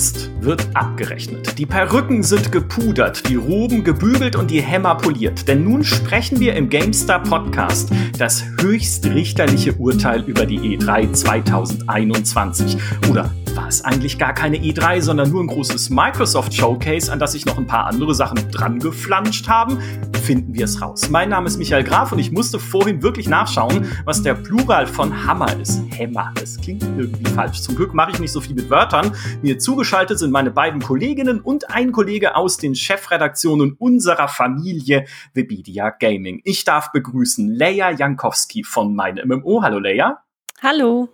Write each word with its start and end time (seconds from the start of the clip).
Jetzt 0.00 0.30
wird 0.40 0.66
abgerechnet. 0.72 1.58
Die 1.58 1.66
Perücken 1.66 2.22
sind 2.22 2.50
gepudert, 2.50 3.28
die 3.28 3.34
Roben 3.34 3.84
gebügelt 3.84 4.34
und 4.34 4.50
die 4.50 4.62
Hämmer 4.62 4.94
poliert. 4.94 5.46
Denn 5.46 5.62
nun 5.62 5.84
sprechen 5.84 6.40
wir 6.40 6.54
im 6.54 6.70
GameStar 6.70 7.22
Podcast 7.22 7.90
das 8.16 8.42
höchstrichterliche 8.58 9.74
Urteil 9.74 10.22
über 10.22 10.46
die 10.46 10.58
E3 10.58 11.12
2021. 11.12 12.78
Oder 13.10 13.30
war 13.56 13.68
es 13.68 13.84
eigentlich 13.84 14.18
gar 14.18 14.34
keine 14.34 14.58
E3, 14.58 15.00
sondern 15.00 15.30
nur 15.30 15.42
ein 15.42 15.46
großes 15.46 15.90
Microsoft 15.90 16.54
Showcase, 16.54 17.10
an 17.10 17.18
das 17.18 17.32
sich 17.32 17.46
noch 17.46 17.58
ein 17.58 17.66
paar 17.66 17.86
andere 17.86 18.14
Sachen 18.14 18.50
dran 18.50 18.78
geflanscht 18.78 19.48
haben? 19.48 19.78
Finden 20.22 20.54
wir 20.54 20.64
es 20.64 20.80
raus. 20.80 21.08
Mein 21.08 21.30
Name 21.30 21.46
ist 21.46 21.56
Michael 21.56 21.84
Graf 21.84 22.12
und 22.12 22.18
ich 22.18 22.30
musste 22.30 22.58
vorhin 22.58 23.02
wirklich 23.02 23.28
nachschauen, 23.28 23.86
was 24.04 24.22
der 24.22 24.34
Plural 24.34 24.86
von 24.86 25.26
Hammer 25.26 25.54
ist. 25.60 25.82
Hämmer. 25.90 26.32
Das 26.34 26.60
klingt 26.60 26.82
irgendwie 26.82 27.24
falsch. 27.30 27.62
Zum 27.62 27.76
Glück 27.76 27.94
mache 27.94 28.12
ich 28.12 28.18
nicht 28.18 28.32
so 28.32 28.40
viel 28.40 28.54
mit 28.54 28.70
Wörtern. 28.70 29.14
Mir 29.42 29.58
zugeschaltet 29.58 30.18
sind 30.18 30.30
meine 30.30 30.50
beiden 30.50 30.80
Kolleginnen 30.80 31.40
und 31.40 31.70
ein 31.70 31.92
Kollege 31.92 32.36
aus 32.36 32.56
den 32.56 32.74
Chefredaktionen 32.74 33.76
unserer 33.78 34.28
Familie 34.28 35.06
Webedia 35.34 35.90
Gaming. 35.90 36.40
Ich 36.44 36.64
darf 36.64 36.92
begrüßen 36.92 37.48
Leia 37.54 37.90
Jankowski 37.90 38.64
von 38.64 38.94
Mein 38.94 39.20
MMO. 39.24 39.62
Hallo 39.62 39.78
Leia. 39.78 40.22
Hallo. 40.62 41.08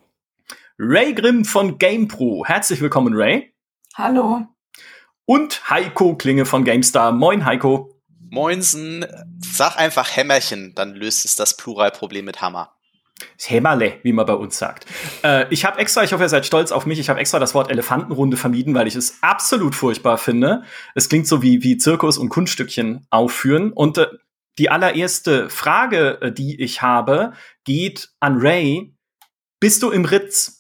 Ray 0.79 1.15
Grimm 1.15 1.47
von 1.47 1.79
GamePro. 1.79 2.45
Herzlich 2.45 2.83
willkommen, 2.83 3.15
Ray. 3.17 3.55
Hallo. 3.95 4.43
Und 5.25 5.71
Heiko 5.71 6.17
Klinge 6.17 6.45
von 6.45 6.65
GameStar. 6.65 7.13
Moin, 7.13 7.47
Heiko. 7.47 7.99
Moinsen. 8.29 9.07
Sag 9.43 9.79
einfach 9.79 10.15
Hämmerchen, 10.15 10.75
dann 10.75 10.95
löst 10.95 11.25
es 11.25 11.35
das 11.35 11.57
Pluralproblem 11.57 12.27
mit 12.27 12.43
Hammer. 12.43 12.75
Hämmerle, 13.41 14.01
wie 14.03 14.13
man 14.13 14.27
bei 14.27 14.35
uns 14.35 14.59
sagt. 14.59 14.85
Äh, 15.25 15.47
ich 15.49 15.65
habe 15.65 15.79
extra, 15.79 16.05
ich 16.05 16.13
hoffe, 16.13 16.25
ihr 16.25 16.29
seid 16.29 16.45
stolz 16.45 16.73
auf 16.73 16.85
mich, 16.85 16.99
ich 16.99 17.09
habe 17.09 17.21
extra 17.21 17.39
das 17.39 17.55
Wort 17.55 17.71
Elefantenrunde 17.71 18.37
vermieden, 18.37 18.75
weil 18.75 18.87
ich 18.87 18.97
es 18.97 19.17
absolut 19.23 19.75
furchtbar 19.75 20.19
finde. 20.19 20.65
Es 20.95 21.09
klingt 21.09 21.27
so 21.27 21.41
wie, 21.43 21.63
wie 21.63 21.79
Zirkus 21.79 22.19
und 22.19 22.29
Kunststückchen 22.29 23.07
aufführen. 23.09 23.73
Und 23.73 23.97
äh, 23.97 24.09
die 24.59 24.69
allererste 24.69 25.49
Frage, 25.49 26.21
äh, 26.21 26.33
die 26.33 26.61
ich 26.61 26.83
habe, 26.83 27.33
geht 27.65 28.11
an 28.21 28.37
Ray. 28.39 28.95
Bist 29.59 29.83
du 29.83 29.91
im 29.91 30.05
Ritz? 30.05 30.56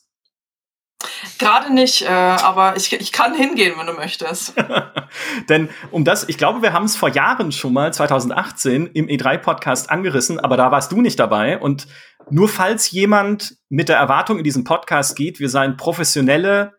Gerade 1.39 1.73
nicht, 1.75 2.03
äh, 2.03 2.09
aber 2.09 2.77
ich, 2.77 2.93
ich 2.93 3.13
kann 3.13 3.35
hingehen, 3.35 3.75
wenn 3.79 3.87
du 3.87 3.93
möchtest. 3.93 4.55
Denn 5.49 5.69
um 5.91 6.05
das, 6.05 6.29
ich 6.29 6.39
glaube, 6.39 6.63
wir 6.63 6.73
haben 6.73 6.87
es 6.87 6.97
vor 6.97 7.11
Jahren 7.11 7.53
schon 7.53 7.75
mal, 7.75 7.93
2018, 7.93 8.87
im 8.87 9.07
E3-Podcast 9.07 9.91
angerissen, 9.91 10.41
aber 10.41 10.57
da 10.57 10.71
warst 10.71 10.93
du 10.93 11.01
nicht 11.03 11.19
dabei. 11.19 11.59
Und 11.59 11.87
nur 12.31 12.49
falls 12.49 12.91
jemand 12.91 13.57
mit 13.69 13.89
der 13.89 13.99
Erwartung 13.99 14.39
in 14.39 14.45
diesen 14.45 14.65
Podcast 14.65 15.17
geht, 15.17 15.39
wir 15.39 15.51
seien 15.51 15.77
professionelle, 15.77 16.73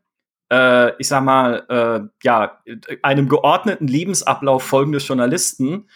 äh, 0.51 0.95
ich 0.97 1.07
sag 1.07 1.23
mal, 1.23 1.65
äh, 1.69 2.09
ja, 2.23 2.59
einem 3.03 3.29
geordneten 3.29 3.88
Lebensablauf 3.88 4.63
folgende 4.63 4.99
Journalisten, 4.99 5.88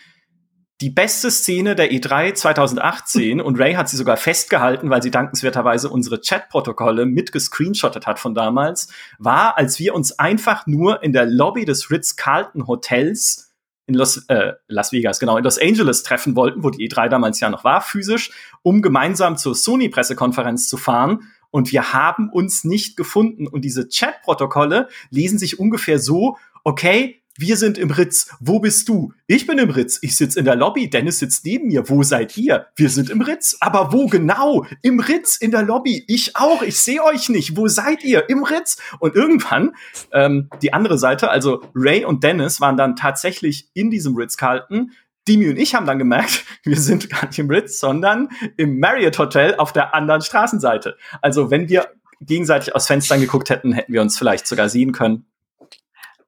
die 0.82 0.90
beste 0.90 1.30
Szene 1.30 1.76
der 1.76 1.92
E3 1.92 2.34
2018 2.34 3.40
und 3.40 3.60
Ray 3.60 3.76
hat 3.76 3.88
sie 3.88 3.98
sogar 3.98 4.18
festgehalten, 4.18 4.90
weil 4.90 5.04
sie 5.04 5.12
dankenswerterweise 5.12 5.90
unsere 5.90 6.22
Chat-Protokolle 6.22 7.06
mitgescreenshottet 7.06 8.08
hat 8.08 8.18
von 8.18 8.34
damals, 8.34 8.92
war, 9.20 9.58
als 9.60 9.78
wir 9.78 9.94
uns 9.94 10.18
einfach 10.18 10.66
nur 10.66 11.04
in 11.04 11.14
der 11.14 11.28
Lobby 11.28 11.66
des 11.66 11.92
Ritz-Carlton 11.92 12.66
Hotels 12.66 13.54
in 13.86 13.94
Los, 13.94 14.26
äh, 14.28 14.54
Las 14.68 14.92
Vegas, 14.92 15.20
genau, 15.20 15.38
in 15.38 15.44
Los 15.44 15.60
Angeles 15.60 16.02
treffen 16.02 16.36
wollten, 16.36 16.64
wo 16.64 16.72
die 16.72 16.90
E3 16.90 17.10
damals 17.10 17.40
ja 17.40 17.50
noch 17.50 17.64
war, 17.64 17.82
physisch, 17.82 18.32
um 18.64 18.82
gemeinsam 18.82 19.38
zur 19.38 19.54
Sony-Pressekonferenz 19.54 20.68
zu 20.68 20.78
fahren. 20.78 21.32
Und 21.52 21.72
wir 21.72 21.94
haben 21.94 22.30
uns 22.30 22.64
nicht 22.64 22.95
gefunden. 22.95 23.48
Und 23.48 23.66
diese 23.66 23.88
Chat-Protokolle 23.90 24.88
lesen 25.10 25.38
sich 25.38 25.60
ungefähr 25.60 26.00
so, 26.00 26.38
okay, 26.64 27.20
wir 27.42 27.58
sind 27.58 27.78
im 27.78 27.92
Ritz. 27.92 28.30
Wo 28.40 28.60
bist 28.60 28.88
du? 28.88 29.14
Ich 29.28 29.48
bin 29.48 29.58
im 29.58 29.72
Ritz. 29.72 30.00
Ich 30.02 30.16
sitze 30.16 30.40
in 30.40 30.46
der 30.46 30.56
Lobby. 30.56 30.90
Dennis 30.90 31.20
sitzt 31.20 31.44
neben 31.44 31.68
mir. 31.68 31.90
Wo 31.90 32.04
seid 32.04 32.38
ihr? 32.38 32.68
Wir 32.76 32.90
sind 32.90 33.10
im 33.10 33.22
Ritz. 33.22 33.58
Aber 33.60 33.92
wo 33.92 34.06
genau? 34.08 34.66
Im 34.82 35.00
Ritz, 35.00 35.36
in 35.38 35.52
der 35.52 35.64
Lobby. 35.64 36.06
Ich 36.08 36.36
auch. 36.36 36.62
Ich 36.62 36.80
sehe 36.80 37.04
euch 37.04 37.30
nicht. 37.30 37.58
Wo 37.58 37.68
seid 37.68 38.04
ihr? 38.04 38.30
Im 38.30 38.44
Ritz. 38.44 38.78
Und 39.00 39.16
irgendwann 39.16 39.76
ähm, 40.14 40.50
die 40.62 40.72
andere 40.72 40.98
Seite, 40.98 41.30
also 41.30 41.64
Ray 41.76 42.06
und 42.06 42.24
Dennis 42.24 42.62
waren 42.62 42.78
dann 42.78 42.96
tatsächlich 42.96 43.70
in 43.73 43.90
diesem 43.90 44.16
Ritz-Carlton. 44.16 44.92
Dimi 45.28 45.50
und 45.50 45.58
ich 45.58 45.76
haben 45.76 45.86
dann 45.86 46.00
gemerkt, 46.00 46.46
wir 46.64 46.80
sind 46.80 47.10
gar 47.10 47.26
nicht 47.26 47.40
im 47.40 47.50
Ritz, 47.50 47.80
sondern 47.80 48.30
im 48.58 48.80
Marriott 48.80 49.18
Hotel 49.18 49.56
auf 49.56 49.73
der 49.73 49.94
anderen 49.96 50.22
Straßenseite. 50.22 50.96
Also 51.22 51.50
wenn 51.52 51.70
wir 51.70 51.90
gegenseitig 52.22 52.76
aus 52.76 52.88
Fenstern 52.88 53.20
geguckt 53.20 53.50
hätten, 53.50 53.73
hätten 53.73 53.94
wir 53.94 54.02
uns 54.02 54.18
vielleicht 54.18 54.46
sogar 54.46 54.70
sehen 54.70 54.92
können. 54.92 55.26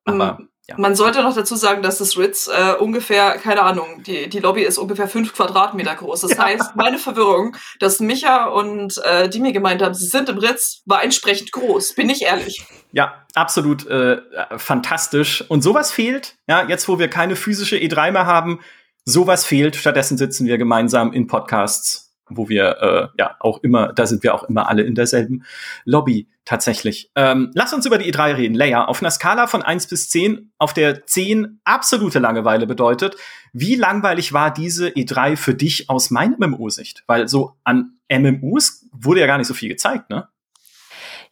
Aber 0.05 0.39
mm. 0.39 0.49
Ja. 0.69 0.75
Man 0.77 0.95
sollte 0.95 1.21
noch 1.21 1.35
dazu 1.35 1.57
sagen, 1.57 1.81
dass 1.81 1.97
das 1.97 2.17
Ritz 2.17 2.47
äh, 2.47 2.75
ungefähr, 2.75 3.37
keine 3.37 3.63
Ahnung, 3.63 4.01
die, 4.03 4.29
die 4.29 4.39
Lobby 4.39 4.61
ist 4.61 4.77
ungefähr 4.77 5.09
fünf 5.09 5.33
Quadratmeter 5.33 5.93
groß. 5.93 6.21
Das 6.21 6.31
ja. 6.37 6.45
heißt, 6.45 6.75
meine 6.77 6.97
Verwirrung, 6.97 7.57
dass 7.79 7.99
Micha 7.99 8.45
und 8.45 8.97
äh, 9.03 9.27
die 9.27 9.41
mir 9.41 9.51
gemeint 9.51 9.81
haben, 9.81 9.93
sie 9.93 10.07
sind 10.07 10.29
im 10.29 10.37
Ritz, 10.37 10.81
war 10.85 11.03
entsprechend 11.03 11.51
groß, 11.51 11.95
bin 11.95 12.09
ich 12.09 12.21
ehrlich. 12.21 12.65
Ja, 12.93 13.25
absolut 13.35 13.85
äh, 13.87 14.21
fantastisch. 14.55 15.43
Und 15.49 15.63
sowas 15.63 15.91
fehlt, 15.91 16.35
ja, 16.47 16.65
jetzt 16.65 16.87
wo 16.87 16.97
wir 16.97 17.09
keine 17.09 17.35
physische 17.35 17.75
E3 17.75 18.11
mehr 18.11 18.25
haben, 18.25 18.61
sowas 19.03 19.43
fehlt. 19.43 19.75
Stattdessen 19.75 20.17
sitzen 20.17 20.47
wir 20.47 20.57
gemeinsam 20.57 21.11
in 21.11 21.27
Podcasts 21.27 22.03
wo 22.29 22.49
wir 22.49 22.77
äh, 22.81 23.07
ja 23.19 23.35
auch 23.39 23.61
immer, 23.63 23.93
da 23.93 24.05
sind 24.07 24.23
wir 24.23 24.33
auch 24.33 24.43
immer 24.43 24.69
alle 24.69 24.83
in 24.83 24.95
derselben 24.95 25.43
Lobby 25.85 26.27
tatsächlich. 26.45 27.11
Ähm, 27.15 27.51
lass 27.53 27.73
uns 27.73 27.85
über 27.85 27.97
die 27.97 28.13
E3 28.13 28.35
reden. 28.35 28.55
Leia, 28.55 28.85
auf 28.85 29.01
einer 29.01 29.11
Skala 29.11 29.47
von 29.47 29.61
1 29.61 29.87
bis 29.87 30.09
10, 30.09 30.51
auf 30.57 30.73
der 30.73 31.05
10 31.05 31.59
absolute 31.63 32.19
Langeweile 32.19 32.67
bedeutet, 32.67 33.15
wie 33.53 33.75
langweilig 33.75 34.33
war 34.33 34.53
diese 34.53 34.89
E3 34.89 35.37
für 35.37 35.53
dich 35.53 35.89
aus 35.89 36.09
meiner 36.09 36.37
MMO-Sicht? 36.39 37.03
Weil 37.07 37.27
so 37.27 37.55
an 37.63 37.97
MMOs 38.11 38.87
wurde 38.91 39.21
ja 39.21 39.27
gar 39.27 39.37
nicht 39.37 39.47
so 39.47 39.53
viel 39.53 39.69
gezeigt, 39.69 40.09
ne? 40.09 40.27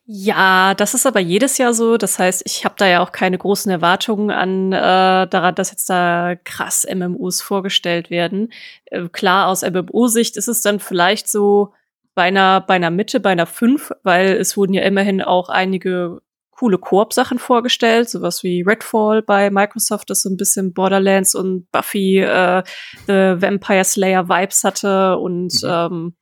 Ja, 0.06 0.74
das 0.74 0.94
ist 0.94 1.06
aber 1.06 1.20
jedes 1.20 1.58
Jahr 1.58 1.74
so. 1.74 1.96
Das 1.98 2.20
heißt, 2.20 2.42
ich 2.46 2.66
habe 2.66 2.76
da 2.78 2.88
ja 2.88 3.02
auch 3.02 3.12
keine 3.12 3.38
großen 3.38 3.72
Erwartungen 3.72 4.32
an 4.32 4.74
äh, 4.74 5.28
daran, 5.28 5.56
dass 5.56 5.72
jetzt 5.72 5.90
da 5.90 6.36
krass 6.44 6.86
MMOs 6.92 7.42
vorgestellt 7.42 8.10
werden. 8.10 8.52
Äh, 8.86 9.08
klar, 9.10 9.48
aus 9.48 9.62
MMO-Sicht 9.62 10.38
ist 10.38 10.48
es 10.48 10.62
dann 10.62 10.80
vielleicht 10.80 11.30
so 11.30 11.74
bei 12.14 12.24
einer, 12.24 12.62
bei 12.62 12.76
einer 12.76 12.92
Mitte, 12.92 13.20
bei 13.20 13.32
einer 13.32 13.46
5, 13.46 13.92
weil 14.04 14.32
es 14.34 14.58
wurden 14.58 14.74
ja 14.74 14.84
immerhin 14.84 15.22
auch 15.22 15.50
einige 15.50 16.22
coole 16.52 16.78
Koop-Sachen 16.78 17.40
vorgestellt, 17.40 18.10
sowas 18.10 18.44
wie 18.44 18.62
Redfall 18.62 19.24
bei 19.24 19.50
Microsoft, 19.50 20.10
das 20.12 20.22
so 20.22 20.30
ein 20.30 20.38
bisschen 20.38 20.74
Borderlands 20.74 21.34
und 21.34 21.72
Buffy 21.72 22.20
äh, 22.20 22.64
The 23.08 23.42
Vampire 23.42 23.84
Slayer 23.84 24.30
Vibes 24.30 24.64
hatte 24.64 25.18
und 25.18 25.54
mhm. 25.64 25.70
ähm, 25.70 26.16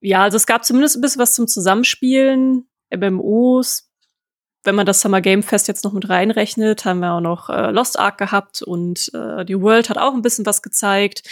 ja, 0.00 0.22
also 0.24 0.36
es 0.36 0.46
gab 0.46 0.64
zumindest 0.64 0.96
ein 0.96 1.00
bisschen 1.00 1.20
was 1.20 1.34
zum 1.34 1.46
Zusammenspielen. 1.46 2.66
MMOs, 2.92 3.88
wenn 4.64 4.74
man 4.74 4.86
das 4.86 5.00
Summer 5.00 5.20
Game 5.20 5.44
Fest 5.44 5.68
jetzt 5.68 5.84
noch 5.84 5.92
mit 5.92 6.08
reinrechnet, 6.08 6.84
haben 6.84 6.98
wir 6.98 7.12
auch 7.12 7.20
noch 7.20 7.48
äh, 7.48 7.70
Lost 7.70 8.00
Ark 8.00 8.18
gehabt 8.18 8.62
und 8.62 9.12
äh, 9.14 9.44
die 9.44 9.60
World 9.60 9.88
hat 9.88 9.98
auch 9.98 10.14
ein 10.14 10.22
bisschen 10.22 10.44
was 10.44 10.62
gezeigt. 10.62 11.22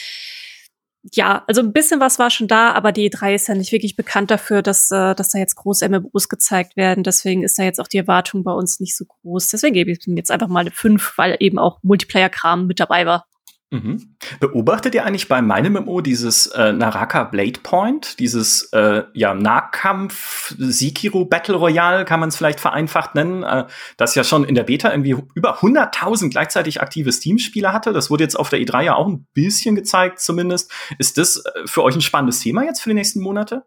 Ja, 1.03 1.45
also 1.47 1.63
ein 1.63 1.73
bisschen 1.73 1.99
was 1.99 2.19
war 2.19 2.29
schon 2.29 2.47
da, 2.47 2.73
aber 2.73 2.93
die 2.93 3.11
E3 3.11 3.35
ist 3.35 3.49
ja 3.49 3.55
nicht 3.55 3.73
wirklich 3.73 3.97
bekannt 3.97 4.31
dafür, 4.31 4.61
dass, 4.61 4.91
äh, 4.91 5.15
dass 5.15 5.31
da 5.31 5.39
jetzt 5.39 5.55
große 5.57 5.89
MMOs 5.89 6.29
gezeigt 6.29 6.77
werden. 6.77 7.05
Deswegen 7.05 7.43
ist 7.43 7.59
da 7.59 7.63
jetzt 7.63 7.81
auch 7.81 7.89
die 7.89 7.97
Erwartung 7.97 8.45
bei 8.45 8.53
uns 8.53 8.81
nicht 8.81 8.95
so 8.95 9.07
groß. 9.07 9.49
Deswegen 9.49 9.75
gebe 9.75 9.91
ich 9.91 10.07
ihm 10.07 10.17
jetzt 10.19 10.31
einfach 10.31 10.49
mal 10.49 10.61
eine 10.61 10.73
5, 10.73 11.17
weil 11.17 11.37
eben 11.41 11.59
auch 11.59 11.79
Multiplayer-Kram 11.83 12.67
mit 12.67 12.81
dabei 12.81 13.07
war. 13.07 13.27
Mhm. 13.73 14.17
Beobachtet 14.41 14.97
ihr 14.97 15.05
eigentlich 15.05 15.29
bei 15.29 15.41
meinem 15.41 15.75
MMO 15.75 16.01
dieses 16.01 16.49
äh, 16.49 16.73
Naraka 16.73 17.23
Blade 17.23 17.61
Point, 17.63 18.19
dieses 18.19 18.65
äh, 18.73 19.05
ja, 19.15 19.33
Nahkampf 19.33 20.57
Sikiru 20.59 21.25
Battle 21.25 21.55
Royale, 21.55 22.05
kann 22.05 22.19
man 22.19 22.31
es 22.31 22.37
vielleicht 22.37 22.59
vereinfacht 22.59 23.15
nennen, 23.15 23.45
äh, 23.45 23.67
das 23.97 24.17
ja 24.17 24.25
schon 24.25 24.43
in 24.43 24.57
der 24.57 24.65
Beta 24.65 24.91
irgendwie 24.91 25.17
über 25.35 25.61
100.000 25.61 26.31
gleichzeitig 26.31 26.81
aktive 26.81 27.13
Steam-Spieler 27.13 27.73
hatte. 27.73 27.93
Das 27.93 28.11
wurde 28.11 28.25
jetzt 28.25 28.37
auf 28.37 28.51
der 28.51 28.59
E3 28.59 28.83
ja 28.83 28.95
auch 28.97 29.07
ein 29.07 29.29
bisschen 29.35 29.77
gezeigt 29.77 30.19
zumindest. 30.19 30.73
Ist 30.99 31.17
das 31.17 31.37
äh, 31.37 31.51
für 31.67 31.85
euch 31.85 31.95
ein 31.95 32.01
spannendes 32.01 32.41
Thema 32.41 32.65
jetzt 32.65 32.81
für 32.81 32.91
die 32.91 32.97
nächsten 32.97 33.21
Monate? 33.21 33.65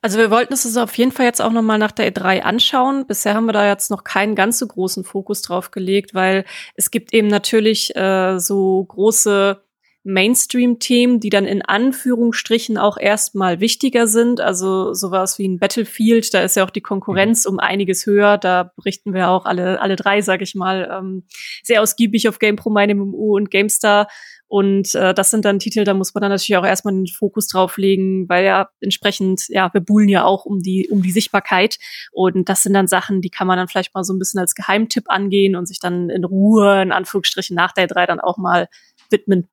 Also 0.00 0.18
wir 0.18 0.30
wollten 0.30 0.52
es 0.52 0.76
auf 0.76 0.96
jeden 0.96 1.10
Fall 1.10 1.26
jetzt 1.26 1.42
auch 1.42 1.50
noch 1.50 1.62
mal 1.62 1.78
nach 1.78 1.90
der 1.90 2.12
E3 2.12 2.40
anschauen. 2.40 3.06
Bisher 3.06 3.34
haben 3.34 3.46
wir 3.46 3.52
da 3.52 3.66
jetzt 3.66 3.90
noch 3.90 4.04
keinen 4.04 4.36
ganz 4.36 4.58
so 4.58 4.66
großen 4.66 5.02
Fokus 5.02 5.42
drauf 5.42 5.72
gelegt, 5.72 6.14
weil 6.14 6.44
es 6.76 6.92
gibt 6.92 7.12
eben 7.12 7.26
natürlich 7.26 7.96
äh, 7.96 8.38
so 8.38 8.84
große 8.84 9.60
Mainstream-Themen, 10.04 11.20
die 11.20 11.30
dann 11.30 11.44
in 11.44 11.62
Anführungsstrichen 11.62 12.78
auch 12.78 12.96
erstmal 12.96 13.60
wichtiger 13.60 14.06
sind. 14.06 14.40
Also 14.40 14.94
sowas 14.94 15.38
wie 15.38 15.46
ein 15.48 15.58
Battlefield, 15.58 16.32
da 16.32 16.42
ist 16.42 16.56
ja 16.56 16.64
auch 16.64 16.70
die 16.70 16.80
Konkurrenz 16.80 17.44
mhm. 17.44 17.54
um 17.54 17.58
einiges 17.58 18.06
höher. 18.06 18.38
Da 18.38 18.72
berichten 18.76 19.12
wir 19.12 19.28
auch 19.28 19.44
alle, 19.44 19.80
alle 19.80 19.96
drei, 19.96 20.22
sag 20.22 20.42
ich 20.42 20.54
mal, 20.54 20.88
ähm, 20.90 21.24
sehr 21.62 21.82
ausgiebig 21.82 22.28
auf 22.28 22.38
GamePro, 22.38 22.70
meine 22.70 22.94
MMO 22.94 23.36
und 23.36 23.50
GameStar. 23.50 24.08
Und 24.48 24.94
äh, 24.94 25.12
das 25.12 25.30
sind 25.30 25.44
dann 25.44 25.58
Titel, 25.58 25.84
da 25.84 25.92
muss 25.92 26.14
man 26.14 26.22
dann 26.22 26.30
natürlich 26.30 26.56
auch 26.56 26.64
erstmal 26.64 26.94
den 26.94 27.06
Fokus 27.06 27.48
drauf 27.48 27.76
legen, 27.76 28.28
weil 28.28 28.44
ja 28.46 28.70
entsprechend, 28.80 29.44
ja, 29.48 29.72
wir 29.72 29.82
buhlen 29.82 30.08
ja 30.08 30.24
auch 30.24 30.46
um 30.46 30.60
die, 30.60 30.88
um 30.90 31.02
die 31.02 31.12
Sichtbarkeit. 31.12 31.78
Und 32.12 32.48
das 32.48 32.62
sind 32.62 32.72
dann 32.72 32.88
Sachen, 32.88 33.20
die 33.20 33.30
kann 33.30 33.46
man 33.46 33.58
dann 33.58 33.68
vielleicht 33.68 33.94
mal 33.94 34.04
so 34.04 34.14
ein 34.14 34.18
bisschen 34.18 34.40
als 34.40 34.54
Geheimtipp 34.54 35.04
angehen 35.08 35.54
und 35.54 35.66
sich 35.66 35.80
dann 35.80 36.08
in 36.08 36.24
Ruhe, 36.24 36.82
in 36.82 36.92
Anführungsstrichen, 36.92 37.54
nach 37.54 37.72
der 37.72 37.86
3 37.86 38.06
dann 38.06 38.20
auch 38.20 38.38
mal 38.38 38.68
widmen. 39.10 39.48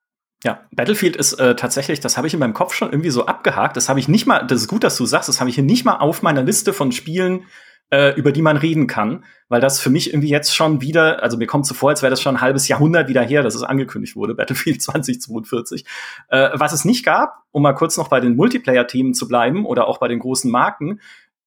Ja, 0.46 0.64
Battlefield 0.72 1.16
ist 1.16 1.34
äh, 1.34 1.56
tatsächlich, 1.56 2.00
das 2.00 2.18
habe 2.18 2.28
ich 2.28 2.34
in 2.34 2.40
meinem 2.40 2.54
Kopf 2.54 2.74
schon 2.74 2.92
irgendwie 2.92 3.10
so 3.10 3.26
abgehakt. 3.26 3.76
Das 3.78 3.90
habe 3.90 4.00
ich 4.00 4.08
nicht 4.08 4.28
mal, 4.28 4.46
das 4.46 4.62
ist 4.62 4.68
gut, 4.68 4.84
dass 4.84 4.96
du 4.96 5.06
sagst, 5.06 5.28
das 5.28 5.40
habe 5.40 5.50
ich 5.50 5.56
hier 5.56 5.64
nicht 5.64 5.86
mal 5.86 5.98
auf 5.98 6.22
meiner 6.22 6.44
Liste 6.44 6.72
von 6.72 6.92
Spielen, 6.92 7.46
äh, 7.92 8.14
über 8.16 8.32
die 8.32 8.42
man 8.42 8.58
reden 8.58 8.88
kann, 8.88 9.26
weil 9.48 9.62
das 9.62 9.80
für 9.80 9.90
mich 9.90 10.12
irgendwie 10.12 10.30
jetzt 10.30 10.56
schon 10.56 10.82
wieder, 10.82 11.22
also 11.22 11.38
mir 11.38 11.46
kommt 11.46 11.66
so 11.66 11.74
vor, 11.74 11.90
als 11.90 12.02
wäre 12.02 12.10
das 12.10 12.22
schon 12.22 12.36
ein 12.36 12.42
halbes 12.42 12.68
Jahrhundert 12.68 13.08
wieder 13.08 13.22
her, 13.22 13.44
dass 13.44 13.56
es 13.56 13.64
angekündigt 13.64 14.16
wurde, 14.16 14.36
Battlefield 14.36 14.82
2042. 14.82 15.86
Äh, 16.30 16.50
was 16.54 16.74
es 16.74 16.86
nicht 16.86 17.06
gab, 17.06 17.44
um 17.52 17.64
mal 17.64 17.74
kurz 17.74 17.98
noch 17.98 18.08
bei 18.08 18.20
den 18.20 18.36
Multiplayer-Themen 18.36 19.14
zu 19.14 19.28
bleiben 19.28 19.66
oder 19.66 19.88
auch 19.88 20.00
bei 20.00 20.08
den 20.08 20.20
großen 20.20 20.50
Marken, 20.50 21.00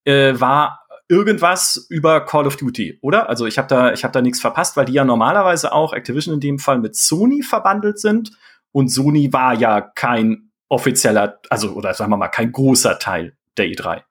äh, 0.05 0.39
war 0.39 0.87
irgendwas 1.09 1.87
über 1.89 2.25
Call 2.25 2.47
of 2.47 2.57
Duty, 2.57 2.99
oder? 3.01 3.29
Also 3.29 3.47
ich 3.47 3.59
habe 3.59 3.69
da, 3.69 3.93
ich 3.93 4.05
habe 4.05 4.13
da 4.13 4.21
nichts 4.21 4.41
verpasst, 4.41 4.77
weil 4.77 4.85
die 4.85 4.93
ja 4.93 5.05
normalerweise 5.05 5.73
auch 5.73 5.93
Activision 5.93 6.35
in 6.35 6.41
dem 6.41 6.59
Fall 6.59 6.79
mit 6.79 6.97
Sony 6.97 7.43
verbandelt 7.43 7.99
sind 7.99 8.33
und 8.73 8.89
Sony 8.89 9.33
war 9.33 9.55
ja 9.55 9.81
kein 9.81 10.51
offizieller, 10.69 11.41
also 11.49 11.73
oder 11.73 11.95
sagen 11.95 12.11
wir 12.11 12.19
mal 12.19 12.29
kein 12.29 12.53
großer 12.53 12.99
Teil 12.99 13.37
der 13.57 13.67
E3. 13.67 14.03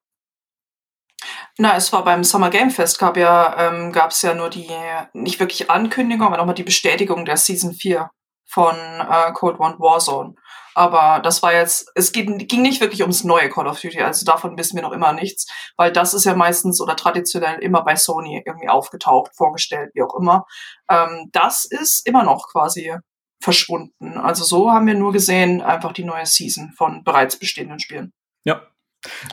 Na, 1.57 1.75
es 1.75 1.91
war 1.91 2.03
beim 2.03 2.23
Summer 2.23 2.49
Game 2.49 2.69
Fest, 2.69 2.99
gab 2.99 3.17
ja, 3.17 3.55
ähm, 3.57 3.91
gab 3.91 4.11
es 4.11 4.21
ja 4.21 4.33
nur 4.33 4.49
die, 4.49 4.69
nicht 5.13 5.39
wirklich 5.39 5.69
Ankündigung, 5.69 6.27
aber 6.27 6.37
nochmal 6.37 6.55
die 6.55 6.63
Bestätigung 6.63 7.25
der 7.25 7.37
Season 7.37 7.73
4 7.73 8.09
von 8.45 8.75
äh, 8.75 9.31
Cold 9.33 9.59
War 9.59 9.79
Warzone. 9.79 10.35
Aber 10.75 11.19
das 11.23 11.41
war 11.41 11.53
jetzt, 11.53 11.91
es 11.95 12.11
ging, 12.11 12.37
ging 12.37 12.61
nicht 12.61 12.81
wirklich 12.81 13.01
ums 13.01 13.23
neue 13.23 13.49
Call 13.49 13.65
of 13.65 13.81
Duty, 13.81 13.99
also 14.01 14.25
davon 14.25 14.57
wissen 14.59 14.75
wir 14.75 14.83
noch 14.83 14.91
immer 14.91 15.11
nichts, 15.11 15.47
weil 15.75 15.91
das 15.91 16.13
ist 16.13 16.25
ja 16.25 16.35
meistens 16.35 16.79
oder 16.79 16.95
traditionell 16.95 17.57
immer 17.59 17.83
bei 17.83 17.95
Sony 17.95 18.43
irgendwie 18.45 18.69
aufgetaucht, 18.69 19.31
vorgestellt, 19.35 19.89
wie 19.95 20.03
auch 20.03 20.15
immer. 20.15 20.45
Ähm, 20.87 21.29
das 21.31 21.65
ist 21.65 22.05
immer 22.05 22.23
noch 22.23 22.49
quasi 22.51 22.95
verschwunden. 23.41 24.17
Also 24.17 24.43
so 24.43 24.71
haben 24.71 24.85
wir 24.85 24.93
nur 24.93 25.13
gesehen, 25.13 25.61
einfach 25.61 25.93
die 25.93 26.03
neue 26.03 26.27
Season 26.27 26.73
von 26.77 27.03
bereits 27.03 27.39
bestehenden 27.39 27.79
Spielen. 27.79 28.13
Ja, 28.43 28.61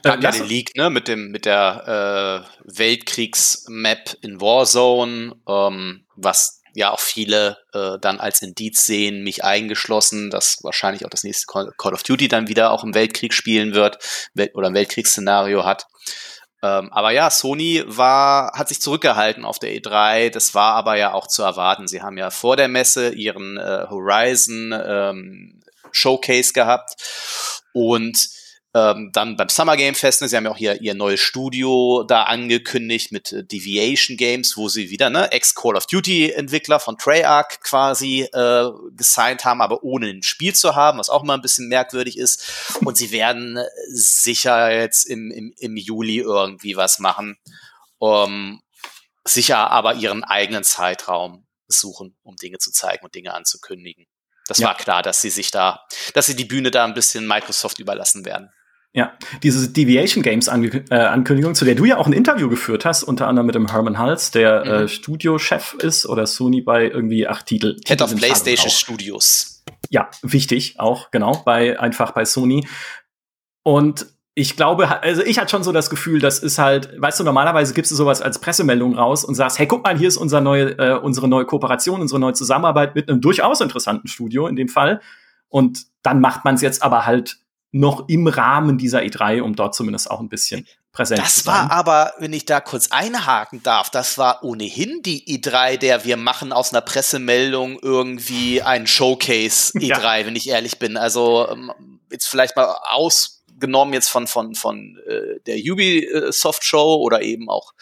Gab 0.03 0.21
äh, 0.21 0.23
ja 0.23 0.31
den 0.31 0.47
Leak, 0.47 0.77
ne, 0.77 0.91
mit 0.91 1.09
dem, 1.09 1.31
mit 1.31 1.47
der 1.47 2.47
äh, 2.47 2.77
Weltkriegsmap 2.77 4.17
in 4.21 4.41
Warzone, 4.41 5.35
ähm, 5.49 6.07
was 6.17 6.61
ja 6.75 6.91
auch 6.91 7.01
viele 7.01 7.57
äh, 7.73 7.99
dann 8.01 8.21
als 8.21 8.43
Indiz 8.43 8.85
sehen, 8.85 9.23
mich 9.23 9.45
eingeschlossen, 9.45 10.31
dass 10.31 10.59
wahrscheinlich 10.63 11.07
auch 11.07 11.11
das 11.11 11.25
nächste 11.25 11.47
Call 11.47 11.95
of 11.95 12.03
Duty 12.03 12.29
dann 12.29 12.49
wieder 12.49 12.73
auch 12.73 12.85
im 12.85 12.95
Weltkrieg 12.95 13.33
spielen 13.33 13.75
wird 13.75 13.99
oder 14.55 14.69
ein 14.69 14.75
Weltkriegsszenario 14.75 15.65
hat. 15.65 15.87
Ähm, 16.63 16.93
aber 16.93 17.11
ja, 17.11 17.31
Sony 17.31 17.85
war, 17.87 18.53
hat 18.55 18.69
sich 18.69 18.81
zurückgehalten 18.81 19.45
auf 19.45 19.59
der 19.59 19.71
E3. 19.71 20.31
Das 20.31 20.55
war 20.55 20.75
aber 20.75 20.97
ja 20.97 21.13
auch 21.13 21.27
zu 21.29 21.43
erwarten. 21.43 21.87
Sie 21.87 22.03
haben 22.03 22.19
ja 22.19 22.31
vor 22.31 22.57
der 22.57 22.69
Messe 22.69 23.11
ihren 23.11 23.59
äh, 23.59 23.87
Horizon 23.89 24.73
ähm, 24.73 25.61
Showcase 25.93 26.53
gehabt 26.53 26.95
und 27.73 28.29
ähm, 28.75 29.11
dann 29.13 29.37
beim 29.37 29.49
Summer 29.49 29.77
Game 29.77 29.95
Fest, 29.95 30.21
ne, 30.21 30.29
sie 30.29 30.37
haben 30.37 30.47
ja 30.47 30.51
auch 30.51 30.57
hier 30.57 30.83
ihr 30.83 30.95
neues 30.95 31.21
Studio 31.21 32.03
da 32.03 32.25
angekündigt 32.25 33.13
mit 33.13 33.33
äh, 33.33 33.45
Deviation 33.45 34.17
Games, 34.17 34.57
wo 34.57 34.69
sie 34.69 34.91
wieder 34.91 35.11
ne, 35.11 35.31
Ex-Call 35.31 35.77
of 35.77 35.87
Duty-Entwickler 35.87 36.81
von 36.81 36.99
Treyarch 36.99 37.61
quasi 37.61 38.23
äh, 38.33 38.71
gesigned 38.91 39.45
haben, 39.45 39.63
aber 39.63 39.85
ohne 39.85 40.09
ein 40.09 40.25
Spiel 40.25 40.55
zu 40.55 40.75
haben, 40.75 40.99
was 40.99 41.09
auch 41.09 41.23
immer 41.23 41.35
ein 41.35 41.43
bisschen 41.43 41.69
merkwürdig 41.69 42.19
ist. 42.19 42.77
Und 42.85 42.97
sie 42.97 43.13
werden 43.13 43.59
äh, 43.59 43.65
sicher 43.87 44.73
jetzt 44.73 45.05
im, 45.05 45.31
im, 45.31 45.55
im 45.57 45.77
Juli 45.77 46.19
irgendwie 46.19 46.77
was 46.77 46.99
machen. 46.99 47.39
Um, 47.99 48.61
sicher 49.25 49.71
aber 49.71 49.95
ihren 49.95 50.25
eigenen 50.25 50.65
Zeitraum 50.65 51.47
suchen, 51.69 52.17
um 52.23 52.35
Dinge 52.37 52.59
zu 52.59 52.73
zeigen 52.73 53.05
und 53.05 53.15
Dinge 53.15 53.35
anzukündigen. 53.35 54.07
Das 54.49 54.59
ja. 54.59 54.67
war 54.67 54.77
klar, 54.77 55.03
dass 55.03 55.23
sie 55.23 55.31
sich 55.31 55.53
da, 55.53 55.87
dass 56.13 56.27
sie 56.27 56.37
die 56.37 56.45
Bühne 56.45 56.71
da 56.71 56.85
ein 56.85 56.93
bisschen 56.93 57.27
Microsoft 57.27 57.79
überlassen 57.79 58.25
werden. 58.25 58.51
Ja, 58.97 59.13
diese 59.43 59.69
Deviation 59.69 60.23
Games 60.23 60.47
äh, 60.47 60.95
Ankündigung, 60.95 61.57
zu 61.57 61.65
der 61.65 61.75
du 61.75 61.85
ja 61.85 61.99
auch 61.99 62.07
ein 62.07 62.13
Interview 62.13 62.49
geführt 62.49 62.85
hast, 62.85 63.03
unter 63.03 63.27
anderem 63.27 63.47
mit 63.47 63.57
dem 63.57 63.69
Herman 63.69 63.99
Hals, 63.99 64.31
der 64.31 64.65
mhm. 64.65 64.71
äh, 64.71 64.89
Studiochef 64.89 65.75
ist 65.75 66.07
oder 66.07 66.27
Sony 66.29 66.61
bei 66.61 66.89
irgendwie 66.89 67.27
acht 67.27 67.47
Titel. 67.47 67.77
Head 67.87 68.03
of 68.03 68.15
PlayStation 68.15 68.71
Studios. 68.71 69.65
Ja, 69.91 70.09
wichtig 70.23 70.79
auch, 70.79 71.11
genau, 71.11 71.43
bei 71.45 71.79
einfach 71.81 72.13
bei 72.13 72.25
Sony. 72.25 72.69
Und 73.65 74.07
ich 74.37 74.57
glaube, 74.57 75.03
also 75.03 75.23
ich 75.23 75.41
hatte 75.41 75.51
schon 75.51 75.65
so 75.65 75.73
das 75.73 75.91
Gefühl, 75.91 76.21
das 76.21 76.39
ist 76.39 76.59
halt, 76.59 76.91
weißt 76.97 77.19
du, 77.19 77.25
normalerweise 77.25 77.75
gibst 77.75 77.91
du 77.91 77.97
sowas 77.97 78.23
als 78.23 78.41
Pressemeldung 78.41 78.95
raus 78.95 79.25
und 79.25 79.35
sagst, 79.35 79.59
hey, 79.59 79.67
guck 79.67 79.83
mal, 79.83 79.99
hier 79.99 80.07
ist 80.07 80.17
unser 80.17 80.41
neue, 80.41 80.79
äh, 80.79 80.99
unsere 80.99 81.27
neue 81.27 81.47
Kooperation, 81.47 82.01
unsere 82.01 82.21
neue 82.21 82.35
Zusammenarbeit 82.35 82.95
mit 82.95 83.09
einem 83.09 83.21
durchaus 83.21 83.61
interessanten 83.61 84.07
Studio 84.07 84.47
in 84.47 84.55
dem 84.55 84.69
Fall. 84.69 85.01
Und 85.49 85.87
dann 86.03 86.21
macht 86.21 86.45
man 86.45 86.55
es 86.55 86.63
jetzt 86.63 86.83
aber 86.83 87.07
halt 87.07 87.39
noch 87.75 88.09
im 88.09 88.29
Rahmen 88.29 88.79
dieser 88.79 89.01
E3, 89.01 89.43
um 89.43 89.57
dort 89.57 89.75
zumindest 89.75 90.09
auch 90.09 90.21
ein 90.21 90.29
bisschen 90.29 90.67
präsent 90.93 91.21
das 91.21 91.35
zu 91.35 91.41
sein. 91.43 91.55
Das 91.55 91.71
war 91.71 91.77
aber, 91.77 92.13
wenn 92.19 92.33
ich 92.33 92.45
da 92.45 92.61
kurz 92.61 92.93
einhaken 92.93 93.65
darf, 93.65 93.91
das 93.91 94.17
war 94.17 94.45
ohnehin 94.45 95.03
die 95.03 95.27
E3, 95.27 95.77
der 95.77 96.05
wir 96.05 96.17
machen 96.17 96.53
aus 96.53 96.73
einer 96.73 96.83
Pressemeldung 96.83 97.81
irgendwie 97.83 98.63
einen 98.63 98.87
Showcase 98.87 99.77
E3, 99.77 99.81
ja. 100.21 100.27
wenn 100.27 100.37
ich 100.37 100.49
ehrlich 100.49 100.79
bin. 100.79 100.97
Also 100.97 101.49
ähm, 101.51 101.73
jetzt 102.13 102.29
vielleicht 102.29 102.55
mal 102.55 102.77
ausgenommen 102.91 103.93
jetzt 103.93 104.09
von 104.09 104.29
von 104.29 104.55
von 104.55 104.97
äh, 105.09 105.41
der 105.45 105.57
Ubisoft 105.57 106.65
Show 106.65 106.95
oder 107.03 107.23
eben 107.23 107.51
auch 107.51 107.75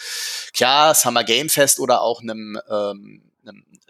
klar 0.55 0.95
Summer 0.95 1.23
Game 1.23 1.51
Fest 1.51 1.81
oder 1.81 2.01
auch 2.01 2.23
einem 2.23 2.59
ähm, 2.71 3.32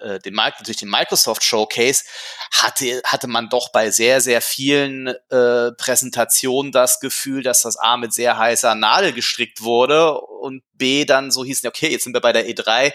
äh, 0.03 0.19
den, 0.19 0.39
durch 0.65 0.77
den 0.77 0.89
Microsoft 0.89 1.43
Showcase 1.43 2.05
hatte, 2.53 3.03
hatte 3.05 3.29
man 3.29 3.49
doch 3.49 3.73
bei 3.73 3.91
sehr, 3.91 4.21
sehr 4.21 4.41
vielen 4.41 5.09
äh, 5.09 5.73
Präsentationen 5.79 6.73
das 6.73 7.01
Gefühl, 7.01 7.43
dass 7.43 7.63
das 7.63 7.77
A 7.77 7.97
mit 7.97 8.13
sehr 8.13 8.37
heißer 8.37 8.75
Nadel 8.75 9.13
gestrickt 9.13 9.63
wurde 9.63 10.21
und 10.21 10.63
B 10.75 11.05
dann 11.05 11.31
so 11.31 11.45
hieß, 11.45 11.65
okay, 11.65 11.91
jetzt 11.91 12.05
sind 12.05 12.15
wir 12.15 12.21
bei 12.21 12.33
der 12.33 12.49
E3, 12.49 12.93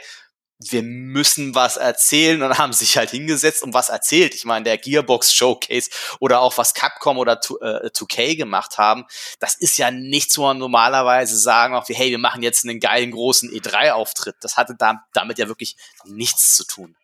wir 0.59 0.81
müssen 0.81 1.53
was 1.53 1.77
erzählen 1.77 2.41
und 2.41 2.57
haben 2.57 2.73
sich 2.73 2.97
halt 2.97 3.11
hingesetzt 3.11 3.63
und 3.63 3.73
was 3.73 3.89
erzählt. 3.89 4.33
Ich 4.33 4.45
meine, 4.45 4.63
der 4.63 4.77
Gearbox 4.77 5.33
Showcase 5.33 5.89
oder 6.19 6.41
auch 6.41 6.57
was 6.57 6.73
Capcom 6.73 7.17
oder 7.17 7.39
2K 7.39 8.19
äh, 8.19 8.35
gemacht 8.35 8.77
haben, 8.77 9.05
das 9.39 9.55
ist 9.55 9.77
ja 9.77 9.91
nichts, 9.91 10.37
wo 10.37 10.43
man 10.43 10.57
normalerweise 10.57 11.37
sagen, 11.37 11.75
auch 11.75 11.87
wie, 11.89 11.95
hey, 11.95 12.09
wir 12.09 12.17
machen 12.17 12.41
jetzt 12.41 12.65
einen 12.65 12.79
geilen 12.79 13.11
großen 13.11 13.51
E3-Auftritt. 13.51 14.37
Das 14.41 14.57
hatte 14.57 14.75
da, 14.75 15.03
damit 15.13 15.37
ja 15.37 15.47
wirklich 15.47 15.77
nichts 16.05 16.55
zu 16.55 16.65
tun. 16.65 16.95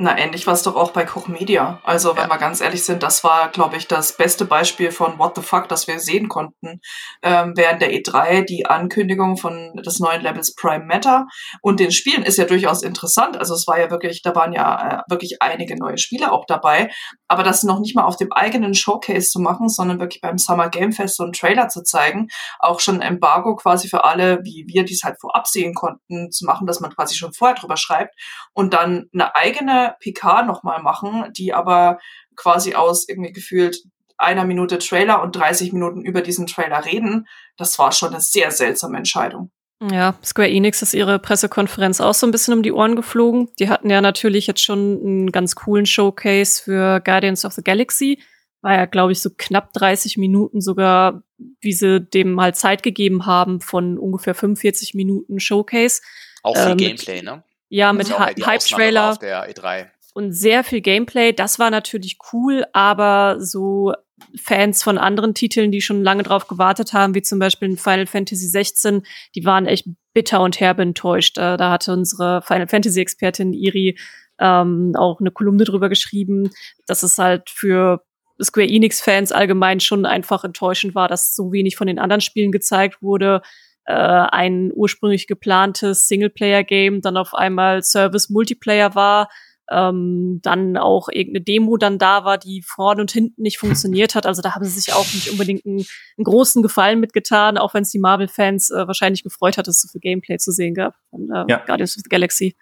Na, 0.00 0.16
ähnlich 0.16 0.46
war 0.46 0.54
es 0.54 0.62
doch 0.62 0.76
auch 0.76 0.92
bei 0.92 1.04
Koch 1.04 1.26
Media. 1.26 1.80
Also, 1.82 2.16
wenn 2.16 2.28
ja. 2.28 2.30
wir 2.30 2.38
ganz 2.38 2.60
ehrlich 2.60 2.84
sind, 2.84 3.02
das 3.02 3.24
war, 3.24 3.48
glaube 3.48 3.76
ich, 3.76 3.88
das 3.88 4.16
beste 4.16 4.44
Beispiel 4.44 4.92
von 4.92 5.18
What 5.18 5.34
the 5.34 5.42
fuck, 5.42 5.68
das 5.68 5.88
wir 5.88 5.98
sehen 5.98 6.28
konnten 6.28 6.80
ähm, 7.24 7.54
während 7.56 7.82
der 7.82 7.90
E3. 7.92 8.44
Die 8.44 8.66
Ankündigung 8.66 9.36
von 9.36 9.72
des 9.84 9.98
neuen 9.98 10.22
Levels 10.22 10.54
Prime 10.54 10.84
Matter 10.84 11.26
und 11.62 11.80
den 11.80 11.90
Spielen 11.90 12.22
ist 12.22 12.38
ja 12.38 12.44
durchaus 12.44 12.84
interessant. 12.84 13.36
Also, 13.36 13.54
es 13.54 13.66
war 13.66 13.80
ja 13.80 13.90
wirklich, 13.90 14.22
da 14.22 14.36
waren 14.36 14.52
ja 14.52 15.00
äh, 15.00 15.10
wirklich 15.10 15.42
einige 15.42 15.76
neue 15.76 15.98
Spiele 15.98 16.30
auch 16.30 16.44
dabei. 16.46 16.90
Aber 17.26 17.42
das 17.42 17.64
noch 17.64 17.80
nicht 17.80 17.96
mal 17.96 18.04
auf 18.04 18.16
dem 18.16 18.32
eigenen 18.32 18.74
Showcase 18.74 19.30
zu 19.30 19.40
machen, 19.40 19.68
sondern 19.68 19.98
wirklich 19.98 20.20
beim 20.20 20.38
Summer 20.38 20.68
Game 20.68 20.92
Fest 20.92 21.16
so 21.16 21.24
einen 21.24 21.32
Trailer 21.32 21.70
zu 21.70 21.82
zeigen, 21.82 22.28
auch 22.60 22.78
schon 22.78 23.00
ein 23.00 23.14
Embargo 23.14 23.56
quasi 23.56 23.88
für 23.88 24.04
alle, 24.04 24.44
wie 24.44 24.64
wir 24.68 24.84
dies 24.84 25.02
halt 25.02 25.16
vorab 25.20 25.48
sehen 25.48 25.74
konnten, 25.74 26.30
zu 26.30 26.44
machen, 26.44 26.68
dass 26.68 26.78
man 26.78 26.94
quasi 26.94 27.16
schon 27.16 27.32
vorher 27.32 27.56
drüber 27.56 27.76
schreibt 27.76 28.14
und 28.54 28.74
dann 28.74 29.06
eine 29.12 29.34
eigene 29.34 29.87
PK 30.00 30.42
nochmal 30.42 30.82
machen, 30.82 31.32
die 31.36 31.52
aber 31.52 31.98
quasi 32.36 32.74
aus 32.74 33.08
irgendwie 33.08 33.32
gefühlt 33.32 33.82
einer 34.16 34.44
Minute 34.44 34.78
Trailer 34.78 35.22
und 35.22 35.36
30 35.36 35.72
Minuten 35.72 36.02
über 36.02 36.22
diesen 36.22 36.46
Trailer 36.46 36.84
reden, 36.84 37.26
das 37.56 37.78
war 37.78 37.92
schon 37.92 38.10
eine 38.10 38.20
sehr 38.20 38.50
seltsame 38.50 38.98
Entscheidung. 38.98 39.50
Ja, 39.80 40.16
Square 40.24 40.50
Enix 40.50 40.82
ist 40.82 40.92
ihre 40.92 41.20
Pressekonferenz 41.20 42.00
auch 42.00 42.14
so 42.14 42.26
ein 42.26 42.32
bisschen 42.32 42.54
um 42.54 42.64
die 42.64 42.72
Ohren 42.72 42.96
geflogen. 42.96 43.48
Die 43.60 43.68
hatten 43.68 43.88
ja 43.88 44.00
natürlich 44.00 44.48
jetzt 44.48 44.62
schon 44.62 45.00
einen 45.00 45.32
ganz 45.32 45.54
coolen 45.54 45.86
Showcase 45.86 46.62
für 46.62 47.00
Guardians 47.00 47.44
of 47.44 47.52
the 47.52 47.62
Galaxy. 47.62 48.20
War 48.60 48.74
ja, 48.74 48.86
glaube 48.86 49.12
ich, 49.12 49.20
so 49.20 49.30
knapp 49.36 49.72
30 49.74 50.16
Minuten 50.16 50.60
sogar, 50.60 51.22
wie 51.60 51.72
sie 51.72 52.00
dem 52.00 52.40
halt 52.40 52.56
Zeit 52.56 52.82
gegeben 52.82 53.24
haben 53.24 53.60
von 53.60 53.98
ungefähr 53.98 54.34
45 54.34 54.94
Minuten 54.94 55.38
Showcase. 55.38 56.02
Auch 56.42 56.56
viel 56.56 56.72
ähm, 56.72 56.76
Gameplay, 56.76 57.22
ne? 57.22 57.44
Ja, 57.68 57.92
mit 57.92 58.18
Hype-Trailer 58.18 59.18
e 59.22 59.86
und 60.14 60.32
sehr 60.32 60.64
viel 60.64 60.80
Gameplay. 60.80 61.32
Das 61.32 61.58
war 61.58 61.70
natürlich 61.70 62.18
cool, 62.32 62.64
aber 62.72 63.36
so 63.38 63.92
Fans 64.36 64.82
von 64.82 64.98
anderen 64.98 65.34
Titeln, 65.34 65.70
die 65.70 65.80
schon 65.80 66.02
lange 66.02 66.24
drauf 66.24 66.48
gewartet 66.48 66.92
haben, 66.92 67.14
wie 67.14 67.22
zum 67.22 67.38
Beispiel 67.38 67.70
in 67.70 67.76
Final 67.76 68.06
Fantasy 68.06 68.48
16, 68.48 69.02
die 69.36 69.44
waren 69.44 69.66
echt 69.66 69.86
bitter 70.14 70.40
und 70.40 70.58
herbe 70.58 70.82
enttäuscht. 70.82 71.36
Da 71.36 71.70
hatte 71.70 71.92
unsere 71.92 72.42
Final 72.42 72.66
Fantasy 72.66 73.00
Expertin 73.00 73.52
Iri 73.52 73.96
ähm, 74.40 74.92
auch 74.96 75.20
eine 75.20 75.30
Kolumne 75.30 75.64
drüber 75.64 75.88
geschrieben, 75.88 76.50
dass 76.86 77.02
es 77.02 77.18
halt 77.18 77.50
für 77.50 78.02
Square 78.42 78.68
Enix-Fans 78.68 79.32
allgemein 79.32 79.80
schon 79.80 80.06
einfach 80.06 80.44
enttäuschend 80.44 80.94
war, 80.94 81.08
dass 81.08 81.34
so 81.34 81.52
wenig 81.52 81.76
von 81.76 81.86
den 81.86 81.98
anderen 81.98 82.20
Spielen 82.20 82.52
gezeigt 82.52 83.02
wurde. 83.02 83.42
Äh, 83.88 83.92
ein 83.92 84.70
ursprünglich 84.74 85.26
geplantes 85.26 86.08
Singleplayer-Game 86.08 87.00
dann 87.00 87.16
auf 87.16 87.32
einmal 87.32 87.82
Service-Multiplayer 87.82 88.94
war, 88.94 89.30
ähm, 89.70 90.40
dann 90.42 90.76
auch 90.76 91.08
irgendeine 91.08 91.42
Demo 91.42 91.78
dann 91.78 91.98
da 91.98 92.22
war, 92.22 92.36
die 92.36 92.60
vorne 92.60 93.00
und 93.00 93.10
hinten 93.10 93.40
nicht 93.40 93.56
funktioniert 93.56 94.14
hat. 94.14 94.26
Also 94.26 94.42
da 94.42 94.54
haben 94.54 94.64
sie 94.66 94.78
sich 94.78 94.92
auch 94.92 95.06
nicht 95.14 95.30
unbedingt 95.30 95.64
einen, 95.64 95.86
einen 96.18 96.24
großen 96.24 96.62
Gefallen 96.62 97.00
mitgetan, 97.00 97.56
auch 97.56 97.72
wenn 97.72 97.82
es 97.82 97.90
die 97.90 97.98
Marvel-Fans 97.98 98.68
äh, 98.72 98.86
wahrscheinlich 98.86 99.22
gefreut 99.22 99.56
hat, 99.56 99.66
dass 99.66 99.76
es 99.76 99.80
so 99.80 99.88
viel 99.88 100.02
Gameplay 100.02 100.36
zu 100.36 100.52
sehen 100.52 100.74
gab 100.74 100.94
von 101.08 101.30
äh, 101.30 101.46
ja. 101.48 101.64
Guardians 101.64 101.96
of 101.96 102.02
the 102.02 102.10
Galaxy. 102.10 102.56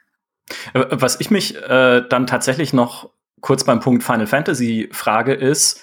Äh, 0.74 0.84
was 0.90 1.18
ich 1.18 1.32
mich 1.32 1.56
äh, 1.56 2.02
dann 2.08 2.28
tatsächlich 2.28 2.72
noch 2.72 3.10
kurz 3.40 3.64
beim 3.64 3.80
Punkt 3.80 4.04
Final 4.04 4.28
Fantasy 4.28 4.90
frage 4.92 5.34
ist, 5.34 5.82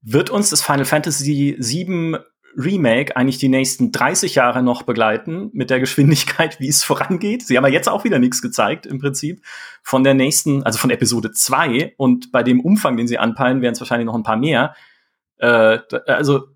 wird 0.00 0.30
uns 0.30 0.50
das 0.50 0.60
Final 0.60 0.86
Fantasy 0.86 1.56
VII 1.60 2.18
Remake 2.56 3.16
eigentlich 3.16 3.38
die 3.38 3.48
nächsten 3.48 3.92
30 3.92 4.34
Jahre 4.34 4.62
noch 4.62 4.82
begleiten 4.82 5.50
mit 5.52 5.70
der 5.70 5.80
Geschwindigkeit, 5.80 6.60
wie 6.60 6.68
es 6.68 6.84
vorangeht. 6.84 7.46
Sie 7.46 7.56
haben 7.56 7.64
ja 7.64 7.70
jetzt 7.70 7.88
auch 7.88 8.04
wieder 8.04 8.18
nichts 8.18 8.42
gezeigt 8.42 8.86
im 8.86 8.98
Prinzip 8.98 9.42
von 9.82 10.04
der 10.04 10.14
nächsten, 10.14 10.62
also 10.62 10.78
von 10.78 10.90
Episode 10.90 11.32
2 11.32 11.94
und 11.96 12.32
bei 12.32 12.42
dem 12.42 12.60
Umfang, 12.60 12.96
den 12.96 13.08
sie 13.08 13.18
anpeilen, 13.18 13.62
werden 13.62 13.74
es 13.74 13.80
wahrscheinlich 13.80 14.06
noch 14.06 14.14
ein 14.14 14.22
paar 14.22 14.36
mehr. 14.36 14.74
Äh, 15.38 15.78
also, 16.06 16.48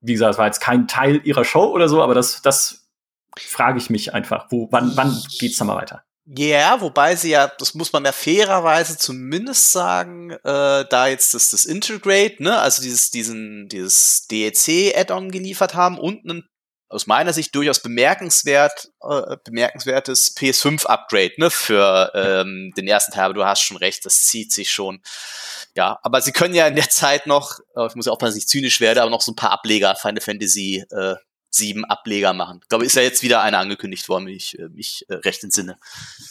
wie 0.00 0.12
gesagt, 0.12 0.32
es 0.32 0.38
war 0.38 0.46
jetzt 0.46 0.60
kein 0.60 0.86
Teil 0.86 1.20
ihrer 1.24 1.44
Show 1.44 1.72
oder 1.72 1.88
so, 1.88 2.02
aber 2.02 2.14
das, 2.14 2.42
das 2.42 2.88
frage 3.36 3.78
ich 3.78 3.90
mich 3.90 4.14
einfach. 4.14 4.46
Wo, 4.50 4.68
wann, 4.70 4.92
wann 4.96 5.16
geht's 5.38 5.58
da 5.58 5.64
mal 5.64 5.76
weiter? 5.76 6.04
Ja, 6.30 6.44
yeah, 6.46 6.80
wobei 6.82 7.16
sie 7.16 7.30
ja, 7.30 7.50
das 7.58 7.72
muss 7.72 7.92
man 7.94 8.04
ja 8.04 8.12
fairerweise 8.12 8.98
zumindest 8.98 9.72
sagen, 9.72 10.30
äh, 10.30 10.84
da 10.84 11.06
jetzt 11.06 11.32
das, 11.32 11.50
das 11.50 11.64
Integrate, 11.64 12.42
ne, 12.42 12.58
also 12.58 12.82
dieses, 12.82 13.10
diesen, 13.10 13.68
dieses 13.68 14.26
DEC-Add-on 14.26 15.30
geliefert 15.30 15.74
haben 15.74 15.98
und 15.98 16.26
ein 16.26 16.44
aus 16.90 17.06
meiner 17.06 17.32
Sicht 17.32 17.54
durchaus 17.54 17.80
bemerkenswert, 17.80 18.90
äh, 19.02 19.36
bemerkenswertes 19.44 20.34
PS5-Upgrade 20.36 21.34
ne, 21.36 21.50
für 21.50 22.10
ähm, 22.14 22.72
den 22.76 22.88
ersten 22.88 23.12
Teil. 23.12 23.24
Aber 23.24 23.34
du 23.34 23.44
hast 23.44 23.60
schon 23.60 23.76
recht, 23.76 24.06
das 24.06 24.22
zieht 24.22 24.52
sich 24.52 24.70
schon. 24.70 25.02
Ja, 25.74 25.98
aber 26.02 26.22
sie 26.22 26.32
können 26.32 26.54
ja 26.54 26.66
in 26.66 26.76
der 26.76 26.88
Zeit 26.88 27.26
noch, 27.26 27.58
äh, 27.76 27.86
ich 27.86 27.94
muss 27.94 28.06
ja 28.06 28.12
aufpassen, 28.12 28.32
dass 28.32 28.42
ich 28.42 28.48
zynisch 28.48 28.80
werde, 28.80 29.02
aber 29.02 29.10
noch 29.10 29.20
so 29.20 29.32
ein 29.32 29.36
paar 29.36 29.52
Ableger 29.52 29.96
Final 29.96 30.22
Fantasy 30.22 30.84
äh, 30.90 31.14
sieben 31.50 31.84
Ableger 31.84 32.32
machen. 32.32 32.60
Ich 32.62 32.68
glaube, 32.68 32.84
ist 32.84 32.96
ja 32.96 33.02
jetzt 33.02 33.22
wieder 33.22 33.42
eine 33.42 33.58
angekündigt 33.58 34.08
worden, 34.08 34.26
wenn 34.26 34.34
ich 34.34 34.58
äh, 34.58 34.68
mich 34.68 35.06
äh, 35.08 35.14
recht 35.14 35.42
entsinne. 35.42 35.78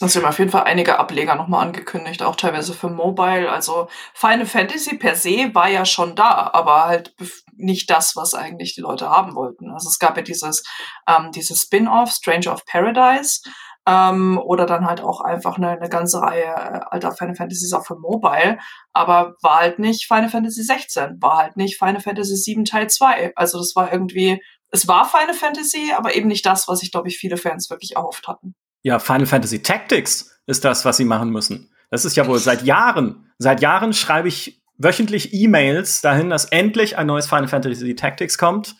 Es 0.00 0.16
haben 0.16 0.24
auf 0.24 0.38
jeden 0.38 0.50
Fall 0.50 0.64
einige 0.64 0.98
Ableger 0.98 1.34
nochmal 1.34 1.66
angekündigt, 1.66 2.22
auch 2.22 2.36
teilweise 2.36 2.74
für 2.74 2.88
Mobile. 2.88 3.50
Also 3.50 3.88
Final 4.14 4.46
Fantasy 4.46 4.96
per 4.96 5.16
se 5.16 5.50
war 5.54 5.68
ja 5.68 5.84
schon 5.84 6.14
da, 6.14 6.50
aber 6.52 6.86
halt 6.86 7.14
nicht 7.56 7.90
das, 7.90 8.14
was 8.16 8.34
eigentlich 8.34 8.74
die 8.74 8.80
Leute 8.80 9.10
haben 9.10 9.34
wollten. 9.34 9.70
Also 9.70 9.88
es 9.88 9.98
gab 9.98 10.16
ja 10.16 10.22
dieses, 10.22 10.62
ähm, 11.08 11.32
dieses 11.32 11.62
Spin-off, 11.62 12.10
Stranger 12.10 12.52
of 12.52 12.64
Paradise, 12.64 13.40
ähm, 13.88 14.38
oder 14.44 14.66
dann 14.66 14.86
halt 14.86 15.00
auch 15.00 15.22
einfach 15.22 15.56
eine, 15.56 15.70
eine 15.70 15.88
ganze 15.88 16.20
Reihe 16.20 16.44
äh, 16.44 16.80
alter 16.90 17.12
Final 17.12 17.34
Fantasies 17.34 17.72
auch 17.72 17.86
für 17.86 17.96
Mobile, 17.96 18.58
aber 18.92 19.34
war 19.40 19.60
halt 19.60 19.78
nicht 19.78 20.06
Final 20.06 20.28
Fantasy 20.28 20.62
16, 20.62 21.22
war 21.22 21.38
halt 21.38 21.56
nicht 21.56 21.78
Final 21.78 22.00
Fantasy 22.00 22.36
7 22.36 22.66
Teil 22.66 22.90
2. 22.90 23.32
Also 23.34 23.58
das 23.58 23.74
war 23.76 23.90
irgendwie 23.90 24.42
es 24.70 24.86
war 24.88 25.08
Final 25.08 25.34
Fantasy, 25.34 25.92
aber 25.96 26.14
eben 26.14 26.28
nicht 26.28 26.44
das, 26.44 26.68
was 26.68 26.82
ich, 26.82 26.90
glaube 26.90 27.08
ich, 27.08 27.18
viele 27.18 27.36
Fans 27.36 27.70
wirklich 27.70 27.96
erhofft 27.96 28.28
hatten. 28.28 28.54
Ja, 28.82 28.98
Final 28.98 29.26
Fantasy 29.26 29.62
Tactics 29.62 30.38
ist 30.46 30.64
das, 30.64 30.84
was 30.84 30.96
sie 30.96 31.04
machen 31.04 31.30
müssen. 31.30 31.72
Das 31.90 32.04
ist 32.04 32.16
ja 32.16 32.26
wohl 32.26 32.38
seit 32.38 32.62
Jahren. 32.62 33.30
Seit 33.38 33.60
Jahren 33.60 33.92
schreibe 33.92 34.28
ich 34.28 34.62
wöchentlich 34.76 35.32
E-Mails 35.32 36.00
dahin, 36.00 36.30
dass 36.30 36.44
endlich 36.46 36.96
ein 36.96 37.06
neues 37.06 37.26
Final 37.26 37.48
Fantasy 37.48 37.94
Tactics 37.94 38.38
kommt. 38.38 38.76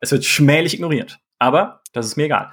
Es 0.00 0.12
wird 0.12 0.24
schmählich 0.24 0.74
ignoriert. 0.74 1.18
Aber 1.38 1.82
das 1.92 2.06
ist 2.06 2.16
mir 2.16 2.24
egal. 2.24 2.52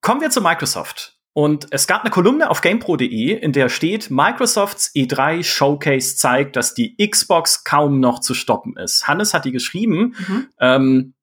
Kommen 0.00 0.20
wir 0.20 0.30
zu 0.30 0.40
Microsoft. 0.40 1.18
Und 1.34 1.68
es 1.70 1.86
gab 1.86 2.02
eine 2.02 2.10
Kolumne 2.10 2.50
auf 2.50 2.60
GamePro.de, 2.60 3.32
in 3.32 3.52
der 3.52 3.70
steht, 3.70 4.10
Microsofts 4.10 4.94
E3 4.94 5.42
Showcase 5.42 6.16
zeigt, 6.16 6.56
dass 6.56 6.74
die 6.74 6.96
Xbox 6.96 7.64
kaum 7.64 8.00
noch 8.00 8.20
zu 8.20 8.34
stoppen 8.34 8.76
ist. 8.76 9.08
Hannes 9.08 9.32
hat 9.32 9.46
die 9.46 9.52
geschrieben. 9.52 10.14
Mhm. 10.28 10.48
Ähm, 10.60 11.14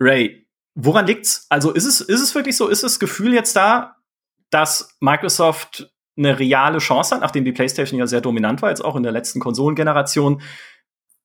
Ray, 0.00 0.46
woran 0.74 1.06
liegt's? 1.06 1.46
Also 1.50 1.72
ist 1.72 1.84
es, 1.84 2.00
ist 2.00 2.20
es 2.20 2.34
wirklich 2.34 2.56
so, 2.56 2.68
ist 2.68 2.82
das 2.82 2.98
Gefühl 2.98 3.34
jetzt 3.34 3.54
da, 3.54 3.96
dass 4.50 4.96
Microsoft 5.00 5.92
eine 6.16 6.38
reale 6.38 6.78
Chance 6.78 7.14
hat, 7.14 7.22
nachdem 7.22 7.44
die 7.44 7.52
PlayStation 7.52 7.98
ja 7.98 8.06
sehr 8.06 8.20
dominant 8.20 8.62
war, 8.62 8.70
jetzt 8.70 8.84
auch 8.84 8.96
in 8.96 9.02
der 9.02 9.12
letzten 9.12 9.40
Konsolengeneration, 9.40 10.42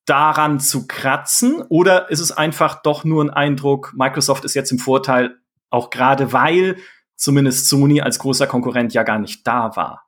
daran 0.04 0.60
zu 0.60 0.86
kratzen? 0.86 1.62
Oder 1.68 2.10
ist 2.10 2.20
es 2.20 2.32
einfach 2.32 2.82
doch 2.82 3.04
nur 3.04 3.24
ein 3.24 3.30
Eindruck, 3.30 3.92
Microsoft 3.96 4.44
ist 4.44 4.54
jetzt 4.54 4.70
im 4.70 4.78
Vorteil, 4.78 5.38
auch 5.70 5.90
gerade 5.90 6.32
weil 6.32 6.76
zumindest 7.16 7.68
Sony 7.68 8.00
als 8.00 8.18
großer 8.18 8.46
Konkurrent 8.46 8.94
ja 8.94 9.02
gar 9.02 9.18
nicht 9.18 9.46
da 9.46 9.74
war? 9.76 10.05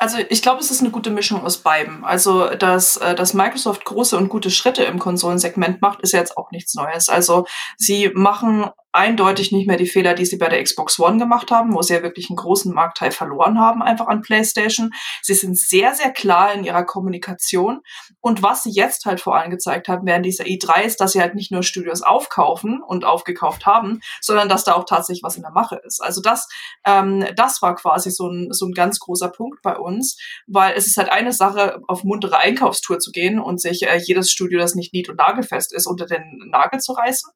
Also 0.00 0.16
ich 0.30 0.40
glaube, 0.40 0.60
es 0.60 0.70
ist 0.70 0.80
eine 0.80 0.90
gute 0.90 1.10
Mischung 1.10 1.44
aus 1.44 1.58
beidem. 1.58 2.06
Also, 2.06 2.48
dass, 2.54 2.96
äh, 2.96 3.14
dass 3.14 3.34
Microsoft 3.34 3.84
große 3.84 4.16
und 4.16 4.30
gute 4.30 4.50
Schritte 4.50 4.82
im 4.84 4.98
Konsolensegment 4.98 5.82
macht, 5.82 6.00
ist 6.00 6.12
jetzt 6.12 6.38
auch 6.38 6.50
nichts 6.52 6.74
Neues. 6.74 7.10
Also 7.10 7.44
sie 7.76 8.10
machen 8.14 8.70
eindeutig 8.92 9.52
nicht 9.52 9.66
mehr 9.66 9.76
die 9.76 9.86
Fehler, 9.86 10.14
die 10.14 10.26
sie 10.26 10.36
bei 10.36 10.48
der 10.48 10.62
Xbox 10.62 10.98
One 10.98 11.18
gemacht 11.18 11.50
haben, 11.50 11.74
wo 11.74 11.82
sie 11.82 11.94
ja 11.94 12.02
wirklich 12.02 12.28
einen 12.28 12.36
großen 12.36 12.74
Marktteil 12.74 13.12
verloren 13.12 13.58
haben, 13.58 13.82
einfach 13.82 14.08
an 14.08 14.22
PlayStation. 14.22 14.92
Sie 15.22 15.34
sind 15.34 15.56
sehr, 15.56 15.94
sehr 15.94 16.10
klar 16.10 16.52
in 16.52 16.64
ihrer 16.64 16.84
Kommunikation. 16.84 17.80
Und 18.20 18.42
was 18.42 18.64
sie 18.64 18.70
jetzt 18.70 19.06
halt 19.06 19.20
vor 19.20 19.36
allem 19.36 19.50
gezeigt 19.50 19.88
haben 19.88 20.06
während 20.06 20.26
dieser 20.26 20.44
E3 20.44 20.82
ist, 20.82 21.00
dass 21.00 21.12
sie 21.12 21.20
halt 21.20 21.34
nicht 21.34 21.52
nur 21.52 21.62
Studios 21.62 22.02
aufkaufen 22.02 22.82
und 22.82 23.04
aufgekauft 23.04 23.64
haben, 23.64 24.00
sondern 24.20 24.48
dass 24.48 24.64
da 24.64 24.74
auch 24.74 24.84
tatsächlich 24.84 25.22
was 25.22 25.36
in 25.36 25.42
der 25.42 25.52
Mache 25.52 25.80
ist. 25.84 26.02
Also 26.02 26.20
das, 26.20 26.48
ähm, 26.84 27.24
das 27.36 27.62
war 27.62 27.76
quasi 27.76 28.10
so 28.10 28.28
ein, 28.28 28.48
so 28.50 28.66
ein 28.66 28.72
ganz 28.72 28.98
großer 28.98 29.28
Punkt 29.28 29.62
bei 29.62 29.76
uns, 29.76 30.18
weil 30.46 30.74
es 30.76 30.86
ist 30.86 30.96
halt 30.96 31.12
eine 31.12 31.32
Sache, 31.32 31.80
auf 31.86 32.02
muntere 32.02 32.38
Einkaufstour 32.38 32.98
zu 32.98 33.12
gehen 33.12 33.38
und 33.38 33.60
sich 33.60 33.86
äh, 33.86 34.00
jedes 34.04 34.30
Studio, 34.32 34.58
das 34.58 34.74
nicht 34.74 34.92
nied- 34.92 35.08
und 35.08 35.16
nagelfest 35.16 35.72
ist, 35.72 35.86
unter 35.86 36.06
den 36.06 36.50
Nagel 36.50 36.80
zu 36.80 36.92
reißen 36.92 37.30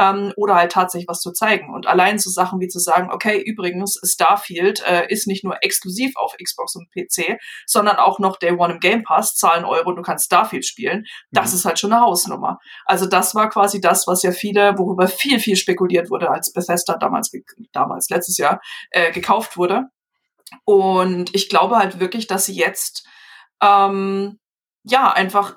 ähm, 0.00 0.32
oder 0.36 0.56
halt 0.56 0.72
tatsächlich 0.72 0.97
tatsächlich 0.98 1.08
was 1.08 1.20
zu 1.20 1.32
zeigen. 1.32 1.72
Und 1.72 1.86
allein 1.86 2.18
so 2.18 2.30
Sachen 2.30 2.60
wie 2.60 2.68
zu 2.68 2.78
sagen, 2.78 3.10
okay, 3.10 3.40
übrigens, 3.40 4.00
Starfield 4.04 4.82
äh, 4.86 5.06
ist 5.08 5.26
nicht 5.26 5.44
nur 5.44 5.56
exklusiv 5.62 6.16
auf 6.16 6.34
Xbox 6.42 6.74
und 6.76 6.90
PC, 6.90 7.38
sondern 7.66 7.96
auch 7.96 8.18
noch 8.18 8.36
Day 8.38 8.52
One 8.52 8.74
im 8.74 8.80
Game 8.80 9.02
Pass, 9.02 9.34
zahlen 9.34 9.64
Euro 9.64 9.90
und 9.90 9.96
du 9.96 10.02
kannst 10.02 10.26
Starfield 10.26 10.66
spielen. 10.66 11.04
Das 11.30 11.50
mhm. 11.50 11.56
ist 11.56 11.64
halt 11.64 11.78
schon 11.78 11.92
eine 11.92 12.02
Hausnummer. 12.02 12.58
Also 12.84 13.06
das 13.06 13.34
war 13.34 13.48
quasi 13.48 13.80
das, 13.80 14.06
was 14.06 14.22
ja 14.22 14.32
viele, 14.32 14.78
worüber 14.78 15.08
viel, 15.08 15.40
viel 15.40 15.56
spekuliert 15.56 16.10
wurde, 16.10 16.30
als 16.30 16.52
Bethesda 16.52 16.96
damals, 16.96 17.30
damals 17.72 18.08
letztes 18.10 18.38
Jahr, 18.38 18.60
äh, 18.90 19.12
gekauft 19.12 19.56
wurde. 19.56 19.84
Und 20.64 21.34
ich 21.34 21.48
glaube 21.48 21.76
halt 21.76 22.00
wirklich, 22.00 22.26
dass 22.26 22.46
sie 22.46 22.54
jetzt 22.54 23.06
ähm, 23.62 24.38
ja 24.84 25.12
einfach 25.12 25.56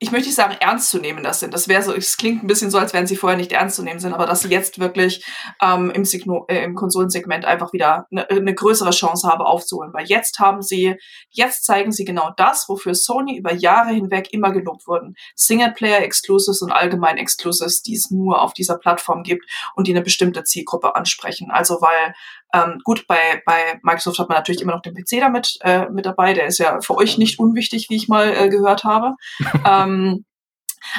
ich 0.00 0.10
möchte 0.10 0.28
nicht 0.28 0.36
sagen, 0.36 0.56
ernst 0.60 0.90
zu 0.90 0.98
nehmen 0.98 1.22
das 1.22 1.40
sind. 1.40 1.54
Das 1.54 1.68
wäre 1.68 1.82
so, 1.82 1.94
es 1.94 2.16
klingt 2.16 2.42
ein 2.42 2.46
bisschen 2.48 2.70
so, 2.70 2.78
als 2.78 2.92
wären 2.92 3.06
sie 3.06 3.16
vorher 3.16 3.38
nicht 3.38 3.52
ernst 3.52 3.76
zu 3.76 3.82
nehmen 3.82 4.00
sind, 4.00 4.12
aber 4.12 4.26
dass 4.26 4.40
sie 4.40 4.48
jetzt 4.48 4.78
wirklich 4.80 5.24
ähm, 5.62 5.90
im, 5.90 6.04
Signo, 6.04 6.46
äh, 6.48 6.64
im 6.64 6.74
Konsolensegment 6.74 7.44
einfach 7.44 7.72
wieder 7.72 8.06
eine, 8.10 8.28
eine 8.28 8.54
größere 8.54 8.90
Chance 8.90 9.28
haben 9.28 9.42
aufzuholen. 9.42 9.92
Weil 9.94 10.06
jetzt 10.06 10.40
haben 10.40 10.62
sie, 10.62 10.96
jetzt 11.30 11.64
zeigen 11.64 11.92
sie 11.92 12.04
genau 12.04 12.30
das, 12.36 12.68
wofür 12.68 12.94
Sony 12.94 13.38
über 13.38 13.54
Jahre 13.54 13.90
hinweg 13.90 14.32
immer 14.32 14.52
gelobt 14.52 14.86
wurden. 14.86 15.14
Singleplayer-Exclusives 15.36 16.60
und 16.60 16.72
allgemein 16.72 17.16
Exclusives, 17.16 17.82
die 17.82 17.94
es 17.94 18.10
nur 18.10 18.42
auf 18.42 18.52
dieser 18.52 18.76
Plattform 18.78 19.22
gibt 19.22 19.44
und 19.76 19.86
die 19.86 19.92
eine 19.92 20.02
bestimmte 20.02 20.42
Zielgruppe 20.42 20.96
ansprechen. 20.96 21.50
Also 21.50 21.80
weil 21.80 22.14
ähm, 22.54 22.80
gut, 22.84 23.06
bei, 23.08 23.42
bei 23.44 23.80
Microsoft 23.82 24.18
hat 24.20 24.28
man 24.28 24.38
natürlich 24.38 24.62
immer 24.62 24.72
noch 24.72 24.82
den 24.82 24.94
PC 24.94 25.20
damit 25.20 25.58
äh, 25.62 25.88
mit 25.90 26.06
dabei. 26.06 26.34
Der 26.34 26.46
ist 26.46 26.58
ja 26.58 26.80
für 26.80 26.96
euch 26.96 27.18
nicht 27.18 27.40
unwichtig, 27.40 27.90
wie 27.90 27.96
ich 27.96 28.06
mal 28.06 28.32
äh, 28.32 28.48
gehört 28.48 28.84
habe. 28.84 29.14
ähm, 29.68 29.83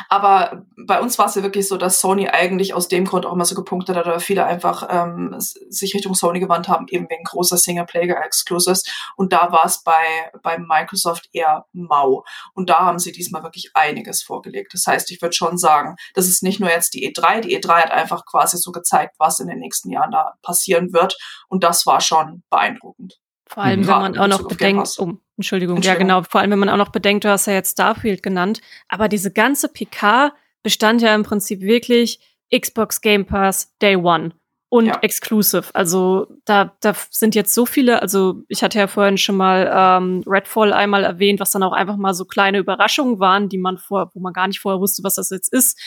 aber 0.10 0.66
bei 0.76 1.00
uns 1.00 1.18
war 1.18 1.28
es 1.28 1.36
ja 1.36 1.44
wirklich 1.44 1.68
so, 1.68 1.78
dass 1.78 2.02
Sony 2.02 2.28
eigentlich 2.28 2.74
aus 2.74 2.88
dem 2.88 3.06
Grund 3.06 3.26
auch 3.26 3.34
immer 3.34 3.46
so 3.46 3.56
gepunktet 3.56 3.96
hat, 3.96 4.08
oder 4.08 4.20
viele 4.20 4.46
einfach 4.46 4.88
ähm, 4.90 5.36
sich 5.38 5.94
Richtung 5.94 6.16
Sony 6.16 6.40
gewandt 6.40 6.68
haben, 6.68 6.88
eben 6.90 7.10
wegen 7.10 7.24
großer 7.24 7.58
Singleplayer-Exclusives. 7.58 8.84
Und 9.16 9.34
da 9.34 9.52
war 9.52 9.66
es 9.66 9.84
bei, 9.84 10.32
bei 10.42 10.58
Microsoft 10.58 11.30
eher 11.34 11.66
mau. 11.74 12.24
Und 12.54 12.70
da 12.70 12.80
haben 12.80 13.00
sie 13.00 13.12
diesmal 13.12 13.44
wirklich 13.44 13.72
einiges 13.74 14.24
vorgelegt. 14.24 14.74
Das 14.74 14.88
heißt, 14.88 15.12
ich 15.12 15.22
würde 15.22 15.36
schon 15.36 15.58
sagen, 15.58 15.96
das 16.14 16.28
ist 16.28 16.44
nicht 16.44 16.60
nur 16.60 16.70
jetzt 16.70 16.94
die 16.94 17.12
E3. 17.12 17.42
Die 17.42 17.60
E3 17.60 17.84
hat 17.84 17.92
einfach 17.92 18.26
quasi 18.26 18.58
so 18.58 18.72
gezeigt, 18.72 19.16
was 19.20 19.40
in 19.40 19.48
den 19.48 19.60
nächsten 19.60 19.92
Jahren 19.92 20.12
da 20.12 20.34
passieren 20.42 20.94
wird. 20.94 21.18
Und 21.48 21.64
das 21.64 21.86
war 21.86 22.02
schon 22.02 22.44
beeindruckend. 22.50 23.20
Vor 23.48 23.64
allem, 23.64 23.82
mhm. 23.82 23.88
wenn 23.88 24.00
man 24.00 24.18
auch 24.18 24.28
noch 24.28 24.48
bedenkt, 24.48 24.90
oh, 24.98 25.14
Entschuldigung, 25.38 25.82
ja 25.82 25.96
genau, 25.96 26.24
vor 26.24 26.42
allem, 26.42 26.52
wenn 26.52 26.60
man 26.60 26.70
auch 26.70 26.78
noch 26.78 26.90
bedenkt, 26.92 27.24
du 27.26 27.30
hast 27.30 27.46
ja 27.46 27.54
jetzt 27.54 27.74
Starfield 27.74 28.24
genannt, 28.24 28.62
aber 28.88 29.08
diese 29.08 29.32
ganze 29.32 29.70
PK 29.70 30.34
bestand 30.64 31.02
ja 31.02 31.14
im 31.14 31.24
Prinzip 31.24 31.62
wirklich 31.62 32.20
Xbox 32.54 33.02
Game 33.02 33.26
Pass 33.26 33.76
Day 33.82 33.96
One. 33.96 34.32
und 34.70 34.88
ja. 34.88 34.98
exclusive. 35.02 35.70
Also 35.74 36.28
da, 36.44 36.76
da 36.82 36.94
sind 37.10 37.36
jetzt 37.36 37.54
so 37.54 37.66
viele, 37.66 38.02
also 38.02 38.42
ich 38.48 38.64
hatte 38.64 38.80
ja 38.80 38.88
vorhin 38.88 39.18
schon 39.18 39.38
mal 39.38 39.72
ähm, 39.74 40.24
Redfall 40.28 40.74
einmal 40.74 41.04
erwähnt, 41.04 41.40
was 41.40 41.52
dann 41.52 41.64
auch 41.64 41.72
einfach 41.72 41.98
mal 41.98 42.14
so 42.14 42.26
kleine 42.26 42.58
Überraschungen 42.58 43.20
waren, 43.20 43.48
die 43.48 43.58
man 43.58 43.78
vor, 43.78 44.12
wo 44.14 44.20
man 44.20 44.34
gar 44.34 44.48
nicht 44.48 44.60
vorher 44.60 44.82
wusste, 44.82 45.04
was 45.04 45.16
das 45.16 45.30
jetzt 45.30 45.54
ist. 45.54 45.80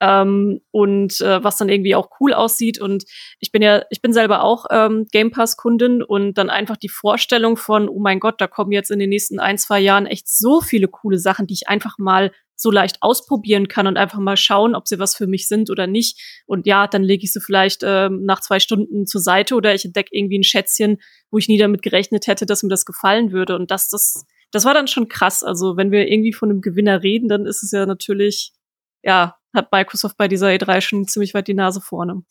Ähm, 0.00 0.60
und 0.70 1.20
äh, 1.20 1.42
was 1.42 1.56
dann 1.56 1.68
irgendwie 1.68 1.94
auch 1.94 2.10
cool 2.20 2.34
aussieht. 2.34 2.80
Und 2.80 3.04
ich 3.38 3.52
bin 3.52 3.62
ja, 3.62 3.84
ich 3.90 4.02
bin 4.02 4.12
selber 4.12 4.42
auch 4.42 4.66
ähm, 4.70 5.06
Game 5.12 5.30
Pass-Kundin 5.30 6.02
und 6.02 6.34
dann 6.34 6.50
einfach 6.50 6.76
die 6.76 6.88
Vorstellung 6.88 7.56
von, 7.56 7.88
oh 7.88 8.00
mein 8.00 8.20
Gott, 8.20 8.40
da 8.40 8.46
kommen 8.46 8.72
jetzt 8.72 8.90
in 8.90 8.98
den 8.98 9.10
nächsten 9.10 9.38
ein, 9.38 9.56
zwei 9.56 9.80
Jahren 9.80 10.06
echt 10.06 10.28
so 10.28 10.60
viele 10.60 10.88
coole 10.88 11.18
Sachen, 11.18 11.46
die 11.46 11.54
ich 11.54 11.68
einfach 11.68 11.96
mal 11.98 12.32
so 12.56 12.70
leicht 12.70 12.98
ausprobieren 13.02 13.68
kann 13.68 13.86
und 13.86 13.96
einfach 13.96 14.18
mal 14.18 14.36
schauen, 14.36 14.74
ob 14.74 14.86
sie 14.86 14.98
was 14.98 15.14
für 15.16 15.26
mich 15.26 15.48
sind 15.48 15.70
oder 15.70 15.86
nicht. 15.86 16.20
Und 16.46 16.66
ja, 16.66 16.86
dann 16.86 17.02
lege 17.02 17.24
ich 17.24 17.32
sie 17.32 17.40
vielleicht 17.40 17.82
ähm, 17.84 18.24
nach 18.24 18.40
zwei 18.40 18.60
Stunden 18.60 19.06
zur 19.06 19.20
Seite 19.20 19.54
oder 19.54 19.74
ich 19.74 19.84
entdecke 19.84 20.10
irgendwie 20.12 20.38
ein 20.38 20.44
Schätzchen, 20.44 20.98
wo 21.30 21.38
ich 21.38 21.48
nie 21.48 21.58
damit 21.58 21.82
gerechnet 21.82 22.26
hätte, 22.26 22.46
dass 22.46 22.62
mir 22.62 22.68
das 22.68 22.84
gefallen 22.84 23.32
würde. 23.32 23.56
Und 23.56 23.70
das, 23.70 23.88
das, 23.88 24.24
das 24.50 24.64
war 24.64 24.74
dann 24.74 24.88
schon 24.88 25.08
krass. 25.08 25.42
Also 25.42 25.76
wenn 25.76 25.90
wir 25.90 26.10
irgendwie 26.10 26.32
von 26.32 26.50
einem 26.50 26.60
Gewinner 26.60 27.02
reden, 27.02 27.28
dann 27.28 27.46
ist 27.46 27.62
es 27.62 27.72
ja 27.72 27.86
natürlich, 27.86 28.52
ja, 29.02 29.36
hat 29.54 29.72
Microsoft 29.72 30.16
bei 30.16 30.28
dieser 30.28 30.48
E3 30.48 30.80
schon 30.80 31.06
ziemlich 31.06 31.34
weit 31.34 31.48
die 31.48 31.54
Nase 31.54 31.80
vorne. 31.80 32.22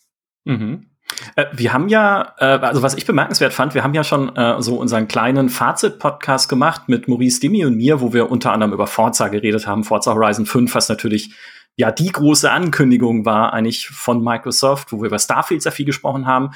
Mhm. 0.46 0.89
Äh, 1.36 1.46
wir 1.53 1.74
haben 1.74 1.89
ja, 1.89 2.34
äh, 2.38 2.46
also 2.46 2.82
was 2.82 2.96
ich 2.96 3.06
bemerkenswert 3.06 3.53
fand, 3.53 3.74
wir 3.74 3.84
haben 3.84 3.94
ja 3.94 4.03
schon 4.03 4.36
äh, 4.36 4.62
so 4.62 4.75
unseren 4.75 5.08
kleinen 5.08 5.50
Fazit-Podcast 5.50 6.50
gemacht 6.50 6.88
mit 6.88 7.08
Maurice 7.08 7.39
Dimi 7.39 7.65
und 7.65 7.75
mir, 7.75 8.01
wo 8.01 8.13
wir 8.13 8.32
unter 8.32 8.51
anderem 8.51 8.74
über 8.74 8.88
Forza 8.88 9.27
geredet 9.27 9.68
haben, 9.68 9.84
Forza 9.84 10.13
Horizon 10.13 10.46
5, 10.46 10.74
was 10.75 10.89
natürlich 10.89 11.34
ja 11.75 11.92
die 11.92 12.12
große 12.12 12.51
Ankündigung 12.51 13.25
war 13.25 13.53
eigentlich 13.53 13.88
von 13.88 14.24
Microsoft, 14.24 14.92
wo 14.92 15.01
wir 15.01 15.08
über 15.08 15.20
Starfield 15.20 15.62
sehr 15.62 15.72
viel 15.72 15.86
gesprochen 15.86 16.27
haben. 16.27 16.51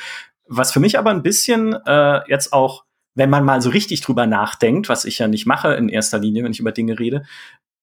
Was 0.47 0.71
für 0.71 0.79
mich 0.79 0.97
aber 0.97 1.09
ein 1.09 1.23
bisschen 1.23 1.73
äh, 1.85 2.21
jetzt 2.29 2.53
auch, 2.53 2.85
wenn 3.15 3.29
man 3.29 3.43
mal 3.43 3.61
so 3.61 3.69
richtig 3.69 4.01
drüber 4.01 4.27
nachdenkt, 4.27 4.89
was 4.89 5.05
ich 5.05 5.19
ja 5.19 5.27
nicht 5.27 5.45
mache 5.45 5.73
in 5.73 5.89
erster 5.89 6.19
Linie, 6.19 6.43
wenn 6.43 6.51
ich 6.51 6.59
über 6.59 6.71
Dinge 6.71 6.99
rede, 6.99 7.25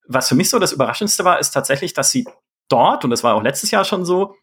was 0.06 0.28
für 0.28 0.34
mich 0.34 0.50
so 0.50 0.58
das 0.58 0.72
Überraschendste 0.72 1.24
war, 1.24 1.38
ist 1.38 1.50
tatsächlich, 1.50 1.94
dass 1.94 2.10
sie 2.10 2.26
dort, 2.68 3.04
und 3.04 3.10
das 3.10 3.24
war 3.24 3.34
auch 3.34 3.42
letztes 3.42 3.70
Jahr 3.70 3.84
schon 3.84 4.04
so, 4.04 4.36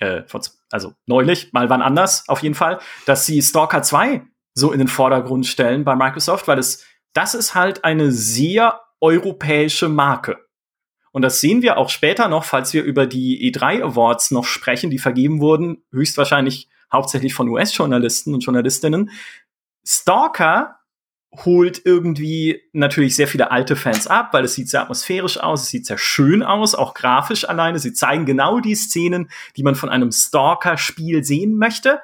äh, 0.00 0.22
also 0.70 0.94
neulich, 1.06 1.52
mal 1.52 1.70
wann 1.70 1.82
anders 1.82 2.28
auf 2.28 2.42
jeden 2.42 2.54
Fall, 2.54 2.80
dass 3.06 3.26
sie 3.26 3.40
Stalker 3.42 3.82
2 3.82 4.22
so 4.54 4.72
in 4.72 4.78
den 4.78 4.88
Vordergrund 4.88 5.46
stellen 5.46 5.84
bei 5.84 5.94
Microsoft, 5.96 6.48
weil 6.48 6.58
es, 6.58 6.84
das 7.12 7.34
ist 7.34 7.54
halt 7.54 7.84
eine 7.84 8.10
sehr 8.12 8.80
europäische 9.00 9.88
Marke. 9.88 10.46
Und 11.12 11.22
das 11.22 11.40
sehen 11.40 11.62
wir 11.62 11.78
auch 11.78 11.88
später 11.88 12.28
noch, 12.28 12.44
falls 12.44 12.74
wir 12.74 12.82
über 12.82 13.06
die 13.06 13.50
E3 13.50 13.82
Awards 13.82 14.30
noch 14.30 14.44
sprechen, 14.44 14.90
die 14.90 14.98
vergeben 14.98 15.40
wurden, 15.40 15.82
höchstwahrscheinlich 15.90 16.68
hauptsächlich 16.92 17.34
von 17.34 17.48
US-Journalisten 17.48 18.34
und 18.34 18.40
Journalistinnen. 18.40 19.10
Stalker 19.86 20.75
holt 21.44 21.82
irgendwie 21.84 22.62
natürlich 22.72 23.16
sehr 23.16 23.28
viele 23.28 23.50
alte 23.50 23.76
Fans 23.76 24.06
ab, 24.06 24.32
weil 24.32 24.44
es 24.44 24.54
sieht 24.54 24.68
sehr 24.68 24.82
atmosphärisch 24.82 25.38
aus, 25.38 25.62
es 25.62 25.68
sieht 25.68 25.86
sehr 25.86 25.98
schön 25.98 26.42
aus, 26.42 26.74
auch 26.74 26.94
grafisch 26.94 27.48
alleine. 27.48 27.78
Sie 27.78 27.92
zeigen 27.92 28.26
genau 28.26 28.60
die 28.60 28.74
Szenen, 28.74 29.30
die 29.56 29.62
man 29.62 29.74
von 29.74 29.88
einem 29.88 30.12
Stalker-Spiel 30.12 31.24
sehen 31.24 31.56
möchte. 31.56 32.00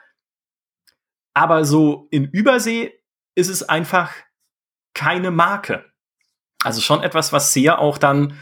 Aber 1.35 1.65
so 1.65 2.09
in 2.11 2.27
Übersee 2.27 2.93
ist 3.35 3.49
es 3.49 3.63
einfach 3.63 4.13
keine 4.95 5.31
Marke. 5.31 5.85
Also 6.63 6.81
schon 6.81 7.03
etwas, 7.03 7.33
was 7.33 7.53
sehr 7.53 7.79
auch 7.79 7.99
dann 7.99 8.35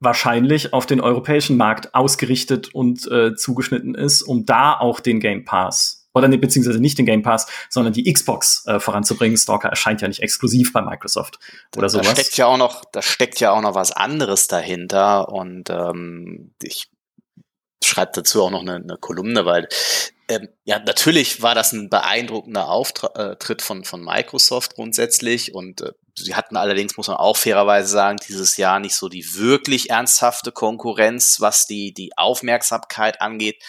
wahrscheinlich 0.00 0.72
auf 0.72 0.86
den 0.86 1.00
europäischen 1.00 1.56
Markt 1.56 1.94
ausgerichtet 1.94 2.74
und 2.74 3.06
äh, 3.10 3.34
zugeschnitten 3.34 3.94
ist, 3.94 4.22
um 4.22 4.46
da 4.46 4.78
auch 4.78 5.00
den 5.00 5.20
Game 5.20 5.44
Pass 5.44 5.99
oder 6.14 6.28
ne, 6.28 6.38
beziehungsweise 6.38 6.80
nicht 6.80 6.98
den 6.98 7.06
Game 7.06 7.22
Pass, 7.22 7.46
sondern 7.68 7.92
die 7.92 8.12
Xbox 8.12 8.64
äh, 8.66 8.80
voranzubringen. 8.80 9.36
Stalker 9.36 9.68
erscheint 9.68 10.00
ja 10.00 10.08
nicht 10.08 10.22
exklusiv 10.22 10.72
bei 10.72 10.82
Microsoft 10.82 11.38
oder 11.76 11.88
sowas. 11.88 12.06
Da 12.06 12.12
steckt 12.14 12.36
ja 12.36 12.46
auch 12.46 12.58
noch, 12.58 12.84
da 12.92 13.02
steckt 13.02 13.40
ja 13.40 13.52
auch 13.52 13.62
noch 13.62 13.74
was 13.74 13.92
anderes 13.92 14.48
dahinter 14.48 15.28
und 15.28 15.70
ähm, 15.70 16.54
ich 16.62 16.90
schreibe 17.82 18.12
dazu 18.14 18.42
auch 18.42 18.50
noch 18.50 18.60
eine, 18.60 18.76
eine 18.76 18.96
Kolumne, 19.00 19.44
weil 19.44 19.68
ähm, 20.30 20.48
ja, 20.64 20.78
natürlich 20.78 21.42
war 21.42 21.56
das 21.56 21.72
ein 21.72 21.90
beeindruckender 21.90 22.68
Auftritt 22.68 23.62
von, 23.62 23.82
von 23.82 24.00
Microsoft 24.00 24.76
grundsätzlich 24.76 25.54
und 25.54 25.80
äh, 25.80 25.92
sie 26.16 26.36
hatten 26.36 26.56
allerdings, 26.56 26.96
muss 26.96 27.08
man 27.08 27.16
auch 27.16 27.36
fairerweise 27.36 27.88
sagen, 27.88 28.18
dieses 28.28 28.56
Jahr 28.56 28.78
nicht 28.78 28.94
so 28.94 29.08
die 29.08 29.34
wirklich 29.34 29.90
ernsthafte 29.90 30.52
Konkurrenz, 30.52 31.40
was 31.40 31.66
die, 31.66 31.92
die 31.92 32.16
Aufmerksamkeit 32.16 33.20
angeht. 33.20 33.60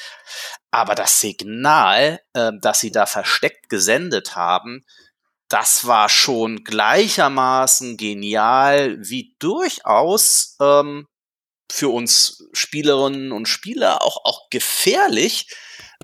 Aber 0.69 0.93
das 0.93 1.19
Signal, 1.19 2.19
äh, 2.33 2.51
das 2.61 2.79
sie 2.79 2.91
da 2.91 3.07
versteckt 3.07 3.67
gesendet 3.67 4.35
haben, 4.35 4.85
das 5.49 5.87
war 5.87 6.09
schon 6.09 6.63
gleichermaßen 6.63 7.97
genial 7.97 8.97
wie 8.99 9.35
durchaus 9.39 10.57
ähm, 10.61 11.07
für 11.71 11.89
uns 11.89 12.47
Spielerinnen 12.53 13.31
und 13.31 13.47
Spieler 13.47 14.03
auch, 14.03 14.23
auch 14.25 14.49
gefährlich, 14.51 15.47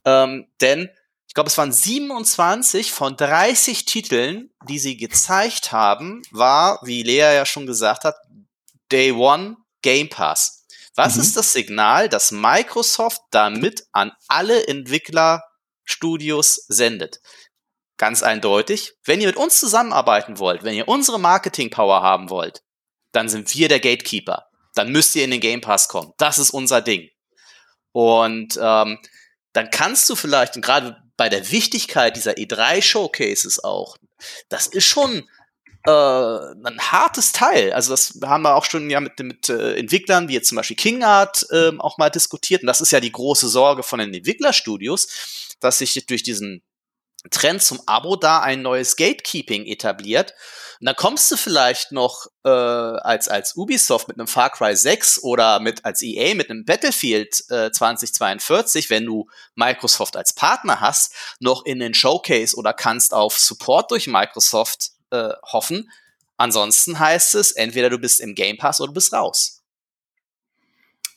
ähm, 0.07 0.47
denn 0.61 0.89
ich 1.27 1.33
glaube, 1.33 1.49
es 1.49 1.57
waren 1.57 1.73
27 1.73 2.93
von 2.93 3.17
30 3.17 3.83
Titeln, 3.83 4.49
die 4.69 4.79
sie 4.79 4.95
gezeigt 4.95 5.73
haben, 5.73 6.21
war, 6.31 6.79
wie 6.83 7.03
Lea 7.03 7.35
ja 7.35 7.45
schon 7.45 7.67
gesagt 7.67 8.05
hat, 8.05 8.15
Day 8.89 9.11
One 9.11 9.57
Game 9.81 10.07
Pass. 10.07 10.65
Was 10.95 11.15
mhm. 11.15 11.21
ist 11.21 11.35
das 11.35 11.51
Signal, 11.51 12.07
das 12.07 12.31
Microsoft 12.31 13.21
damit 13.31 13.85
an 13.91 14.13
alle 14.29 14.65
Entwicklerstudios 14.67 16.65
sendet? 16.69 17.19
Ganz 17.97 18.23
eindeutig, 18.23 18.93
wenn 19.03 19.19
ihr 19.19 19.27
mit 19.27 19.35
uns 19.35 19.59
zusammenarbeiten 19.59 20.39
wollt, 20.39 20.63
wenn 20.63 20.75
ihr 20.75 20.87
unsere 20.87 21.19
Marketing 21.19 21.69
Power 21.69 22.01
haben 22.01 22.29
wollt, 22.29 22.63
dann 23.11 23.27
sind 23.27 23.53
wir 23.53 23.67
der 23.67 23.81
Gatekeeper. 23.81 24.45
Dann 24.73 24.91
müsst 24.91 25.15
ihr 25.17 25.25
in 25.25 25.31
den 25.31 25.41
Game 25.41 25.59
Pass 25.59 25.89
kommen. 25.89 26.13
Das 26.17 26.37
ist 26.37 26.51
unser 26.51 26.81
Ding. 26.81 27.09
Und 27.91 28.57
ähm, 28.61 28.99
dann 29.57 29.71
kannst 29.71 30.09
du 30.09 30.15
vielleicht, 30.15 30.55
und 30.55 30.61
gerade 30.61 30.97
bei 31.17 31.29
der 31.29 31.51
Wichtigkeit 31.51 32.15
dieser 32.15 32.33
E3-Showcases 32.33 33.63
auch, 33.63 33.97
das 34.49 34.67
ist 34.67 34.85
schon 34.85 35.27
äh, 35.85 35.89
ein 35.89 36.79
hartes 36.79 37.31
Teil. 37.31 37.73
Also 37.73 37.91
das 37.91 38.19
haben 38.23 38.43
wir 38.43 38.55
auch 38.55 38.65
schon 38.65 38.89
ja 38.89 38.99
mit, 38.99 39.17
mit 39.19 39.49
äh, 39.49 39.75
Entwicklern, 39.77 40.27
wie 40.27 40.33
jetzt 40.33 40.49
zum 40.49 40.57
Beispiel 40.57 40.75
KingArt, 40.75 41.47
äh, 41.49 41.71
auch 41.79 41.97
mal 41.97 42.09
diskutiert. 42.09 42.61
Und 42.61 42.67
das 42.67 42.81
ist 42.81 42.91
ja 42.91 42.99
die 42.99 43.11
große 43.11 43.49
Sorge 43.49 43.81
von 43.81 43.99
den 43.99 44.13
Entwicklerstudios, 44.13 45.55
dass 45.59 45.79
sich 45.79 46.05
durch 46.05 46.21
diesen 46.21 46.61
Trend 47.31 47.63
zum 47.63 47.81
Abo 47.87 48.15
da 48.15 48.41
ein 48.41 48.61
neues 48.61 48.95
Gatekeeping 48.95 49.65
etabliert 49.65 50.33
und 50.79 50.85
dann 50.85 50.95
kommst 50.95 51.31
du 51.31 51.37
vielleicht 51.37 51.91
noch 51.91 52.27
äh, 52.43 52.49
als, 52.49 53.27
als 53.27 53.55
Ubisoft 53.55 54.07
mit 54.07 54.19
einem 54.19 54.27
Far 54.27 54.51
Cry 54.51 54.75
6 54.75 55.23
oder 55.23 55.59
mit 55.59 55.85
als 55.85 56.01
EA 56.01 56.35
mit 56.35 56.49
einem 56.49 56.65
Battlefield 56.65 57.43
äh, 57.49 57.71
2042, 57.71 58.89
wenn 58.89 59.05
du 59.05 59.27
Microsoft 59.55 60.15
als 60.15 60.33
Partner 60.33 60.79
hast, 60.79 61.13
noch 61.39 61.65
in 61.65 61.79
den 61.79 61.93
Showcase 61.93 62.55
oder 62.55 62.73
kannst 62.73 63.13
auf 63.13 63.37
Support 63.37 63.91
durch 63.91 64.07
Microsoft 64.07 64.91
äh, 65.09 65.29
hoffen. 65.51 65.89
Ansonsten 66.37 66.99
heißt 66.99 67.35
es, 67.35 67.51
entweder 67.51 67.89
du 67.89 67.97
bist 67.97 68.21
im 68.21 68.35
Game 68.35 68.57
Pass 68.57 68.79
oder 68.79 68.89
du 68.89 68.93
bist 68.93 69.13
raus. 69.13 69.63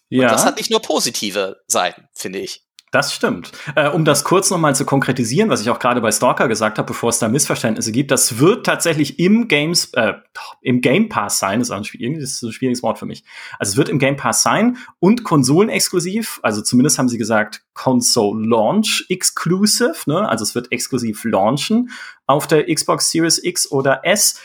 Ja. 0.09 0.23
Und 0.23 0.33
das 0.33 0.45
hat 0.45 0.57
nicht 0.57 0.71
nur 0.71 0.81
positive 0.81 1.63
Seiten, 1.67 2.09
finde 2.15 2.41
ich. 2.41 2.65
Das 2.93 3.15
stimmt. 3.15 3.53
Äh, 3.77 3.89
um 3.89 4.05
das 4.05 4.25
kurz 4.25 4.51
nochmal 4.51 4.75
zu 4.75 4.85
konkretisieren, 4.85 5.49
was 5.49 5.61
ich 5.61 5.71
auch 5.71 5.79
gerade 5.79 6.01
bei 6.01 6.11
Stalker 6.11 6.49
gesagt 6.49 6.77
habe, 6.77 6.89
bevor 6.89 7.11
es 7.11 7.21
da 7.21 7.29
Missverständnisse 7.29 7.93
gibt, 7.93 8.11
das 8.11 8.41
wird 8.41 8.67
tatsächlich 8.67 9.21
im 9.21 9.47
Games, 9.47 9.93
äh, 9.95 10.15
im 10.61 10.81
Game 10.81 11.09
Pass 11.09 11.39
sein, 11.39 11.61
das 11.61 11.69
ist, 11.69 11.73
ein, 11.73 12.15
das 12.15 12.31
ist 12.31 12.43
ein 12.43 12.53
schwieriges 12.53 12.83
Wort 12.83 12.99
für 12.99 13.07
mich. 13.07 13.23
Also 13.61 13.71
es 13.71 13.77
wird 13.77 13.91
im 13.91 14.01
Game 14.01 14.17
Pass 14.17 14.43
sein 14.43 14.77
und 14.99 15.23
konsolenexklusiv, 15.23 16.41
also 16.43 16.63
zumindest 16.63 16.99
haben 16.99 17.09
sie 17.09 17.19
gesagt, 17.19 17.63
Console 17.75 18.45
Launch 18.45 19.07
Exclusive, 19.09 19.95
ne? 20.07 20.29
Also 20.29 20.43
es 20.43 20.57
wird 20.57 20.73
exklusiv 20.73 21.23
launchen 21.23 21.91
auf 22.27 22.49
der 22.49 22.67
Xbox 22.75 23.11
Series 23.11 23.43
X 23.43 23.71
oder 23.71 24.05
S. 24.05 24.41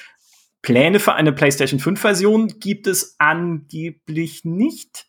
Pläne 0.62 1.00
für 1.00 1.14
eine 1.14 1.32
PlayStation 1.32 1.80
5 1.80 2.00
Version 2.00 2.48
gibt 2.60 2.86
es 2.88 3.16
angeblich 3.18 4.46
nicht. 4.46 5.08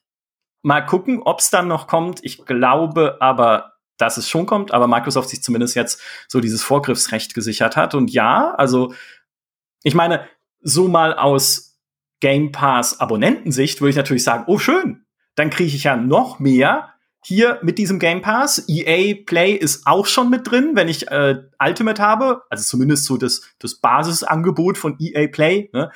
Mal 0.67 0.81
gucken, 0.81 1.23
ob 1.23 1.39
es 1.39 1.51
dann 1.51 1.69
noch 1.69 1.87
kommt. 1.87 2.25
Ich 2.25 2.45
glaube 2.45 3.19
aber, 3.21 3.75
dass 3.99 4.17
es 4.17 4.29
schon 4.29 4.47
kommt, 4.47 4.75
aber 4.75 4.89
Microsoft 4.89 5.29
sich 5.29 5.41
zumindest 5.41 5.77
jetzt 5.77 6.03
so 6.27 6.41
dieses 6.41 6.65
Vorgriffsrecht 6.65 7.35
gesichert 7.35 7.77
hat. 7.77 7.95
Und 7.95 8.11
ja, 8.11 8.53
also 8.57 8.93
ich 9.85 9.95
meine, 9.95 10.27
so 10.61 10.89
mal 10.89 11.15
aus 11.15 11.79
Game 12.19 12.51
Pass 12.51 12.99
Abonnentensicht 12.99 13.81
würde 13.81 13.91
ich 13.91 13.97
natürlich 13.97 14.25
sagen, 14.25 14.43
oh 14.49 14.59
schön, 14.59 15.07
dann 15.37 15.51
kriege 15.51 15.73
ich 15.73 15.85
ja 15.85 15.95
noch 15.97 16.41
mehr 16.41 16.93
hier 17.23 17.61
mit 17.63 17.79
diesem 17.79 18.01
Game 18.01 18.21
Pass. 18.21 18.69
EA 18.69 19.23
Play 19.25 19.53
ist 19.53 19.87
auch 19.87 20.07
schon 20.07 20.31
mit 20.31 20.51
drin, 20.51 20.73
wenn 20.75 20.89
ich 20.89 21.07
äh, 21.13 21.45
Ultimate 21.65 22.03
habe, 22.03 22.43
also 22.51 22.65
zumindest 22.65 23.05
so 23.05 23.17
das, 23.17 23.43
das 23.61 23.77
Basisangebot 23.77 24.79
von 24.79 24.97
EA 24.99 25.29
Play. 25.29 25.71
Ne? 25.73 25.93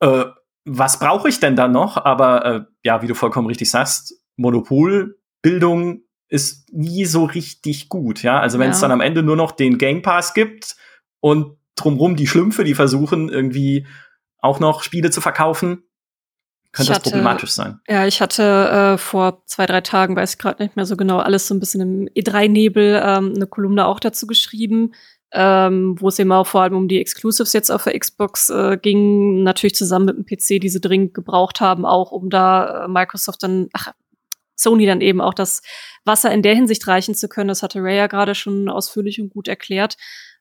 Äh, 0.00 0.24
was 0.64 0.98
brauche 0.98 1.28
ich 1.28 1.40
denn 1.40 1.56
da 1.56 1.68
noch? 1.68 1.96
Aber 1.96 2.44
äh, 2.44 2.60
ja, 2.82 3.02
wie 3.02 3.06
du 3.06 3.14
vollkommen 3.14 3.46
richtig 3.46 3.70
sagst, 3.70 4.14
Monopolbildung 4.36 6.00
ist 6.28 6.72
nie 6.72 7.04
so 7.04 7.24
richtig 7.24 7.88
gut, 7.88 8.22
ja. 8.22 8.40
Also 8.40 8.58
wenn 8.58 8.70
es 8.70 8.80
ja. 8.80 8.82
dann 8.82 8.92
am 8.92 9.00
Ende 9.00 9.22
nur 9.22 9.36
noch 9.36 9.52
den 9.52 9.78
Game 9.78 10.02
Pass 10.02 10.34
gibt 10.34 10.76
und 11.20 11.58
drumrum 11.76 12.16
die 12.16 12.26
Schlümpfe, 12.26 12.64
die 12.64 12.74
versuchen 12.74 13.28
irgendwie 13.28 13.86
auch 14.38 14.60
noch 14.60 14.82
Spiele 14.82 15.10
zu 15.10 15.20
verkaufen, 15.20 15.84
könnte 16.72 16.92
das 16.92 17.02
problematisch 17.02 17.52
sein. 17.52 17.80
Ja, 17.88 18.06
ich 18.06 18.20
hatte 18.20 18.94
äh, 18.94 18.98
vor 18.98 19.44
zwei, 19.46 19.66
drei 19.66 19.80
Tagen, 19.80 20.16
weiß 20.16 20.32
ich 20.32 20.38
gerade 20.38 20.62
nicht 20.62 20.76
mehr 20.76 20.86
so 20.86 20.96
genau, 20.96 21.18
alles 21.18 21.46
so 21.46 21.54
ein 21.54 21.60
bisschen 21.60 21.80
im 21.80 22.08
E3-Nebel 22.08 23.00
ähm, 23.04 23.32
eine 23.36 23.46
Kolumne 23.46 23.86
auch 23.86 24.00
dazu 24.00 24.26
geschrieben, 24.26 24.92
ähm, 25.34 26.00
wo 26.00 26.08
es 26.08 26.18
eben 26.18 26.30
auch 26.30 26.46
vor 26.46 26.62
allem 26.62 26.76
um 26.76 26.88
die 26.88 27.00
Exclusives 27.00 27.52
jetzt 27.52 27.70
auf 27.70 27.84
der 27.84 27.98
Xbox 27.98 28.50
äh, 28.50 28.78
ging, 28.80 29.42
natürlich 29.42 29.74
zusammen 29.74 30.06
mit 30.06 30.16
dem 30.16 30.24
PC, 30.24 30.60
die 30.60 30.68
sie 30.68 30.80
dringend 30.80 31.12
gebraucht 31.12 31.60
haben, 31.60 31.84
auch 31.84 32.12
um 32.12 32.30
da 32.30 32.84
äh, 32.84 32.88
Microsoft 32.88 33.42
dann, 33.42 33.68
ach, 33.72 33.92
Sony 34.54 34.86
dann 34.86 35.00
eben 35.00 35.20
auch 35.20 35.34
das 35.34 35.62
Wasser 36.04 36.30
in 36.30 36.42
der 36.42 36.54
Hinsicht 36.54 36.86
reichen 36.86 37.16
zu 37.16 37.28
können. 37.28 37.48
Das 37.48 37.64
hatte 37.64 37.82
Ray 37.82 37.96
ja 37.96 38.06
gerade 38.06 38.36
schon 38.36 38.68
ausführlich 38.68 39.20
und 39.20 39.30
gut 39.30 39.48
erklärt. 39.48 39.96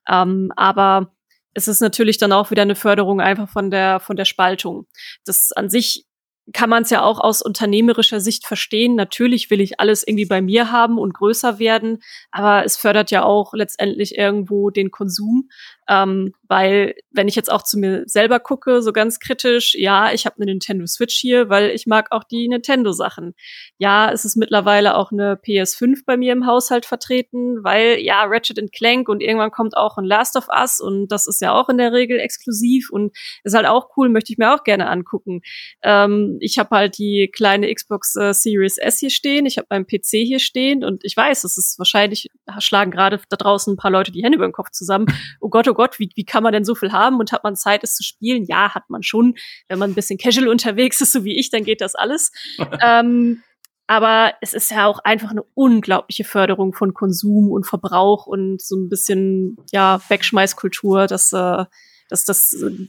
Ähm, 0.07 0.51
aber 0.55 1.11
es 1.55 1.67
ist 1.67 1.81
natürlich 1.81 2.19
dann 2.19 2.31
auch 2.31 2.51
wieder 2.51 2.61
eine 2.61 2.75
Förderung 2.75 3.19
einfach 3.19 3.49
von 3.49 3.71
der 3.71 3.99
von 3.99 4.15
der 4.15 4.25
Spaltung. 4.25 4.85
Das 5.25 5.51
an 5.51 5.69
sich 5.69 6.05
kann 6.51 6.69
man 6.69 6.83
es 6.83 6.89
ja 6.89 7.01
auch 7.01 7.19
aus 7.19 7.41
unternehmerischer 7.41 8.19
Sicht 8.19 8.45
verstehen. 8.45 8.95
Natürlich 8.95 9.49
will 9.49 9.61
ich 9.61 9.79
alles 9.79 10.05
irgendwie 10.05 10.25
bei 10.25 10.41
mir 10.41 10.71
haben 10.71 10.97
und 10.97 11.13
größer 11.13 11.57
werden, 11.57 11.99
aber 12.31 12.65
es 12.65 12.75
fördert 12.75 13.11
ja 13.11 13.23
auch 13.23 13.53
letztendlich 13.53 14.17
irgendwo 14.17 14.69
den 14.69 14.91
Konsum. 14.91 15.49
Ähm, 15.87 16.33
weil, 16.47 16.95
wenn 17.11 17.27
ich 17.27 17.35
jetzt 17.35 17.51
auch 17.51 17.63
zu 17.63 17.79
mir 17.79 18.03
selber 18.05 18.39
gucke, 18.39 18.81
so 18.81 18.93
ganz 18.93 19.19
kritisch, 19.19 19.75
ja, 19.75 20.13
ich 20.13 20.25
habe 20.25 20.35
eine 20.37 20.45
Nintendo 20.45 20.85
Switch 20.85 21.15
hier, 21.15 21.49
weil 21.49 21.71
ich 21.71 21.87
mag 21.87 22.11
auch 22.11 22.23
die 22.23 22.47
Nintendo-Sachen. 22.47 23.33
Ja, 23.77 24.11
es 24.11 24.23
ist 24.23 24.35
mittlerweile 24.35 24.95
auch 24.95 25.11
eine 25.11 25.35
PS5 25.35 26.03
bei 26.05 26.15
mir 26.15 26.31
im 26.31 26.45
Haushalt 26.45 26.85
vertreten, 26.85 27.63
weil 27.63 27.99
ja, 27.99 28.23
Ratchet 28.25 28.59
Clank 28.71 29.09
und 29.09 29.21
irgendwann 29.21 29.51
kommt 29.51 29.75
auch 29.75 29.97
ein 29.97 30.05
Last 30.05 30.35
of 30.35 30.47
Us 30.47 30.79
und 30.79 31.07
das 31.07 31.27
ist 31.27 31.41
ja 31.41 31.53
auch 31.53 31.69
in 31.69 31.77
der 31.77 31.91
Regel 31.91 32.19
exklusiv 32.19 32.89
und 32.91 33.15
ist 33.43 33.55
halt 33.55 33.65
auch 33.65 33.89
cool, 33.97 34.09
möchte 34.09 34.31
ich 34.31 34.37
mir 34.37 34.53
auch 34.53 34.63
gerne 34.63 34.87
angucken. 34.89 35.41
Ähm, 35.81 36.37
ich 36.39 36.59
habe 36.59 36.75
halt 36.75 36.97
die 36.97 37.29
kleine 37.33 37.73
Xbox 37.73 38.15
äh, 38.15 38.33
Series 38.33 38.77
S 38.77 38.99
hier 38.99 39.09
stehen, 39.09 39.45
ich 39.45 39.57
habe 39.57 39.67
meinen 39.69 39.87
PC 39.87 40.23
hier 40.23 40.39
stehen 40.39 40.83
und 40.83 41.03
ich 41.03 41.17
weiß, 41.17 41.43
es 41.43 41.57
ist 41.57 41.79
wahrscheinlich, 41.79 42.29
schlagen 42.59 42.91
gerade 42.91 43.19
da 43.29 43.37
draußen 43.37 43.73
ein 43.73 43.77
paar 43.77 43.91
Leute 43.91 44.11
die 44.11 44.23
Hände 44.23 44.37
über 44.37 44.47
den 44.47 44.53
Kopf 44.53 44.69
zusammen. 44.71 45.07
Oh 45.41 45.49
Gott, 45.49 45.67
oh 45.73 45.75
Gott, 45.75 45.99
wie, 45.99 46.09
wie 46.15 46.25
kann 46.25 46.43
man 46.43 46.53
denn 46.53 46.65
so 46.65 46.75
viel 46.75 46.91
haben 46.91 47.19
und 47.19 47.31
hat 47.31 47.43
man 47.43 47.55
Zeit, 47.55 47.83
es 47.83 47.95
zu 47.95 48.03
spielen? 48.03 48.45
Ja, 48.45 48.75
hat 48.75 48.89
man 48.89 49.03
schon. 49.03 49.35
Wenn 49.67 49.79
man 49.79 49.91
ein 49.91 49.95
bisschen 49.95 50.19
casual 50.19 50.47
unterwegs 50.47 51.01
ist, 51.01 51.11
so 51.11 51.23
wie 51.23 51.39
ich, 51.39 51.49
dann 51.49 51.63
geht 51.63 51.81
das 51.81 51.95
alles. 51.95 52.31
ähm, 52.81 53.41
aber 53.87 54.33
es 54.41 54.53
ist 54.53 54.71
ja 54.71 54.85
auch 54.85 54.99
einfach 54.99 55.31
eine 55.31 55.43
unglaubliche 55.55 56.23
Förderung 56.23 56.73
von 56.73 56.93
Konsum 56.93 57.51
und 57.51 57.65
Verbrauch 57.65 58.27
und 58.27 58.61
so 58.61 58.75
ein 58.77 58.89
bisschen, 58.89 59.57
ja, 59.71 59.99
Wegschmeißkultur. 60.07 61.07
Das, 61.07 61.33
äh, 61.33 61.65
das, 62.09 62.25
das 62.25 62.53
äh, 62.53 62.87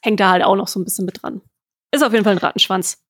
hängt 0.00 0.20
da 0.20 0.30
halt 0.30 0.44
auch 0.44 0.56
noch 0.56 0.68
so 0.68 0.80
ein 0.80 0.84
bisschen 0.84 1.04
mit 1.04 1.22
dran. 1.22 1.42
Ist 1.90 2.04
auf 2.04 2.12
jeden 2.12 2.24
Fall 2.24 2.34
ein 2.34 2.38
Rattenschwanz. 2.38 3.02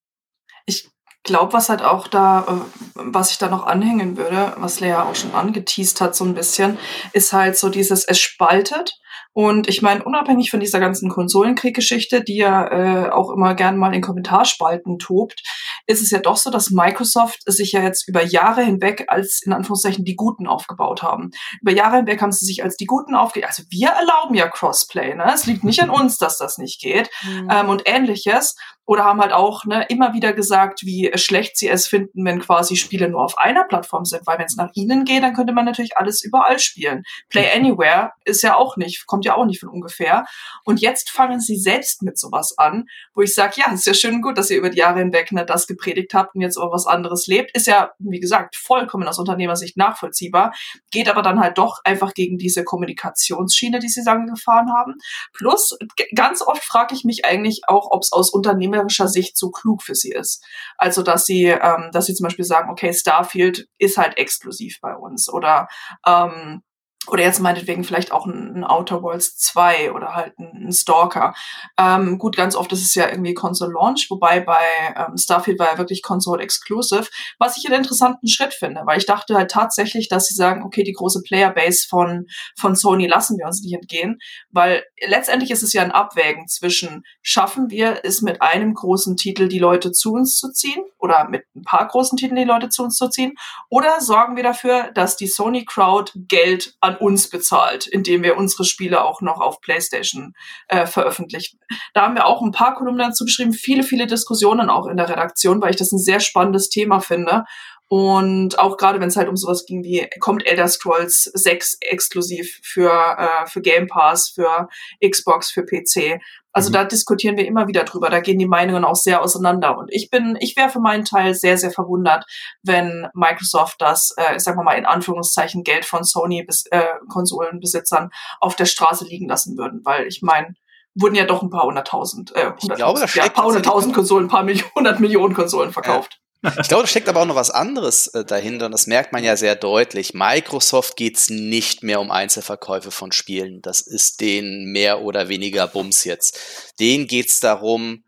Ich 0.65 0.89
glaube, 1.27 1.53
was 1.53 1.69
halt 1.69 1.83
auch 1.83 2.07
da, 2.07 2.45
äh, 2.47 2.91
was 2.95 3.29
ich 3.29 3.37
da 3.37 3.49
noch 3.49 3.67
anhängen 3.67 4.17
würde, 4.17 4.53
was 4.57 4.79
Lea 4.79 4.95
auch 4.95 5.15
schon 5.15 5.35
angeteased 5.35 6.01
hat 6.01 6.15
so 6.15 6.25
ein 6.25 6.33
bisschen, 6.33 6.79
ist 7.13 7.33
halt 7.33 7.57
so 7.57 7.69
dieses, 7.69 8.03
es 8.05 8.19
spaltet 8.19 8.99
und 9.37 9.69
ich 9.69 9.83
meine, 9.83 10.03
unabhängig 10.03 10.49
von 10.49 10.59
dieser 10.59 10.79
ganzen 10.79 11.11
Konsolenkrieggeschichte, 11.11 12.23
die 12.23 12.37
ja 12.37 12.67
äh, 12.71 13.11
auch 13.11 13.29
immer 13.29 13.53
gern 13.53 13.77
mal 13.77 13.93
in 13.93 14.01
Kommentarspalten 14.01 14.97
tobt, 14.97 15.43
ist 15.85 16.01
es 16.01 16.09
ja 16.09 16.17
doch 16.17 16.37
so, 16.37 16.49
dass 16.49 16.71
Microsoft 16.71 17.43
sich 17.45 17.73
ja 17.73 17.83
jetzt 17.83 18.07
über 18.07 18.25
Jahre 18.25 18.63
hinweg 18.63 19.05
als 19.09 19.43
in 19.45 19.53
Anführungszeichen 19.53 20.03
die 20.03 20.15
Guten 20.15 20.47
aufgebaut 20.47 21.03
haben. 21.03 21.29
Über 21.61 21.71
Jahre 21.71 21.97
hinweg 21.97 22.19
haben 22.19 22.31
sie 22.31 22.47
sich 22.47 22.63
als 22.63 22.77
die 22.77 22.87
Guten 22.87 23.13
aufgebaut. 23.13 23.49
Also 23.49 23.61
wir 23.69 23.89
erlauben 23.89 24.33
ja 24.33 24.47
Crossplay, 24.47 25.13
ne? 25.13 25.31
Es 25.31 25.45
liegt 25.45 25.63
nicht 25.63 25.83
an 25.83 25.89
uns, 25.91 26.17
dass 26.17 26.39
das 26.39 26.57
nicht 26.57 26.81
geht 26.81 27.11
mhm. 27.23 27.47
ähm, 27.51 27.69
und 27.69 27.83
ähnliches 27.85 28.55
oder 28.87 29.03
haben 29.03 29.19
halt 29.19 29.33
auch 29.33 29.65
ne, 29.65 29.85
immer 29.89 30.13
wieder 30.13 30.31
gesagt, 30.31 30.83
wie 30.83 31.11
schlecht 31.15 31.57
sie 31.57 31.67
es 31.67 31.87
finden, 31.87 32.23
wenn 32.23 32.39
quasi 32.39 32.77
Spiele 32.77 33.09
nur 33.09 33.21
auf 33.21 33.37
einer 33.37 33.65
Plattform 33.65 34.05
sind, 34.05 34.25
weil 34.25 34.39
wenn 34.39 34.45
es 34.45 34.55
nach 34.55 34.69
ihnen 34.75 35.03
geht, 35.03 35.23
dann 35.23 35.33
könnte 35.33 35.51
man 35.51 35.65
natürlich 35.65 35.97
alles 35.97 36.23
überall 36.23 36.57
spielen. 36.57 37.03
Play 37.27 37.51
Anywhere 37.53 38.13
ist 38.23 38.43
ja 38.43 38.55
auch 38.55 38.77
nicht, 38.77 39.05
kommt 39.05 39.25
ja 39.25 39.35
auch 39.35 39.45
nicht 39.45 39.59
von 39.59 39.67
ungefähr. 39.67 40.25
Und 40.63 40.79
jetzt 40.79 41.09
fangen 41.09 41.41
sie 41.41 41.57
selbst 41.57 42.01
mit 42.01 42.17
sowas 42.17 42.57
an, 42.57 42.85
wo 43.13 43.21
ich 43.21 43.33
sage, 43.33 43.55
ja, 43.57 43.69
ist 43.73 43.85
ja 43.85 43.93
schön 43.93 44.21
gut, 44.21 44.37
dass 44.37 44.49
ihr 44.49 44.57
über 44.57 44.69
die 44.69 44.77
Jahre 44.77 44.99
hinweg 44.99 45.33
ne, 45.33 45.45
das 45.45 45.67
gepredigt 45.67 46.13
habt 46.13 46.35
und 46.35 46.41
jetzt 46.41 46.57
aber 46.57 46.71
was 46.71 46.87
anderes 46.87 47.27
lebt. 47.27 47.53
Ist 47.57 47.67
ja, 47.67 47.91
wie 47.99 48.21
gesagt, 48.21 48.55
vollkommen 48.55 49.07
aus 49.07 49.19
Unternehmersicht 49.19 49.75
nachvollziehbar, 49.75 50.53
geht 50.91 51.09
aber 51.09 51.23
dann 51.23 51.41
halt 51.41 51.57
doch 51.57 51.81
einfach 51.83 52.13
gegen 52.13 52.37
diese 52.37 52.63
Kommunikationsschiene, 52.63 53.79
die 53.79 53.89
sie 53.89 54.01
sagen 54.01 54.27
gefahren 54.27 54.71
haben. 54.73 54.95
Plus, 55.33 55.77
ganz 56.15 56.41
oft 56.41 56.63
frage 56.63 56.95
ich 56.95 57.03
mich 57.03 57.25
eigentlich 57.25 57.63
auch, 57.67 57.91
ob 57.91 58.03
es 58.03 58.13
aus 58.13 58.29
Unternehmer 58.29 58.76
unternehmerischer 58.77 59.07
Sicht 59.07 59.37
so 59.37 59.49
klug 59.49 59.83
für 59.83 59.95
sie 59.95 60.11
ist. 60.11 60.43
Also 60.77 61.03
dass 61.03 61.25
sie, 61.25 61.45
ähm, 61.45 61.89
dass 61.91 62.05
sie 62.05 62.13
zum 62.13 62.25
Beispiel 62.25 62.45
sagen, 62.45 62.69
okay, 62.69 62.93
Starfield 62.93 63.67
ist 63.77 63.97
halt 63.97 64.17
exklusiv 64.17 64.79
bei 64.81 64.95
uns 64.95 65.29
oder 65.31 65.67
ähm, 66.05 66.61
oder 67.09 67.23
jetzt 67.23 67.39
meinetwegen 67.39 67.83
vielleicht 67.83 68.11
auch 68.11 68.25
ein, 68.25 68.57
ein 68.57 68.63
Outer 68.63 69.01
Worlds 69.01 69.37
2 69.37 69.91
oder 69.91 70.15
halt 70.15 70.37
ein, 70.39 70.67
ein 70.67 70.71
Stalker. 70.71 71.33
Ähm, 71.77 72.17
gut, 72.17 72.35
ganz 72.35 72.55
oft 72.55 72.71
ist 72.73 72.83
es 72.83 72.95
ja 72.95 73.09
irgendwie 73.09 73.33
Console 73.33 73.71
Launch, 73.71 74.07
wobei 74.09 74.39
bei 74.39 74.63
ähm, 74.95 75.17
Starfield 75.17 75.59
war 75.59 75.71
ja 75.71 75.77
wirklich 75.77 76.01
Console 76.03 76.43
Exclusive, 76.43 77.07
was 77.39 77.57
ich 77.57 77.65
einen 77.65 77.79
interessanten 77.79 78.27
Schritt 78.27 78.53
finde, 78.53 78.81
weil 78.85 78.97
ich 78.97 79.05
dachte 79.05 79.35
halt 79.35 79.51
tatsächlich, 79.51 80.09
dass 80.09 80.27
sie 80.27 80.35
sagen, 80.35 80.63
okay, 80.63 80.83
die 80.83 80.93
große 80.93 81.21
Playerbase 81.23 81.87
von, 81.87 82.27
von 82.57 82.75
Sony 82.75 83.07
lassen 83.07 83.37
wir 83.37 83.45
uns 83.45 83.61
nicht 83.61 83.73
entgehen, 83.73 84.19
weil 84.51 84.83
letztendlich 85.05 85.51
ist 85.51 85.63
es 85.63 85.73
ja 85.73 85.81
ein 85.81 85.91
Abwägen 85.91 86.47
zwischen, 86.47 87.03
schaffen 87.21 87.69
wir 87.69 88.01
es 88.03 88.21
mit 88.21 88.41
einem 88.41 88.73
großen 88.73 89.15
Titel 89.17 89.47
die 89.47 89.59
Leute 89.59 89.91
zu 89.91 90.13
uns 90.13 90.37
zu 90.37 90.51
ziehen 90.51 90.83
oder 90.97 91.29
mit 91.29 91.43
ein 91.55 91.63
paar 91.63 91.87
großen 91.87 92.17
Titeln 92.17 92.37
die 92.37 92.43
Leute 92.43 92.69
zu 92.69 92.83
uns 92.83 92.97
zu 92.97 93.09
ziehen 93.09 93.33
oder 93.69 94.01
sorgen 94.01 94.35
wir 94.35 94.43
dafür, 94.43 94.91
dass 94.93 95.17
die 95.17 95.27
Sony 95.27 95.65
Crowd 95.65 96.11
Geld 96.27 96.75
an 96.81 96.96
uns 97.01 97.29
bezahlt, 97.29 97.87
indem 97.87 98.23
wir 98.23 98.37
unsere 98.37 98.65
Spiele 98.65 99.03
auch 99.03 99.21
noch 99.21 99.39
auf 99.39 99.61
PlayStation 99.61 100.33
äh, 100.67 100.85
veröffentlichen. 100.85 101.59
Da 101.93 102.03
haben 102.03 102.15
wir 102.15 102.25
auch 102.25 102.41
ein 102.41 102.51
paar 102.51 102.75
Kolumnen 102.75 103.07
dazu 103.09 103.25
geschrieben, 103.25 103.53
viele, 103.53 103.83
viele 103.83 104.07
Diskussionen 104.07 104.69
auch 104.69 104.87
in 104.87 104.97
der 104.97 105.09
Redaktion, 105.09 105.61
weil 105.61 105.71
ich 105.71 105.75
das 105.75 105.91
ein 105.91 105.99
sehr 105.99 106.19
spannendes 106.19 106.69
Thema 106.69 106.99
finde. 106.99 107.43
Und 107.89 108.59
auch 108.59 108.75
gerade 108.75 108.99
wenn 108.99 109.07
es 109.07 109.15
halt 109.15 109.29
um 109.29 109.37
sowas 109.37 109.65
ging 109.65 109.83
wie, 109.83 110.07
kommt 110.19 110.45
Elder 110.45 110.67
Scrolls 110.67 111.23
6 111.33 111.77
exklusiv 111.81 112.59
für, 112.61 112.91
äh, 112.91 113.47
für 113.47 113.61
Game 113.61 113.87
Pass, 113.87 114.29
für 114.29 114.67
Xbox, 115.01 115.49
für 115.49 115.63
PC. 115.63 116.19
Also 116.51 116.69
mhm. 116.69 116.73
da 116.73 116.83
diskutieren 116.83 117.37
wir 117.37 117.47
immer 117.47 117.67
wieder 117.69 117.85
drüber. 117.85 118.09
Da 118.09 118.19
gehen 118.19 118.39
die 118.39 118.45
Meinungen 118.45 118.83
auch 118.83 118.97
sehr 118.97 119.21
auseinander. 119.21 119.77
Und 119.77 119.87
ich 119.93 120.09
bin, 120.09 120.37
ich 120.41 120.57
wäre 120.57 120.69
für 120.69 120.81
meinen 120.81 121.05
Teil 121.05 121.33
sehr, 121.33 121.57
sehr 121.57 121.71
verwundert, 121.71 122.25
wenn 122.61 123.07
Microsoft 123.13 123.75
das, 123.79 124.13
äh, 124.17 124.37
sagen 124.37 124.57
wir 124.57 124.63
mal 124.63 124.77
in 124.77 124.85
Anführungszeichen, 124.85 125.63
Geld 125.63 125.85
von 125.85 126.03
Sony 126.03 126.43
bis 126.43 126.65
äh, 126.71 126.83
Konsolenbesitzern 127.07 128.09
auf 128.41 128.57
der 128.57 128.65
Straße 128.65 129.05
liegen 129.05 129.29
lassen 129.29 129.57
würden. 129.57 129.79
Weil 129.85 130.07
ich 130.07 130.21
meine, 130.21 130.55
wurden 130.93 131.15
ja 131.15 131.25
doch 131.25 131.41
ein 131.41 131.49
paar 131.49 131.63
hunderttausend, 131.63 132.35
äh, 132.35 132.51
hunderttausend, 132.61 133.15
ja, 133.15 133.29
paar 133.29 133.45
hunderttausend 133.45 133.95
Konsolen, 133.95 134.25
ein 134.25 134.29
paar 134.29 134.43
Millionen, 134.43 134.71
hundert 134.75 134.99
Millionen 134.99 135.33
Konsolen 135.33 135.71
verkauft. 135.71 136.19
Ich 136.61 136.67
glaube, 136.67 136.83
da 136.83 136.87
steckt 136.87 137.09
aber 137.09 137.21
auch 137.21 137.25
noch 137.25 137.35
was 137.35 137.51
anderes 137.51 138.07
äh, 138.07 138.23
dahinter 138.23 138.67
und 138.67 138.71
das 138.71 138.87
merkt 138.87 139.11
man 139.11 139.23
ja 139.23 139.35
sehr 139.35 139.55
deutlich. 139.55 140.13
Microsoft 140.13 140.95
geht 140.95 141.17
es 141.17 141.29
nicht 141.29 141.83
mehr 141.83 141.99
um 141.99 142.11
Einzelverkäufe 142.11 142.91
von 142.91 143.11
Spielen. 143.11 143.61
Das 143.61 143.81
ist 143.81 144.21
denen 144.21 144.71
mehr 144.71 145.01
oder 145.01 145.29
weniger 145.29 145.67
Bums 145.67 146.03
jetzt. 146.03 146.39
Denen 146.79 147.07
geht 147.07 147.29
es 147.29 147.39
darum, 147.39 148.03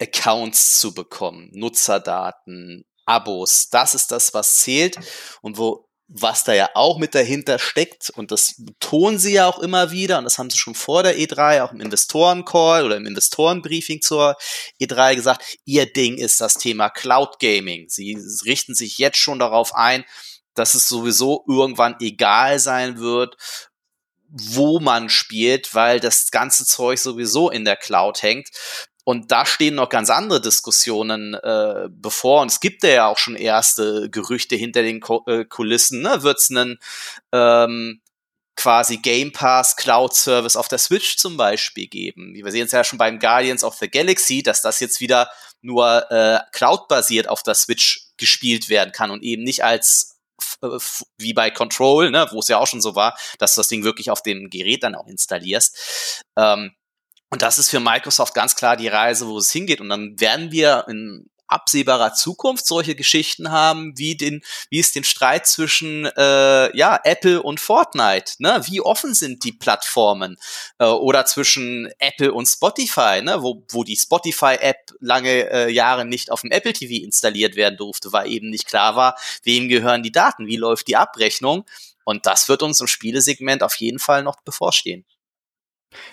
Accounts 0.00 0.78
zu 0.78 0.94
bekommen, 0.94 1.50
Nutzerdaten, 1.52 2.84
Abos. 3.06 3.68
Das 3.70 3.94
ist 3.94 4.10
das, 4.10 4.34
was 4.34 4.58
zählt 4.58 4.98
und 5.42 5.58
wo 5.58 5.88
was 6.06 6.44
da 6.44 6.52
ja 6.52 6.68
auch 6.74 6.98
mit 6.98 7.14
dahinter 7.14 7.58
steckt, 7.58 8.10
und 8.10 8.30
das 8.30 8.54
betonen 8.58 9.18
sie 9.18 9.32
ja 9.32 9.48
auch 9.48 9.58
immer 9.58 9.90
wieder, 9.90 10.18
und 10.18 10.24
das 10.24 10.38
haben 10.38 10.50
sie 10.50 10.58
schon 10.58 10.74
vor 10.74 11.02
der 11.02 11.16
E3, 11.16 11.62
auch 11.62 11.72
im 11.72 11.80
Investoren-Call 11.80 12.84
oder 12.84 12.96
im 12.96 13.06
Investorenbriefing 13.06 14.02
zur 14.02 14.36
E3 14.80 15.14
gesagt, 15.14 15.56
ihr 15.64 15.90
Ding 15.90 16.18
ist 16.18 16.40
das 16.40 16.54
Thema 16.54 16.90
Cloud 16.90 17.38
Gaming. 17.40 17.88
Sie 17.88 18.18
richten 18.44 18.74
sich 18.74 18.98
jetzt 18.98 19.18
schon 19.18 19.38
darauf 19.38 19.74
ein, 19.74 20.04
dass 20.54 20.74
es 20.74 20.88
sowieso 20.88 21.44
irgendwann 21.48 21.96
egal 22.00 22.58
sein 22.58 22.98
wird, 22.98 23.36
wo 24.28 24.80
man 24.80 25.08
spielt, 25.08 25.74
weil 25.74 26.00
das 26.00 26.30
ganze 26.30 26.66
Zeug 26.66 26.98
sowieso 26.98 27.50
in 27.50 27.64
der 27.64 27.76
Cloud 27.76 28.22
hängt. 28.22 28.48
Und 29.04 29.30
da 29.30 29.44
stehen 29.44 29.74
noch 29.74 29.90
ganz 29.90 30.08
andere 30.08 30.40
Diskussionen 30.40 31.34
äh, 31.34 31.88
bevor. 31.90 32.40
Und 32.40 32.50
es 32.50 32.60
gibt 32.60 32.82
ja 32.82 33.06
auch 33.06 33.18
schon 33.18 33.36
erste 33.36 34.08
Gerüchte 34.10 34.56
hinter 34.56 34.82
den 34.82 35.00
Ko 35.00 35.22
äh, 35.26 35.44
Kulissen. 35.44 36.00
Ne? 36.00 36.22
Wird 36.22 36.38
es 36.38 36.50
einen 36.50 36.78
ähm, 37.32 38.00
quasi 38.56 38.96
Game 38.96 39.32
Pass 39.32 39.76
Cloud 39.76 40.14
Service 40.14 40.56
auf 40.56 40.68
der 40.68 40.78
Switch 40.78 41.18
zum 41.18 41.36
Beispiel 41.36 41.86
geben? 41.86 42.34
Wir 42.34 42.50
sehen 42.50 42.64
es 42.64 42.72
ja 42.72 42.82
schon 42.82 42.98
beim 42.98 43.18
Guardians 43.18 43.62
of 43.62 43.74
the 43.74 43.90
Galaxy, 43.90 44.42
dass 44.42 44.62
das 44.62 44.80
jetzt 44.80 45.00
wieder 45.00 45.30
nur 45.60 46.10
äh, 46.10 46.40
Cloud-basiert 46.52 47.28
auf 47.28 47.42
der 47.42 47.54
Switch 47.54 48.08
gespielt 48.16 48.68
werden 48.68 48.92
kann 48.92 49.10
und 49.10 49.22
eben 49.22 49.42
nicht 49.42 49.64
als 49.64 50.18
äh, 50.62 50.78
wie 51.18 51.34
bei 51.34 51.50
Control, 51.50 52.10
ne, 52.10 52.26
wo 52.32 52.38
es 52.38 52.48
ja 52.48 52.58
auch 52.58 52.66
schon 52.66 52.80
so 52.80 52.94
war, 52.94 53.18
dass 53.38 53.54
du 53.54 53.60
das 53.60 53.68
Ding 53.68 53.84
wirklich 53.84 54.10
auf 54.10 54.22
dem 54.22 54.50
Gerät 54.50 54.82
dann 54.82 54.94
auch 54.94 55.06
installierst. 55.06 56.22
Ähm, 56.36 56.74
und 57.34 57.42
das 57.42 57.58
ist 57.58 57.68
für 57.68 57.80
Microsoft 57.80 58.32
ganz 58.32 58.54
klar 58.54 58.76
die 58.76 58.86
Reise, 58.86 59.26
wo 59.26 59.38
es 59.38 59.50
hingeht. 59.50 59.80
Und 59.80 59.88
dann 59.88 60.20
werden 60.20 60.52
wir 60.52 60.84
in 60.88 61.28
absehbarer 61.48 62.14
Zukunft 62.14 62.64
solche 62.64 62.94
Geschichten 62.94 63.50
haben, 63.50 63.98
wie 63.98 64.16
den, 64.16 64.40
wie 64.70 64.78
es 64.78 64.92
den 64.92 65.02
Streit 65.02 65.44
zwischen 65.44 66.06
äh, 66.16 66.76
ja 66.76 67.00
Apple 67.02 67.42
und 67.42 67.58
Fortnite, 67.58 68.34
ne? 68.38 68.62
Wie 68.66 68.80
offen 68.80 69.14
sind 69.14 69.42
die 69.42 69.50
Plattformen 69.50 70.36
äh, 70.78 70.84
oder 70.84 71.26
zwischen 71.26 71.90
Apple 71.98 72.32
und 72.32 72.46
Spotify, 72.46 73.20
ne? 73.20 73.42
Wo, 73.42 73.64
wo 73.68 73.82
die 73.82 73.96
Spotify-App 73.96 74.92
lange 75.00 75.50
äh, 75.50 75.72
Jahre 75.72 76.04
nicht 76.04 76.30
auf 76.30 76.42
dem 76.42 76.52
Apple 76.52 76.72
TV 76.72 77.04
installiert 77.04 77.56
werden 77.56 77.76
durfte, 77.76 78.12
weil 78.12 78.30
eben 78.30 78.48
nicht 78.48 78.68
klar 78.68 78.94
war, 78.94 79.18
wem 79.42 79.68
gehören 79.68 80.04
die 80.04 80.12
Daten, 80.12 80.46
wie 80.46 80.56
läuft 80.56 80.86
die 80.86 80.96
Abrechnung. 80.96 81.64
Und 82.04 82.26
das 82.26 82.48
wird 82.48 82.62
uns 82.62 82.80
im 82.80 82.86
Spielesegment 82.86 83.64
auf 83.64 83.74
jeden 83.74 83.98
Fall 83.98 84.22
noch 84.22 84.40
bevorstehen. 84.42 85.04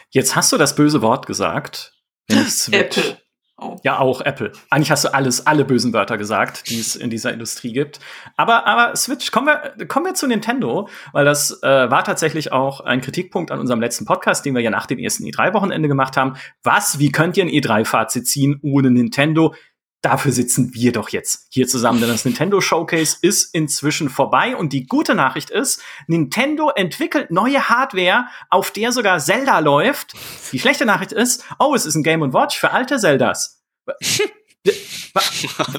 Jetzt 0.10 0.36
hast 0.36 0.52
du 0.52 0.58
das 0.58 0.76
böse 0.76 1.02
Wort 1.02 1.26
gesagt. 1.26 1.94
Apple. 2.72 3.18
Oh. 3.62 3.78
Ja, 3.84 4.00
auch 4.00 4.22
Apple. 4.22 4.52
Eigentlich 4.72 4.90
hast 4.90 5.06
du 5.06 5.14
alles, 5.14 5.46
alle 5.46 5.66
bösen 5.66 5.94
Wörter 5.94 6.18
gesagt, 6.18 6.68
die 6.72 6.80
es 6.80 6.96
in 6.96 7.12
dieser 7.12 7.32
Industrie 7.32 7.72
gibt. 7.72 8.00
Aber, 8.36 8.66
aber 8.66 8.96
Switch, 8.96 9.30
kommen 9.30 9.48
wir, 9.48 9.86
kommen 9.86 10.08
wir 10.08 10.16
zu 10.16 10.26
Nintendo, 10.26 10.90
weil 11.14 11.26
das 11.26 11.62
äh, 11.62 11.92
war 11.92 12.04
tatsächlich 12.04 12.52
auch 12.52 12.82
ein 12.82 13.02
Kritikpunkt 13.02 13.52
an 13.52 13.60
unserem 13.60 13.80
letzten 13.80 14.06
Podcast, 14.06 14.46
den 14.46 14.56
wir 14.56 14.64
ja 14.64 14.72
nach 14.72 14.88
dem 14.88 14.98
ersten 14.98 15.26
E3-Wochenende 15.26 15.88
gemacht 15.88 16.18
haben. 16.18 16.38
Was, 16.64 16.98
wie 16.98 17.12
könnt 17.12 17.38
ihr 17.38 17.44
ein 17.44 17.52
E3-Fazit 17.52 18.26
ziehen 18.26 18.60
ohne 18.64 18.90
Nintendo? 18.90 19.54
Dafür 20.02 20.32
sitzen 20.32 20.74
wir 20.74 20.92
doch 20.92 21.10
jetzt 21.10 21.46
hier 21.50 21.68
zusammen, 21.68 22.00
denn 22.00 22.10
das 22.10 22.26
Nintendo 22.26 22.60
Showcase 22.60 23.18
ist 23.22 23.54
inzwischen 23.54 24.10
vorbei 24.10 24.56
und 24.56 24.74
die 24.74 24.88
gute 24.88 25.14
Nachricht 25.14 25.52
ist, 25.52 25.80
Nintendo 26.08 26.72
entwickelt 26.72 27.30
neue 27.30 27.70
Hardware, 27.70 28.26
auf 28.50 28.72
der 28.72 28.92
sogar 28.92 29.20
Zelda 29.20 29.60
läuft. 29.60 30.14
Die 30.52 30.60
schlechte 30.60 30.86
Nachricht 30.86 31.12
ist, 31.12 31.46
oh, 31.60 31.76
es 31.76 31.86
ist 31.86 31.94
ein 31.94 32.02
Game 32.04 32.34
Watch 32.34 32.60
für 32.60 32.72
alte 32.72 32.98
Zeldas. 32.98 33.62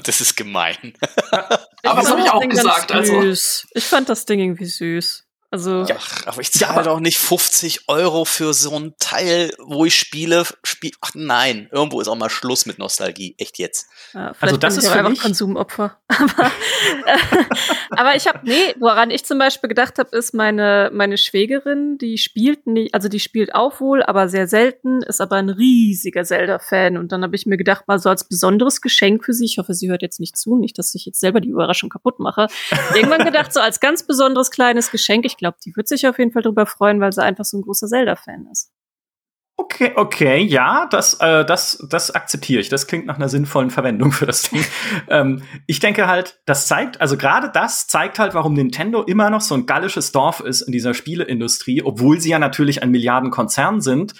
das 0.03 0.21
ist 0.21 0.37
gemein. 0.37 0.93
Aber 1.83 2.01
das 2.01 2.09
habe 2.09 2.21
ich 2.21 2.29
auch 2.31 2.47
gesagt. 2.47 2.91
Also. 2.93 3.21
Ich 3.73 3.83
fand 3.83 4.07
das 4.07 4.25
Ding 4.25 4.39
irgendwie 4.39 4.65
süß. 4.65 5.22
Also 5.53 5.83
ja, 5.83 5.97
aber 6.25 6.41
ich 6.41 6.51
zahle 6.51 6.77
ja, 6.77 6.81
doch 6.81 6.99
nicht 6.99 7.19
50 7.19 7.87
Euro 7.87 8.25
für 8.25 8.55
so 8.55 8.75
ein 8.75 8.95
Teil, 8.97 9.51
wo 9.59 9.85
ich 9.85 9.95
spiele. 9.95 10.47
Spiel 10.63 10.93
Ach 11.01 11.11
nein, 11.13 11.69
irgendwo 11.71 12.01
ist 12.01 12.07
auch 12.07 12.15
mal 12.15 12.31
Schluss 12.31 12.65
mit 12.65 12.79
Nostalgie. 12.79 13.35
Echt 13.37 13.59
jetzt. 13.59 13.85
Ja, 14.15 14.33
also 14.39 14.57
das 14.57 14.77
ist 14.77 14.87
für 14.87 14.93
einfach 14.95 15.11
mich 15.11 15.19
Konsumopfer. 15.19 15.99
aber, 16.07 16.45
äh, 17.05 17.45
aber 17.91 18.15
ich 18.15 18.25
habe 18.25 18.39
nee, 18.41 18.73
woran 18.79 19.11
ich 19.11 19.25
zum 19.25 19.37
Beispiel 19.37 19.67
gedacht 19.67 19.99
habe, 19.99 20.17
ist 20.17 20.33
meine 20.33 20.89
meine 20.91 21.19
Schwägerin, 21.19 21.99
die 21.99 22.17
spielt 22.17 22.65
nicht, 22.65 22.95
also 22.95 23.07
die 23.07 23.19
spielt 23.19 23.53
auch 23.53 23.79
wohl, 23.79 24.01
aber 24.01 24.29
sehr 24.29 24.47
selten, 24.47 25.03
ist 25.03 25.21
aber 25.21 25.35
ein 25.35 25.49
riesiger 25.49 26.23
Zelda-Fan. 26.23 26.97
Und 26.97 27.11
dann 27.11 27.21
habe 27.21 27.35
ich 27.35 27.45
mir 27.45 27.57
gedacht, 27.57 27.87
mal 27.87 27.99
so 27.99 28.09
als 28.09 28.27
besonderes 28.27 28.81
Geschenk 28.81 29.23
für 29.23 29.33
sie. 29.33 29.45
Ich 29.45 29.59
hoffe, 29.59 29.75
sie 29.75 29.91
hört 29.91 30.01
jetzt 30.01 30.19
nicht 30.19 30.35
zu, 30.35 30.57
nicht, 30.57 30.79
dass 30.79 30.95
ich 30.95 31.05
jetzt 31.05 31.19
selber 31.19 31.41
die 31.41 31.49
Überraschung 31.49 31.91
kaputt 31.91 32.17
mache. 32.17 32.47
Irgendwann 32.95 33.23
gedacht, 33.23 33.53
so 33.53 33.59
als 33.59 33.79
ganz 33.79 34.01
besonderes 34.01 34.49
kleines 34.49 34.89
Geschenk. 34.89 35.25
Ich 35.25 35.42
glaube, 35.43 35.57
die 35.63 35.75
wird 35.75 35.87
sich 35.87 36.07
auf 36.07 36.17
jeden 36.17 36.31
Fall 36.31 36.41
darüber 36.41 36.65
freuen, 36.65 36.99
weil 36.99 37.11
sie 37.11 37.21
einfach 37.21 37.45
so 37.45 37.57
ein 37.57 37.61
großer 37.61 37.85
Zelda-Fan 37.87 38.47
ist. 38.51 38.71
Okay, 39.55 39.91
okay, 39.95 40.41
ja, 40.41 40.87
das, 40.89 41.19
äh, 41.19 41.45
das, 41.45 41.77
das 41.87 42.09
akzeptiere 42.09 42.59
ich. 42.59 42.69
Das 42.69 42.87
klingt 42.87 43.05
nach 43.05 43.17
einer 43.17 43.29
sinnvollen 43.29 43.69
Verwendung 43.69 44.11
für 44.11 44.25
das 44.25 44.49
Ding. 44.49 44.65
ähm, 45.09 45.43
ich 45.67 45.79
denke 45.79 46.07
halt, 46.07 46.41
das 46.45 46.65
zeigt, 46.67 46.99
also 47.01 47.17
gerade 47.17 47.51
das 47.53 47.85
zeigt 47.87 48.17
halt, 48.17 48.33
warum 48.33 48.53
Nintendo 48.53 49.03
immer 49.03 49.29
noch 49.29 49.41
so 49.41 49.53
ein 49.53 49.67
gallisches 49.67 50.11
Dorf 50.11 50.39
ist 50.39 50.63
in 50.63 50.71
dieser 50.71 50.95
Spieleindustrie, 50.95 51.83
obwohl 51.83 52.19
sie 52.19 52.31
ja 52.31 52.39
natürlich 52.39 52.81
ein 52.81 52.89
Milliardenkonzern 52.89 53.79
sind. 53.81 54.15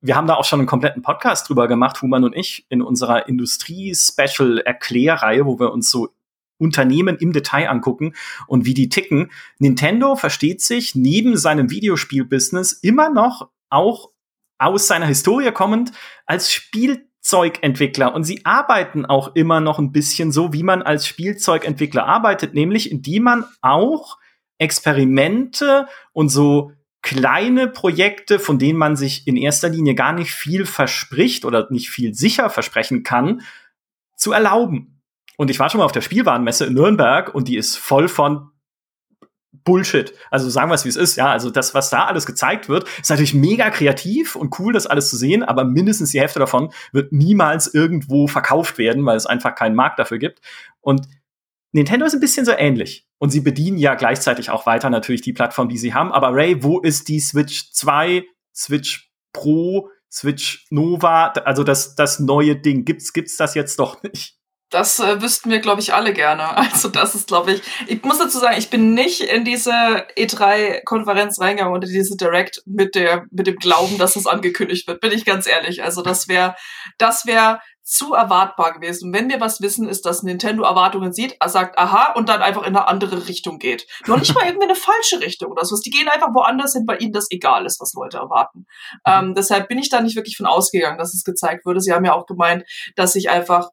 Wir 0.00 0.14
haben 0.14 0.28
da 0.28 0.34
auch 0.34 0.44
schon 0.44 0.60
einen 0.60 0.68
kompletten 0.68 1.02
Podcast 1.02 1.48
drüber 1.48 1.66
gemacht, 1.66 2.00
Human 2.02 2.22
und 2.22 2.36
ich, 2.36 2.64
in 2.68 2.80
unserer 2.80 3.28
Industrie-Special-Erklärreihe, 3.28 5.46
wo 5.46 5.58
wir 5.58 5.72
uns 5.72 5.90
so 5.90 6.10
Unternehmen 6.58 7.16
im 7.16 7.32
Detail 7.32 7.68
angucken 7.68 8.14
und 8.46 8.64
wie 8.64 8.74
die 8.74 8.88
ticken. 8.88 9.30
Nintendo 9.58 10.16
versteht 10.16 10.62
sich 10.62 10.94
neben 10.94 11.36
seinem 11.36 11.70
Videospielbusiness 11.70 12.72
immer 12.72 13.10
noch 13.10 13.48
auch 13.70 14.10
aus 14.58 14.86
seiner 14.86 15.06
Historie 15.06 15.52
kommend 15.52 15.92
als 16.24 16.52
Spielzeugentwickler 16.52 18.14
und 18.14 18.24
sie 18.24 18.44
arbeiten 18.44 19.04
auch 19.04 19.34
immer 19.34 19.60
noch 19.60 19.78
ein 19.78 19.92
bisschen 19.92 20.32
so, 20.32 20.52
wie 20.52 20.62
man 20.62 20.82
als 20.82 21.06
Spielzeugentwickler 21.06 22.06
arbeitet, 22.06 22.54
nämlich 22.54 22.90
indem 22.90 23.24
man 23.24 23.44
auch 23.60 24.18
Experimente 24.58 25.86
und 26.12 26.30
so 26.30 26.72
kleine 27.02 27.68
Projekte, 27.68 28.38
von 28.38 28.58
denen 28.58 28.78
man 28.78 28.96
sich 28.96 29.28
in 29.28 29.36
erster 29.36 29.68
Linie 29.68 29.94
gar 29.94 30.12
nicht 30.12 30.32
viel 30.32 30.66
verspricht 30.66 31.44
oder 31.44 31.68
nicht 31.70 31.90
viel 31.90 32.14
sicher 32.14 32.50
versprechen 32.50 33.02
kann, 33.02 33.42
zu 34.16 34.32
erlauben. 34.32 34.95
Und 35.36 35.50
ich 35.50 35.58
war 35.58 35.70
schon 35.70 35.78
mal 35.78 35.84
auf 35.84 35.92
der 35.92 36.00
Spielwarenmesse 36.00 36.66
in 36.66 36.74
Nürnberg 36.74 37.34
und 37.34 37.48
die 37.48 37.56
ist 37.56 37.76
voll 37.76 38.08
von 38.08 38.50
Bullshit. 39.64 40.14
Also 40.30 40.48
sagen 40.48 40.70
wir 40.70 40.74
es, 40.74 40.84
wie 40.84 40.88
es 40.88 40.96
ist. 40.96 41.16
Ja, 41.16 41.30
also 41.30 41.50
das, 41.50 41.74
was 41.74 41.90
da 41.90 42.06
alles 42.06 42.24
gezeigt 42.24 42.68
wird, 42.68 42.88
ist 43.00 43.10
natürlich 43.10 43.34
mega 43.34 43.68
kreativ 43.70 44.36
und 44.36 44.58
cool, 44.58 44.72
das 44.72 44.86
alles 44.86 45.10
zu 45.10 45.16
sehen, 45.16 45.42
aber 45.42 45.64
mindestens 45.64 46.12
die 46.12 46.20
Hälfte 46.20 46.38
davon 46.38 46.72
wird 46.92 47.12
niemals 47.12 47.72
irgendwo 47.72 48.26
verkauft 48.28 48.78
werden, 48.78 49.04
weil 49.04 49.16
es 49.16 49.26
einfach 49.26 49.54
keinen 49.54 49.74
Markt 49.74 49.98
dafür 49.98 50.18
gibt. 50.18 50.40
Und 50.80 51.06
Nintendo 51.72 52.06
ist 52.06 52.14
ein 52.14 52.20
bisschen 52.20 52.46
so 52.46 52.52
ähnlich. 52.52 53.06
Und 53.18 53.30
sie 53.30 53.40
bedienen 53.40 53.76
ja 53.78 53.94
gleichzeitig 53.94 54.50
auch 54.50 54.66
weiter 54.66 54.88
natürlich 54.88 55.22
die 55.22 55.32
Plattform, 55.32 55.68
die 55.68 55.78
sie 55.78 55.94
haben. 55.94 56.12
Aber 56.12 56.32
Ray, 56.32 56.62
wo 56.62 56.80
ist 56.80 57.08
die 57.08 57.20
Switch 57.20 57.72
2, 57.72 58.24
Switch 58.54 59.10
Pro, 59.32 59.90
Switch 60.10 60.66
Nova, 60.70 61.28
also 61.28 61.64
das, 61.64 61.94
das 61.96 62.20
neue 62.20 62.56
Ding? 62.56 62.84
Gibt's, 62.84 63.12
gibt's 63.12 63.36
das 63.36 63.54
jetzt 63.54 63.78
doch 63.78 64.02
nicht? 64.02 64.35
Das 64.70 64.98
äh, 64.98 65.22
wüssten 65.22 65.50
wir, 65.50 65.60
glaube 65.60 65.80
ich, 65.80 65.94
alle 65.94 66.12
gerne. 66.12 66.56
Also 66.76 66.88
das 66.88 67.14
ist, 67.14 67.28
glaube 67.28 67.52
ich, 67.52 67.62
ich 67.86 68.02
muss 68.02 68.18
dazu 68.18 68.38
sagen, 68.38 68.58
ich 68.58 68.70
bin 68.70 68.94
nicht 68.94 69.20
in 69.20 69.44
diese 69.44 69.72
E3-Konferenz 70.16 71.40
reingegangen 71.40 71.74
oder 71.74 71.86
diese 71.86 72.16
Direct 72.16 72.62
mit 72.66 72.94
der 72.94 73.24
mit 73.30 73.46
dem 73.46 73.56
Glauben, 73.56 73.98
dass 73.98 74.16
es 74.16 74.26
angekündigt 74.26 74.86
wird. 74.88 75.00
Bin 75.00 75.12
ich 75.12 75.24
ganz 75.24 75.46
ehrlich. 75.46 75.82
Also 75.82 76.02
das 76.02 76.28
wäre 76.28 76.56
das 76.98 77.26
wäre 77.26 77.60
zu 77.86 78.14
erwartbar 78.14 78.72
gewesen. 78.74 79.12
Wenn 79.12 79.28
wir 79.28 79.40
was 79.40 79.60
wissen, 79.60 79.88
ist, 79.88 80.06
dass 80.06 80.24
Nintendo 80.24 80.64
Erwartungen 80.64 81.12
sieht, 81.12 81.36
sagt 81.46 81.78
aha 81.78 82.14
und 82.14 82.28
dann 82.28 82.42
einfach 82.42 82.62
in 82.62 82.76
eine 82.76 82.88
andere 82.88 83.28
Richtung 83.28 83.60
geht. 83.60 83.86
Nur 84.06 84.18
nicht 84.18 84.34
mal 84.34 84.44
irgendwie 84.46 84.64
eine 84.64 84.74
falsche 84.74 85.20
Richtung 85.20 85.52
oder 85.52 85.64
so. 85.64 85.76
Die 85.76 85.90
gehen 85.90 86.08
einfach 86.08 86.34
woanders 86.34 86.72
hin, 86.72 86.82
weil 86.88 87.00
ihnen 87.00 87.12
das 87.12 87.30
egal 87.30 87.64
ist, 87.64 87.80
was 87.80 87.94
Leute 87.94 88.16
erwarten. 88.16 88.66
Mhm. 89.06 89.12
Ähm, 89.28 89.34
deshalb 89.34 89.68
bin 89.68 89.78
ich 89.78 89.88
da 89.88 90.00
nicht 90.00 90.16
wirklich 90.16 90.36
von 90.36 90.46
ausgegangen, 90.46 90.98
dass 90.98 91.14
es 91.14 91.22
gezeigt 91.22 91.64
wurde. 91.64 91.80
Sie 91.80 91.92
haben 91.92 92.04
ja 92.04 92.12
auch 92.12 92.26
gemeint, 92.26 92.64
dass 92.96 93.12
sich 93.12 93.30
einfach 93.30 93.68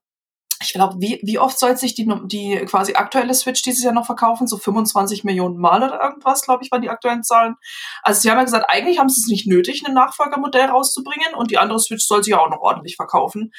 ich 0.63 0.73
glaube, 0.73 0.95
wie, 0.99 1.19
wie 1.23 1.39
oft 1.39 1.59
soll 1.59 1.77
sich 1.77 1.95
die, 1.95 2.09
die 2.25 2.63
quasi 2.65 2.93
aktuelle 2.93 3.33
Switch 3.33 3.61
dieses 3.61 3.83
Jahr 3.83 3.93
noch 3.93 4.05
verkaufen? 4.05 4.47
So 4.47 4.57
25 4.57 5.23
Millionen 5.23 5.57
Mal 5.57 5.83
oder 5.83 6.01
irgendwas, 6.01 6.43
glaube 6.43 6.63
ich, 6.63 6.71
waren 6.71 6.81
die 6.81 6.89
aktuellen 6.89 7.23
Zahlen. 7.23 7.55
Also 8.01 8.21
sie 8.21 8.31
haben 8.31 8.37
ja 8.37 8.43
gesagt, 8.43 8.65
eigentlich 8.69 8.99
haben 8.99 9.09
sie 9.09 9.21
es 9.21 9.27
nicht 9.27 9.47
nötig, 9.47 9.83
ein 9.85 9.93
Nachfolgermodell 9.93 10.65
rauszubringen 10.65 11.35
und 11.35 11.51
die 11.51 11.57
andere 11.57 11.79
Switch 11.79 12.05
soll 12.05 12.23
sich 12.23 12.31
ja 12.31 12.39
auch 12.39 12.49
noch 12.49 12.61
ordentlich 12.61 12.95
verkaufen. 12.95 13.51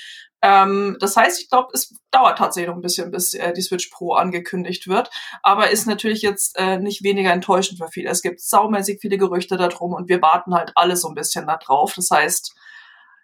Ähm, 0.43 0.97
das 1.01 1.17
heißt, 1.17 1.41
ich 1.41 1.49
glaube, 1.49 1.69
es 1.73 1.95
dauert 2.11 2.39
tatsächlich 2.39 2.69
noch 2.69 2.77
ein 2.77 2.83
bisschen, 2.83 3.11
bis 3.11 3.35
äh, 3.35 3.53
die 3.53 3.63
Switch 3.63 3.89
Pro 3.89 4.15
angekündigt 4.15 4.89
wird, 4.89 5.11
aber 5.43 5.71
ist 5.71 5.87
natürlich 5.87 6.23
jetzt 6.23 6.59
äh, 6.59 6.79
nicht 6.79 7.03
weniger 7.03 7.33
enttäuschend 7.33 7.79
für 7.79 7.89
viele. 7.89 8.11
Es 8.11 8.23
gibt 8.23 8.41
saumäßig 8.41 9.01
viele 9.01 9.19
Gerüchte 9.19 9.57
darum 9.57 9.95
und 9.95 10.09
wir 10.09 10.21
warten 10.21 10.55
halt 10.55 10.73
alle 10.75 10.97
so 10.97 11.09
ein 11.09 11.15
bisschen 11.15 11.47
da 11.47 11.57
drauf. 11.57 11.95
Das 11.95 12.11
heißt, 12.11 12.55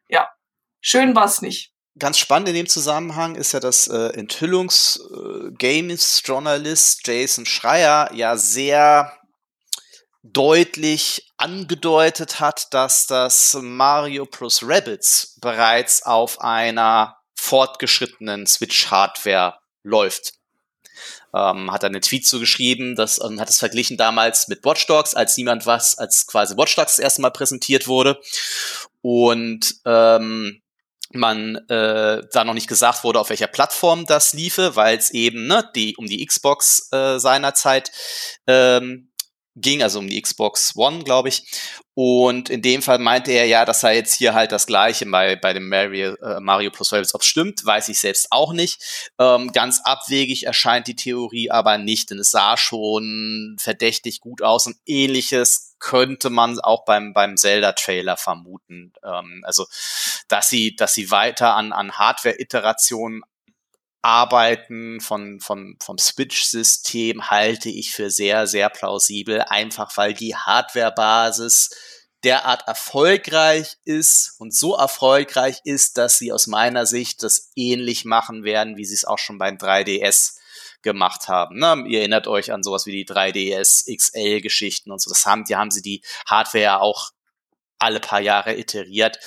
ja, 0.09 0.29
schön 0.81 1.15
war's 1.15 1.43
nicht 1.43 1.75
ganz 2.01 2.19
spannend 2.19 2.49
in 2.49 2.57
dem 2.57 2.67
Zusammenhang 2.67 3.37
ist 3.37 3.53
ja, 3.53 3.61
dass 3.61 3.87
äh, 3.87 4.09
Enthüllungs-Games-Journalist 4.15 7.07
äh, 7.07 7.23
Jason 7.23 7.47
Schreier 7.47 8.11
ja 8.13 8.37
sehr 8.37 9.17
deutlich 10.23 11.33
angedeutet 11.37 12.41
hat, 12.41 12.75
dass 12.75 13.07
das 13.07 13.57
Mario 13.61 14.27
plus 14.27 14.63
Rabbits 14.63 15.39
bereits 15.41 16.03
auf 16.03 16.41
einer 16.41 17.17
fortgeschrittenen 17.35 18.47
Switch-Hardware 18.47 19.59
läuft. 19.83 20.35
Ähm, 21.33 21.71
hat 21.71 21.85
er 21.85 21.91
einen 21.91 22.03
Tweet 22.03 22.27
zugeschrieben, 22.27 22.97
das 22.97 23.23
ähm, 23.23 23.41
hat 23.41 23.49
es 23.49 23.59
verglichen 23.59 23.97
damals 23.97 24.49
mit 24.49 24.65
Watch 24.65 24.87
Dogs, 24.87 25.15
als 25.15 25.37
niemand 25.37 25.65
was, 25.65 25.97
als 25.97 26.27
quasi 26.27 26.57
Watch 26.57 26.75
Dogs 26.75 26.97
das 26.97 27.05
erste 27.05 27.23
Mal 27.23 27.31
präsentiert 27.31 27.87
wurde. 27.87 28.21
Und 29.01 29.77
ähm, 29.87 30.61
man 31.13 31.57
äh, 31.69 32.23
da 32.33 32.45
noch 32.45 32.55
nicht 32.55 32.69
gesagt 32.69 33.05
wurde, 33.05 33.21
auf 33.21 33.31
welcher 33.31 33.49
Plattform 33.49 34.07
das 34.07 34.33
liefe, 34.33 34.77
weil 34.77 34.97
es 34.97 35.11
eben 35.11 35.47
ne, 35.47 35.69
die 35.75 35.97
um 35.97 36.07
die 36.07 36.25
Xbox 36.25 36.89
äh, 36.93 37.19
seinerzeit 37.19 37.91
ähm, 38.47 39.10
ging, 39.61 39.83
also 39.83 39.99
um 39.99 40.09
die 40.09 40.21
Xbox 40.21 40.77
One, 40.77 41.05
glaube 41.05 41.29
ich. 41.29 41.45
Und 41.95 42.49
in 42.49 42.63
dem 42.63 42.83
Fall 42.83 42.99
meinte 42.99 43.31
er 43.33 43.47
ja, 43.47 43.65
dass 43.65 43.83
er 43.83 43.93
jetzt 43.93 44.15
hier 44.15 44.33
halt 44.33 44.53
das 44.53 44.67
Gleiche 44.67 45.05
bei, 45.07 45.37
bei 45.37 45.53
dem 45.53 45.69
Mario, 45.69 46.15
äh, 46.15 46.41
Mario 46.41 46.71
plus 46.71 46.93
Rabbids, 46.93 47.15
ob 47.15 47.25
stimmt, 47.25 47.65
weiß 47.65 47.89
ich 47.89 47.99
selbst 47.99 48.29
auch 48.31 48.53
nicht. 48.53 49.11
Ähm, 49.19 49.53
ganz 49.53 49.81
abwegig 49.85 50.47
erscheint 50.47 50.87
die 50.87 50.97
Theorie 50.97 51.51
aber 51.51 51.79
nicht, 51.79 52.11
denn 52.11 52.19
es 52.19 52.31
sah 52.31 52.57
schon 52.57 53.57
verdächtig 53.61 54.21
gut 54.21 54.41
aus 54.43 54.67
und 54.67 54.77
ähnliches 54.87 55.71
könnte 55.81 56.31
man 56.31 56.61
auch 56.61 56.85
beim, 56.85 57.13
beim 57.13 57.37
Zelda-Trailer 57.37 58.17
vermuten. 58.17 58.93
Ähm, 59.03 59.43
also, 59.45 59.67
dass 60.29 60.49
sie, 60.49 60.77
dass 60.77 60.95
sie 60.95 61.11
weiter 61.11 61.57
an, 61.57 61.73
an 61.73 61.93
Hardware-Iterationen 61.93 63.23
Arbeiten 64.03 65.01
von, 65.01 65.41
von, 65.41 65.77
vom 65.83 65.99
Switch-System 65.99 67.31
halte 67.31 67.69
ich 67.69 67.93
für 67.93 68.11
sehr, 68.11 68.47
sehr 68.47 68.71
plausibel, 68.71 69.43
einfach 69.43 69.97
weil 69.97 70.15
die 70.15 70.35
Hardware-Basis 70.35 71.71
derart 72.25 72.67
erfolgreich 72.67 73.77
ist 73.85 74.35
und 74.39 74.55
so 74.55 74.75
erfolgreich 74.75 75.61
ist, 75.65 75.97
dass 75.99 76.19
sie 76.19 76.33
aus 76.33 76.47
meiner 76.47 76.87
Sicht 76.87 77.23
das 77.23 77.51
ähnlich 77.57 78.05
machen 78.05 78.45
werden, 78.45 78.77
wie 78.77 78.85
sie 78.85 78.95
es 78.95 79.05
auch 79.05 79.19
schon 79.19 79.39
beim 79.39 79.57
3DS 79.57 80.37
gemacht 80.83 81.29
haben. 81.29 81.59
Ne? 81.59 81.85
Ihr 81.89 82.01
erinnert 82.01 82.27
euch 82.27 82.53
an 82.53 82.63
sowas 82.63 82.87
wie 82.87 82.93
die 82.93 83.07
3DS 83.07 83.95
XL-Geschichten 83.95 84.91
und 84.91 85.01
so. 85.01 85.11
Das 85.11 85.27
haben, 85.27 85.45
die 85.45 85.57
haben 85.57 85.71
sie 85.71 85.83
die 85.83 86.03
Hardware 86.27 86.81
auch 86.81 87.11
alle 87.79 88.01
paar 88.01 88.21
Jahre 88.21 88.57
iteriert. 88.57 89.19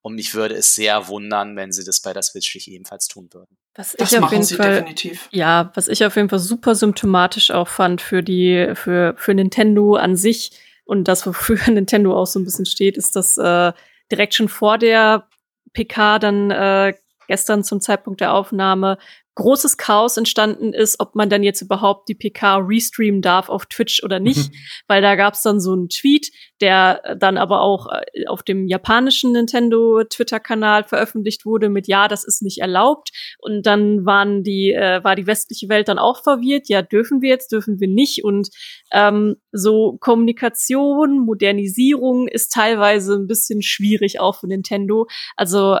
Und 0.00 0.14
mich 0.14 0.34
würde 0.34 0.54
es 0.54 0.74
sehr 0.74 1.08
wundern, 1.08 1.56
wenn 1.56 1.72
sie 1.72 1.84
das 1.84 2.00
bei 2.00 2.12
der 2.12 2.22
Switch 2.22 2.54
nicht 2.54 2.68
ebenfalls 2.68 3.06
tun 3.08 3.28
würden. 3.32 3.56
Was 3.74 3.92
das 3.92 4.12
ich 4.12 4.18
auf 4.18 4.30
jeden 4.30 4.44
Fall, 4.44 4.80
definitiv. 4.80 5.28
Ja, 5.30 5.70
was 5.74 5.88
ich 5.88 6.04
auf 6.04 6.16
jeden 6.16 6.28
Fall 6.28 6.38
super 6.38 6.74
symptomatisch 6.74 7.50
auch 7.50 7.68
fand 7.68 8.02
für 8.02 8.22
die, 8.22 8.72
für, 8.74 9.14
für 9.16 9.32
Nintendo 9.32 9.94
an 9.94 10.14
sich 10.14 10.52
und 10.84 11.08
das, 11.08 11.26
wofür 11.26 11.58
Nintendo 11.70 12.14
auch 12.14 12.26
so 12.26 12.38
ein 12.38 12.44
bisschen 12.44 12.66
steht, 12.66 12.96
ist, 12.96 13.16
dass 13.16 13.38
äh, 13.38 13.72
direkt 14.10 14.34
schon 14.34 14.48
vor 14.48 14.76
der 14.76 15.26
PK 15.72 16.18
dann 16.18 16.50
äh, 16.50 16.94
gestern 17.28 17.64
zum 17.64 17.80
Zeitpunkt 17.80 18.20
der 18.20 18.34
Aufnahme 18.34 18.98
großes 19.34 19.78
Chaos 19.78 20.16
entstanden 20.16 20.72
ist, 20.74 21.00
ob 21.00 21.14
man 21.14 21.30
dann 21.30 21.42
jetzt 21.42 21.62
überhaupt 21.62 22.08
die 22.08 22.14
PK 22.14 22.58
restreamen 22.58 23.22
darf 23.22 23.48
auf 23.48 23.66
Twitch 23.66 24.02
oder 24.02 24.20
nicht, 24.20 24.52
mhm. 24.52 24.56
weil 24.88 25.00
da 25.00 25.14
gab 25.14 25.34
es 25.34 25.42
dann 25.42 25.60
so 25.60 25.72
einen 25.72 25.88
Tweet, 25.88 26.30
der 26.60 27.16
dann 27.18 27.38
aber 27.38 27.62
auch 27.62 27.86
äh, 27.90 28.26
auf 28.26 28.42
dem 28.42 28.68
japanischen 28.68 29.32
Nintendo 29.32 30.04
Twitter-Kanal 30.04 30.84
veröffentlicht 30.84 31.46
wurde 31.46 31.70
mit 31.70 31.88
ja, 31.88 32.08
das 32.08 32.24
ist 32.24 32.42
nicht 32.42 32.58
erlaubt 32.58 33.10
und 33.38 33.64
dann 33.64 34.04
waren 34.04 34.42
die 34.42 34.72
äh, 34.72 35.02
war 35.02 35.16
die 35.16 35.26
westliche 35.26 35.68
Welt 35.68 35.88
dann 35.88 35.98
auch 35.98 36.22
verwirrt, 36.22 36.68
ja 36.68 36.82
dürfen 36.82 37.22
wir 37.22 37.30
jetzt, 37.30 37.52
dürfen 37.52 37.80
wir 37.80 37.88
nicht 37.88 38.24
und 38.24 38.50
ähm, 38.92 39.36
so 39.50 39.96
Kommunikation, 40.00 41.18
Modernisierung 41.18 42.28
ist 42.28 42.52
teilweise 42.52 43.14
ein 43.14 43.26
bisschen 43.26 43.62
schwierig 43.62 44.20
auch 44.20 44.36
für 44.36 44.46
Nintendo. 44.46 45.06
Also 45.36 45.78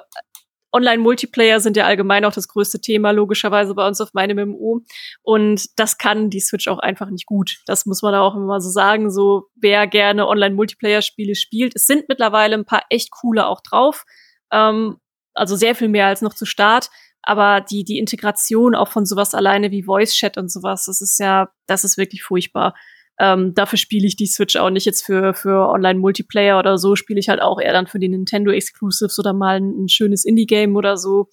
Online-Multiplayer 0.72 1.60
sind 1.60 1.76
ja 1.76 1.84
allgemein 1.84 2.24
auch 2.24 2.32
das 2.32 2.48
größte 2.48 2.80
Thema, 2.80 3.10
logischerweise 3.10 3.74
bei 3.74 3.86
uns 3.86 4.00
auf 4.00 4.14
meinem 4.14 4.48
MMO. 4.48 4.80
Und 5.22 5.66
das 5.78 5.98
kann 5.98 6.30
die 6.30 6.40
Switch 6.40 6.68
auch 6.68 6.78
einfach 6.78 7.10
nicht 7.10 7.26
gut. 7.26 7.58
Das 7.66 7.86
muss 7.86 8.02
man 8.02 8.14
auch 8.14 8.34
immer 8.34 8.60
so 8.60 8.70
sagen. 8.70 9.10
So, 9.10 9.48
wer 9.54 9.86
gerne 9.86 10.26
Online-Multiplayer-Spiele 10.26 11.34
spielt, 11.34 11.76
es 11.76 11.86
sind 11.86 12.08
mittlerweile 12.08 12.54
ein 12.54 12.64
paar 12.64 12.84
echt 12.88 13.10
coole 13.10 13.46
auch 13.46 13.60
drauf. 13.60 14.04
Ähm, 14.50 14.96
also 15.34 15.56
sehr 15.56 15.74
viel 15.74 15.88
mehr 15.88 16.06
als 16.06 16.22
noch 16.22 16.34
zu 16.34 16.46
Start. 16.46 16.90
Aber 17.22 17.60
die, 17.60 17.84
die 17.84 17.98
Integration 17.98 18.74
auch 18.74 18.88
von 18.88 19.06
sowas 19.06 19.34
alleine 19.34 19.70
wie 19.70 19.84
Voice 19.84 20.14
Chat 20.14 20.36
und 20.36 20.50
sowas, 20.50 20.86
das 20.86 21.00
ist 21.00 21.18
ja, 21.18 21.50
das 21.66 21.84
ist 21.84 21.96
wirklich 21.96 22.22
furchtbar. 22.22 22.74
Ähm, 23.18 23.54
dafür 23.54 23.78
spiele 23.78 24.06
ich 24.06 24.16
die 24.16 24.26
Switch 24.26 24.56
auch 24.56 24.70
nicht 24.70 24.86
jetzt 24.86 25.04
für, 25.04 25.34
für 25.34 25.68
Online-Multiplayer 25.68 26.58
oder 26.58 26.78
so, 26.78 26.96
spiele 26.96 27.20
ich 27.20 27.28
halt 27.28 27.40
auch 27.40 27.60
eher 27.60 27.72
dann 27.72 27.86
für 27.86 27.98
die 27.98 28.08
Nintendo 28.08 28.50
Exclusives 28.50 29.18
oder 29.18 29.32
mal 29.32 29.56
ein, 29.56 29.84
ein 29.84 29.88
schönes 29.88 30.24
Indie-Game 30.24 30.76
oder 30.76 30.96
so. 30.96 31.28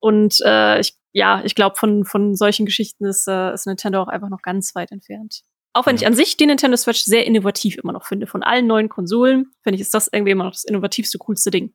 Und 0.00 0.38
äh, 0.44 0.80
ich, 0.80 0.94
ja, 1.12 1.42
ich 1.44 1.54
glaube, 1.54 1.76
von, 1.76 2.04
von 2.04 2.34
solchen 2.34 2.66
Geschichten 2.66 3.04
ist, 3.04 3.28
äh, 3.28 3.52
ist 3.52 3.66
Nintendo 3.66 4.02
auch 4.02 4.08
einfach 4.08 4.30
noch 4.30 4.42
ganz 4.42 4.74
weit 4.74 4.90
entfernt. 4.90 5.42
Auch 5.74 5.86
wenn 5.86 5.96
ich 5.96 6.06
an 6.06 6.14
sich 6.14 6.36
die 6.36 6.46
Nintendo 6.46 6.76
Switch 6.76 7.02
sehr 7.02 7.26
innovativ 7.26 7.76
immer 7.76 7.92
noch 7.92 8.06
finde. 8.06 8.26
Von 8.26 8.42
allen 8.42 8.66
neuen 8.66 8.88
Konsolen, 8.88 9.52
finde 9.62 9.76
ich, 9.76 9.82
ist 9.82 9.94
das 9.94 10.08
irgendwie 10.10 10.32
immer 10.32 10.44
noch 10.44 10.52
das 10.52 10.64
innovativste, 10.64 11.18
coolste 11.18 11.50
Ding. 11.50 11.72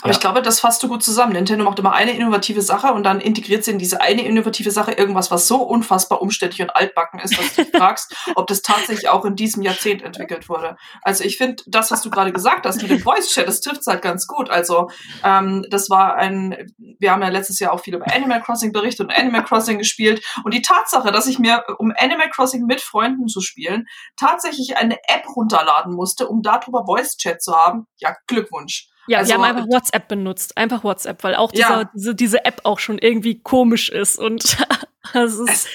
Aber 0.00 0.10
ja. 0.10 0.12
ich 0.12 0.20
glaube, 0.20 0.42
das 0.42 0.60
fasst 0.60 0.82
du 0.82 0.88
gut 0.88 1.02
zusammen. 1.02 1.32
Nintendo 1.32 1.64
macht 1.64 1.78
immer 1.78 1.92
eine 1.92 2.12
innovative 2.12 2.62
Sache 2.62 2.92
und 2.92 3.04
dann 3.04 3.20
integriert 3.20 3.64
sie 3.64 3.72
in 3.72 3.78
diese 3.78 4.00
eine 4.00 4.24
innovative 4.24 4.70
Sache 4.70 4.92
irgendwas, 4.92 5.30
was 5.30 5.48
so 5.48 5.62
unfassbar 5.62 6.20
umständlich 6.20 6.62
und 6.62 6.74
altbacken 6.76 7.20
ist, 7.20 7.38
dass 7.38 7.54
du 7.54 7.64
dich 7.64 7.72
fragst, 7.76 8.14
ob 8.36 8.46
das 8.46 8.62
tatsächlich 8.62 9.08
auch 9.08 9.24
in 9.24 9.34
diesem 9.34 9.62
Jahrzehnt 9.62 10.02
entwickelt 10.02 10.48
wurde. 10.48 10.76
Also 11.02 11.24
ich 11.24 11.38
finde, 11.38 11.62
das, 11.66 11.90
was 11.90 12.02
du 12.02 12.10
gerade 12.10 12.32
gesagt 12.32 12.66
hast 12.66 12.82
mit 12.82 12.90
dem 12.90 13.00
Voice 13.00 13.30
Chat, 13.32 13.48
das 13.48 13.60
trifft 13.60 13.80
es 13.80 13.86
halt 13.86 14.02
ganz 14.02 14.26
gut. 14.26 14.50
Also 14.50 14.90
ähm, 15.22 15.64
das 15.70 15.90
war 15.90 16.16
ein, 16.16 16.72
wir 16.98 17.10
haben 17.10 17.22
ja 17.22 17.28
letztes 17.28 17.58
Jahr 17.58 17.72
auch 17.72 17.80
viel 17.80 17.94
über 17.94 18.12
Animal 18.14 18.42
Crossing 18.42 18.72
berichtet 18.72 19.06
und 19.06 19.18
Animal 19.18 19.44
Crossing 19.44 19.78
gespielt 19.78 20.24
und 20.44 20.54
die 20.54 20.62
Tatsache, 20.62 21.12
dass 21.12 21.26
ich 21.26 21.38
mir, 21.38 21.64
um 21.78 21.92
Animal 21.96 22.30
Crossing 22.30 22.66
mit 22.66 22.80
Freunden 22.80 23.26
zu 23.26 23.40
spielen, 23.40 23.86
tatsächlich 24.16 24.76
eine 24.76 24.98
App 25.08 25.24
runterladen 25.34 25.94
musste, 25.94 26.28
um 26.28 26.42
darüber 26.42 26.84
Voice 26.86 27.16
Chat 27.16 27.42
zu 27.42 27.54
haben, 27.54 27.86
ja, 27.96 28.14
Glückwunsch. 28.26 28.88
Ja, 29.06 29.18
also, 29.18 29.28
wir 29.28 29.34
haben 29.34 29.56
einfach 29.56 29.66
WhatsApp 29.68 30.08
benutzt. 30.08 30.56
Einfach 30.56 30.84
WhatsApp, 30.84 31.22
weil 31.24 31.34
auch 31.34 31.52
dieser, 31.52 31.82
ja. 31.82 31.90
diese, 31.94 32.14
diese 32.14 32.44
App 32.44 32.60
auch 32.64 32.78
schon 32.78 32.98
irgendwie 32.98 33.40
komisch 33.40 33.88
ist 33.88 34.18
und 34.18 34.56
es 35.14 35.38
ist 35.38 35.68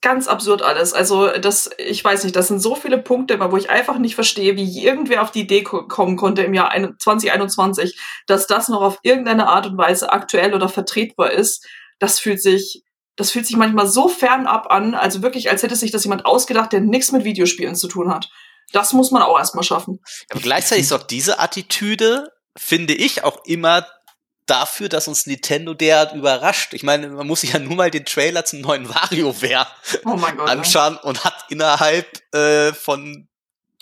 ganz 0.00 0.28
absurd 0.28 0.62
alles. 0.62 0.92
Also 0.92 1.28
das, 1.28 1.70
ich 1.78 2.02
weiß 2.02 2.24
nicht, 2.24 2.34
das 2.34 2.48
sind 2.48 2.60
so 2.60 2.74
viele 2.74 2.98
Punkte, 2.98 3.38
wo 3.40 3.56
ich 3.56 3.70
einfach 3.70 3.98
nicht 3.98 4.14
verstehe, 4.14 4.56
wie 4.56 4.84
irgendwer 4.84 5.22
auf 5.22 5.30
die 5.30 5.40
Idee 5.40 5.62
kommen 5.62 6.16
konnte 6.16 6.42
im 6.42 6.54
Jahr 6.54 6.72
2021, 6.98 7.98
dass 8.26 8.46
das 8.46 8.68
noch 8.68 8.80
auf 8.80 8.98
irgendeine 9.02 9.48
Art 9.48 9.66
und 9.66 9.76
Weise 9.76 10.12
aktuell 10.12 10.54
oder 10.54 10.68
vertretbar 10.68 11.30
ist. 11.30 11.66
Das 11.98 12.18
fühlt 12.18 12.42
sich, 12.42 12.82
das 13.16 13.30
fühlt 13.30 13.46
sich 13.46 13.56
manchmal 13.56 13.86
so 13.86 14.08
fernab 14.08 14.70
an, 14.70 14.94
also 14.94 15.22
wirklich, 15.22 15.50
als 15.50 15.62
hätte 15.62 15.76
sich 15.76 15.90
das 15.90 16.04
jemand 16.04 16.24
ausgedacht, 16.24 16.72
der 16.72 16.80
nichts 16.80 17.12
mit 17.12 17.24
Videospielen 17.24 17.76
zu 17.76 17.88
tun 17.88 18.12
hat. 18.12 18.30
Das 18.72 18.92
muss 18.92 19.10
man 19.10 19.22
auch 19.22 19.38
erstmal 19.38 19.64
schaffen. 19.64 20.00
Aber 20.30 20.40
gleichzeitig 20.40 20.84
ist 20.84 20.92
auch 20.92 21.02
diese 21.02 21.40
Attitüde 21.40 22.28
finde 22.56 22.94
ich 22.94 23.24
auch 23.24 23.44
immer 23.44 23.86
dafür, 24.46 24.88
dass 24.88 25.06
uns 25.06 25.26
Nintendo 25.26 25.74
derart 25.74 26.14
überrascht. 26.14 26.74
Ich 26.74 26.82
meine, 26.82 27.08
man 27.08 27.26
muss 27.26 27.42
sich 27.42 27.52
ja 27.52 27.60
nur 27.60 27.76
mal 27.76 27.90
den 27.90 28.04
Trailer 28.04 28.44
zum 28.44 28.60
neuen 28.60 28.88
WarioWare 28.88 29.66
oh 30.04 30.18
anschauen 30.44 30.96
und 30.96 31.24
hat 31.24 31.44
innerhalb 31.50 32.06
äh, 32.34 32.72
von, 32.72 33.28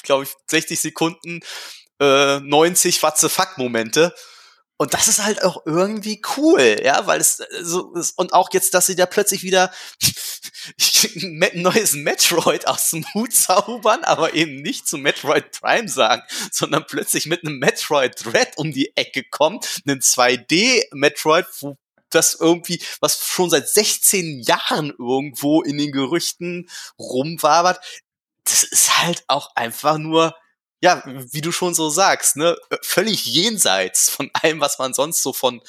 glaube 0.02 0.24
ich, 0.24 0.30
60 0.46 0.78
Sekunden 0.78 1.40
äh, 2.00 2.40
90 2.40 3.02
What 3.02 3.18
the 3.18 3.28
fuck 3.28 3.56
Momente. 3.56 4.14
Und 4.80 4.94
das 4.94 5.08
ist 5.08 5.24
halt 5.24 5.42
auch 5.42 5.66
irgendwie 5.66 6.22
cool, 6.36 6.76
ja, 6.82 7.04
weil 7.08 7.20
es 7.20 7.40
äh, 7.40 7.46
so 7.62 7.92
ist, 7.94 8.16
und 8.16 8.32
auch 8.32 8.48
jetzt, 8.52 8.74
dass 8.74 8.86
sie 8.86 8.94
da 8.94 9.06
plötzlich 9.06 9.42
wieder 9.42 9.72
ein 11.16 11.50
neues 11.54 11.94
Metroid 11.94 12.68
aus 12.68 12.90
dem 12.90 13.04
Hut 13.12 13.32
zaubern, 13.32 14.04
aber 14.04 14.34
eben 14.34 14.62
nicht 14.62 14.86
zu 14.86 14.96
Metroid 14.96 15.50
Prime 15.50 15.88
sagen, 15.88 16.22
sondern 16.52 16.86
plötzlich 16.86 17.26
mit 17.26 17.44
einem 17.44 17.58
Metroid 17.58 18.24
Dread 18.24 18.56
um 18.56 18.70
die 18.70 18.96
Ecke 18.96 19.24
kommt, 19.24 19.82
einen 19.84 20.00
2D 20.00 20.84
Metroid, 20.92 21.46
wo 21.60 21.76
das 22.10 22.34
irgendwie, 22.34 22.80
was 23.00 23.18
schon 23.18 23.50
seit 23.50 23.68
16 23.68 24.40
Jahren 24.40 24.94
irgendwo 24.96 25.60
in 25.60 25.76
den 25.76 25.90
Gerüchten 25.90 26.70
rumwabert. 27.00 27.80
Das 28.44 28.62
ist 28.62 28.96
halt 28.98 29.24
auch 29.26 29.56
einfach 29.56 29.98
nur 29.98 30.36
ja, 30.80 31.02
wie 31.04 31.40
du 31.40 31.52
schon 31.52 31.74
so 31.74 31.88
sagst, 31.88 32.36
ne, 32.36 32.56
völlig 32.82 33.26
jenseits 33.26 34.10
von 34.10 34.30
allem, 34.32 34.60
was 34.60 34.78
man 34.78 34.94
sonst 34.94 35.22
so 35.22 35.32
von 35.32 35.60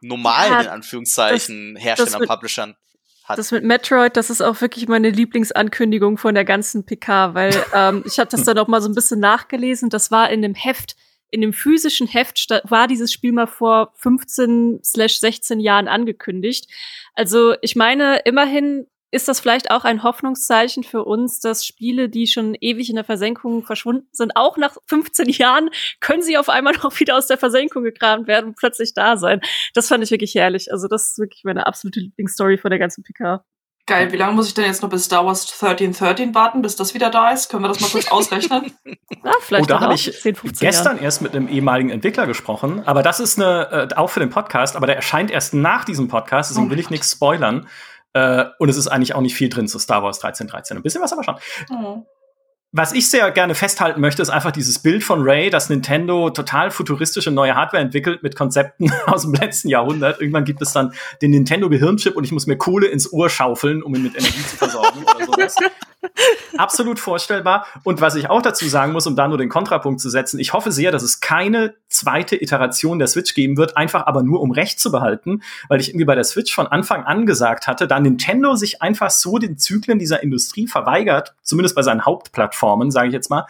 normalen, 0.00 0.52
ja, 0.52 0.60
in 0.60 0.68
Anführungszeichen, 0.68 1.74
das, 1.74 1.82
Herstellern, 1.82 2.20
das 2.20 2.28
Publishern 2.28 2.76
hat. 3.24 3.38
Das 3.38 3.50
mit 3.50 3.64
Metroid, 3.64 4.16
das 4.16 4.30
ist 4.30 4.40
auch 4.40 4.60
wirklich 4.60 4.88
meine 4.88 5.10
Lieblingsankündigung 5.10 6.18
von 6.18 6.34
der 6.34 6.44
ganzen 6.44 6.86
PK, 6.86 7.34
weil 7.34 7.64
ähm, 7.74 8.02
ich 8.06 8.18
habe 8.18 8.30
das 8.30 8.42
dann 8.44 8.58
auch 8.58 8.68
mal 8.68 8.80
so 8.80 8.88
ein 8.88 8.94
bisschen 8.94 9.20
nachgelesen. 9.20 9.90
Das 9.90 10.10
war 10.10 10.30
in 10.30 10.42
dem 10.42 10.54
Heft, 10.54 10.96
in 11.30 11.40
dem 11.40 11.52
physischen 11.52 12.06
Heft 12.06 12.48
war 12.64 12.86
dieses 12.86 13.12
Spiel 13.12 13.32
mal 13.32 13.46
vor 13.46 13.92
15 13.96 14.80
slash 14.84 15.18
16 15.18 15.60
Jahren 15.60 15.88
angekündigt. 15.88 16.70
Also 17.14 17.54
ich 17.60 17.76
meine, 17.76 18.20
immerhin 18.24 18.86
ist 19.10 19.28
das 19.28 19.40
vielleicht 19.40 19.70
auch 19.70 19.84
ein 19.84 20.02
Hoffnungszeichen 20.02 20.84
für 20.84 21.04
uns, 21.04 21.40
dass 21.40 21.64
Spiele, 21.64 22.08
die 22.08 22.26
schon 22.26 22.54
ewig 22.60 22.90
in 22.90 22.96
der 22.96 23.04
Versenkung 23.04 23.64
verschwunden 23.64 24.08
sind, 24.12 24.32
auch 24.36 24.56
nach 24.56 24.76
15 24.86 25.28
Jahren 25.30 25.70
können 26.00 26.22
sie 26.22 26.36
auf 26.36 26.48
einmal 26.48 26.74
noch 26.82 26.98
wieder 27.00 27.16
aus 27.16 27.26
der 27.26 27.38
Versenkung 27.38 27.82
gekramt 27.82 28.26
werden 28.26 28.48
und 28.48 28.56
plötzlich 28.56 28.94
da 28.94 29.16
sein. 29.16 29.40
Das 29.74 29.88
fand 29.88 30.04
ich 30.04 30.10
wirklich 30.10 30.34
herrlich. 30.34 30.72
Also 30.72 30.88
das 30.88 31.10
ist 31.10 31.18
wirklich 31.18 31.44
meine 31.44 31.66
absolute 31.66 32.00
Lieblingsstory 32.00 32.58
von 32.58 32.70
der 32.70 32.78
ganzen 32.78 33.02
PK. 33.02 33.44
Geil, 33.88 34.12
wie 34.12 34.16
lange 34.18 34.34
muss 34.34 34.48
ich 34.48 34.52
denn 34.52 34.66
jetzt 34.66 34.82
noch 34.82 34.90
bis 34.90 35.06
Star 35.06 35.24
Wars 35.24 35.50
1313 35.50 36.34
warten, 36.34 36.60
bis 36.60 36.76
das 36.76 36.92
wieder 36.92 37.08
da 37.08 37.30
ist? 37.30 37.48
Können 37.48 37.62
wir 37.62 37.68
das 37.68 37.80
mal 37.80 37.88
kurz 37.88 38.06
ausrechnen? 38.10 38.70
ja, 38.84 39.32
vielleicht 39.40 39.64
oh, 39.64 39.66
da 39.66 39.80
habe 39.80 39.94
ich 39.94 40.12
10, 40.12 40.36
gestern 40.60 40.96
Jahren. 40.96 40.98
erst 41.02 41.22
mit 41.22 41.34
einem 41.34 41.48
ehemaligen 41.48 41.88
Entwickler 41.88 42.26
gesprochen, 42.26 42.82
aber 42.84 43.02
das 43.02 43.18
ist 43.18 43.40
eine, 43.40 43.88
äh, 43.90 43.94
auch 43.94 44.10
für 44.10 44.20
den 44.20 44.28
Podcast, 44.28 44.76
aber 44.76 44.86
der 44.86 44.96
erscheint 44.96 45.30
erst 45.30 45.54
nach 45.54 45.86
diesem 45.86 46.06
Podcast, 46.08 46.50
deswegen 46.50 46.66
oh 46.66 46.70
will 46.70 46.78
ich 46.78 46.90
nichts 46.90 47.12
spoilern. 47.12 47.66
Äh, 48.14 48.46
und 48.58 48.68
es 48.68 48.76
ist 48.76 48.88
eigentlich 48.88 49.14
auch 49.14 49.20
nicht 49.20 49.34
viel 49.34 49.48
drin 49.48 49.68
zu 49.68 49.78
Star 49.78 50.02
Wars 50.02 50.18
1313. 50.18 50.76
Ein 50.76 50.82
bisschen 50.82 51.02
was 51.02 51.12
aber 51.12 51.24
schon. 51.24 51.36
Mhm. 51.70 52.04
was 52.70 52.92
ich 52.92 53.08
sehr 53.08 53.30
gerne 53.30 53.54
festhalten 53.54 54.00
möchte, 54.00 54.20
ist 54.20 54.28
einfach 54.28 54.50
dieses 54.50 54.78
Bild 54.80 55.02
von 55.02 55.22
Ray, 55.22 55.48
dass 55.48 55.70
Nintendo 55.70 56.28
total 56.30 56.70
futuristische 56.70 57.30
neue 57.30 57.54
Hardware 57.54 57.82
entwickelt 57.82 58.22
mit 58.22 58.36
Konzepten 58.36 58.92
aus 59.06 59.22
dem 59.22 59.32
letzten 59.32 59.68
Jahrhundert. 59.68 60.20
Irgendwann 60.20 60.44
gibt 60.44 60.60
es 60.60 60.72
dann 60.72 60.92
den 61.22 61.30
Nintendo 61.30 61.68
Gehirnchip 61.70 62.16
und 62.16 62.24
ich 62.24 62.32
muss 62.32 62.46
mir 62.46 62.58
Kohle 62.58 62.86
ins 62.86 63.12
Ohr 63.12 63.30
schaufeln, 63.30 63.82
um 63.82 63.94
ihn 63.94 64.02
mit 64.02 64.16
Energie 64.16 64.42
zu 64.42 64.56
versorgen 64.56 65.02
oder 65.02 65.24
sowas. 65.24 65.56
Absolut 66.58 66.98
vorstellbar. 66.98 67.66
Und 67.84 68.00
was 68.00 68.14
ich 68.14 68.30
auch 68.30 68.42
dazu 68.42 68.68
sagen 68.68 68.92
muss, 68.92 69.06
um 69.06 69.16
da 69.16 69.28
nur 69.28 69.38
den 69.38 69.48
Kontrapunkt 69.48 70.00
zu 70.00 70.10
setzen, 70.10 70.38
ich 70.38 70.52
hoffe 70.52 70.72
sehr, 70.72 70.92
dass 70.92 71.02
es 71.02 71.20
keine 71.20 71.74
zweite 71.98 72.40
Iteration 72.40 72.98
der 72.98 73.08
Switch 73.08 73.34
geben 73.34 73.56
wird, 73.56 73.76
einfach 73.76 74.06
aber 74.06 74.22
nur 74.22 74.40
um 74.40 74.50
Recht 74.50 74.80
zu 74.80 74.90
behalten, 74.90 75.42
weil 75.68 75.80
ich 75.80 75.90
irgendwie 75.90 76.04
bei 76.04 76.14
der 76.14 76.24
Switch 76.24 76.54
von 76.54 76.66
Anfang 76.66 77.04
an 77.04 77.26
gesagt 77.26 77.66
hatte, 77.66 77.86
da 77.86 77.98
Nintendo 78.00 78.54
sich 78.54 78.82
einfach 78.82 79.10
so 79.10 79.38
den 79.38 79.58
Zyklen 79.58 79.98
dieser 79.98 80.22
Industrie 80.22 80.66
verweigert, 80.66 81.34
zumindest 81.42 81.74
bei 81.74 81.82
seinen 81.82 82.04
Hauptplattformen, 82.04 82.90
sage 82.90 83.08
ich 83.08 83.14
jetzt 83.14 83.30
mal, 83.30 83.46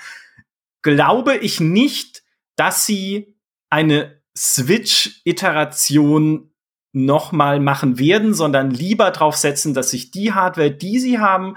glaube 0.82 1.36
ich 1.36 1.60
nicht, 1.60 2.22
dass 2.56 2.86
sie 2.86 3.36
eine 3.70 4.20
Switch-Iteration 4.36 6.50
nochmal 6.92 7.60
machen 7.60 7.98
werden, 7.98 8.34
sondern 8.34 8.70
lieber 8.70 9.10
drauf 9.10 9.36
setzen, 9.36 9.74
dass 9.74 9.90
sich 9.90 10.10
die 10.10 10.32
Hardware, 10.32 10.70
die 10.70 10.98
sie 10.98 11.18
haben, 11.18 11.56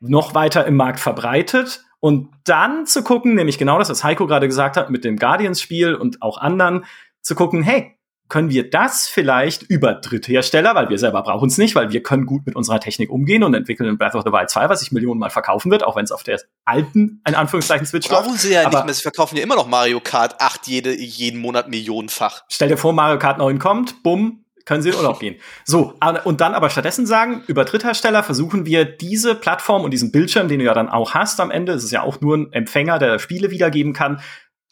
noch 0.00 0.34
weiter 0.34 0.66
im 0.66 0.76
Markt 0.76 0.98
verbreitet 0.98 1.84
und 2.02 2.30
dann 2.44 2.84
zu 2.84 3.04
gucken, 3.04 3.36
nämlich 3.36 3.58
genau 3.58 3.78
das, 3.78 3.88
was 3.88 4.02
Heiko 4.02 4.26
gerade 4.26 4.48
gesagt 4.48 4.76
hat 4.76 4.90
mit 4.90 5.04
dem 5.04 5.16
Guardians-Spiel 5.16 5.94
und 5.94 6.20
auch 6.20 6.36
anderen, 6.36 6.84
zu 7.20 7.36
gucken, 7.36 7.62
hey, 7.62 7.96
können 8.28 8.50
wir 8.50 8.68
das 8.68 9.06
vielleicht 9.06 9.62
über 9.62 9.94
Dritthersteller, 9.94 10.74
weil 10.74 10.88
wir 10.88 10.98
selber 10.98 11.22
brauchen 11.22 11.48
es 11.48 11.58
nicht, 11.58 11.76
weil 11.76 11.92
wir 11.92 12.02
können 12.02 12.26
gut 12.26 12.44
mit 12.44 12.56
unserer 12.56 12.80
Technik 12.80 13.08
umgehen 13.10 13.44
und 13.44 13.54
entwickeln 13.54 13.88
in 13.88 13.98
Breath 13.98 14.16
of 14.16 14.24
the 14.24 14.32
Wild 14.32 14.50
2, 14.50 14.68
was 14.68 14.80
sich 14.80 14.90
Millionen 14.90 15.20
Mal 15.20 15.30
verkaufen 15.30 15.70
wird, 15.70 15.84
auch 15.84 15.94
wenn 15.94 16.02
es 16.04 16.10
auf 16.10 16.24
der 16.24 16.40
alten, 16.64 17.22
in 17.28 17.34
Anführungszeichen, 17.36 17.86
Switch 17.86 18.08
läuft. 18.08 18.24
Brauchen 18.24 18.36
sie 18.36 18.54
ja 18.54 18.66
Aber 18.66 18.78
nicht 18.78 18.86
mehr, 18.86 18.94
sie 18.94 19.02
verkaufen 19.02 19.36
ja 19.36 19.44
immer 19.44 19.54
noch 19.54 19.68
Mario 19.68 20.00
Kart 20.00 20.40
8 20.40 20.66
jede, 20.66 20.98
jeden 20.98 21.40
Monat 21.40 21.68
millionenfach. 21.68 22.42
Stell 22.48 22.68
dir 22.68 22.78
vor, 22.78 22.92
Mario 22.92 23.20
Kart 23.20 23.38
9 23.38 23.60
kommt, 23.60 24.02
bumm, 24.02 24.41
können 24.64 24.82
sie 24.82 24.90
in 24.90 24.96
Urlaub 24.96 25.20
gehen. 25.20 25.36
So, 25.64 25.94
und 26.24 26.40
dann 26.40 26.54
aber 26.54 26.70
stattdessen 26.70 27.06
sagen, 27.06 27.42
über 27.46 27.64
Dritthersteller 27.64 28.22
versuchen 28.22 28.66
wir 28.66 28.84
diese 28.84 29.34
Plattform 29.34 29.84
und 29.84 29.90
diesen 29.90 30.12
Bildschirm, 30.12 30.48
den 30.48 30.58
du 30.58 30.64
ja 30.64 30.74
dann 30.74 30.88
auch 30.88 31.14
hast 31.14 31.40
am 31.40 31.50
Ende, 31.50 31.72
es 31.72 31.84
ist 31.84 31.90
ja 31.90 32.02
auch 32.02 32.20
nur 32.20 32.36
ein 32.36 32.52
Empfänger, 32.52 32.98
der 32.98 33.18
Spiele 33.18 33.50
wiedergeben 33.50 33.92
kann, 33.92 34.20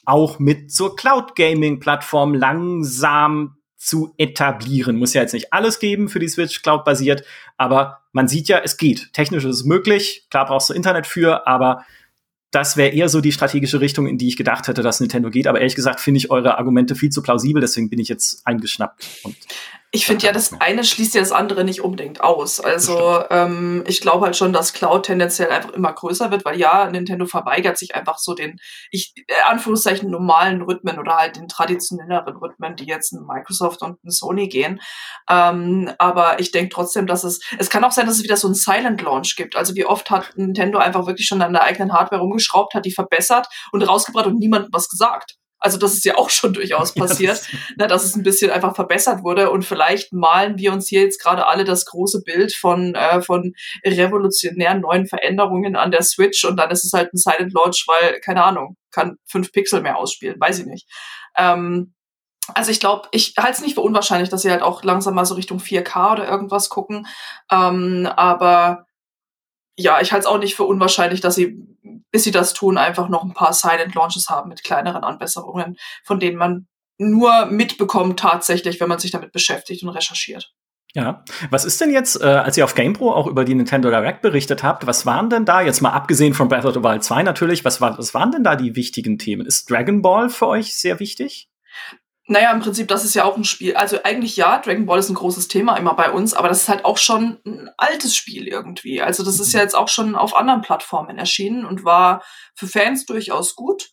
auch 0.04 0.38
mit 0.38 0.72
zur 0.72 0.96
Cloud 0.96 1.36
Gaming 1.36 1.80
Plattform 1.80 2.34
langsam 2.34 3.56
zu 3.76 4.12
etablieren. 4.18 4.96
Muss 4.96 5.14
ja 5.14 5.22
jetzt 5.22 5.32
nicht 5.32 5.52
alles 5.52 5.78
geben 5.78 6.08
für 6.08 6.18
die 6.18 6.28
Switch 6.28 6.62
Cloud 6.62 6.84
basiert, 6.84 7.24
aber 7.56 8.00
man 8.12 8.28
sieht 8.28 8.48
ja, 8.48 8.58
es 8.58 8.76
geht. 8.76 9.12
Technisch 9.12 9.44
ist 9.44 9.56
es 9.56 9.64
möglich. 9.64 10.26
Klar 10.30 10.46
brauchst 10.46 10.68
du 10.68 10.74
Internet 10.74 11.06
für, 11.06 11.46
aber 11.46 11.84
das 12.50 12.76
wäre 12.76 12.90
eher 12.90 13.08
so 13.08 13.20
die 13.20 13.32
strategische 13.32 13.80
Richtung, 13.80 14.06
in 14.06 14.18
die 14.18 14.28
ich 14.28 14.36
gedacht 14.36 14.66
hätte, 14.68 14.82
dass 14.82 15.00
Nintendo 15.00 15.30
geht. 15.30 15.46
Aber 15.46 15.60
ehrlich 15.60 15.76
gesagt 15.76 16.00
finde 16.00 16.18
ich 16.18 16.30
eure 16.30 16.58
Argumente 16.58 16.94
viel 16.94 17.10
zu 17.10 17.22
plausibel, 17.22 17.60
deswegen 17.60 17.88
bin 17.88 18.00
ich 18.00 18.08
jetzt 18.08 18.46
eingeschnappt. 18.46 19.08
Ich 19.92 20.06
finde 20.06 20.24
ja, 20.24 20.30
das 20.30 20.52
eine 20.60 20.84
schließt 20.84 21.16
ja 21.16 21.20
das 21.20 21.32
andere 21.32 21.64
nicht 21.64 21.80
unbedingt 21.80 22.20
aus. 22.20 22.60
Also 22.60 23.24
ähm, 23.28 23.82
ich 23.88 24.00
glaube 24.00 24.26
halt 24.26 24.36
schon, 24.36 24.52
dass 24.52 24.72
Cloud 24.72 25.06
tendenziell 25.06 25.50
einfach 25.50 25.70
immer 25.70 25.92
größer 25.92 26.30
wird, 26.30 26.44
weil 26.44 26.60
ja, 26.60 26.88
Nintendo 26.88 27.26
verweigert 27.26 27.76
sich 27.76 27.96
einfach 27.96 28.18
so 28.18 28.34
den, 28.34 28.60
ich, 28.92 29.12
äh, 29.26 29.32
Anführungszeichen, 29.48 30.08
normalen 30.08 30.62
Rhythmen 30.62 31.00
oder 31.00 31.16
halt 31.16 31.34
den 31.34 31.48
traditionelleren 31.48 32.36
Rhythmen, 32.36 32.76
die 32.76 32.84
jetzt 32.84 33.10
ein 33.12 33.26
Microsoft 33.26 33.82
und 33.82 33.98
ein 34.04 34.12
Sony 34.12 34.46
gehen. 34.46 34.80
Ähm, 35.28 35.90
aber 35.98 36.38
ich 36.38 36.52
denke 36.52 36.72
trotzdem, 36.72 37.08
dass 37.08 37.24
es, 37.24 37.40
es 37.58 37.68
kann 37.68 37.82
auch 37.82 37.90
sein, 37.90 38.06
dass 38.06 38.18
es 38.18 38.22
wieder 38.22 38.36
so 38.36 38.46
ein 38.46 38.54
Silent 38.54 39.02
Launch 39.02 39.34
gibt. 39.34 39.56
Also 39.56 39.74
wie 39.74 39.86
oft 39.86 40.08
hat 40.10 40.36
Nintendo 40.36 40.78
einfach 40.78 41.06
wirklich 41.08 41.26
schon 41.26 41.42
an 41.42 41.52
der 41.52 41.64
eigenen 41.64 41.92
Hardware 41.92 42.22
rumgeschraubt, 42.22 42.74
hat 42.74 42.84
die 42.84 42.92
verbessert 42.92 43.48
und 43.72 43.82
rausgebracht 43.82 44.26
und 44.26 44.38
niemandem 44.38 44.70
was 44.72 44.88
gesagt. 44.88 45.39
Also 45.60 45.78
das 45.78 45.92
ist 45.92 46.04
ja 46.04 46.16
auch 46.16 46.30
schon 46.30 46.52
durchaus 46.54 46.94
passiert, 46.94 47.42
ja, 47.52 47.58
das 47.58 47.76
ne, 47.76 47.86
dass 47.86 48.04
es 48.04 48.16
ein 48.16 48.22
bisschen 48.22 48.50
einfach 48.50 48.74
verbessert 48.74 49.22
wurde. 49.22 49.50
Und 49.50 49.64
vielleicht 49.64 50.12
malen 50.12 50.58
wir 50.58 50.72
uns 50.72 50.88
hier 50.88 51.02
jetzt 51.02 51.22
gerade 51.22 51.46
alle 51.46 51.64
das 51.64 51.84
große 51.84 52.22
Bild 52.24 52.54
von, 52.54 52.94
äh, 52.94 53.22
von 53.22 53.52
revolutionären 53.84 54.80
neuen 54.80 55.06
Veränderungen 55.06 55.76
an 55.76 55.90
der 55.90 56.02
Switch 56.02 56.44
und 56.44 56.56
dann 56.56 56.70
ist 56.70 56.84
es 56.84 56.92
halt 56.92 57.12
ein 57.12 57.18
Silent 57.18 57.52
Launch, 57.52 57.84
weil, 57.86 58.20
keine 58.20 58.42
Ahnung, 58.42 58.76
kann 58.90 59.16
fünf 59.26 59.52
Pixel 59.52 59.82
mehr 59.82 59.98
ausspielen, 59.98 60.40
weiß 60.40 60.60
ich 60.60 60.66
nicht. 60.66 60.88
Ähm, 61.36 61.94
also 62.54 62.70
ich 62.70 62.80
glaube, 62.80 63.08
ich 63.12 63.34
halte 63.38 63.52
es 63.52 63.60
nicht 63.60 63.74
für 63.74 63.80
unwahrscheinlich, 63.80 64.28
dass 64.28 64.42
sie 64.42 64.50
halt 64.50 64.62
auch 64.62 64.82
langsam 64.82 65.14
mal 65.14 65.24
so 65.24 65.34
Richtung 65.34 65.58
4K 65.58 66.12
oder 66.12 66.28
irgendwas 66.28 66.68
gucken. 66.68 67.06
Ähm, 67.50 68.08
aber 68.16 68.86
ja, 69.78 70.00
ich 70.00 70.12
halte 70.12 70.24
es 70.24 70.26
auch 70.26 70.38
nicht 70.38 70.56
für 70.56 70.64
unwahrscheinlich, 70.64 71.20
dass 71.20 71.34
sie, 71.34 71.58
bis 72.10 72.24
sie 72.24 72.30
das 72.30 72.52
tun, 72.54 72.78
einfach 72.78 73.08
noch 73.08 73.22
ein 73.22 73.34
paar 73.34 73.52
Silent 73.52 73.94
Launches 73.94 74.28
haben 74.28 74.48
mit 74.48 74.64
kleineren 74.64 75.04
Anbesserungen, 75.04 75.76
von 76.04 76.20
denen 76.20 76.36
man 76.36 76.66
nur 76.98 77.46
mitbekommt 77.46 78.18
tatsächlich, 78.18 78.78
wenn 78.80 78.88
man 78.88 78.98
sich 78.98 79.10
damit 79.10 79.32
beschäftigt 79.32 79.82
und 79.82 79.88
recherchiert. 79.88 80.52
Ja, 80.92 81.24
was 81.50 81.64
ist 81.64 81.80
denn 81.80 81.90
jetzt, 81.90 82.20
äh, 82.20 82.24
als 82.24 82.56
ihr 82.56 82.64
auf 82.64 82.74
GamePro 82.74 83.12
auch 83.12 83.28
über 83.28 83.44
die 83.44 83.54
Nintendo 83.54 83.90
Direct 83.90 84.22
berichtet 84.22 84.64
habt, 84.64 84.86
was 84.86 85.06
waren 85.06 85.30
denn 85.30 85.44
da, 85.44 85.60
jetzt 85.60 85.80
mal 85.80 85.90
abgesehen 85.90 86.34
von 86.34 86.48
Breath 86.48 86.64
of 86.64 86.74
the 86.74 86.82
Wild 86.82 87.04
2 87.04 87.22
natürlich, 87.22 87.64
was, 87.64 87.80
war, 87.80 87.96
was 87.96 88.12
waren 88.12 88.32
denn 88.32 88.42
da 88.42 88.56
die 88.56 88.74
wichtigen 88.74 89.16
Themen? 89.16 89.46
Ist 89.46 89.70
Dragon 89.70 90.02
Ball 90.02 90.28
für 90.28 90.48
euch 90.48 90.76
sehr 90.76 90.98
wichtig? 90.98 91.49
Naja, 92.30 92.52
im 92.52 92.60
Prinzip, 92.60 92.86
das 92.86 93.04
ist 93.04 93.14
ja 93.14 93.24
auch 93.24 93.36
ein 93.36 93.42
Spiel. 93.42 93.74
Also 93.74 94.04
eigentlich 94.04 94.36
ja, 94.36 94.58
Dragon 94.58 94.86
Ball 94.86 95.00
ist 95.00 95.08
ein 95.08 95.16
großes 95.16 95.48
Thema 95.48 95.76
immer 95.76 95.94
bei 95.94 96.12
uns, 96.12 96.32
aber 96.32 96.46
das 96.46 96.62
ist 96.62 96.68
halt 96.68 96.84
auch 96.84 96.96
schon 96.96 97.40
ein 97.44 97.68
altes 97.76 98.14
Spiel 98.14 98.46
irgendwie. 98.46 99.02
Also 99.02 99.24
das 99.24 99.40
ist 99.40 99.52
ja 99.52 99.58
jetzt 99.58 99.74
auch 99.74 99.88
schon 99.88 100.14
auf 100.14 100.36
anderen 100.36 100.60
Plattformen 100.60 101.18
erschienen 101.18 101.64
und 101.64 101.84
war 101.84 102.22
für 102.54 102.68
Fans 102.68 103.04
durchaus 103.04 103.56
gut. 103.56 103.90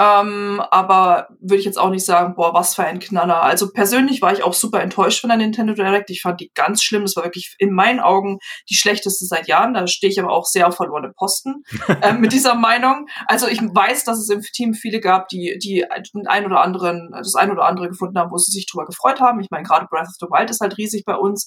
Ähm, 0.00 0.62
aber 0.70 1.28
würde 1.40 1.58
ich 1.58 1.66
jetzt 1.66 1.78
auch 1.78 1.90
nicht 1.90 2.06
sagen, 2.06 2.34
boah, 2.34 2.54
was 2.54 2.74
für 2.74 2.84
ein 2.84 3.00
Knaller. 3.00 3.42
Also 3.42 3.70
persönlich 3.70 4.22
war 4.22 4.32
ich 4.32 4.42
auch 4.42 4.54
super 4.54 4.80
enttäuscht 4.80 5.20
von 5.20 5.28
der 5.28 5.36
Nintendo 5.36 5.74
Direct. 5.74 6.08
Ich 6.08 6.22
fand 6.22 6.40
die 6.40 6.50
ganz 6.54 6.82
schlimm. 6.82 7.02
Das 7.02 7.16
war 7.16 7.24
wirklich 7.24 7.54
in 7.58 7.70
meinen 7.70 8.00
Augen 8.00 8.38
die 8.70 8.76
schlechteste 8.76 9.26
seit 9.26 9.46
Jahren. 9.46 9.74
Da 9.74 9.86
stehe 9.86 10.10
ich 10.10 10.18
aber 10.18 10.32
auch 10.32 10.46
sehr 10.46 10.66
auf 10.66 10.76
verlorene 10.76 11.12
Posten 11.14 11.64
äh, 12.00 12.14
mit 12.14 12.32
dieser 12.32 12.54
Meinung. 12.54 13.08
Also 13.26 13.46
ich 13.46 13.60
weiß, 13.60 14.04
dass 14.04 14.18
es 14.18 14.30
im 14.30 14.40
Team 14.40 14.72
viele 14.72 15.00
gab, 15.00 15.28
die, 15.28 15.58
die 15.62 15.84
ein 15.90 16.46
oder 16.46 16.62
anderen, 16.62 17.10
das 17.12 17.34
ein 17.34 17.50
oder 17.50 17.66
andere 17.66 17.88
gefunden 17.90 18.18
haben, 18.18 18.30
wo 18.30 18.38
sie 18.38 18.52
sich 18.52 18.66
drüber 18.66 18.86
gefreut 18.86 19.20
haben. 19.20 19.40
Ich 19.40 19.50
meine, 19.50 19.64
gerade 19.64 19.86
Breath 19.90 20.08
of 20.08 20.16
the 20.18 20.26
Wild 20.26 20.48
ist 20.48 20.60
halt 20.60 20.78
riesig 20.78 21.04
bei 21.04 21.14
uns. 21.14 21.46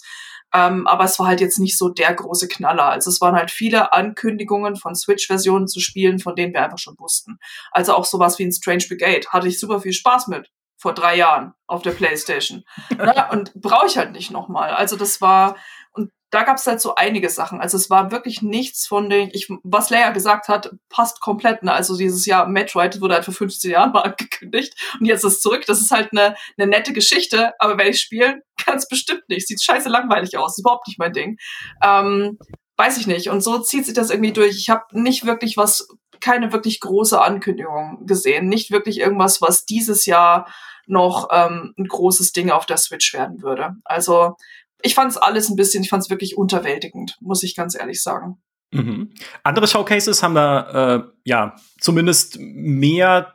Ähm, 0.54 0.86
aber 0.86 1.06
es 1.06 1.18
war 1.20 1.28
halt 1.28 1.42
jetzt 1.42 1.60
nicht 1.60 1.78
so 1.78 1.90
der 1.90 2.14
große 2.14 2.48
Knaller. 2.48 2.86
Also 2.86 3.10
es 3.10 3.20
waren 3.22 3.36
halt 3.36 3.50
viele 3.50 3.92
Ankündigungen 3.92 4.76
von 4.76 4.96
Switch-Versionen 4.96 5.68
zu 5.68 5.80
spielen, 5.80 6.20
von 6.20 6.36
denen 6.36 6.54
wir 6.54 6.64
einfach 6.64 6.78
schon 6.78 6.96
wussten. 7.00 7.40
Also 7.72 7.94
auch 7.96 8.06
sowas 8.06 8.38
wie 8.38 8.44
ein 8.44 8.52
Strange 8.52 8.86
Brigade 8.88 9.28
hatte 9.30 9.48
ich 9.48 9.60
super 9.60 9.82
viel 9.82 9.94
Spaß 9.94 10.28
mit 10.28 10.52
vor 10.78 10.94
drei 10.94 11.16
Jahren 11.16 11.54
auf 11.66 11.82
der 11.82 11.92
Playstation. 11.92 12.64
Und 13.32 13.54
brauche 13.56 13.88
ich 13.88 13.98
halt 13.98 14.12
nicht 14.12 14.32
nochmal. 14.32 14.72
Also 14.72 14.96
das 14.96 15.22
war, 15.22 15.56
da 16.34 16.42
gab 16.44 16.58
es 16.58 16.66
halt 16.66 16.82
so 16.82 16.96
einige 16.96 17.30
Sachen. 17.30 17.62
Also 17.62 17.78
es 17.78 17.92
war 17.92 18.12
wirklich 18.12 18.42
nichts 18.42 18.88
von 18.88 19.08
den, 19.08 19.30
ich, 19.34 19.50
was 19.62 19.92
Leia 19.92 20.10
gesagt 20.10 20.48
hat, 20.48 20.72
passt 20.90 21.22
komplett. 21.22 21.62
Ne? 21.62 21.72
Also 21.72 21.96
dieses 21.96 22.26
Jahr 22.26 22.48
Metroid 22.48 23.00
wurde 23.02 23.14
halt 23.14 23.26
vor 23.26 23.36
15 23.36 23.70
Jahren 23.70 23.92
mal 23.92 24.02
angekündigt 24.04 24.74
und 25.00 25.06
jetzt 25.06 25.24
ist 25.24 25.34
es 25.34 25.42
zurück. 25.42 25.64
Das 25.68 25.80
ist 25.80 25.92
halt 25.92 26.12
eine, 26.12 26.36
eine 26.58 26.68
nette 26.68 26.92
Geschichte, 26.92 27.54
aber 27.60 27.78
wenn 27.78 27.90
ich 27.90 28.02
spielen, 28.02 28.42
ganz 28.66 28.88
bestimmt 28.88 29.30
nicht. 29.30 29.48
Sieht 29.48 29.64
scheiße 29.64 29.90
langweilig 29.90 30.36
aus, 30.36 30.54
ist 30.54 30.62
überhaupt 30.62 30.88
nicht 30.88 30.98
mein 30.98 31.14
Ding. 31.14 31.38
Ähm, 31.84 32.40
weiß 32.78 32.98
ich 32.98 33.06
nicht. 33.06 33.30
Und 33.30 33.42
so 33.42 33.60
zieht 33.60 33.86
sich 33.86 33.94
das 33.94 34.10
irgendwie 34.10 34.34
durch. 34.34 34.58
Ich 34.58 34.72
habe 34.72 34.86
nicht 34.92 35.28
wirklich 35.28 35.56
was, 35.56 35.88
keine 36.20 36.52
wirklich 36.52 36.80
große 36.80 37.22
Ankündigung 37.22 38.08
gesehen. 38.08 38.48
Nicht 38.48 38.72
wirklich 38.72 39.00
irgendwas, 39.00 39.40
was 39.40 39.66
dieses 39.66 40.08
Jahr 40.08 40.48
noch 40.88 41.30
ähm, 41.32 41.74
ein 41.78 41.86
großes 41.86 42.34
Ding 42.34 42.50
auf 42.50 42.66
der 42.66 42.78
Switch 42.78 43.14
werden 43.14 43.44
würde. 43.44 43.76
Also 43.86 44.36
ich 44.84 44.96
fand 44.96 45.12
es 45.12 45.18
alles 45.18 45.50
ein 45.50 45.56
bisschen, 45.56 45.84
ich 45.84 45.90
fand 45.90 46.04
es 46.04 46.10
wirklich 46.10 46.38
unterwältigend, 46.38 47.18
muss 47.22 47.44
ich 47.44 47.56
ganz 47.56 47.76
ehrlich 47.76 48.04
sagen. 48.04 48.38
Mhm. 48.72 49.14
Andere 49.44 49.68
Showcases 49.68 50.22
haben 50.24 50.36
da 50.36 50.96
äh, 50.96 51.04
ja 51.24 51.56
zumindest 51.80 52.38
mehr 52.40 53.33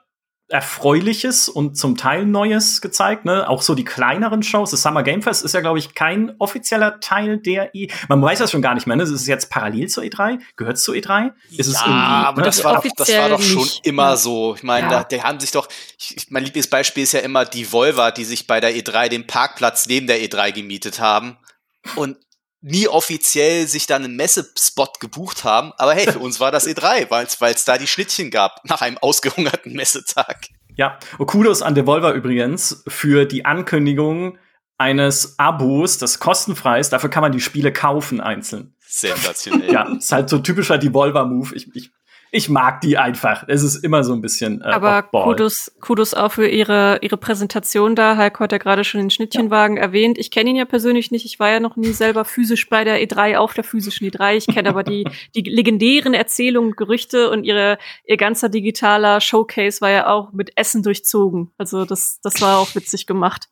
Erfreuliches 0.50 1.48
und 1.48 1.76
zum 1.76 1.96
Teil 1.96 2.24
Neues 2.24 2.80
gezeigt, 2.80 3.24
ne? 3.26 3.48
Auch 3.48 3.60
so 3.60 3.74
die 3.74 3.84
kleineren 3.84 4.42
Shows. 4.42 4.70
Das 4.70 4.82
Summer 4.82 5.02
Game 5.02 5.20
Fest 5.20 5.44
ist 5.44 5.52
ja, 5.52 5.60
glaube 5.60 5.78
ich, 5.78 5.94
kein 5.94 6.34
offizieller 6.38 7.00
Teil 7.00 7.36
der 7.36 7.74
E. 7.74 7.88
Man 8.08 8.22
weiß 8.22 8.38
das 8.38 8.50
schon 8.50 8.62
gar 8.62 8.74
nicht 8.74 8.86
mehr, 8.86 8.96
ne? 8.96 9.02
Das 9.02 9.10
ist 9.10 9.26
jetzt 9.26 9.50
parallel 9.50 9.88
zur 9.88 10.04
E3. 10.04 10.38
Gehört 10.56 10.76
es 10.76 10.84
zur 10.84 10.94
E3? 10.94 11.32
Ist 11.50 11.72
ja, 11.72 11.78
es 11.78 11.82
aber 11.82 12.40
ne? 12.40 12.46
das, 12.46 12.64
war 12.64 12.76
doch, 12.76 12.86
das 12.96 13.12
war 13.14 13.28
doch 13.28 13.42
schon 13.42 13.62
nicht. 13.62 13.86
immer 13.86 14.16
so. 14.16 14.54
Ich 14.54 14.62
meine, 14.62 14.86
ja. 14.86 15.02
da, 15.02 15.04
die 15.04 15.22
haben 15.22 15.38
sich 15.38 15.50
doch, 15.50 15.68
ich, 15.98 16.26
mein 16.30 16.44
Lieblingsbeispiel 16.44 17.02
ist 17.02 17.12
ja 17.12 17.20
immer 17.20 17.44
die 17.44 17.70
Volva, 17.70 18.10
die 18.10 18.24
sich 18.24 18.46
bei 18.46 18.60
der 18.60 18.74
E3 18.74 19.08
den 19.08 19.26
Parkplatz 19.26 19.86
neben 19.86 20.06
der 20.06 20.20
E3 20.20 20.52
gemietet 20.52 20.98
haben. 20.98 21.36
Und 21.96 22.16
nie 22.60 22.88
offiziell 22.88 23.66
sich 23.66 23.86
dann 23.86 24.04
einen 24.04 24.16
Messespot 24.16 25.00
gebucht 25.00 25.44
haben. 25.44 25.72
Aber 25.76 25.94
hey, 25.94 26.10
für 26.10 26.18
uns 26.18 26.40
war 26.40 26.50
das 26.50 26.66
E3, 26.66 27.10
weil 27.10 27.54
es 27.54 27.64
da 27.64 27.78
die 27.78 27.86
Schnittchen 27.86 28.30
gab 28.30 28.64
nach 28.64 28.80
einem 28.80 28.98
ausgehungerten 28.98 29.72
Messetag. 29.72 30.48
Ja, 30.76 30.98
und 31.18 31.26
Kudos 31.26 31.62
an 31.62 31.74
Devolver 31.74 32.12
übrigens 32.12 32.84
für 32.86 33.24
die 33.24 33.44
Ankündigung 33.44 34.38
eines 34.78 35.38
Abos, 35.38 35.98
das 35.98 36.20
kostenfrei 36.20 36.78
ist. 36.78 36.90
Dafür 36.90 37.10
kann 37.10 37.22
man 37.22 37.32
die 37.32 37.40
Spiele 37.40 37.72
kaufen 37.72 38.20
einzeln. 38.20 38.74
Sensationell. 38.86 39.72
ja, 39.72 39.92
ist 39.96 40.12
halt 40.12 40.28
so 40.28 40.38
typischer 40.38 40.78
Devolver-Move. 40.78 41.54
Ich, 41.56 41.74
ich 41.74 41.90
ich 42.30 42.48
mag 42.48 42.80
die 42.80 42.98
einfach. 42.98 43.44
Es 43.48 43.62
ist 43.62 43.76
immer 43.76 44.04
so 44.04 44.12
ein 44.12 44.20
bisschen. 44.20 44.60
Äh, 44.60 44.66
Aber 44.66 45.02
Kudos, 45.02 45.72
Kudos 45.80 46.14
auch 46.14 46.32
für 46.32 46.46
ihre, 46.46 46.98
ihre 47.00 47.16
Präsentation 47.16 47.94
da. 47.94 48.16
Heiko 48.16 48.40
hat 48.40 48.52
ja 48.52 48.58
gerade 48.58 48.84
schon 48.84 49.00
den 49.00 49.10
Schnittchenwagen 49.10 49.76
ja. 49.76 49.84
erwähnt. 49.84 50.18
Ich 50.18 50.30
kenne 50.30 50.50
ihn 50.50 50.56
ja 50.56 50.64
persönlich 50.64 51.10
nicht. 51.10 51.24
Ich 51.24 51.38
war 51.38 51.50
ja 51.50 51.60
noch 51.60 51.76
nie 51.76 51.92
selber 51.92 52.24
physisch 52.24 52.68
bei 52.68 52.84
der 52.84 53.02
E3 53.02 53.36
auf 53.36 53.54
der 53.54 53.64
physischen 53.64 54.08
E3. 54.08 54.36
Ich 54.36 54.46
kenne 54.46 54.68
aber 54.68 54.82
die, 54.82 55.06
die 55.34 55.42
legendären 55.42 56.14
Erzählungen, 56.14 56.72
Gerüchte 56.72 57.30
und 57.30 57.44
ihre, 57.44 57.78
ihr 58.04 58.16
ganzer 58.16 58.48
digitaler 58.48 59.20
Showcase 59.20 59.80
war 59.80 59.90
ja 59.90 60.08
auch 60.08 60.32
mit 60.32 60.52
Essen 60.56 60.82
durchzogen. 60.82 61.52
Also 61.56 61.84
das, 61.84 62.20
das 62.22 62.40
war 62.40 62.58
auch 62.58 62.74
witzig 62.74 63.06
gemacht 63.06 63.48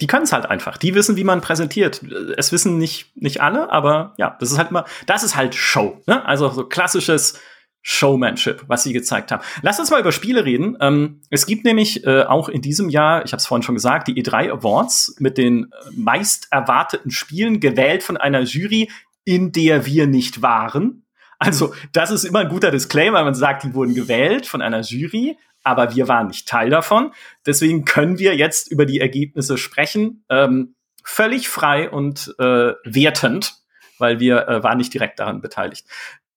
die 0.00 0.08
können 0.08 0.24
es 0.24 0.32
halt 0.32 0.46
einfach. 0.46 0.78
Die 0.78 0.94
wissen, 0.94 1.16
wie 1.16 1.22
man 1.22 1.40
präsentiert. 1.40 2.02
Es 2.36 2.50
wissen 2.50 2.76
nicht, 2.76 3.16
nicht 3.16 3.40
alle, 3.40 3.70
aber 3.70 4.14
ja, 4.16 4.36
das 4.40 4.50
ist 4.50 4.58
halt 4.58 4.70
immer, 4.70 4.84
das 5.06 5.22
ist 5.22 5.36
halt 5.36 5.54
Show. 5.54 6.00
Ne? 6.06 6.26
Also 6.26 6.48
so 6.50 6.64
klassisches 6.64 7.38
Showmanship, 7.82 8.64
was 8.68 8.84
sie 8.84 8.92
gezeigt 8.92 9.32
haben. 9.32 9.42
Lass 9.62 9.78
uns 9.80 9.90
mal 9.90 10.00
über 10.00 10.12
Spiele 10.12 10.44
reden. 10.44 10.76
Ähm, 10.80 11.20
es 11.30 11.46
gibt 11.46 11.64
nämlich 11.64 12.06
äh, 12.06 12.22
auch 12.22 12.48
in 12.48 12.62
diesem 12.62 12.88
Jahr, 12.88 13.24
ich 13.24 13.32
habe 13.32 13.38
es 13.40 13.46
vorhin 13.46 13.64
schon 13.64 13.74
gesagt, 13.74 14.08
die 14.08 14.22
E3 14.22 14.52
Awards 14.52 15.16
mit 15.18 15.36
den 15.36 15.64
äh, 15.64 15.68
meist 15.96 16.46
erwarteten 16.50 17.10
Spielen 17.10 17.58
gewählt 17.58 18.04
von 18.04 18.16
einer 18.16 18.42
Jury, 18.42 18.88
in 19.24 19.52
der 19.52 19.84
wir 19.84 20.06
nicht 20.06 20.42
waren. 20.42 21.04
Also, 21.38 21.74
das 21.92 22.12
ist 22.12 22.22
immer 22.22 22.38
ein 22.38 22.48
guter 22.48 22.70
Disclaimer, 22.70 23.24
man 23.24 23.34
sagt, 23.34 23.64
die 23.64 23.74
wurden 23.74 23.96
gewählt 23.96 24.46
von 24.46 24.62
einer 24.62 24.80
Jury, 24.82 25.36
aber 25.64 25.94
wir 25.94 26.06
waren 26.06 26.28
nicht 26.28 26.46
Teil 26.46 26.70
davon. 26.70 27.12
Deswegen 27.44 27.84
können 27.84 28.20
wir 28.20 28.36
jetzt 28.36 28.70
über 28.70 28.86
die 28.86 29.00
Ergebnisse 29.00 29.58
sprechen, 29.58 30.24
ähm, 30.28 30.76
völlig 31.02 31.48
frei 31.48 31.90
und 31.90 32.32
äh, 32.38 32.74
wertend, 32.84 33.54
weil 33.98 34.20
wir 34.20 34.46
äh, 34.46 34.62
waren 34.62 34.78
nicht 34.78 34.94
direkt 34.94 35.18
daran 35.18 35.40
beteiligt. 35.40 35.84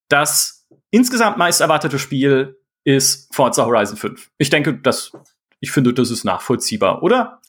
Das 0.09 0.54
insgesamt 0.95 1.37
meist 1.37 1.59
erwartete 1.59 1.99
Spiel 1.99 2.57
ist 2.85 3.33
Forza 3.35 3.65
Horizon 3.65 3.97
5. 3.97 4.31
Ich 4.37 4.49
denke, 4.49 4.79
das, 4.79 5.11
ich 5.59 5.71
finde, 5.71 5.93
das 5.93 6.09
ist 6.09 6.23
nachvollziehbar, 6.23 7.03
oder? 7.03 7.41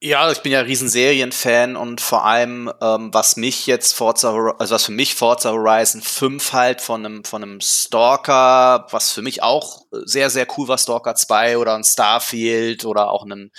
Ja, 0.00 0.30
ich 0.30 0.42
bin 0.42 0.52
ja 0.52 0.60
riesen 0.60 0.90
Serienfan 0.90 1.76
und 1.76 2.02
vor 2.02 2.26
allem, 2.26 2.70
ähm, 2.82 3.14
was 3.14 3.38
mich 3.38 3.66
jetzt 3.66 3.92
Forza, 3.92 4.34
also 4.58 4.74
was 4.74 4.84
für 4.84 4.92
mich 4.92 5.14
Forza 5.14 5.52
Horizon 5.52 6.02
5 6.02 6.52
halt 6.52 6.82
von 6.82 7.06
einem, 7.06 7.24
von 7.24 7.42
einem 7.42 7.60
Stalker, 7.62 8.86
was 8.90 9.12
für 9.12 9.22
mich 9.22 9.42
auch 9.42 9.86
sehr, 9.90 10.28
sehr 10.28 10.46
cool 10.58 10.68
war, 10.68 10.76
Stalker 10.76 11.14
2 11.14 11.56
oder 11.56 11.74
ein 11.74 11.84
Starfield 11.84 12.84
oder 12.84 13.10
auch 13.10 13.24
ein 13.24 13.50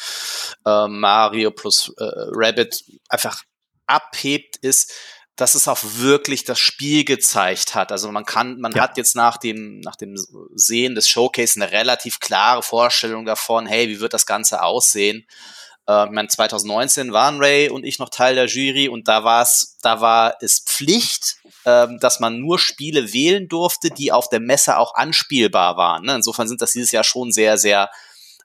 äh, 0.67 0.88
Mario 0.88 1.49
plus 1.49 1.91
äh, 1.97 2.03
Rabbit 2.03 2.83
einfach 3.09 3.41
abhebt, 3.88 4.57
ist, 4.57 4.93
dass 5.36 5.55
es 5.55 5.67
auch 5.67 5.79
wirklich 5.81 6.45
das 6.45 6.59
Spiel 6.59 7.03
gezeigt 7.03 7.75
hat. 7.75 7.91
Also 7.91 8.11
man 8.11 8.25
kann, 8.25 8.59
man 8.59 8.71
ja. 8.71 8.83
hat 8.83 8.97
jetzt 8.97 9.15
nach 9.15 9.38
dem, 9.38 9.79
nach 9.81 9.95
dem 9.95 10.15
Sehen 10.53 10.95
des 10.95 11.09
Showcase 11.09 11.61
eine 11.61 11.71
relativ 11.71 12.19
klare 12.19 12.63
Vorstellung 12.63 13.25
davon, 13.25 13.65
hey, 13.65 13.89
wie 13.89 13.99
wird 13.99 14.13
das 14.13 14.25
Ganze 14.25 14.63
aussehen? 14.63 15.27
Äh, 15.88 16.05
ich 16.05 16.11
meine, 16.11 16.29
2019 16.29 17.11
waren 17.11 17.39
Ray 17.39 17.69
und 17.69 17.83
ich 17.83 17.99
noch 17.99 18.09
Teil 18.09 18.36
der 18.36 18.45
Jury 18.45 18.88
und 18.88 19.07
da 19.07 19.23
war 19.23 19.41
es, 19.41 19.77
da 19.81 19.99
war 19.99 20.38
es 20.39 20.59
Pflicht, 20.59 21.36
äh, 21.65 21.88
dass 21.99 22.21
man 22.21 22.39
nur 22.39 22.57
Spiele 22.57 23.11
wählen 23.11 23.49
durfte, 23.49 23.89
die 23.89 24.13
auf 24.13 24.29
der 24.29 24.39
Messe 24.39 24.77
auch 24.77 24.95
anspielbar 24.95 25.75
waren. 25.75 26.05
Ne? 26.05 26.15
Insofern 26.15 26.47
sind 26.47 26.61
das 26.61 26.71
dieses 26.71 26.91
Jahr 26.91 27.03
schon 27.03 27.31
sehr, 27.31 27.57
sehr 27.57 27.89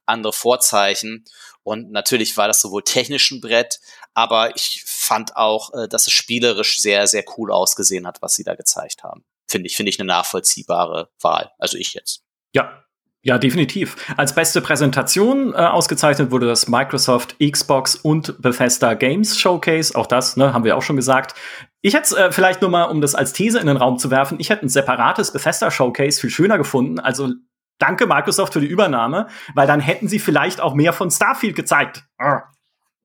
andere 0.06 0.32
Vorzeichen. 0.32 1.24
Und 1.62 1.92
natürlich 1.92 2.36
war 2.36 2.48
das 2.48 2.60
sowohl 2.60 2.82
technisch 2.82 3.30
ein 3.30 3.40
Brett, 3.40 3.80
aber 4.14 4.56
ich 4.56 4.82
fand 4.86 5.36
auch, 5.36 5.72
äh, 5.74 5.88
dass 5.88 6.06
es 6.06 6.12
spielerisch 6.12 6.80
sehr, 6.80 7.06
sehr 7.06 7.24
cool 7.36 7.52
ausgesehen 7.52 8.06
hat, 8.06 8.22
was 8.22 8.34
sie 8.34 8.44
da 8.44 8.54
gezeigt 8.54 9.02
haben. 9.02 9.24
Finde 9.48 9.66
ich, 9.66 9.76
finde 9.76 9.90
ich 9.90 9.98
eine 9.98 10.06
nachvollziehbare 10.06 11.10
Wahl. 11.20 11.50
Also 11.58 11.76
ich 11.76 11.94
jetzt. 11.94 12.22
Ja, 12.54 12.84
ja, 13.22 13.36
definitiv. 13.36 13.96
Als 14.16 14.34
beste 14.34 14.62
Präsentation 14.62 15.52
äh, 15.52 15.56
ausgezeichnet 15.56 16.30
wurde 16.30 16.46
das 16.46 16.68
Microsoft 16.68 17.36
Xbox 17.38 17.94
und 17.94 18.40
Bethesda 18.40 18.94
Games 18.94 19.38
Showcase. 19.38 19.94
Auch 19.94 20.06
das 20.06 20.38
ne, 20.38 20.54
haben 20.54 20.64
wir 20.64 20.74
auch 20.76 20.82
schon 20.82 20.96
gesagt. 20.96 21.34
Ich 21.82 21.94
hätte 21.94 22.16
äh, 22.16 22.32
vielleicht 22.32 22.62
nur 22.62 22.70
mal, 22.70 22.84
um 22.84 23.02
das 23.02 23.14
als 23.14 23.34
These 23.34 23.58
in 23.58 23.66
den 23.66 23.76
Raum 23.76 23.98
zu 23.98 24.10
werfen, 24.10 24.40
ich 24.40 24.48
hätte 24.48 24.64
ein 24.64 24.70
separates 24.70 25.32
Bethesda 25.32 25.70
Showcase 25.70 26.18
viel 26.18 26.30
schöner 26.30 26.56
gefunden. 26.56 26.98
Also 26.98 27.28
danke 27.78 28.06
Microsoft 28.06 28.54
für 28.54 28.60
die 28.60 28.66
Übernahme, 28.66 29.26
weil 29.54 29.66
dann 29.66 29.80
hätten 29.80 30.08
sie 30.08 30.18
vielleicht 30.18 30.62
auch 30.62 30.72
mehr 30.74 30.94
von 30.94 31.10
Starfield 31.10 31.56
gezeigt. 31.56 32.04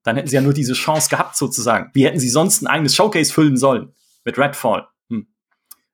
Dann 0.06 0.16
hätten 0.16 0.30
sie 0.30 0.36
ja 0.36 0.42
nur 0.42 0.54
diese 0.54 0.74
Chance 0.74 1.10
gehabt 1.10 1.36
sozusagen. 1.36 1.90
Wie 1.94 2.06
hätten 2.06 2.20
sie 2.20 2.30
sonst 2.30 2.62
ein 2.62 2.68
eigenes 2.68 2.96
Showcase 2.96 3.34
füllen 3.34 3.58
sollen 3.58 3.94
mit 4.24 4.38
Redfall? 4.38 4.88
Hm. 5.10 5.28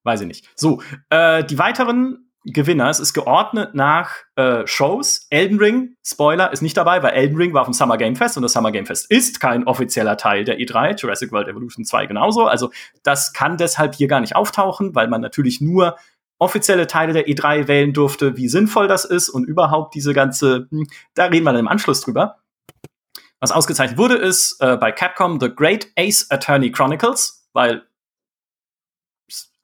Weiß 0.04 0.22
ich 0.22 0.28
nicht. 0.28 0.48
So, 0.56 0.84
äh, 1.10 1.44
die 1.44 1.58
weiteren 1.58 2.32
Gewinner. 2.44 2.90
Es 2.90 3.00
ist 3.00 3.14
geordnet 3.14 3.76
nach 3.76 4.12
äh, 4.36 4.66
Shows. 4.66 5.28
Elden 5.30 5.60
Ring, 5.60 5.96
Spoiler, 6.04 6.52
ist 6.52 6.62
nicht 6.62 6.76
dabei, 6.76 7.04
weil 7.04 7.12
Elden 7.12 7.38
Ring 7.38 7.54
war 7.54 7.62
auf 7.62 7.68
dem 7.68 7.74
Summer 7.74 7.98
Game 7.98 8.16
Fest 8.16 8.36
und 8.36 8.44
das 8.44 8.54
Summer 8.54 8.72
Game 8.72 8.88
Fest 8.88 9.12
ist 9.12 9.40
kein 9.40 9.68
offizieller 9.68 10.18
Teil 10.18 10.44
der 10.44 10.58
E3. 10.58 11.00
Jurassic 11.00 11.32
World 11.32 11.48
Evolution 11.48 11.86
2 11.86 12.08
genauso. 12.08 12.48
Also 12.48 12.72
das 13.04 13.34
kann 13.34 13.58
deshalb 13.58 13.94
hier 13.94 14.08
gar 14.08 14.22
nicht 14.22 14.36
auftauchen, 14.36 14.96
weil 14.96 15.08
man 15.08 15.22
natürlich 15.22 15.62
nur 15.62 15.98
offizielle 16.40 16.88
Teile 16.88 17.14
der 17.14 17.28
E3 17.28 17.68
wählen 17.68 17.94
durfte, 17.94 18.36
wie 18.36 18.50
sinnvoll 18.50 18.88
das 18.88 19.06
ist 19.06 19.30
und 19.30 19.48
überhaupt 19.48 19.94
diese 19.94 20.14
ganze, 20.14 20.68
hm, 20.72 20.88
da 21.14 21.26
reden 21.26 21.46
wir 21.46 21.52
dann 21.52 21.60
im 21.60 21.68
Anschluss 21.68 22.02
drüber. 22.02 22.41
Was 23.42 23.52
ausgezeichnet 23.52 23.98
wurde, 23.98 24.16
ist 24.16 24.62
äh, 24.62 24.78
bei 24.78 24.94
Capcom 24.94 25.40
The 25.40 25.54
Great 25.54 25.88
Ace 25.98 26.30
Attorney 26.30 26.72
Chronicles, 26.72 27.50
weil 27.52 27.84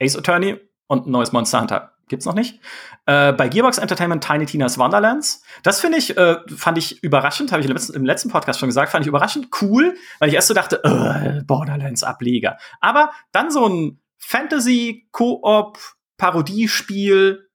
Ace 0.02 0.18
Attorney 0.18 0.60
und 0.88 1.08
ein 1.08 1.12
neues 1.12 1.32
Monster 1.32 1.62
Hunter 1.62 1.98
Gibt's 2.10 2.26
noch 2.26 2.34
nicht. 2.34 2.62
Äh, 3.06 3.34
bei 3.34 3.50
Gearbox 3.50 3.80
Entertainment 3.80 4.24
Tiny 4.24 4.46
Tina's 4.46 4.78
Wonderlands. 4.78 5.44
Das 5.64 5.82
finde 5.82 5.98
ich, 5.98 6.16
äh, 6.16 6.38
fand 6.56 6.78
ich 6.78 7.04
überraschend, 7.04 7.52
habe 7.52 7.62
ich 7.62 7.70
im 7.70 8.06
letzten, 8.06 8.32
Podcast 8.32 8.60
schon 8.60 8.70
gesagt, 8.70 8.92
fand 8.92 9.04
ich 9.04 9.10
überraschend 9.10 9.50
cool, 9.62 9.96
weil 10.20 10.30
ich 10.30 10.36
erst 10.36 10.48
so 10.48 10.54
dachte, 10.54 10.82
äh, 10.84 11.44
Borderlands 11.44 12.04
Ableger. 12.04 12.58
Aber 12.80 13.12
dann 13.34 13.52
so 13.52 13.68
ein 13.68 14.00
Fantasy 14.18 15.10
Koop 15.12 15.78
Parodiespiel 16.18 17.47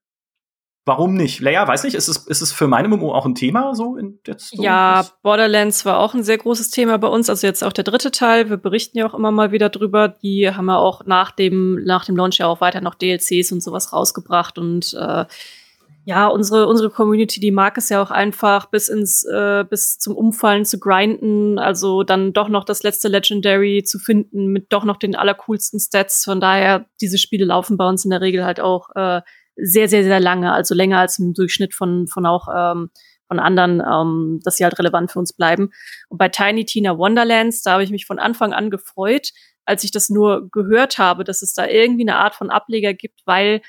Warum 0.85 1.13
nicht? 1.13 1.39
Leia, 1.39 1.65
weiß 1.65 1.85
nicht, 1.85 1.93
ist 1.93 2.09
es, 2.09 2.27
ist 2.27 2.41
es 2.41 2.51
für 2.51 2.67
meine 2.67 2.89
MMO 2.89 3.13
auch 3.13 3.25
ein 3.25 3.35
Thema 3.35 3.73
so 3.73 3.95
in 3.95 4.19
jetzt 4.27 4.49
so 4.49 4.61
Ja, 4.61 5.05
Borderlands 5.21 5.85
war 5.85 5.99
auch 5.99 6.13
ein 6.13 6.23
sehr 6.23 6.37
großes 6.37 6.71
Thema 6.71 6.97
bei 6.97 7.07
uns, 7.07 7.29
also 7.29 7.47
jetzt 7.47 7.63
auch 7.63 7.71
der 7.71 7.85
dritte 7.85 8.11
Teil. 8.11 8.49
Wir 8.49 8.57
berichten 8.57 8.97
ja 8.97 9.07
auch 9.07 9.13
immer 9.13 9.31
mal 9.31 9.53
wieder 9.53 9.69
drüber. 9.69 10.09
Die 10.09 10.49
haben 10.49 10.67
ja 10.67 10.77
auch 10.77 11.05
nach 11.05 11.31
dem, 11.31 11.81
nach 11.85 12.03
dem 12.03 12.17
Launch 12.17 12.39
ja 12.39 12.47
auch 12.47 12.59
weiter 12.59 12.81
noch 12.81 12.95
DLCs 12.95 13.53
und 13.53 13.63
sowas 13.63 13.93
rausgebracht 13.93 14.57
und 14.57 14.93
äh, 14.93 15.25
ja, 16.05 16.27
unsere, 16.27 16.67
unsere 16.67 16.89
Community, 16.89 17.39
die 17.39 17.51
mag 17.51 17.77
es 17.77 17.87
ja 17.87 18.01
auch 18.01 18.11
einfach 18.11 18.65
bis 18.65 18.89
ins, 18.89 19.23
äh, 19.23 19.63
bis 19.69 19.99
zum 19.99 20.17
Umfallen 20.17 20.65
zu 20.65 20.77
grinden, 20.77 21.59
also 21.59 22.03
dann 22.03 22.33
doch 22.33 22.49
noch 22.49 22.65
das 22.65 22.83
letzte 22.83 23.07
Legendary 23.07 23.83
zu 23.85 23.99
finden 23.99 24.47
mit 24.47 24.73
doch 24.73 24.83
noch 24.83 24.97
den 24.97 25.15
allercoolsten 25.15 25.79
Stats. 25.79 26.25
Von 26.25 26.41
daher, 26.41 26.87
diese 26.99 27.17
Spiele 27.17 27.45
laufen 27.45 27.77
bei 27.77 27.87
uns 27.87 28.03
in 28.03 28.11
der 28.11 28.19
Regel 28.19 28.43
halt 28.43 28.59
auch 28.59 28.89
äh, 28.95 29.21
sehr, 29.55 29.87
sehr, 29.87 30.03
sehr 30.03 30.19
lange, 30.19 30.51
also 30.51 30.73
länger 30.75 30.99
als 30.99 31.19
im 31.19 31.33
Durchschnitt 31.33 31.73
von, 31.73 32.07
von 32.07 32.25
auch 32.25 32.47
ähm, 32.55 32.89
von 33.27 33.39
anderen, 33.39 33.81
ähm, 33.81 34.39
dass 34.43 34.57
sie 34.57 34.63
halt 34.63 34.77
relevant 34.79 35.11
für 35.11 35.19
uns 35.19 35.33
bleiben. 35.33 35.71
Und 36.09 36.17
bei 36.17 36.29
Tiny 36.29 36.65
Tina 36.65 36.97
Wonderlands, 36.97 37.61
da 37.61 37.73
habe 37.73 37.83
ich 37.83 37.91
mich 37.91 38.05
von 38.05 38.19
Anfang 38.19 38.53
an 38.53 38.69
gefreut, 38.69 39.29
als 39.65 39.83
ich 39.83 39.91
das 39.91 40.09
nur 40.09 40.49
gehört 40.51 40.97
habe, 40.97 41.23
dass 41.23 41.41
es 41.41 41.53
da 41.53 41.67
irgendwie 41.67 42.03
eine 42.03 42.17
Art 42.17 42.35
von 42.35 42.49
Ableger 42.49 42.93
gibt, 42.93 43.21
weil 43.25 43.61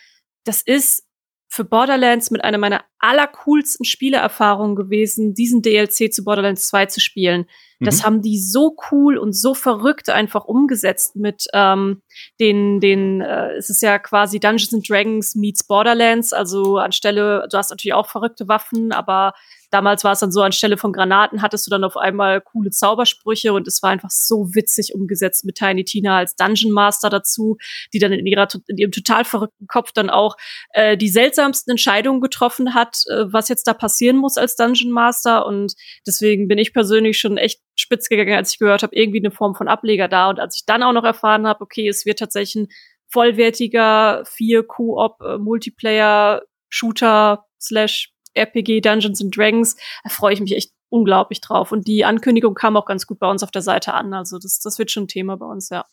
das 0.45 0.61
ist 0.61 1.07
für 1.49 1.65
Borderlands 1.65 2.31
mit 2.31 2.43
einer 2.43 2.59
meiner 2.59 2.85
allercoolsten 3.05 3.85
Spielerfahrungen 3.85 4.77
gewesen, 4.77 5.35
diesen 5.35 5.61
DLC 5.61 6.13
zu 6.13 6.25
Borderlands 6.25 6.69
2 6.69 6.87
zu 6.87 7.01
spielen. 7.01 7.45
Das 7.81 7.99
mhm. 7.99 8.03
haben 8.05 8.23
die 8.23 8.39
so 8.39 8.77
cool 8.91 9.19
und 9.19 9.35
so 9.35 9.53
verrückt 9.53 10.09
einfach 10.09 10.47
umgesetzt 10.47 11.15
mit 11.15 11.45
ähm, 11.53 12.03
den, 12.41 12.81
den, 12.81 13.21
äh, 13.21 13.53
es 13.57 13.69
ist 13.69 13.83
ja 13.83 13.99
quasi 13.99 14.41
Dungeons 14.41 14.73
and 14.73 14.89
Dragons 14.89 15.35
meets 15.35 15.65
Borderlands, 15.65 16.33
also 16.33 16.79
anstelle, 16.79 17.47
du 17.51 17.59
hast 17.59 17.71
natürlich 17.71 17.95
auch 17.95 18.07
verrückte 18.07 18.49
Waffen, 18.49 18.93
aber 18.93 19.35
Damals 19.75 20.05
war 20.05 20.13
es 20.13 20.21
dann 20.21 20.31
so, 20.31 20.41
anstelle 20.41 20.77
von 20.77 20.93
Granaten 20.93 21.43
hattest 21.43 21.67
du 21.67 21.71
dann 21.73 21.83
auf 21.83 21.97
einmal 21.97 22.41
coole 22.41 22.71
Zaubersprüche 22.71 23.53
und 23.53 23.67
es 23.67 23.83
war 23.83 23.91
einfach 23.91 24.11
so 24.11 24.55
witzig 24.55 24.95
umgesetzt 24.95 25.45
mit 25.45 25.57
Tiny 25.57 25.83
Tina 25.83 26.19
als 26.19 26.37
Dungeon 26.37 26.71
Master 26.71 27.11
dazu, 27.11 27.57
die 27.93 27.99
dann 27.99 28.13
in, 28.13 28.25
ihrer, 28.25 28.47
in 28.69 28.77
ihrem 28.77 28.93
total 28.93 29.25
verrückten 29.25 29.67
Kopf 29.67 29.91
dann 29.91 30.11
auch 30.11 30.37
äh, 30.75 30.97
die 30.97 31.09
seltsamsten 31.09 31.73
Entscheidungen 31.73 32.21
getroffen 32.21 32.73
hat, 32.73 32.94
äh, 33.09 33.33
was 33.33 33.49
jetzt 33.49 33.67
da 33.67 33.75
passieren 33.75 34.17
muss 34.17 34.37
als 34.37 34.57
Dungeon 34.57 34.91
Master. 34.91 35.47
Und 35.47 35.75
deswegen 36.07 36.49
bin 36.49 36.59
ich 36.59 36.73
persönlich 36.73 37.19
schon 37.19 37.37
echt 37.37 37.61
spitz 37.77 38.09
gegangen, 38.09 38.35
als 38.35 38.53
ich 38.53 38.59
gehört 38.59 38.83
habe, 38.83 38.95
irgendwie 38.95 39.21
eine 39.21 39.31
Form 39.31 39.55
von 39.55 39.69
Ableger 39.69 40.09
da. 40.09 40.31
Und 40.31 40.41
als 40.41 40.57
ich 40.57 40.65
dann 40.67 40.83
auch 40.83 40.93
noch 40.93 41.05
erfahren 41.05 41.47
habe, 41.47 41.63
okay, 41.63 41.89
es 41.89 42.07
wird 42.07 42.19
tatsächlich 42.19 42.65
ein 42.65 42.69
vollwertiger 43.09 44.25
4 44.27 44.65
Koop 44.65 45.21
äh, 45.21 45.39
Multiplayer 45.39 46.43
Shooter 46.69 47.45
slash 47.61 48.13
RPG 48.35 48.81
Dungeons 48.81 49.23
and 49.23 49.37
Dragons, 49.37 49.77
da 50.03 50.11
freue 50.11 50.35
ich 50.35 50.41
mich 50.41 50.57
echt 50.57 50.73
unglaublich 50.89 51.41
drauf. 51.41 51.73
Und 51.73 51.87
die 51.87 52.05
Ankündigung 52.05 52.55
kam 52.55 52.77
auch 52.77 52.87
ganz 52.87 53.07
gut 53.07 53.19
bei 53.19 53.31
uns 53.31 53.43
auf 53.43 53.51
der 53.51 53.63
Seite 53.63 53.95
an. 53.95 54.13
Also 54.15 54.39
das, 54.39 54.59
das 54.61 54.79
wird 54.79 54.91
schon 54.91 55.05
ein 55.05 55.09
Thema 55.09 55.37
bei 55.37 55.47
uns, 55.47 55.69
ja. 55.69 55.85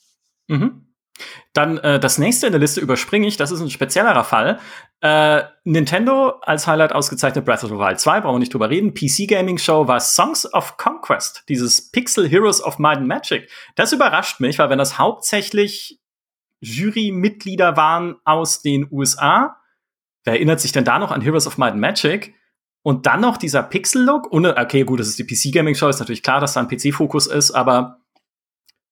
Mhm. 0.47 0.91
Dann 1.53 1.78
äh, 1.80 1.99
das 1.99 2.18
nächste 2.18 2.47
in 2.47 2.53
der 2.53 2.59
Liste 2.59 2.82
überspringe 2.82 3.28
ich, 3.28 3.38
das 3.38 3.51
ist 3.51 3.62
ein 3.62 3.70
speziellerer 3.70 4.24
Fall. 4.24 4.59
Äh, 5.01 5.43
Nintendo 5.64 6.39
als 6.41 6.68
Highlight 6.68 6.93
ausgezeichnet 6.93 7.45
Breath 7.45 7.64
of 7.64 7.70
the 7.70 7.76
Wild 7.76 7.99
2, 7.99 8.22
brauchen 8.22 8.36
wir 8.36 8.39
nicht 8.39 8.53
drüber 8.53 8.70
reden. 8.70 8.93
PC 8.93 9.28
Gaming 9.28 9.57
Show 9.57 9.88
war 9.88 9.99
Songs 9.99 10.51
of 10.53 10.78
Conquest, 10.78 11.43
dieses 11.49 11.91
Pixel 11.91 12.28
Heroes 12.28 12.64
of 12.64 12.80
Might 12.80 12.97
and 12.97 13.07
Magic. 13.07 13.49
Das 13.76 13.91
überrascht 13.91 14.39
mich, 14.39 14.59
weil 14.59 14.70
wenn 14.70 14.78
das 14.78 14.97
hauptsächlich 14.97 15.99
Jurymitglieder 16.59 17.76
waren 17.76 18.18
aus 18.24 18.62
den 18.62 18.88
USA, 18.91 19.57
wer 20.24 20.34
erinnert 20.34 20.59
sich 20.59 20.72
denn 20.72 20.86
da 20.86 20.99
noch 20.99 21.12
an 21.12 21.22
Heroes 21.22 21.47
of 21.47 21.57
Might 21.57 21.74
and 21.74 21.82
Magic? 21.82 22.36
Und 22.84 23.05
dann 23.05 23.22
noch 23.22 23.38
dieser 23.38 23.62
Pixel-Look. 23.62 24.32
Okay, 24.32 24.84
gut, 24.84 24.99
das 24.99 25.07
ist 25.07 25.20
die 25.20 25.24
PC 25.24 25.53
Gaming 25.53 25.76
Show, 25.76 25.88
ist 25.88 25.99
natürlich 25.99 26.24
klar, 26.24 26.39
dass 26.39 26.53
da 26.53 26.62
ein 26.62 26.68
PC-Fokus 26.68 27.28
ist, 27.28 27.51
aber 27.51 28.01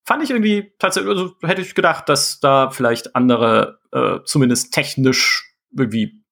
fand 0.09 0.23
ich 0.23 0.31
irgendwie 0.31 0.73
tatsächlich, 0.79 1.11
also 1.11 1.35
hätte 1.43 1.61
ich 1.61 1.75
gedacht, 1.75 2.09
dass 2.09 2.39
da 2.39 2.71
vielleicht 2.71 3.15
andere, 3.15 3.79
äh, 3.91 4.17
zumindest 4.25 4.73
technisch 4.73 5.53
irgendwie 5.71 6.23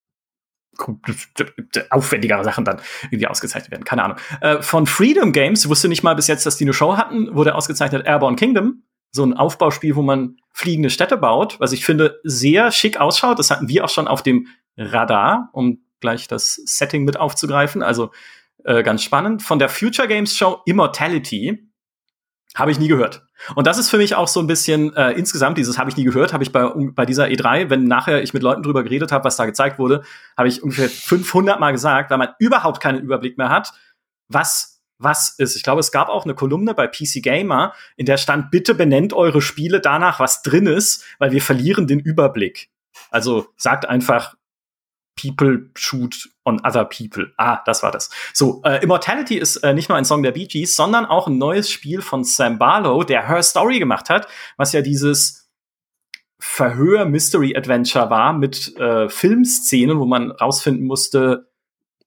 aufwendigere 1.91 2.43
Sachen 2.43 2.65
dann 2.65 2.81
irgendwie 3.11 3.27
ausgezeichnet 3.27 3.69
werden. 3.69 3.83
Keine 3.83 4.03
Ahnung. 4.03 4.17
Äh, 4.41 4.63
von 4.63 4.87
Freedom 4.87 5.31
Games, 5.31 5.69
wusste 5.69 5.89
nicht 5.89 6.01
mal 6.01 6.15
bis 6.15 6.25
jetzt, 6.25 6.43
dass 6.47 6.57
die 6.57 6.63
eine 6.63 6.73
Show 6.73 6.97
hatten, 6.97 7.35
wurde 7.35 7.53
ausgezeichnet 7.53 8.07
Airborne 8.07 8.35
Kingdom. 8.35 8.81
So 9.11 9.23
ein 9.23 9.35
Aufbauspiel, 9.35 9.95
wo 9.95 10.01
man 10.01 10.37
fliegende 10.53 10.89
Städte 10.89 11.15
baut, 11.15 11.59
was 11.59 11.71
ich 11.71 11.85
finde 11.85 12.19
sehr 12.23 12.71
schick 12.71 12.99
ausschaut. 12.99 13.37
Das 13.37 13.51
hatten 13.51 13.67
wir 13.67 13.85
auch 13.85 13.89
schon 13.89 14.07
auf 14.07 14.23
dem 14.23 14.47
Radar, 14.75 15.51
um 15.53 15.83
gleich 15.99 16.27
das 16.27 16.55
Setting 16.65 17.03
mit 17.03 17.17
aufzugreifen. 17.17 17.83
Also 17.83 18.09
äh, 18.63 18.81
ganz 18.81 19.03
spannend. 19.03 19.43
Von 19.43 19.59
der 19.59 19.69
Future 19.69 20.07
Games 20.07 20.35
Show 20.35 20.61
Immortality 20.65 21.71
habe 22.55 22.71
ich 22.71 22.79
nie 22.79 22.87
gehört. 22.87 23.26
Und 23.55 23.67
das 23.67 23.77
ist 23.77 23.89
für 23.89 23.97
mich 23.97 24.15
auch 24.15 24.27
so 24.27 24.39
ein 24.39 24.47
bisschen 24.47 24.95
äh, 24.95 25.11
insgesamt 25.11 25.57
dieses 25.57 25.77
habe 25.77 25.89
ich 25.89 25.97
nie 25.97 26.03
gehört, 26.03 26.33
habe 26.33 26.43
ich 26.43 26.51
bei, 26.51 26.69
bei 26.93 27.05
dieser 27.05 27.25
E3, 27.25 27.69
wenn 27.69 27.85
nachher 27.85 28.21
ich 28.23 28.33
mit 28.33 28.43
Leuten 28.43 28.63
drüber 28.63 28.83
geredet 28.83 29.11
habe, 29.11 29.25
was 29.25 29.35
da 29.35 29.45
gezeigt 29.45 29.79
wurde, 29.79 30.03
habe 30.35 30.47
ich 30.47 30.63
ungefähr 30.63 30.89
500 30.89 31.59
Mal 31.59 31.71
gesagt, 31.71 32.09
weil 32.09 32.17
man 32.17 32.29
überhaupt 32.39 32.81
keinen 32.81 33.01
Überblick 33.01 33.37
mehr 33.37 33.49
hat, 33.49 33.73
was 34.27 34.77
was 34.99 35.29
ist. 35.37 35.55
Ich 35.55 35.63
glaube, 35.63 35.79
es 35.79 35.91
gab 35.91 36.09
auch 36.09 36.25
eine 36.25 36.33
Kolumne 36.33 36.73
bei 36.73 36.87
PC 36.87 37.21
Gamer, 37.21 37.73
in 37.95 38.05
der 38.05 38.17
stand, 38.17 38.49
bitte 38.49 38.73
benennt 38.73 39.13
eure 39.13 39.41
Spiele 39.41 39.79
danach, 39.79 40.19
was 40.19 40.41
drin 40.41 40.65
ist, 40.65 41.05
weil 41.19 41.31
wir 41.31 41.41
verlieren 41.41 41.85
den 41.85 41.99
Überblick. 41.99 42.69
Also 43.11 43.47
sagt 43.57 43.87
einfach, 43.87 44.35
People 45.17 45.69
shoot 45.75 46.29
on 46.45 46.61
other 46.63 46.85
people. 46.85 47.25
Ah, 47.37 47.61
das 47.65 47.83
war 47.83 47.91
das. 47.91 48.09
So, 48.33 48.61
äh, 48.63 48.81
Immortality 48.81 49.35
ist 49.37 49.57
äh, 49.57 49.73
nicht 49.73 49.89
nur 49.89 49.97
ein 49.97 50.05
Song 50.05 50.23
der 50.23 50.31
Bee 50.31 50.45
Gees, 50.45 50.75
sondern 50.75 51.05
auch 51.05 51.27
ein 51.27 51.37
neues 51.37 51.69
Spiel 51.69 52.01
von 52.01 52.23
Sam 52.23 52.57
Barlow, 52.57 53.03
der 53.03 53.27
Her 53.27 53.43
Story 53.43 53.79
gemacht 53.79 54.09
hat, 54.09 54.27
was 54.55 54.71
ja 54.71 54.81
dieses 54.81 55.49
Verhör-Mystery-Adventure 56.39 58.09
war 58.09 58.33
mit 58.33 58.75
äh, 58.77 59.09
Filmszenen, 59.09 59.99
wo 59.99 60.05
man 60.05 60.31
rausfinden 60.31 60.85
musste, 60.85 61.49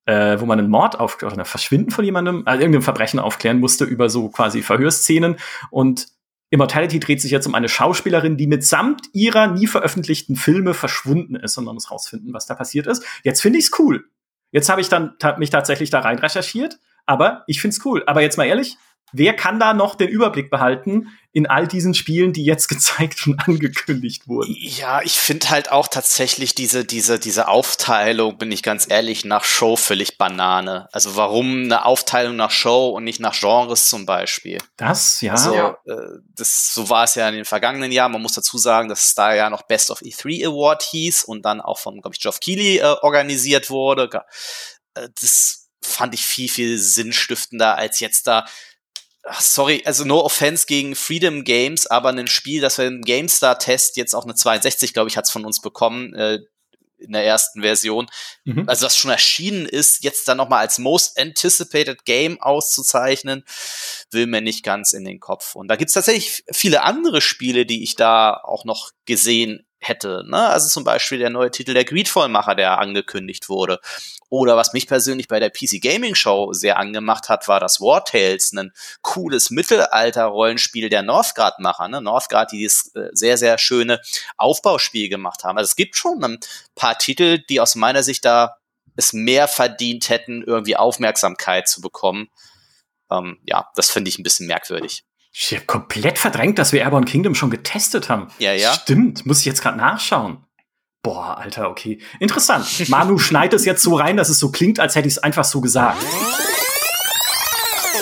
äh, 0.07 0.41
wo 0.41 0.47
man 0.47 0.59
einen 0.59 0.71
Mord 0.71 0.99
auf 0.99 1.23
oder 1.23 1.37
ein 1.37 1.45
Verschwinden 1.45 1.91
von 1.91 2.05
jemandem, 2.05 2.43
also 2.47 2.61
irgendein 2.61 2.83
Verbrechen 2.83 3.21
aufklären 3.21 3.61
musste 3.61 3.85
über 3.85 4.09
so 4.09 4.29
quasi 4.29 4.63
Verhörszenen 4.63 5.37
und 5.71 6.07
Immortality 6.51 6.99
dreht 6.99 7.21
sich 7.21 7.31
jetzt 7.31 7.47
um 7.47 7.55
eine 7.55 7.69
Schauspielerin, 7.69 8.37
die 8.37 8.47
mitsamt 8.47 9.03
ihrer 9.13 9.47
nie 9.47 9.67
veröffentlichten 9.67 10.37
Filme 10.37 10.75
verschwunden 10.75 11.37
ist 11.37 11.57
und 11.57 11.65
man 11.65 11.75
muss 11.75 11.91
rausfinden, 11.91 12.33
was 12.35 12.47
da 12.47 12.55
passiert 12.55 12.87
ist. 12.87 13.05
Jetzt 13.23 13.41
finde 13.41 13.59
ich's 13.59 13.71
cool. 13.79 14.05
Jetzt 14.51 14.69
habe 14.69 14.81
ich 14.81 14.89
dann 14.89 15.15
mich 15.39 15.51
tatsächlich 15.51 15.91
da 15.91 16.01
rein 16.01 16.19
recherchiert, 16.19 16.79
aber 17.07 17.45
ich 17.47 17.61
find's 17.61 17.85
cool. 17.85 18.03
Aber 18.07 18.21
jetzt 18.21 18.37
mal 18.37 18.47
ehrlich, 18.47 18.77
wer 19.13 19.35
kann 19.35 19.61
da 19.61 19.75
noch 19.75 19.95
den 19.95 20.09
Überblick 20.09 20.51
behalten 20.51 21.09
in 21.33 21.47
all 21.47 21.69
diesen 21.69 21.95
Spielen, 21.95 22.33
die 22.33 22.45
jetzt 22.45 22.69
gezeigt 22.69 23.27
und 23.27 23.39
angekündigt 23.47 24.27
wurden? 24.27 24.55
Ja, 24.59 25.01
ich 25.03 25.19
finde 25.19 25.51
halt 25.51 25.71
auch 25.71 25.89
tatsächlich 25.89 26.55
diese, 26.55 26.85
diese, 26.85 27.19
diese 27.19 27.49
Aufteilung, 27.49 28.39
bin 28.39 28.51
ich 28.51 28.63
ganz 28.63 28.87
ehrlich, 28.89 29.25
nach 29.25 29.45
Show 29.45 29.77
völlig 29.77 30.19
Banane. 30.19 30.89
Also 30.93 31.17
warum 31.17 31.65
eine 31.65 31.85
Aufteilung 31.85 32.37
nach 32.37 32.51
Show 32.51 32.89
und 32.91 33.05
nicht 33.05 33.21
nach 33.21 33.39
Genres 33.39 33.89
zum 33.89 34.07
Beispiel? 34.07 34.59
Das, 34.77 35.21
ja. 35.21 35.33
Also, 35.33 35.55
ja. 35.55 35.79
Äh, 35.87 36.19
das, 36.35 36.75
so 36.75 36.89
war 36.89 37.05
es 37.05 37.15
ja 37.15 37.29
in 37.29 37.37
den 37.37 37.45
vergangenen 37.45 37.93
Jahren. 37.93 38.13
Man 38.13 38.23
muss 38.23 38.33
dazu 38.33 38.59
sagen, 38.59 38.89
dass 38.89 39.07
es 39.07 39.15
da 39.15 39.35
ja 39.35 39.51
noch 39.51 39.63
Best 39.63 39.91
of 39.91 40.01
E3 40.01 40.47
Award 40.47 40.83
hieß 40.83 41.25
und 41.25 41.45
dann 41.45 41.61
auch 41.61 41.79
von, 41.79 42.01
glaube 42.01 42.15
ich, 42.15 42.21
Geoff 42.21 42.41
Keighley 42.41 42.79
äh, 42.79 42.97
organisiert 43.03 43.71
wurde. 43.71 44.11
Äh, 44.95 45.09
das 45.21 45.69
fand 45.83 46.15
ich 46.15 46.25
viel, 46.25 46.49
viel 46.49 46.79
sinnstiftender 46.79 47.77
als 47.77 48.01
jetzt 48.01 48.27
da 48.27 48.47
Ach, 49.33 49.41
sorry, 49.41 49.81
also 49.85 50.05
no 50.05 50.25
offense 50.25 50.67
gegen 50.67 50.97
Freedom 50.97 51.45
Games, 51.45 51.87
aber 51.87 52.09
ein 52.09 52.27
Spiel, 52.27 52.61
das 52.61 52.79
wir 52.79 52.87
im 52.87 53.03
GameStar-Test 53.03 53.97
jetzt 53.97 54.13
auch 54.13 54.25
eine 54.25 54.35
62, 54.35 54.93
glaube 54.93 55.09
ich, 55.09 55.17
hat's 55.17 55.31
von 55.31 55.45
uns 55.45 55.61
bekommen, 55.61 56.15
äh, 56.15 56.41
in 56.99 57.13
der 57.13 57.25
ersten 57.25 57.63
Version. 57.63 58.09
Mhm. 58.45 58.69
Also 58.69 58.87
das 58.87 58.97
schon 58.97 59.11
erschienen 59.13 59.67
ist, 59.67 60.03
jetzt 60.03 60.27
dann 60.27 60.37
nochmal 60.37 60.59
als 60.59 60.79
Most 60.79 61.17
Anticipated 61.17 62.05
Game 62.05 62.41
auszuzeichnen, 62.41 63.45
will 64.11 64.27
mir 64.27 64.41
nicht 64.41 64.65
ganz 64.65 64.93
in 64.93 65.05
den 65.05 65.21
Kopf. 65.21 65.55
Und 65.55 65.69
da 65.69 65.77
gibt's 65.77 65.95
tatsächlich 65.95 66.43
viele 66.51 66.83
andere 66.83 67.21
Spiele, 67.21 67.67
die 67.67 67.85
ich 67.85 67.95
da 67.95 68.35
auch 68.35 68.65
noch 68.65 68.91
gesehen 69.07 69.65
hätte. 69.81 70.25
Ne? 70.27 70.49
Also 70.49 70.69
zum 70.69 70.85
Beispiel 70.85 71.19
der 71.19 71.31
neue 71.31 71.51
Titel 71.51 71.75
der 71.75 71.85
Greedfall-Macher, 71.85 72.55
der 72.55 72.79
angekündigt 72.79 73.49
wurde. 73.49 73.81
Oder 74.29 74.57
was 74.57 74.73
mich 74.73 74.87
persönlich 74.87 75.27
bei 75.27 75.41
der 75.41 75.51
PC 75.51 75.81
Gaming 75.81 76.15
Show 76.15 76.53
sehr 76.53 76.79
angemacht 76.79 77.29
hat, 77.29 77.49
war 77.49 77.59
das 77.59 77.81
War 77.81 78.05
Tales, 78.05 78.53
ein 78.53 78.73
cooles 79.03 79.51
Mittelalter-Rollenspiel 79.51 80.89
der 80.89 81.03
Northgard-Macher. 81.03 81.89
Ne? 81.89 82.01
Northgard, 82.01 82.53
die 82.53 82.59
dieses 82.59 82.95
äh, 82.95 83.09
sehr, 83.13 83.37
sehr 83.37 83.59
schöne 83.59 84.01
Aufbauspiel 84.37 85.09
gemacht 85.09 85.45
haben. 85.45 85.59
Also 85.59 85.71
es 85.71 85.77
gibt 85.77 85.97
schon 85.97 86.23
ein 86.23 86.39
paar 86.75 86.99
Titel, 86.99 87.39
die 87.49 87.61
aus 87.61 87.75
meiner 87.75 88.03
Sicht 88.03 88.25
da 88.25 88.57
es 88.97 89.13
mehr 89.13 89.49
verdient 89.49 90.11
hätten, 90.11 90.43
irgendwie 90.43 90.77
Aufmerksamkeit 90.77 91.69
zu 91.69 91.81
bekommen. 91.81 92.29
Ähm, 93.11 93.41
ja, 93.45 93.69
das 93.75 93.91
finde 93.91 94.11
ich 94.11 94.19
ein 94.19 94.23
bisschen 94.23 94.47
merkwürdig. 94.47 95.05
Ich 95.33 95.53
habe 95.55 95.65
komplett 95.65 96.19
verdrängt, 96.19 96.59
dass 96.59 96.73
wir 96.73 96.81
Airborne 96.81 97.07
Kingdom 97.07 97.35
schon 97.35 97.51
getestet 97.51 98.09
haben. 98.09 98.29
Ja, 98.39 98.53
ja. 98.53 98.73
Stimmt, 98.73 99.27
muss 99.27 99.41
ich 99.41 99.47
jetzt 99.47 99.63
gerade 99.63 99.79
nachschauen. 99.79 100.45
Boah, 101.03 101.39
Alter, 101.39 101.71
okay. 101.71 102.01
Interessant. 102.19 102.89
Manu 102.89 103.17
schneidet 103.19 103.55
es 103.55 103.65
jetzt 103.65 103.83
so 103.83 103.95
rein, 103.95 104.17
dass 104.17 104.29
es 104.29 104.39
so 104.39 104.51
klingt, 104.51 104.81
als 104.81 104.97
hätte 104.97 105.09
ich 105.09 105.15
es 105.15 105.19
einfach 105.19 105.45
so 105.45 105.61
gesagt. 105.61 106.05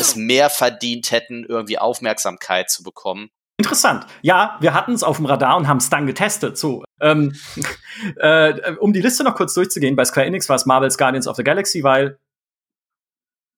Es 0.00 0.16
mehr 0.16 0.48
verdient 0.48 1.10
hätten, 1.10 1.44
irgendwie 1.44 1.78
Aufmerksamkeit 1.78 2.70
zu 2.70 2.82
bekommen. 2.82 3.30
Interessant. 3.58 4.06
Ja, 4.22 4.56
wir 4.60 4.72
hatten 4.72 4.92
es 4.92 5.02
auf 5.02 5.16
dem 5.16 5.26
Radar 5.26 5.56
und 5.56 5.66
haben 5.68 5.78
es 5.78 5.90
dann 5.90 6.06
getestet. 6.06 6.56
So, 6.56 6.84
ähm, 7.00 7.34
äh, 8.16 8.72
um 8.78 8.92
die 8.92 9.00
Liste 9.00 9.24
noch 9.24 9.34
kurz 9.34 9.54
durchzugehen, 9.54 9.96
bei 9.96 10.04
Square 10.04 10.26
Enix 10.26 10.48
war 10.48 10.56
es 10.56 10.66
Marvel's 10.66 10.96
Guardians 10.96 11.26
of 11.26 11.36
the 11.36 11.44
Galaxy, 11.44 11.82
weil 11.82 12.18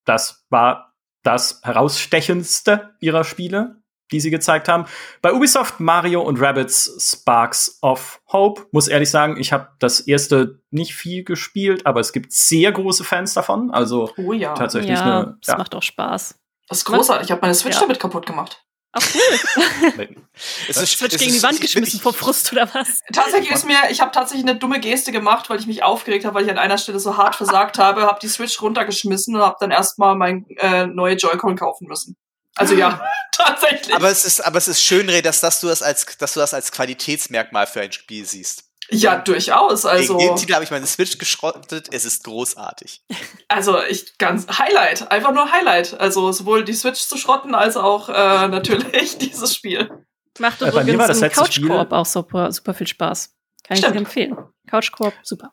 das 0.07 0.45
war 0.49 0.90
das 1.23 1.61
herausstechendste 1.63 2.95
ihrer 3.01 3.25
Spiele, 3.25 3.77
die 4.13 4.21
sie 4.21 4.31
gezeigt 4.31 4.69
haben. 4.69 4.87
Bei 5.23 5.33
Ubisoft 5.33 5.81
Mario 5.81 6.23
und 6.23 6.41
Rabbits 6.41 6.97
Sparks 6.99 7.79
of 7.83 8.21
Hope 8.33 8.67
muss 8.73 8.89
ehrlich 8.89 9.11
sagen, 9.11 9.37
ich 9.39 9.53
habe 9.53 9.69
das 9.79 10.01
erste 10.01 10.61
nicht 10.71 10.95
viel 10.95 11.25
gespielt, 11.25 11.87
aber 11.87 12.01
es 12.01 12.13
gibt 12.13 12.33
sehr 12.33 12.73
große 12.73 13.05
Fans 13.05 13.35
davon. 13.35 13.71
Also 13.71 14.13
oh 14.17 14.33
ja. 14.33 14.55
tatsächlich 14.55 14.99
ja, 14.99 15.21
eine. 15.21 15.39
Ja. 15.45 15.57
macht 15.57 15.75
auch 15.75 15.83
Spaß. 15.83 16.39
Das 16.69 16.79
ist 16.79 16.85
großartig. 16.85 17.27
Ich 17.27 17.33
habe 17.33 17.41
meine 17.43 17.55
Switch 17.55 17.75
ja. 17.77 17.81
damit 17.81 17.99
kaputt 18.01 18.27
gemacht. 18.27 18.65
Ach 18.93 19.07
cool. 19.15 20.09
es 20.69 20.77
ist, 20.77 20.99
Switch 20.99 21.17
gegen 21.17 21.33
die 21.33 21.43
Wand 21.43 21.61
geschmissen 21.61 22.01
vor 22.01 22.13
Frust 22.13 22.51
oder 22.53 22.69
was? 22.75 23.01
Tatsächlich 23.13 23.53
ist 23.53 23.65
mir, 23.65 23.79
ich 23.91 24.01
habe 24.01 24.11
tatsächlich 24.11 24.45
eine 24.49 24.59
dumme 24.59 24.81
Geste 24.81 25.13
gemacht, 25.13 25.49
weil 25.49 25.61
ich 25.61 25.67
mich 25.67 25.85
aufgeregt 25.85 26.25
habe, 26.25 26.35
weil 26.35 26.45
ich 26.45 26.51
an 26.51 26.59
einer 26.59 26.77
Stelle 26.77 26.99
so 26.99 27.17
hart 27.17 27.37
versagt 27.37 27.79
habe, 27.79 28.03
habe 28.03 28.19
die 28.21 28.29
Switch 28.29 28.61
runtergeschmissen 28.61 29.37
und 29.37 29.43
habe 29.43 29.57
dann 29.61 29.71
erstmal 29.71 30.17
mein 30.17 30.45
äh, 30.57 30.87
neue 30.87 31.15
Joy-Con 31.15 31.57
kaufen 31.57 31.87
müssen. 31.87 32.17
Also 32.57 32.75
ja, 32.75 33.01
tatsächlich. 33.33 33.95
Aber 33.95 34.11
es 34.11 34.25
ist, 34.25 34.41
aber 34.41 34.59
es 34.59 34.67
ist 34.67 34.83
schön, 34.83 35.09
Ray, 35.09 35.23
dass, 35.23 35.41
dass 35.41 35.61
du 35.61 35.69
das 35.69 35.83
als, 35.83 36.07
dass 36.19 36.35
du 36.35 36.41
das 36.41 36.53
als 36.53 36.73
Qualitätsmerkmal 36.73 37.67
für 37.67 37.81
ein 37.81 37.93
Spiel 37.93 38.25
siehst. 38.25 38.70
Ja, 38.91 39.17
durchaus. 39.17 39.87
Also 39.87 40.17
Gegen 40.17 40.31
den 40.31 40.37
Titel 40.37 40.55
habe 40.55 40.65
ich 40.65 40.71
meine 40.71 40.87
Switch 40.87 41.19
geschrottet. 41.19 41.89
Es 41.93 42.05
ist 42.05 42.25
großartig. 42.25 43.03
Also 43.53 43.83
ich 43.83 44.17
ganz 44.17 44.47
Highlight, 44.47 45.11
einfach 45.11 45.33
nur 45.33 45.51
Highlight. 45.51 45.99
Also 45.99 46.31
sowohl 46.31 46.65
die 46.65 46.73
Switch 46.73 47.01
zu 47.01 47.19
schrotten 47.19 47.57
als 47.57 47.77
auch 47.77 48.09
äh, 48.09 48.13
natürlich 48.49 49.19
dieses 49.19 49.53
Spiel. 49.53 49.91
Macht 50.39 50.63
äh, 50.63 50.69
übrigens 50.69 51.09
das 51.09 51.21
ein 51.21 51.33
Couch 51.33 51.61
Koop 51.61 51.91
auch 51.91 52.07
super, 52.07 52.53
super 52.53 52.75
viel 52.75 52.87
Spaß. 52.87 53.35
Kann 53.65 53.77
Stimmt. 53.77 53.89
ich 53.89 53.93
dir 53.93 53.99
empfehlen. 54.07 54.37
Couch 54.69 54.93
Koop, 54.93 55.13
super. 55.25 55.51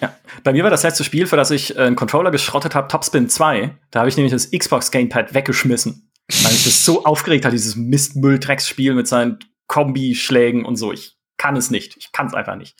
Ja, 0.00 0.16
bei 0.42 0.52
mir 0.52 0.62
war 0.62 0.70
das 0.70 0.82
letzte 0.82 1.04
Spiel, 1.04 1.26
für 1.26 1.36
das 1.36 1.50
ich 1.50 1.76
äh, 1.76 1.80
einen 1.80 1.96
Controller 1.96 2.30
geschrottet 2.30 2.74
habe, 2.74 2.88
Topspin 2.88 3.28
2. 3.28 3.78
Da 3.90 4.00
habe 4.00 4.08
ich 4.08 4.16
nämlich 4.16 4.32
das 4.32 4.50
Xbox 4.50 4.90
Gamepad 4.90 5.34
weggeschmissen, 5.34 6.10
weil 6.42 6.52
mich 6.52 6.64
das 6.64 6.84
so 6.84 7.04
aufgeregt 7.04 7.44
hat, 7.44 7.52
dieses 7.52 7.76
Mistmüll-Drecksspiel 7.76 8.94
mit 8.94 9.06
seinen 9.06 9.38
Kombi-Schlägen 9.66 10.64
und 10.64 10.76
so. 10.76 10.92
Ich 10.92 11.18
kann 11.36 11.56
es 11.56 11.70
nicht. 11.70 11.96
Ich 11.96 12.12
kann 12.12 12.26
es 12.26 12.34
einfach 12.34 12.56
nicht. 12.56 12.78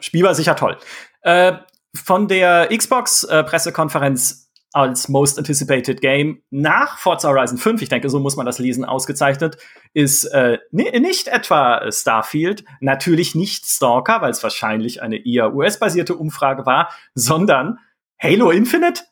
Spiel 0.00 0.24
war 0.24 0.34
sicher 0.34 0.56
toll. 0.56 0.76
Äh, 1.22 1.54
von 1.94 2.28
der 2.28 2.68
Xbox-Pressekonferenz 2.76 4.50
als 4.72 5.08
Most 5.08 5.38
Anticipated 5.38 6.00
Game 6.00 6.42
nach 6.50 6.98
Forza 6.98 7.28
Horizon 7.28 7.58
5, 7.58 7.82
ich 7.82 7.88
denke, 7.90 8.08
so 8.08 8.18
muss 8.18 8.36
man 8.36 8.46
das 8.46 8.58
lesen, 8.58 8.84
ausgezeichnet, 8.84 9.58
ist 9.92 10.24
äh, 10.24 10.58
nicht 10.70 11.28
etwa 11.28 11.92
Starfield, 11.92 12.64
natürlich 12.80 13.34
nicht 13.34 13.66
Stalker, 13.66 14.22
weil 14.22 14.30
es 14.30 14.42
wahrscheinlich 14.42 15.02
eine 15.02 15.24
eher 15.26 15.54
US-basierte 15.54 16.16
Umfrage 16.16 16.64
war, 16.64 16.90
sondern 17.14 17.78
Halo 18.18 18.50
Infinite. 18.50 19.02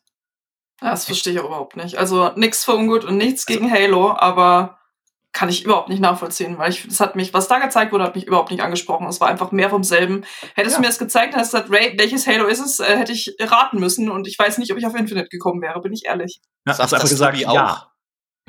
Das 0.81 1.05
verstehe 1.05 1.35
ich 1.35 1.39
überhaupt 1.39 1.77
nicht. 1.77 1.97
Also 1.97 2.33
nichts 2.37 2.65
für 2.65 2.75
ungut 2.75 3.05
und 3.05 3.19
nichts 3.19 3.45
gegen 3.45 3.71
Halo, 3.71 4.17
aber 4.17 4.80
kann 5.33 5.49
ich 5.49 5.65
überhaupt 5.65 5.89
nicht 5.89 6.01
nachvollziehen, 6.01 6.59
weil 6.59 6.71
ich, 6.71 6.87
das 6.87 7.01
hat 7.01 7.15
mich, 7.15 7.33
was 7.33 7.49
da 7.49 7.59
gezeigt 7.59 7.93
wurde, 7.93 8.05
hat 8.05 8.17
mich 8.17 8.27
überhaupt 8.27 8.51
nicht 8.51 8.63
angesprochen. 8.63 9.07
Es 9.07 9.21
war 9.21 9.29
einfach 9.29 9.53
mehr 9.53 9.71
vom 9.71 9.85
selben. 9.85 10.25
Hättest 10.55 10.75
ja. 10.75 10.79
du 10.79 10.81
mir 10.81 10.89
das 10.89 10.99
gezeigt, 10.99 11.37
hast 11.37 11.53
gesagt, 11.53 11.71
Ray, 11.71 11.95
welches 11.99 12.27
Halo 12.27 12.47
ist 12.47 12.61
es, 12.61 12.81
äh, 12.81 12.97
hätte 12.97 13.13
ich 13.13 13.37
raten 13.39 13.79
müssen 13.79 14.11
und 14.11 14.27
ich 14.27 14.39
weiß 14.39 14.59
nicht, 14.59 14.73
ob 14.73 14.79
ich 14.79 14.87
auf 14.87 14.95
Infinite 14.95 15.29
gekommen 15.29 15.63
wäre, 15.63 15.81
bin 15.81 15.93
ich 15.93 16.07
ehrlich. 16.07 16.41
Ja, 16.67 16.77
hast 16.77 16.81
einfach 16.81 17.09
gesagt, 17.09 17.41
Tobi 17.41 17.55
ja. 17.55 17.87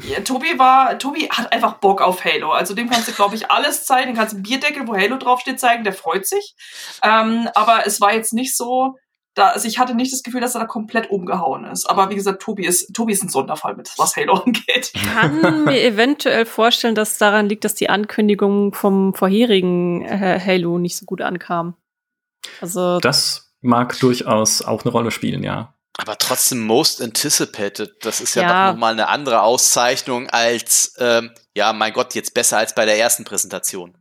Ja, 0.03 0.19
Tobi 0.21 0.57
war, 0.57 0.97
Tobi 0.97 1.29
hat 1.29 1.53
einfach 1.53 1.75
Bock 1.75 2.01
auf 2.01 2.25
Halo. 2.25 2.51
Also 2.51 2.73
dem 2.73 2.89
kannst 2.89 3.07
du, 3.07 3.11
glaube 3.11 3.36
ich, 3.36 3.51
alles 3.51 3.86
zeigen. 3.86 4.07
Den 4.07 4.15
kannst 4.15 4.34
du 4.34 4.38
einen 4.38 4.43
Bierdeckel, 4.43 4.88
wo 4.88 4.95
Halo 4.95 5.17
draufsteht, 5.17 5.59
zeigen. 5.59 5.84
Der 5.84 5.93
freut 5.93 6.25
sich. 6.25 6.55
Ähm, 7.03 7.47
aber 7.53 7.86
es 7.86 8.01
war 8.01 8.13
jetzt 8.13 8.34
nicht 8.34 8.57
so, 8.57 8.95
da, 9.34 9.49
also 9.49 9.67
ich 9.67 9.79
hatte 9.79 9.95
nicht 9.95 10.11
das 10.11 10.23
Gefühl, 10.23 10.41
dass 10.41 10.55
er 10.55 10.61
da 10.61 10.67
komplett 10.67 11.09
umgehauen 11.09 11.65
ist. 11.65 11.89
Aber 11.89 12.09
wie 12.09 12.15
gesagt, 12.15 12.41
Tobi 12.41 12.65
ist, 12.65 12.93
Tobi 12.93 13.13
ist 13.13 13.23
ein 13.23 13.29
Sonderfall 13.29 13.75
mit, 13.75 13.89
was 13.97 14.15
Halo 14.15 14.34
angeht. 14.45 14.91
Ich 14.93 15.13
kann 15.13 15.63
mir 15.63 15.82
eventuell 15.84 16.45
vorstellen, 16.45 16.95
dass 16.95 17.17
daran 17.17 17.47
liegt, 17.47 17.63
dass 17.63 17.75
die 17.75 17.89
Ankündigung 17.89 18.73
vom 18.73 19.13
vorherigen 19.13 20.03
äh, 20.03 20.39
Halo 20.43 20.77
nicht 20.79 20.97
so 20.97 21.05
gut 21.05 21.21
ankam. 21.21 21.75
Also 22.59 22.99
das 22.99 23.53
mag 23.61 23.97
durchaus 23.99 24.61
auch 24.61 24.84
eine 24.84 24.91
Rolle 24.91 25.11
spielen, 25.11 25.43
ja. 25.43 25.75
Aber 25.97 26.17
trotzdem 26.17 26.61
Most 26.65 27.01
Anticipated, 27.01 27.93
das 28.01 28.21
ist 28.21 28.36
ja, 28.36 28.43
ja. 28.43 28.67
doch 28.67 28.73
nochmal 28.73 28.93
eine 28.93 29.07
andere 29.07 29.41
Auszeichnung 29.43 30.29
als, 30.29 30.95
ähm, 30.97 31.32
ja, 31.53 31.73
mein 31.73 31.93
Gott, 31.93 32.15
jetzt 32.15 32.34
besser 32.34 32.57
als 32.57 32.73
bei 32.73 32.86
der 32.86 32.97
ersten 32.97 33.23
Präsentation. 33.23 33.95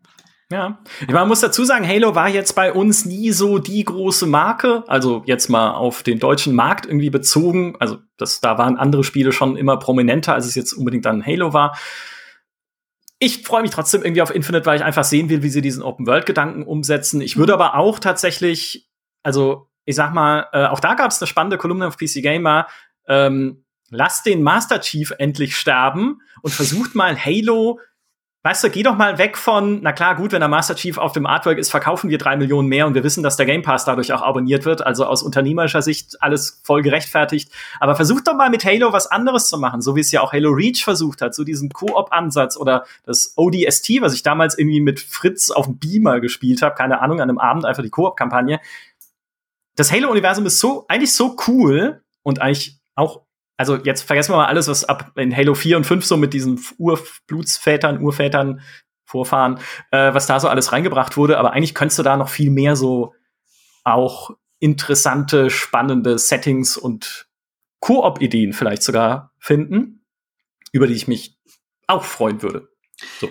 Ja, 0.53 0.83
man 1.09 1.29
muss 1.29 1.41
dazu 1.41 1.65
sagen, 1.65 1.87
Halo 1.87 2.17
war 2.17 2.29
jetzt 2.29 2.55
bei 2.55 2.73
uns 2.73 3.05
nie 3.05 3.31
so 3.31 3.59
die 3.59 3.85
große 3.85 4.27
Marke. 4.27 4.83
Also 4.89 5.23
jetzt 5.25 5.49
mal 5.49 5.75
auf 5.75 6.03
den 6.03 6.19
deutschen 6.19 6.57
Markt 6.57 6.87
irgendwie 6.87 7.11
bezogen. 7.11 7.77
Also 7.79 7.99
das, 8.17 8.41
da 8.41 8.59
waren 8.59 8.77
andere 8.77 9.05
Spiele 9.05 9.31
schon 9.31 9.57
immer 9.57 9.79
prominenter, 9.79 10.35
als 10.35 10.47
es 10.47 10.57
jetzt 10.57 10.73
unbedingt 10.73 11.05
dann 11.05 11.25
Halo 11.25 11.53
war. 11.53 11.79
Ich 13.21 13.47
freue 13.47 13.63
mich 13.63 13.71
trotzdem 13.71 14.03
irgendwie 14.03 14.23
auf 14.23 14.35
Infinite, 14.35 14.67
weil 14.67 14.77
ich 14.77 14.85
einfach 14.85 15.05
sehen 15.05 15.29
will, 15.29 15.45
wie 15.45 15.51
sie 15.51 15.61
diesen 15.61 15.85
Open-World-Gedanken 15.85 16.65
umsetzen. 16.65 17.21
Ich 17.21 17.37
würde 17.37 17.55
aber 17.55 17.77
auch 17.77 18.01
tatsächlich, 18.01 18.91
also 19.23 19.69
ich 19.85 19.95
sag 19.95 20.13
mal, 20.13 20.49
äh, 20.53 20.67
auch 20.67 20.81
da 20.81 20.95
gab 20.95 21.13
es 21.13 21.21
eine 21.21 21.29
spannende 21.29 21.59
Kolumne 21.59 21.87
auf 21.87 21.97
PC 21.97 22.23
Gamer. 22.23 22.67
Ähm, 23.07 23.65
lasst 23.91 24.27
den 24.27 24.43
Master 24.43 24.81
Chief 24.81 25.13
endlich 25.19 25.57
sterben 25.57 26.23
und 26.43 26.53
versucht 26.53 26.97
mal 26.97 27.17
Halo 27.17 27.79
Weißt 28.43 28.65
du, 28.65 28.71
geh 28.71 28.83
doch 28.83 28.97
mal 28.97 29.19
weg 29.19 29.37
von, 29.37 29.83
na 29.83 29.93
klar, 29.93 30.17
gut, 30.17 30.33
wenn 30.33 30.41
der 30.41 30.49
Master 30.49 30.75
Chief 30.75 30.97
auf 30.97 31.13
dem 31.13 31.27
Artwork 31.27 31.59
ist, 31.59 31.71
verkaufen 31.71 32.09
wir 32.09 32.17
drei 32.17 32.39
Millionen 32.39 32.69
mehr 32.69 32.87
und 32.87 32.95
wir 32.95 33.05
wissen, 33.05 33.23
dass 33.23 33.37
der 33.37 33.45
Game 33.45 33.61
Pass 33.61 33.85
dadurch 33.85 34.15
auch 34.15 34.23
abonniert 34.23 34.65
wird. 34.65 34.87
Also 34.87 35.05
aus 35.05 35.23
unternehmerischer 35.23 35.83
Sicht 35.83 36.23
alles 36.23 36.63
voll 36.65 36.81
gerechtfertigt. 36.81 37.53
Aber 37.81 37.97
versucht 37.97 38.27
doch 38.27 38.35
mal 38.35 38.49
mit 38.49 38.65
Halo 38.65 38.95
was 38.95 39.09
anderes 39.09 39.51
zu 39.51 39.59
machen, 39.59 39.83
so 39.83 39.95
wie 39.95 40.01
es 40.01 40.11
ja 40.11 40.23
auch 40.23 40.33
Halo 40.33 40.53
Reach 40.53 40.83
versucht 40.85 41.21
hat, 41.21 41.35
so 41.35 41.45
diesen 41.45 41.69
Koop-Ansatz 41.69 42.57
oder 42.57 42.87
das 43.05 43.35
ODST, 43.37 44.01
was 44.01 44.15
ich 44.15 44.23
damals 44.23 44.57
irgendwie 44.57 44.81
mit 44.81 45.01
Fritz 45.01 45.51
auf 45.51 45.67
dem 45.67 45.79
Beamer 45.79 46.21
gespielt 46.21 46.63
habe, 46.63 46.75
keine 46.75 47.03
Ahnung, 47.03 47.21
an 47.21 47.29
einem 47.29 47.39
Abend 47.39 47.67
einfach 47.67 47.83
die 47.83 47.91
Koop-Kampagne. 47.91 48.59
Das 49.77 49.93
Halo-Universum 49.93 50.47
ist 50.47 50.61
so, 50.61 50.87
eigentlich 50.89 51.13
so 51.13 51.37
cool 51.47 52.01
und 52.23 52.41
eigentlich 52.41 52.79
auch 52.95 53.21
also 53.61 53.77
jetzt 53.77 54.05
vergessen 54.05 54.33
wir 54.33 54.39
mal 54.39 54.47
alles, 54.47 54.69
was 54.69 54.87
ab 54.87 55.13
in 55.17 55.37
Halo 55.37 55.53
4 55.53 55.77
und 55.77 55.85
5 55.85 56.03
so 56.03 56.17
mit 56.17 56.33
diesen 56.33 56.59
Urblutsvätern, 56.79 58.01
Urvätern, 58.01 58.63
Vorfahren, 59.05 59.59
äh, 59.91 60.15
was 60.15 60.27
da 60.27 60.41
so 60.41 60.49
alles 60.49 60.73
reingebracht 60.73 61.19
wurde. 61.19 61.37
Aber 61.37 61.53
eigentlich 61.53 61.75
könntest 61.75 61.99
du 61.99 62.03
da 62.03 62.17
noch 62.17 62.31
viel 62.31 62.51
mehr 62.51 62.75
so 62.75 63.13
auch 63.85 64.31
interessante, 64.61 65.51
spannende 65.51 66.19
Settings 66.19 66.79
und 66.79 67.29
Koop-Ideen 67.81 68.55
vielleicht 68.55 68.83
sogar 68.83 69.35
finden, 69.39 70.07
über 70.73 70.87
die 70.87 70.95
ich 70.95 71.07
mich 71.07 71.39
auch 71.87 72.05
freuen 72.05 72.41
würde. 72.41 72.71
So. 73.21 73.29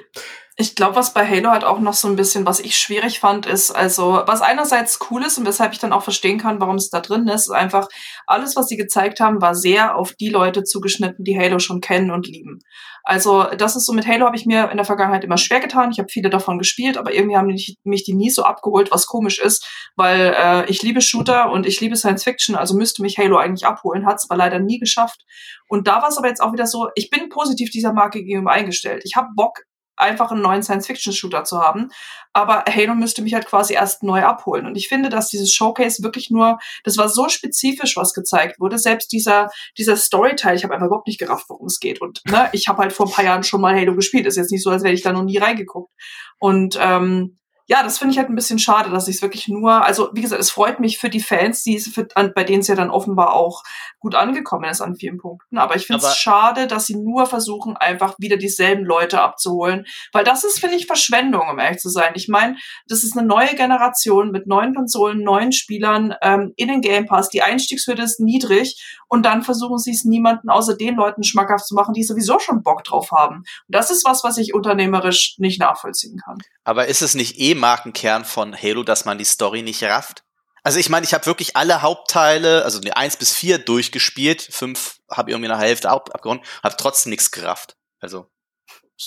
Ich 0.61 0.75
glaube, 0.75 0.97
was 0.97 1.13
bei 1.13 1.25
Halo 1.25 1.51
halt 1.51 1.63
auch 1.63 1.79
noch 1.79 1.93
so 1.93 2.09
ein 2.09 2.17
bisschen, 2.17 2.45
was 2.45 2.59
ich 2.59 2.77
schwierig 2.77 3.21
fand, 3.21 3.45
ist, 3.45 3.71
also, 3.71 4.23
was 4.25 4.41
einerseits 4.41 4.99
cool 5.09 5.23
ist 5.23 5.37
und 5.37 5.45
weshalb 5.45 5.71
ich 5.71 5.79
dann 5.79 5.93
auch 5.93 6.03
verstehen 6.03 6.37
kann, 6.37 6.59
warum 6.59 6.75
es 6.75 6.89
da 6.89 6.99
drin 6.99 7.29
ist, 7.29 7.43
ist 7.43 7.51
einfach, 7.51 7.87
alles, 8.27 8.57
was 8.57 8.67
sie 8.67 8.75
gezeigt 8.75 9.21
haben, 9.21 9.41
war 9.41 9.55
sehr 9.55 9.95
auf 9.95 10.15
die 10.15 10.27
Leute 10.27 10.65
zugeschnitten, 10.65 11.23
die 11.23 11.39
Halo 11.39 11.59
schon 11.59 11.79
kennen 11.79 12.11
und 12.11 12.27
lieben. 12.27 12.59
Also, 13.03 13.43
das 13.57 13.77
ist 13.77 13.85
so, 13.85 13.93
mit 13.93 14.05
Halo 14.05 14.25
habe 14.25 14.35
ich 14.35 14.45
mir 14.45 14.69
in 14.69 14.75
der 14.75 14.85
Vergangenheit 14.85 15.23
immer 15.23 15.37
schwer 15.37 15.61
getan. 15.61 15.91
Ich 15.93 15.99
habe 15.99 16.09
viele 16.11 16.29
davon 16.29 16.57
gespielt, 16.57 16.97
aber 16.97 17.13
irgendwie 17.13 17.37
haben 17.37 17.47
mich, 17.47 17.77
mich 17.85 18.03
die 18.03 18.13
nie 18.13 18.29
so 18.29 18.43
abgeholt, 18.43 18.91
was 18.91 19.07
komisch 19.07 19.39
ist, 19.39 19.65
weil 19.95 20.35
äh, 20.37 20.69
ich 20.69 20.83
liebe 20.83 20.99
Shooter 20.99 21.51
und 21.51 21.65
ich 21.67 21.79
liebe 21.79 21.95
Science 21.95 22.25
Fiction, 22.25 22.57
also 22.57 22.75
müsste 22.75 23.01
mich 23.01 23.17
Halo 23.17 23.37
eigentlich 23.37 23.65
abholen, 23.65 24.05
hat 24.05 24.17
es 24.17 24.29
aber 24.29 24.35
leider 24.35 24.59
nie 24.59 24.79
geschafft. 24.79 25.21
Und 25.69 25.87
da 25.87 26.01
war 26.01 26.09
es 26.09 26.17
aber 26.17 26.27
jetzt 26.27 26.41
auch 26.41 26.51
wieder 26.51 26.67
so, 26.67 26.89
ich 26.95 27.09
bin 27.09 27.29
positiv 27.29 27.69
dieser 27.69 27.93
Marke 27.93 28.21
gegenüber 28.25 28.51
eingestellt. 28.51 29.03
Ich 29.05 29.15
habe 29.15 29.29
Bock, 29.37 29.61
einfach 29.99 30.31
einen 30.31 30.41
neuen 30.41 30.63
Science-Fiction-Shooter 30.63 31.43
zu 31.43 31.59
haben. 31.59 31.89
Aber 32.33 32.63
Halo 32.69 32.95
müsste 32.95 33.21
mich 33.21 33.33
halt 33.33 33.45
quasi 33.45 33.73
erst 33.73 34.03
neu 34.03 34.23
abholen. 34.23 34.65
Und 34.65 34.75
ich 34.75 34.87
finde, 34.87 35.09
dass 35.09 35.29
dieses 35.29 35.53
Showcase 35.53 36.03
wirklich 36.03 36.29
nur, 36.29 36.59
das 36.83 36.97
war 36.97 37.09
so 37.09 37.27
spezifisch, 37.27 37.97
was 37.97 38.13
gezeigt 38.13 38.59
wurde. 38.59 38.77
Selbst 38.77 39.11
dieser, 39.11 39.49
dieser 39.77 39.97
Storyteil, 39.97 40.55
ich 40.55 40.63
habe 40.63 40.73
einfach 40.73 40.87
überhaupt 40.87 41.07
nicht 41.07 41.19
gerafft, 41.19 41.45
worum 41.49 41.67
es 41.67 41.79
geht. 41.79 42.01
Und 42.01 42.21
ne, 42.25 42.49
ich 42.53 42.67
habe 42.67 42.79
halt 42.81 42.93
vor 42.93 43.07
ein 43.07 43.11
paar 43.11 43.25
Jahren 43.25 43.43
schon 43.43 43.61
mal 43.61 43.75
Halo 43.75 43.95
gespielt. 43.95 44.25
Ist 44.25 44.37
jetzt 44.37 44.51
nicht 44.51 44.63
so, 44.63 44.69
als 44.69 44.83
wäre 44.83 44.93
ich 44.93 45.01
da 45.01 45.11
noch 45.11 45.23
nie 45.23 45.37
reingeguckt. 45.37 45.91
Und 46.39 46.77
ähm, 46.79 47.37
ja, 47.69 47.83
das 47.83 47.99
finde 47.99 48.13
ich 48.13 48.17
halt 48.17 48.29
ein 48.29 48.35
bisschen 48.35 48.57
schade, 48.57 48.89
dass 48.89 49.07
ich 49.07 49.17
es 49.17 49.21
wirklich 49.21 49.47
nur, 49.47 49.85
also 49.85 50.09
wie 50.13 50.21
gesagt, 50.21 50.41
es 50.41 50.49
freut 50.49 50.79
mich 50.79 50.97
für 50.97 51.11
die 51.11 51.19
Fans, 51.19 51.61
die 51.61 51.79
für, 51.79 52.07
an, 52.15 52.33
bei 52.33 52.43
denen 52.43 52.61
es 52.61 52.67
ja 52.67 52.73
dann 52.73 52.89
offenbar 52.89 53.33
auch 53.33 53.61
gut 53.99 54.15
angekommen 54.15 54.67
ist 54.67 54.81
an 54.81 54.95
vielen 54.95 55.19
Punkten. 55.19 55.59
Aber 55.59 55.75
ich 55.75 55.85
finde 55.85 56.03
es 56.03 56.17
schade, 56.17 56.65
dass 56.65 56.87
sie 56.87 56.95
nur 56.95 57.27
versuchen, 57.27 57.77
einfach 57.77 58.15
wieder 58.17 58.37
dieselben 58.37 58.85
Leute 58.85 59.21
abzuholen. 59.21 59.85
Weil 60.13 60.23
das 60.23 60.43
ist, 60.43 60.59
finde 60.59 60.77
ich, 60.77 60.87
Verschwendung, 60.87 61.47
um 61.47 61.59
ehrlich 61.59 61.77
zu 61.77 61.89
sein. 61.89 62.13
Ich 62.15 62.27
meine, 62.27 62.57
das 62.87 63.03
ist 63.03 63.15
eine 63.15 63.27
neue 63.27 63.53
Generation 63.53 64.31
mit 64.31 64.47
neuen 64.47 64.73
Konsolen, 64.73 65.21
neuen 65.21 65.51
Spielern 65.51 66.15
ähm, 66.23 66.53
in 66.55 66.69
den 66.69 66.81
Game 66.81 67.05
Pass. 67.05 67.29
Die 67.29 67.43
Einstiegshürde 67.43 68.01
ist 68.01 68.19
niedrig 68.19 68.83
und 69.09 69.27
dann 69.27 69.43
versuchen 69.43 69.77
sie 69.77 69.91
es 69.91 70.05
niemanden 70.05 70.49
außer 70.49 70.75
den 70.75 70.95
Leuten 70.95 71.23
schmackhaft 71.23 71.67
zu 71.67 71.75
machen, 71.75 71.93
die 71.93 72.03
sowieso 72.03 72.39
schon 72.39 72.63
Bock 72.63 72.83
drauf 72.83 73.11
haben. 73.11 73.37
Und 73.37 73.45
das 73.67 73.91
ist 73.91 74.05
was, 74.05 74.23
was 74.23 74.37
ich 74.39 74.55
unternehmerisch 74.55 75.35
nicht 75.37 75.59
nachvollziehen 75.59 76.19
kann. 76.25 76.37
Aber 76.63 76.87
ist 76.87 77.03
es 77.03 77.13
nicht 77.13 77.39
eh 77.39 77.58
Markenkern 77.59 78.25
von 78.25 78.55
Halo, 78.55 78.83
dass 78.83 79.05
man 79.05 79.17
die 79.17 79.25
Story 79.25 79.61
nicht 79.61 79.83
rafft? 79.83 80.23
Also 80.63 80.79
ich 80.79 80.89
meine, 80.89 81.05
ich 81.05 81.13
habe 81.13 81.25
wirklich 81.25 81.55
alle 81.55 81.81
Hauptteile, 81.81 82.63
also 82.63 82.79
die 82.79 82.93
1 82.93 83.17
bis 83.17 83.33
4 83.33 83.59
durchgespielt, 83.59 84.41
5 84.41 84.99
habe 85.09 85.29
ich 85.29 85.33
irgendwie 85.33 85.51
eine 85.51 85.61
Hälfte 85.61 85.89
ab 85.89 86.09
abgehauen, 86.13 86.41
habe 86.63 86.75
trotzdem 86.77 87.11
nichts 87.11 87.31
gerafft. 87.31 87.77
Also 87.99 88.29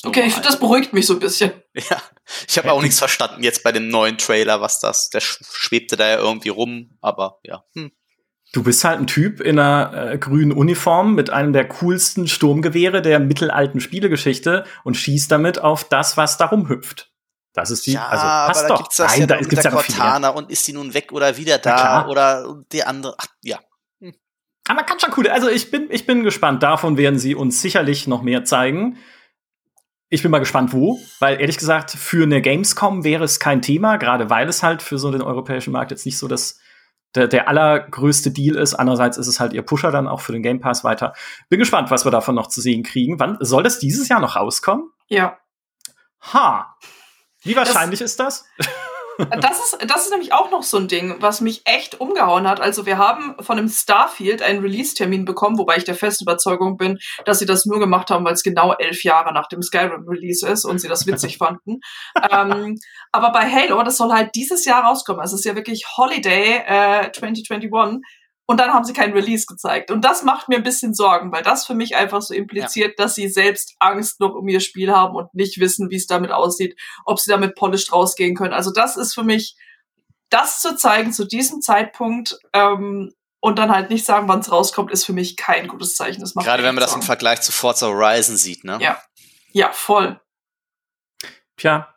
Okay, 0.04 0.24
ich, 0.26 0.34
das 0.36 0.58
beruhigt 0.58 0.92
mich 0.92 1.06
so 1.06 1.14
ein 1.14 1.20
bisschen. 1.20 1.52
Ja, 1.74 2.02
ich 2.48 2.58
habe 2.58 2.72
auch 2.72 2.82
nichts 2.82 2.98
verstanden 2.98 3.42
jetzt 3.42 3.62
bei 3.62 3.72
dem 3.72 3.88
neuen 3.88 4.16
Trailer, 4.16 4.60
was 4.60 4.80
das, 4.80 5.10
der 5.10 5.20
schwebte 5.20 5.96
da 5.96 6.08
ja 6.08 6.18
irgendwie 6.18 6.50
rum, 6.50 6.96
aber 7.00 7.40
ja. 7.44 7.64
Hm. 7.74 7.92
Du 8.52 8.62
bist 8.62 8.84
halt 8.84 9.00
ein 9.00 9.06
Typ 9.06 9.40
in 9.40 9.58
einer 9.58 10.12
äh, 10.12 10.18
grünen 10.18 10.52
Uniform 10.52 11.14
mit 11.14 11.30
einem 11.30 11.52
der 11.52 11.66
coolsten 11.68 12.28
Sturmgewehre 12.28 13.00
der 13.00 13.18
mittelalten 13.20 13.80
Spielegeschichte 13.80 14.64
und 14.84 14.96
schießt 14.96 15.30
damit 15.30 15.58
auf 15.60 15.84
das, 15.84 16.16
was 16.16 16.36
da 16.36 16.46
rumhüpft. 16.46 17.11
Das 17.54 17.70
ist 17.70 17.86
die, 17.86 17.92
ja, 17.92 18.06
also 18.08 18.22
passt 18.22 18.60
aber 18.60 18.68
da 18.68 18.74
doch. 18.74 18.82
Gibt's 18.82 18.96
das 18.96 19.10
Nein, 19.10 19.20
ja 19.20 19.26
da 19.26 19.38
ja 19.38 19.70
noch 19.70 19.86
Cortana 19.86 20.28
und 20.30 20.50
ist 20.50 20.66
die 20.66 20.72
nun 20.72 20.94
weg 20.94 21.12
oder 21.12 21.36
wieder 21.36 21.58
da 21.58 22.06
oder 22.06 22.62
die 22.72 22.82
andere, 22.82 23.14
ach, 23.18 23.26
ja. 23.42 23.58
Hm. 24.00 24.14
Aber 24.68 24.76
man 24.76 24.86
kann 24.86 25.00
schon 25.00 25.12
cool. 25.16 25.28
Also 25.28 25.48
ich 25.48 25.70
bin, 25.70 25.88
ich 25.90 26.06
bin 26.06 26.24
gespannt. 26.24 26.62
Davon 26.62 26.96
werden 26.96 27.18
sie 27.18 27.34
uns 27.34 27.60
sicherlich 27.60 28.06
noch 28.06 28.22
mehr 28.22 28.44
zeigen. 28.44 28.98
Ich 30.08 30.22
bin 30.22 30.30
mal 30.30 30.38
gespannt, 30.38 30.72
wo, 30.72 30.98
weil 31.20 31.40
ehrlich 31.40 31.58
gesagt, 31.58 31.90
für 31.90 32.24
eine 32.24 32.42
Gamescom 32.42 33.04
wäre 33.04 33.24
es 33.24 33.38
kein 33.40 33.62
Thema, 33.62 33.96
gerade 33.96 34.30
weil 34.30 34.48
es 34.48 34.62
halt 34.62 34.82
für 34.82 34.98
so 34.98 35.10
den 35.10 35.22
europäischen 35.22 35.72
Markt 35.72 35.90
jetzt 35.90 36.06
nicht 36.06 36.18
so 36.18 36.28
das 36.28 36.58
der, 37.14 37.28
der 37.28 37.48
allergrößte 37.48 38.30
Deal 38.30 38.56
ist. 38.56 38.74
Andererseits 38.74 39.18
ist 39.18 39.26
es 39.26 39.40
halt 39.40 39.52
ihr 39.52 39.62
Pusher 39.62 39.90
dann 39.90 40.08
auch 40.08 40.20
für 40.20 40.32
den 40.32 40.42
Game 40.42 40.60
Pass 40.60 40.84
weiter. 40.84 41.14
Bin 41.48 41.58
gespannt, 41.58 41.90
was 41.90 42.04
wir 42.04 42.10
davon 42.10 42.34
noch 42.34 42.46
zu 42.46 42.60
sehen 42.60 42.82
kriegen. 42.82 43.20
Wann 43.20 43.36
soll 43.40 43.62
das 43.62 43.78
dieses 43.78 44.08
Jahr 44.08 44.20
noch 44.20 44.36
rauskommen? 44.36 44.90
Ja. 45.08 45.38
Ha. 46.32 46.76
Wie 47.44 47.56
wahrscheinlich 47.56 48.00
das, 48.00 48.12
ist 48.12 48.20
das? 48.20 48.44
Das 49.18 49.58
ist, 49.58 49.78
das 49.86 50.04
ist 50.04 50.10
nämlich 50.10 50.32
auch 50.32 50.50
noch 50.50 50.62
so 50.62 50.78
ein 50.78 50.88
Ding, 50.88 51.16
was 51.20 51.40
mich 51.40 51.62
echt 51.64 52.00
umgehauen 52.00 52.48
hat. 52.48 52.60
Also 52.60 52.86
wir 52.86 52.98
haben 52.98 53.36
von 53.40 53.58
einem 53.58 53.68
Starfield 53.68 54.42
einen 54.42 54.60
Release-Termin 54.60 55.24
bekommen, 55.24 55.58
wobei 55.58 55.76
ich 55.76 55.84
der 55.84 55.94
festen 55.94 56.24
Überzeugung 56.24 56.76
bin, 56.76 56.98
dass 57.24 57.38
sie 57.38 57.46
das 57.46 57.66
nur 57.66 57.78
gemacht 57.78 58.10
haben, 58.10 58.24
weil 58.24 58.34
es 58.34 58.42
genau 58.42 58.72
elf 58.72 59.04
Jahre 59.04 59.32
nach 59.32 59.48
dem 59.48 59.62
Skyrim-Release 59.62 60.46
ist 60.48 60.64
und 60.64 60.78
sie 60.78 60.88
das 60.88 61.06
witzig 61.06 61.38
fanden. 61.38 61.80
ähm, 62.30 62.78
aber 63.12 63.32
bei 63.32 63.50
Halo, 63.50 63.82
das 63.82 63.98
soll 63.98 64.12
halt 64.12 64.34
dieses 64.34 64.64
Jahr 64.64 64.84
rauskommen. 64.84 65.22
Es 65.22 65.32
ist 65.32 65.44
ja 65.44 65.54
wirklich 65.54 65.84
Holiday 65.96 66.62
äh, 66.66 67.12
2021. 67.12 67.70
und 68.46 68.58
dann 68.58 68.72
haben 68.72 68.84
sie 68.84 68.92
kein 68.92 69.12
Release 69.12 69.46
gezeigt. 69.46 69.90
Und 69.90 70.04
das 70.04 70.22
macht 70.22 70.48
mir 70.48 70.56
ein 70.56 70.62
bisschen 70.62 70.94
Sorgen, 70.94 71.32
weil 71.32 71.42
das 71.42 71.66
für 71.66 71.74
mich 71.74 71.96
einfach 71.96 72.22
so 72.22 72.34
impliziert, 72.34 72.98
ja. 72.98 73.04
dass 73.04 73.14
sie 73.14 73.28
selbst 73.28 73.74
Angst 73.78 74.20
noch 74.20 74.34
um 74.34 74.48
ihr 74.48 74.60
Spiel 74.60 74.92
haben 74.92 75.14
und 75.14 75.32
nicht 75.34 75.60
wissen, 75.60 75.90
wie 75.90 75.96
es 75.96 76.06
damit 76.06 76.32
aussieht, 76.32 76.78
ob 77.04 77.20
sie 77.20 77.30
damit 77.30 77.54
polished 77.54 77.92
rausgehen 77.92 78.34
können. 78.34 78.52
Also 78.52 78.72
das 78.72 78.96
ist 78.96 79.14
für 79.14 79.22
mich, 79.22 79.56
das 80.28 80.60
zu 80.60 80.76
zeigen 80.76 81.12
zu 81.12 81.24
diesem 81.24 81.60
Zeitpunkt 81.60 82.38
ähm, 82.52 83.12
und 83.40 83.58
dann 83.58 83.70
halt 83.70 83.90
nicht 83.90 84.04
sagen, 84.04 84.28
wann 84.28 84.40
es 84.40 84.50
rauskommt, 84.50 84.90
ist 84.90 85.04
für 85.04 85.12
mich 85.12 85.36
kein 85.36 85.68
gutes 85.68 85.94
Zeichen. 85.94 86.20
Das 86.20 86.34
macht 86.34 86.46
Gerade 86.46 86.62
wenn 86.62 86.74
man 86.74 86.82
das 86.82 86.94
im 86.94 87.02
Vergleich 87.02 87.42
zu 87.42 87.52
Forza 87.52 87.86
Horizon 87.86 88.36
sieht, 88.36 88.64
ne? 88.64 88.78
Ja. 88.80 89.00
Ja, 89.52 89.70
voll. 89.72 90.20
Tja, 91.56 91.91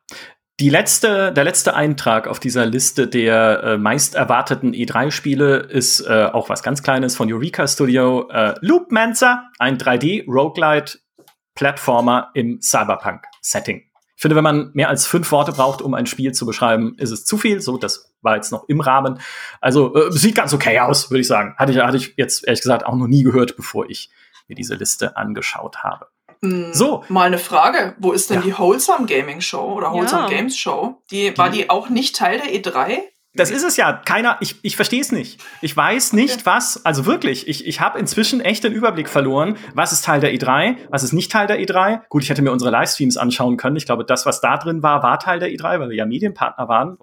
die 0.59 0.69
letzte, 0.69 1.31
der 1.33 1.43
letzte 1.43 1.75
Eintrag 1.75 2.27
auf 2.27 2.39
dieser 2.39 2.65
Liste 2.65 3.09
der 3.09 3.63
äh, 3.63 3.77
meist 3.77 4.15
erwarteten 4.15 4.73
E3-Spiele 4.73 5.57
ist 5.57 5.99
äh, 5.99 6.29
auch 6.31 6.47
was 6.47 6.63
ganz 6.63 6.81
Kleines 6.81 7.17
von 7.17 7.29
Eureka 7.31 7.67
Studio. 7.67 8.29
Äh, 8.29 8.55
Loopmancer, 8.61 9.49
ein 9.59 9.77
3D-Roguelite-Plattformer 9.77 12.31
im 12.35 12.61
Cyberpunk-Setting. 12.61 13.83
Ich 14.15 14.21
finde, 14.21 14.37
wenn 14.37 14.45
man 14.45 14.71
mehr 14.73 14.87
als 14.87 15.05
fünf 15.05 15.29
Worte 15.33 15.51
braucht, 15.51 15.81
um 15.81 15.93
ein 15.93 16.05
Spiel 16.05 16.31
zu 16.31 16.45
beschreiben, 16.45 16.95
ist 16.97 17.11
es 17.11 17.25
zu 17.25 17.37
viel. 17.37 17.59
So, 17.59 17.77
das 17.77 18.15
war 18.21 18.37
jetzt 18.37 18.53
noch 18.53 18.69
im 18.69 18.79
Rahmen. 18.79 19.19
Also 19.59 19.93
äh, 19.93 20.09
sieht 20.13 20.35
ganz 20.35 20.53
okay 20.53 20.79
aus, 20.79 21.11
würde 21.11 21.19
ich 21.19 21.27
sagen. 21.27 21.53
Hatte 21.57 21.73
ich, 21.73 21.79
hatte 21.79 21.97
ich 21.97 22.13
jetzt 22.15 22.47
ehrlich 22.47 22.61
gesagt 22.61 22.85
auch 22.85 22.95
noch 22.95 23.07
nie 23.07 23.23
gehört, 23.23 23.57
bevor 23.57 23.89
ich 23.89 24.09
mir 24.47 24.55
diese 24.55 24.75
Liste 24.75 25.17
angeschaut 25.17 25.83
habe. 25.83 26.07
Hm, 26.51 26.73
so. 26.73 27.03
Mal 27.09 27.27
eine 27.27 27.37
Frage. 27.37 27.95
Wo 27.99 28.11
ist 28.11 28.29
denn 28.29 28.37
ja. 28.37 28.43
die 28.43 28.57
Wholesome 28.57 29.05
Gaming 29.05 29.41
Show 29.41 29.73
oder 29.73 29.91
Wholesome 29.91 30.23
ja. 30.23 30.29
Games 30.29 30.57
Show? 30.57 31.01
Die, 31.11 31.37
war 31.37 31.49
die 31.49 31.69
auch 31.69 31.89
nicht 31.89 32.15
Teil 32.15 32.39
der 32.39 32.53
E3? 32.53 32.99
Das 33.35 33.51
ist 33.51 33.63
es 33.63 33.75
ja. 33.75 33.93
Keiner, 33.93 34.37
ich, 34.39 34.55
ich 34.61 34.75
verstehe 34.75 35.01
es 35.01 35.11
nicht. 35.11 35.43
Ich 35.61 35.75
weiß 35.75 36.13
nicht, 36.13 36.35
okay. 36.35 36.45
was, 36.45 36.85
also 36.85 37.05
wirklich, 37.05 37.47
ich, 37.47 37.67
ich 37.67 37.81
habe 37.81 37.99
inzwischen 37.99 38.39
echt 38.39 38.63
den 38.63 38.71
Überblick 38.71 39.09
verloren, 39.09 39.57
was 39.73 39.91
ist 39.91 40.05
Teil 40.05 40.21
der 40.21 40.33
E3, 40.33 40.77
was 40.89 41.03
ist 41.03 41.11
nicht 41.11 41.31
Teil 41.31 41.47
der 41.47 41.59
E3. 41.59 42.01
Gut, 42.07 42.23
ich 42.23 42.29
hätte 42.29 42.41
mir 42.41 42.51
unsere 42.51 42.71
Livestreams 42.71 43.17
anschauen 43.17 43.57
können. 43.57 43.75
Ich 43.75 43.85
glaube, 43.85 44.05
das, 44.05 44.25
was 44.25 44.39
da 44.39 44.57
drin 44.57 44.83
war, 44.83 45.03
war 45.03 45.19
Teil 45.19 45.39
der 45.39 45.49
E3, 45.49 45.79
weil 45.79 45.89
wir 45.89 45.97
ja 45.97 46.05
Medienpartner 46.05 46.67
waren. 46.69 46.97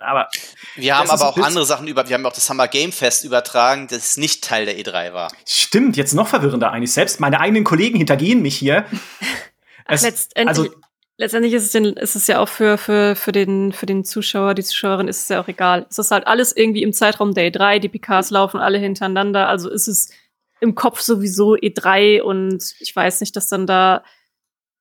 Aber 0.00 0.28
wir 0.76 0.96
haben 0.96 1.10
aber 1.10 1.28
auch 1.28 1.36
andere 1.36 1.66
Sachen 1.66 1.86
über, 1.86 2.08
wir 2.08 2.14
haben 2.14 2.24
auch 2.24 2.32
das 2.32 2.46
Summer 2.46 2.68
Game 2.68 2.90
Fest 2.90 3.22
übertragen, 3.22 3.86
das 3.88 4.16
nicht 4.16 4.42
Teil 4.42 4.64
der 4.64 4.78
E3 4.78 5.12
war. 5.12 5.30
Stimmt, 5.46 5.96
jetzt 5.96 6.14
noch 6.14 6.26
verwirrender 6.26 6.72
eigentlich. 6.72 6.92
Selbst 6.92 7.20
meine 7.20 7.38
eigenen 7.38 7.64
Kollegen 7.64 7.98
hintergehen 7.98 8.40
mich 8.40 8.56
hier. 8.56 8.86
es, 9.86 10.02
letztendlich, 10.02 10.48
also, 10.48 10.74
letztendlich 11.18 11.52
ist 11.52 11.64
es, 11.64 11.72
den, 11.72 11.84
ist 11.84 12.16
es 12.16 12.26
ja 12.26 12.38
auch 12.38 12.48
für, 12.48 12.78
für, 12.78 13.14
für, 13.14 13.30
den, 13.30 13.72
für 13.72 13.84
den 13.84 14.02
Zuschauer, 14.04 14.54
die 14.54 14.64
Zuschauerin 14.64 15.06
ist 15.06 15.22
es 15.24 15.28
ja 15.28 15.40
auch 15.40 15.48
egal. 15.48 15.86
Es 15.90 15.98
ist 15.98 16.10
halt 16.10 16.26
alles 16.26 16.56
irgendwie 16.56 16.82
im 16.82 16.94
Zeitraum 16.94 17.34
der 17.34 17.52
E3, 17.52 17.78
die 17.78 17.90
PKs 17.90 18.30
laufen 18.30 18.58
alle 18.58 18.78
hintereinander, 18.78 19.48
also 19.48 19.68
ist 19.68 19.86
es 19.86 20.10
im 20.60 20.74
Kopf 20.74 21.00
sowieso 21.00 21.54
E3 21.56 22.22
und 22.22 22.74
ich 22.80 22.96
weiß 22.96 23.20
nicht, 23.20 23.36
dass 23.36 23.48
dann 23.48 23.66
da 23.66 24.02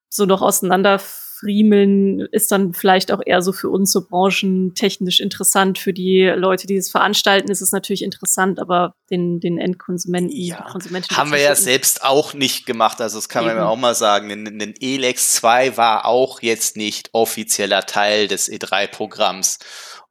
so 0.09 0.25
noch 0.25 0.41
auseinander 0.41 0.99
Friemeln 1.39 2.27
ist 2.31 2.51
dann 2.51 2.73
vielleicht 2.73 3.11
auch 3.11 3.21
eher 3.25 3.41
so 3.41 3.53
für 3.53 3.69
uns 3.69 3.91
so 3.91 4.05
branchentechnisch 4.05 5.19
interessant. 5.19 5.79
Für 5.79 5.93
die 5.93 6.23
Leute, 6.35 6.67
die 6.67 6.75
es 6.75 6.91
veranstalten, 6.91 7.49
ist 7.49 7.61
es 7.61 7.71
natürlich 7.71 8.03
interessant, 8.03 8.59
aber 8.59 8.93
den, 9.09 9.39
den 9.39 9.57
Endkonsumenten, 9.57 10.35
ja. 10.35 10.67
Konsumenten 10.69 11.15
haben 11.15 11.31
wir 11.31 11.39
ja 11.39 11.55
selbst 11.55 12.03
auch 12.03 12.33
nicht 12.33 12.65
gemacht. 12.65 12.99
Also 13.01 13.17
das 13.17 13.29
kann 13.29 13.45
Eben. 13.45 13.55
man 13.55 13.63
ja 13.63 13.69
auch 13.69 13.77
mal 13.77 13.95
sagen. 13.95 14.29
Den, 14.29 14.59
den 14.59 14.73
Elex 14.79 15.35
2 15.35 15.77
war 15.77 16.05
auch 16.05 16.41
jetzt 16.41 16.77
nicht 16.77 17.09
offizieller 17.13 17.85
Teil 17.85 18.27
des 18.27 18.51
E3-Programms. 18.51 19.59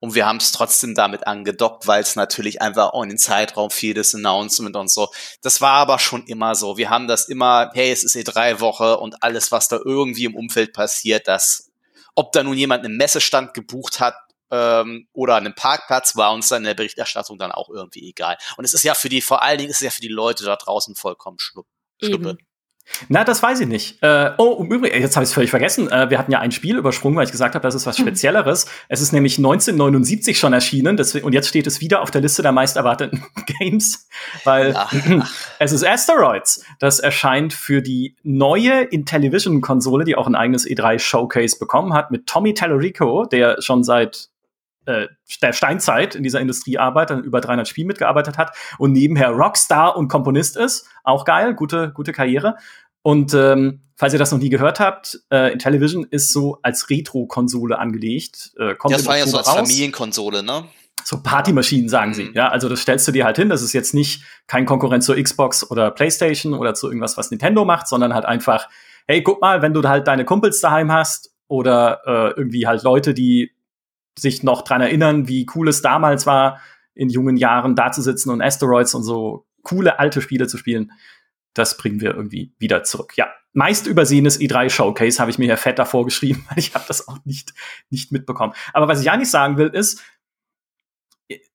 Und 0.00 0.14
wir 0.14 0.26
haben 0.26 0.36
es 0.36 0.52
trotzdem 0.52 0.94
damit 0.94 1.26
angedockt, 1.26 1.86
weil 1.86 2.02
es 2.02 2.14
natürlich 2.14 2.62
einfach 2.62 2.92
auch 2.92 3.02
in 3.02 3.08
den 3.08 3.18
Zeitraum 3.18 3.70
fiel, 3.70 3.94
das 3.94 4.14
Announcement 4.14 4.76
und 4.76 4.90
so. 4.90 5.08
Das 5.42 5.60
war 5.60 5.74
aber 5.74 5.98
schon 5.98 6.24
immer 6.26 6.54
so. 6.54 6.76
Wir 6.76 6.88
haben 6.88 7.08
das 7.08 7.28
immer, 7.28 7.70
hey, 7.74 7.90
es 7.90 8.04
ist 8.04 8.14
eh 8.14 8.22
drei 8.22 8.60
Woche 8.60 8.98
und 8.98 9.22
alles, 9.22 9.50
was 9.50 9.68
da 9.68 9.78
irgendwie 9.84 10.24
im 10.24 10.36
Umfeld 10.36 10.72
passiert, 10.72 11.26
das, 11.26 11.70
ob 12.14 12.32
da 12.32 12.42
nun 12.42 12.56
jemand 12.56 12.84
einen 12.84 12.96
Messestand 12.96 13.54
gebucht 13.54 13.98
hat, 13.98 14.14
ähm, 14.50 15.08
oder 15.12 15.36
einen 15.36 15.54
Parkplatz 15.54 16.16
war 16.16 16.32
uns 16.32 16.48
dann 16.48 16.62
in 16.62 16.68
der 16.68 16.74
Berichterstattung 16.74 17.38
dann 17.38 17.52
auch 17.52 17.68
irgendwie 17.68 18.08
egal. 18.08 18.38
Und 18.56 18.64
es 18.64 18.74
ist 18.74 18.82
ja 18.82 18.94
für 18.94 19.08
die, 19.08 19.20
vor 19.20 19.42
allen 19.42 19.58
Dingen 19.58 19.70
ist 19.70 19.76
es 19.76 19.84
ja 19.84 19.90
für 19.90 20.00
die 20.00 20.08
Leute 20.08 20.44
da 20.44 20.56
draußen 20.56 20.94
vollkommen 20.94 21.38
schlupp. 21.38 21.66
Schnuppe. 22.02 22.38
Na, 23.08 23.24
das 23.24 23.42
weiß 23.42 23.60
ich 23.60 23.68
nicht. 23.68 24.02
Äh, 24.02 24.30
oh, 24.38 24.58
im 24.60 24.72
Übrigen, 24.72 25.00
jetzt 25.00 25.16
habe 25.16 25.24
ich 25.24 25.30
es 25.30 25.34
völlig 25.34 25.50
vergessen. 25.50 25.90
Äh, 25.90 26.10
wir 26.10 26.18
hatten 26.18 26.32
ja 26.32 26.40
ein 26.40 26.52
Spiel 26.52 26.76
übersprungen, 26.76 27.16
weil 27.16 27.24
ich 27.24 27.30
gesagt 27.30 27.54
habe, 27.54 27.62
das 27.62 27.74
ist 27.74 27.86
was 27.86 27.98
hm. 27.98 28.06
Spezielleres. 28.06 28.64
Hm. 28.64 28.70
Es 28.88 29.00
ist 29.00 29.12
nämlich 29.12 29.38
1979 29.38 30.38
schon 30.38 30.52
erschienen 30.52 30.96
deswegen, 30.96 31.24
und 31.26 31.32
jetzt 31.32 31.48
steht 31.48 31.66
es 31.66 31.80
wieder 31.80 32.02
auf 32.02 32.10
der 32.10 32.20
Liste 32.20 32.42
der 32.42 32.52
meist 32.52 32.76
erwarteten 32.76 33.24
Games, 33.58 34.08
weil 34.44 34.74
ach, 34.76 34.92
ach. 35.20 35.30
es 35.58 35.72
ist 35.72 35.86
Asteroids. 35.86 36.64
Das 36.78 36.98
erscheint 36.98 37.52
für 37.52 37.82
die 37.82 38.16
neue 38.22 38.82
Intellivision-Konsole, 38.82 40.04
die 40.04 40.16
auch 40.16 40.26
ein 40.26 40.34
eigenes 40.34 40.66
E3-Showcase 40.66 41.58
bekommen 41.58 41.94
hat, 41.94 42.10
mit 42.10 42.26
Tommy 42.26 42.54
Tallarico, 42.54 43.24
der 43.26 43.60
schon 43.60 43.84
seit 43.84 44.28
äh, 44.88 45.08
der 45.42 45.52
Steinzeit 45.52 46.14
in 46.14 46.22
dieser 46.22 46.40
Industrie 46.40 46.78
arbeitet, 46.78 47.24
über 47.24 47.40
300 47.40 47.68
Spiele 47.68 47.86
mitgearbeitet 47.86 48.38
hat 48.38 48.56
und 48.78 48.92
nebenher 48.92 49.30
Rockstar 49.30 49.96
und 49.96 50.08
Komponist 50.08 50.56
ist. 50.56 50.88
Auch 51.04 51.26
geil, 51.26 51.54
gute, 51.54 51.92
gute 51.92 52.12
Karriere. 52.12 52.56
Und 53.02 53.34
ähm, 53.34 53.82
falls 53.96 54.14
ihr 54.14 54.18
das 54.18 54.32
noch 54.32 54.38
nie 54.38 54.48
gehört 54.48 54.80
habt, 54.80 55.20
äh, 55.30 55.52
Intellivision 55.52 56.06
ist 56.10 56.32
so 56.32 56.58
als 56.62 56.88
Retro-Konsole 56.88 57.78
angelegt. 57.78 58.52
Äh, 58.58 58.74
kommt 58.76 58.94
das 58.94 59.06
war 59.06 59.18
ja 59.18 59.26
so 59.26 59.36
als 59.36 59.46
raus. 59.48 59.56
Familienkonsole, 59.56 60.42
ne? 60.42 60.64
So 61.04 61.22
Partymaschinen, 61.22 61.88
sagen 61.88 62.12
mhm. 62.12 62.14
sie. 62.14 62.30
Ja, 62.34 62.48
also 62.48 62.68
das 62.68 62.80
stellst 62.80 63.06
du 63.06 63.12
dir 63.12 63.24
halt 63.24 63.36
hin. 63.36 63.50
Das 63.50 63.62
ist 63.62 63.74
jetzt 63.74 63.92
nicht 63.92 64.24
kein 64.46 64.64
Konkurrent 64.66 65.04
zur 65.04 65.22
Xbox 65.22 65.70
oder 65.70 65.90
PlayStation 65.90 66.54
oder 66.54 66.74
zu 66.74 66.88
irgendwas, 66.88 67.16
was 67.16 67.30
Nintendo 67.30 67.64
macht, 67.64 67.88
sondern 67.88 68.14
halt 68.14 68.24
einfach, 68.24 68.68
hey, 69.06 69.22
guck 69.22 69.40
mal, 69.42 69.60
wenn 69.60 69.74
du 69.74 69.86
halt 69.86 70.06
deine 70.06 70.24
Kumpels 70.24 70.60
daheim 70.60 70.90
hast 70.90 71.30
oder 71.46 72.00
äh, 72.06 72.38
irgendwie 72.38 72.66
halt 72.66 72.82
Leute, 72.82 73.14
die 73.14 73.52
sich 74.20 74.42
noch 74.42 74.62
dran 74.62 74.80
erinnern, 74.80 75.28
wie 75.28 75.46
cool 75.54 75.68
es 75.68 75.82
damals 75.82 76.26
war, 76.26 76.60
in 76.94 77.08
jungen 77.08 77.36
Jahren 77.36 77.76
da 77.76 77.92
zu 77.92 78.02
sitzen 78.02 78.30
und 78.30 78.42
Asteroids 78.42 78.94
und 78.94 79.02
so 79.02 79.46
coole 79.62 79.98
alte 79.98 80.20
Spiele 80.20 80.46
zu 80.48 80.56
spielen. 80.56 80.92
Das 81.54 81.76
bringen 81.76 82.00
wir 82.00 82.14
irgendwie 82.14 82.52
wieder 82.58 82.82
zurück. 82.82 83.16
Ja, 83.16 83.28
meist 83.52 83.86
übersehenes 83.86 84.40
E3 84.40 84.70
Showcase 84.70 85.20
habe 85.20 85.30
ich 85.30 85.38
mir 85.38 85.46
hier 85.46 85.56
fett 85.56 85.78
davor 85.78 86.04
geschrieben, 86.04 86.44
weil 86.48 86.58
ich 86.58 86.74
habe 86.74 86.84
das 86.88 87.08
auch 87.08 87.18
nicht, 87.24 87.54
nicht 87.90 88.12
mitbekommen. 88.12 88.54
Aber 88.72 88.88
was 88.88 89.00
ich 89.00 89.10
eigentlich 89.10 89.30
sagen 89.30 89.58
will, 89.58 89.68
ist, 89.68 90.02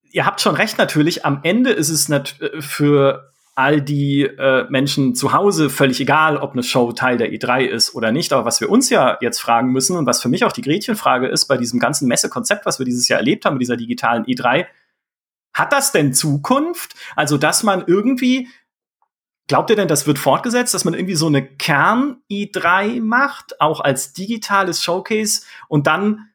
ihr 0.03 0.26
habt 0.26 0.41
schon 0.41 0.55
recht 0.55 0.78
natürlich, 0.78 1.26
am 1.26 1.41
Ende 1.43 1.72
ist 1.72 1.89
es 1.89 2.07
nat 2.07 2.36
für 2.59 3.32
all 3.55 3.81
die 3.81 4.23
äh, 4.23 4.65
Menschen 4.69 5.13
zu 5.13 5.33
Hause 5.33 5.69
völlig 5.69 5.99
egal, 5.99 6.37
ob 6.37 6.53
eine 6.53 6.63
Show 6.63 6.91
Teil 6.91 7.17
der 7.17 7.31
E3 7.31 7.65
ist 7.65 7.93
oder 7.93 8.11
nicht. 8.11 8.33
Aber 8.33 8.45
was 8.45 8.61
wir 8.61 8.69
uns 8.69 8.89
ja 8.89 9.17
jetzt 9.21 9.39
fragen 9.39 9.71
müssen 9.71 9.95
und 9.95 10.05
was 10.05 10.21
für 10.21 10.29
mich 10.29 10.43
auch 10.43 10.51
die 10.51 10.63
Gretchenfrage 10.63 11.27
ist 11.27 11.45
bei 11.45 11.57
diesem 11.57 11.79
ganzen 11.79 12.07
Messekonzept, 12.07 12.65
was 12.65 12.79
wir 12.79 12.85
dieses 12.85 13.07
Jahr 13.07 13.19
erlebt 13.19 13.45
haben 13.45 13.53
mit 13.53 13.61
dieser 13.61 13.77
digitalen 13.77 14.25
E3, 14.25 14.65
hat 15.53 15.71
das 15.71 15.91
denn 15.91 16.13
Zukunft? 16.13 16.95
Also, 17.15 17.37
dass 17.37 17.61
man 17.61 17.83
irgendwie, 17.85 18.49
glaubt 19.47 19.69
ihr 19.69 19.75
denn, 19.75 19.87
das 19.87 20.07
wird 20.07 20.17
fortgesetzt, 20.17 20.73
dass 20.73 20.83
man 20.83 20.95
irgendwie 20.95 21.15
so 21.15 21.27
eine 21.27 21.45
Kern-E3 21.45 23.01
macht, 23.01 23.61
auch 23.61 23.79
als 23.81 24.13
digitales 24.13 24.81
Showcase 24.81 25.43
und 25.67 25.85
dann 25.85 26.29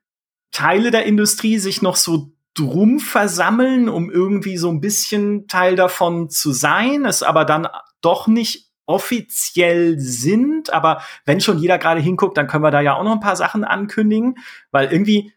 Teile 0.52 0.92
der 0.92 1.04
Industrie 1.04 1.58
sich 1.58 1.82
noch 1.82 1.96
so 1.96 2.32
drum 2.58 2.98
versammeln, 2.98 3.88
um 3.88 4.10
irgendwie 4.10 4.56
so 4.56 4.68
ein 4.70 4.80
bisschen 4.80 5.46
Teil 5.46 5.76
davon 5.76 6.28
zu 6.28 6.52
sein, 6.52 7.04
es 7.04 7.22
aber 7.22 7.44
dann 7.44 7.68
doch 8.00 8.26
nicht 8.26 8.68
offiziell 8.86 9.98
sind, 9.98 10.72
aber 10.72 11.02
wenn 11.26 11.40
schon 11.40 11.58
jeder 11.58 11.78
gerade 11.78 12.00
hinguckt, 12.00 12.36
dann 12.36 12.46
können 12.46 12.64
wir 12.64 12.70
da 12.70 12.80
ja 12.80 12.96
auch 12.96 13.04
noch 13.04 13.12
ein 13.12 13.20
paar 13.20 13.36
Sachen 13.36 13.62
ankündigen, 13.62 14.36
weil 14.70 14.90
irgendwie 14.90 15.32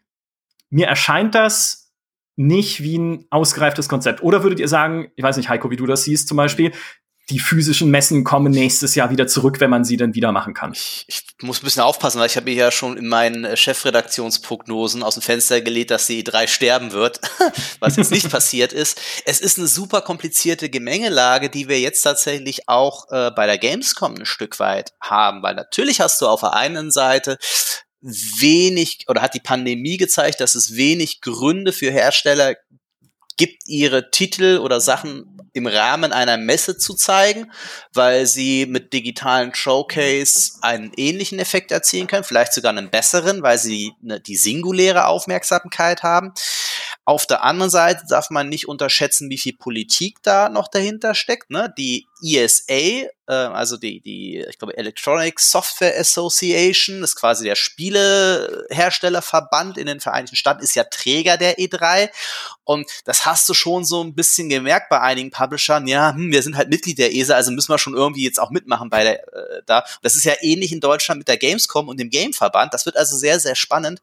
mir 0.70 0.86
erscheint 0.86 1.34
das 1.34 1.92
nicht 2.34 2.82
wie 2.82 2.96
ein 2.96 3.26
ausgereiftes 3.30 3.88
Konzept. 3.90 4.22
Oder 4.22 4.42
würdet 4.42 4.58
ihr 4.58 4.68
sagen, 4.68 5.12
ich 5.16 5.22
weiß 5.22 5.36
nicht, 5.36 5.50
Heiko, 5.50 5.70
wie 5.70 5.76
du 5.76 5.86
das 5.86 6.04
siehst 6.04 6.28
zum 6.28 6.38
Beispiel, 6.38 6.72
die 7.32 7.38
physischen 7.38 7.90
Messen 7.90 8.24
kommen 8.24 8.52
nächstes 8.52 8.94
Jahr 8.94 9.10
wieder 9.10 9.26
zurück, 9.26 9.58
wenn 9.58 9.70
man 9.70 9.84
sie 9.84 9.96
dann 9.96 10.14
wieder 10.14 10.32
machen 10.32 10.52
kann. 10.52 10.72
Ich, 10.72 11.06
ich 11.08 11.22
muss 11.40 11.62
ein 11.62 11.64
bisschen 11.64 11.82
aufpassen, 11.82 12.20
weil 12.20 12.26
ich 12.26 12.36
habe 12.36 12.50
mir 12.50 12.54
ja 12.54 12.70
schon 12.70 12.98
in 12.98 13.08
meinen 13.08 13.44
äh, 13.44 13.56
Chefredaktionsprognosen 13.56 15.02
aus 15.02 15.14
dem 15.14 15.22
Fenster 15.22 15.62
gelegt, 15.62 15.90
dass 15.90 16.06
die 16.06 16.22
E3 16.22 16.46
sterben 16.46 16.92
wird, 16.92 17.20
was 17.80 17.96
jetzt 17.96 18.10
nicht 18.10 18.30
passiert 18.30 18.72
ist. 18.74 19.00
Es 19.24 19.40
ist 19.40 19.58
eine 19.58 19.66
super 19.66 20.02
komplizierte 20.02 20.68
Gemengelage, 20.68 21.48
die 21.48 21.68
wir 21.68 21.80
jetzt 21.80 22.02
tatsächlich 22.02 22.68
auch 22.68 23.10
äh, 23.10 23.30
bei 23.30 23.46
der 23.46 23.56
Gamescom 23.56 24.14
ein 24.14 24.26
Stück 24.26 24.60
weit 24.60 24.92
haben, 25.00 25.42
weil 25.42 25.54
natürlich 25.54 26.00
hast 26.00 26.20
du 26.20 26.26
auf 26.26 26.40
der 26.40 26.52
einen 26.52 26.90
Seite 26.90 27.38
wenig 28.02 29.06
oder 29.08 29.22
hat 29.22 29.34
die 29.34 29.40
Pandemie 29.40 29.96
gezeigt, 29.96 30.40
dass 30.40 30.54
es 30.54 30.76
wenig 30.76 31.22
Gründe 31.22 31.72
für 31.72 31.90
Hersteller 31.90 32.56
gibt, 33.38 33.62
ihre 33.66 34.10
Titel 34.10 34.58
oder 34.58 34.80
Sachen 34.80 35.41
im 35.52 35.66
Rahmen 35.66 36.12
einer 36.12 36.36
Messe 36.36 36.78
zu 36.78 36.94
zeigen, 36.94 37.52
weil 37.92 38.26
sie 38.26 38.66
mit 38.66 38.92
digitalen 38.92 39.54
Showcase 39.54 40.52
einen 40.62 40.92
ähnlichen 40.96 41.38
Effekt 41.38 41.72
erzielen 41.72 42.06
können, 42.06 42.24
vielleicht 42.24 42.54
sogar 42.54 42.70
einen 42.70 42.90
besseren, 42.90 43.42
weil 43.42 43.58
sie 43.58 43.92
eine, 44.02 44.20
die 44.20 44.36
singuläre 44.36 45.06
Aufmerksamkeit 45.06 46.02
haben. 46.02 46.32
Auf 47.04 47.26
der 47.26 47.42
anderen 47.42 47.68
Seite 47.68 48.04
darf 48.08 48.30
man 48.30 48.48
nicht 48.48 48.68
unterschätzen, 48.68 49.28
wie 49.28 49.38
viel 49.38 49.56
Politik 49.56 50.22
da 50.22 50.48
noch 50.48 50.68
dahinter 50.68 51.16
steckt. 51.16 51.50
Ne? 51.50 51.74
Die 51.76 52.06
ESA, 52.22 52.62
äh, 52.68 53.08
also 53.26 53.76
die, 53.76 54.00
die, 54.00 54.46
ich 54.48 54.56
glaube, 54.56 54.76
Electronic 54.76 55.40
Software 55.40 55.98
Association, 55.98 57.02
ist 57.02 57.16
quasi 57.16 57.42
der 57.44 57.56
Spieleherstellerverband 57.56 59.78
in 59.78 59.86
den 59.86 59.98
Vereinigten 59.98 60.36
Staaten, 60.36 60.62
ist 60.62 60.76
ja 60.76 60.84
Träger 60.84 61.38
der 61.38 61.58
E3. 61.58 62.08
Und 62.62 62.88
das 63.04 63.26
hast 63.26 63.48
du 63.48 63.54
schon 63.54 63.84
so 63.84 64.04
ein 64.04 64.14
bisschen 64.14 64.48
gemerkt 64.48 64.88
bei 64.88 65.00
einigen 65.00 65.32
Publishern. 65.32 65.88
Ja, 65.88 66.14
hm, 66.14 66.30
wir 66.30 66.44
sind 66.44 66.56
halt 66.56 66.68
Mitglied 66.68 66.98
der 66.98 67.12
ESA, 67.12 67.34
also 67.34 67.50
müssen 67.50 67.72
wir 67.72 67.78
schon 67.78 67.94
irgendwie 67.94 68.22
jetzt 68.22 68.38
auch 68.38 68.50
mitmachen 68.50 68.90
bei 68.90 69.02
der, 69.02 69.26
äh, 69.34 69.62
da. 69.66 69.82
Das 70.02 70.14
ist 70.14 70.22
ja 70.22 70.34
ähnlich 70.40 70.70
in 70.70 70.78
Deutschland 70.78 71.18
mit 71.18 71.26
der 71.26 71.36
Gamescom 71.36 71.88
und 71.88 71.98
dem 71.98 72.10
Gameverband. 72.10 72.72
Das 72.72 72.86
wird 72.86 72.96
also 72.96 73.16
sehr, 73.16 73.40
sehr 73.40 73.56
spannend 73.56 74.00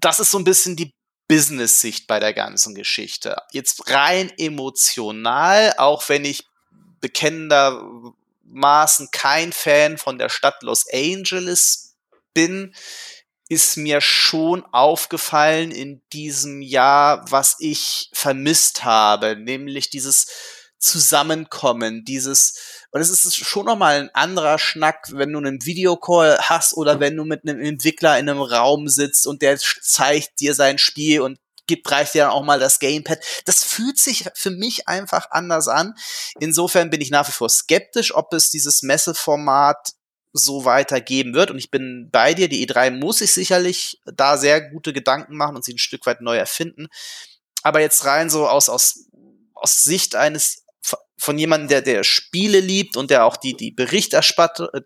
das 0.00 0.20
ist 0.20 0.30
so 0.30 0.38
ein 0.38 0.44
bisschen 0.44 0.76
die 0.76 0.94
Business-Sicht 1.28 2.06
bei 2.06 2.20
der 2.20 2.32
ganzen 2.32 2.74
Geschichte. 2.74 3.36
Jetzt 3.52 3.90
rein 3.90 4.32
emotional, 4.38 5.74
auch 5.76 6.08
wenn 6.08 6.24
ich 6.24 6.44
bekennendermaßen 7.00 9.08
kein 9.12 9.52
Fan 9.52 9.98
von 9.98 10.18
der 10.18 10.28
Stadt 10.28 10.62
Los 10.62 10.86
Angeles 10.92 11.96
bin, 12.32 12.74
ist 13.48 13.76
mir 13.76 14.00
schon 14.00 14.64
aufgefallen 14.72 15.70
in 15.70 16.02
diesem 16.12 16.62
Jahr, 16.62 17.30
was 17.30 17.56
ich 17.60 18.10
vermisst 18.12 18.84
habe, 18.84 19.36
nämlich 19.36 19.90
dieses 19.90 20.26
Zusammenkommen, 20.78 22.04
dieses, 22.04 22.75
und 22.96 23.02
es 23.02 23.10
ist 23.10 23.36
schon 23.36 23.66
nochmal 23.66 24.00
ein 24.00 24.14
anderer 24.14 24.58
Schnack, 24.58 25.08
wenn 25.12 25.30
du 25.30 25.38
einen 25.38 25.66
Videocall 25.66 26.38
hast 26.40 26.72
oder 26.72 26.98
wenn 26.98 27.14
du 27.14 27.24
mit 27.24 27.42
einem 27.46 27.60
Entwickler 27.60 28.18
in 28.18 28.26
einem 28.26 28.40
Raum 28.40 28.88
sitzt 28.88 29.26
und 29.26 29.42
der 29.42 29.58
zeigt 29.58 30.40
dir 30.40 30.54
sein 30.54 30.78
Spiel 30.78 31.20
und 31.20 31.38
gibt, 31.66 31.90
reicht 31.90 32.14
dir 32.14 32.22
dann 32.22 32.30
auch 32.30 32.42
mal 32.42 32.58
das 32.58 32.78
Gamepad. 32.78 33.18
Das 33.44 33.64
fühlt 33.64 33.98
sich 33.98 34.24
für 34.32 34.50
mich 34.50 34.88
einfach 34.88 35.30
anders 35.30 35.68
an. 35.68 35.92
Insofern 36.40 36.88
bin 36.88 37.02
ich 37.02 37.10
nach 37.10 37.28
wie 37.28 37.32
vor 37.32 37.50
skeptisch, 37.50 38.14
ob 38.14 38.32
es 38.32 38.48
dieses 38.48 38.82
Messeformat 38.82 39.90
so 40.32 40.64
weitergeben 40.64 41.34
wird. 41.34 41.50
Und 41.50 41.58
ich 41.58 41.70
bin 41.70 42.08
bei 42.10 42.32
dir, 42.32 42.48
die 42.48 42.66
E3 42.66 42.92
muss 42.92 43.18
sich 43.18 43.34
sicherlich 43.34 44.00
da 44.06 44.38
sehr 44.38 44.70
gute 44.70 44.94
Gedanken 44.94 45.36
machen 45.36 45.56
und 45.56 45.66
sie 45.66 45.74
ein 45.74 45.78
Stück 45.78 46.06
weit 46.06 46.22
neu 46.22 46.38
erfinden. 46.38 46.86
Aber 47.62 47.80
jetzt 47.80 48.06
rein 48.06 48.30
so 48.30 48.48
aus, 48.48 48.70
aus, 48.70 49.04
aus 49.52 49.84
Sicht 49.84 50.14
eines 50.14 50.62
von 51.18 51.38
jemandem, 51.38 51.68
der, 51.68 51.82
der 51.82 52.04
Spiele 52.04 52.60
liebt 52.60 52.96
und 52.96 53.10
der 53.10 53.24
auch 53.24 53.36
die, 53.36 53.56
die 53.56 53.70
Berichterstattung, 53.70 54.68
äh, 54.72 54.82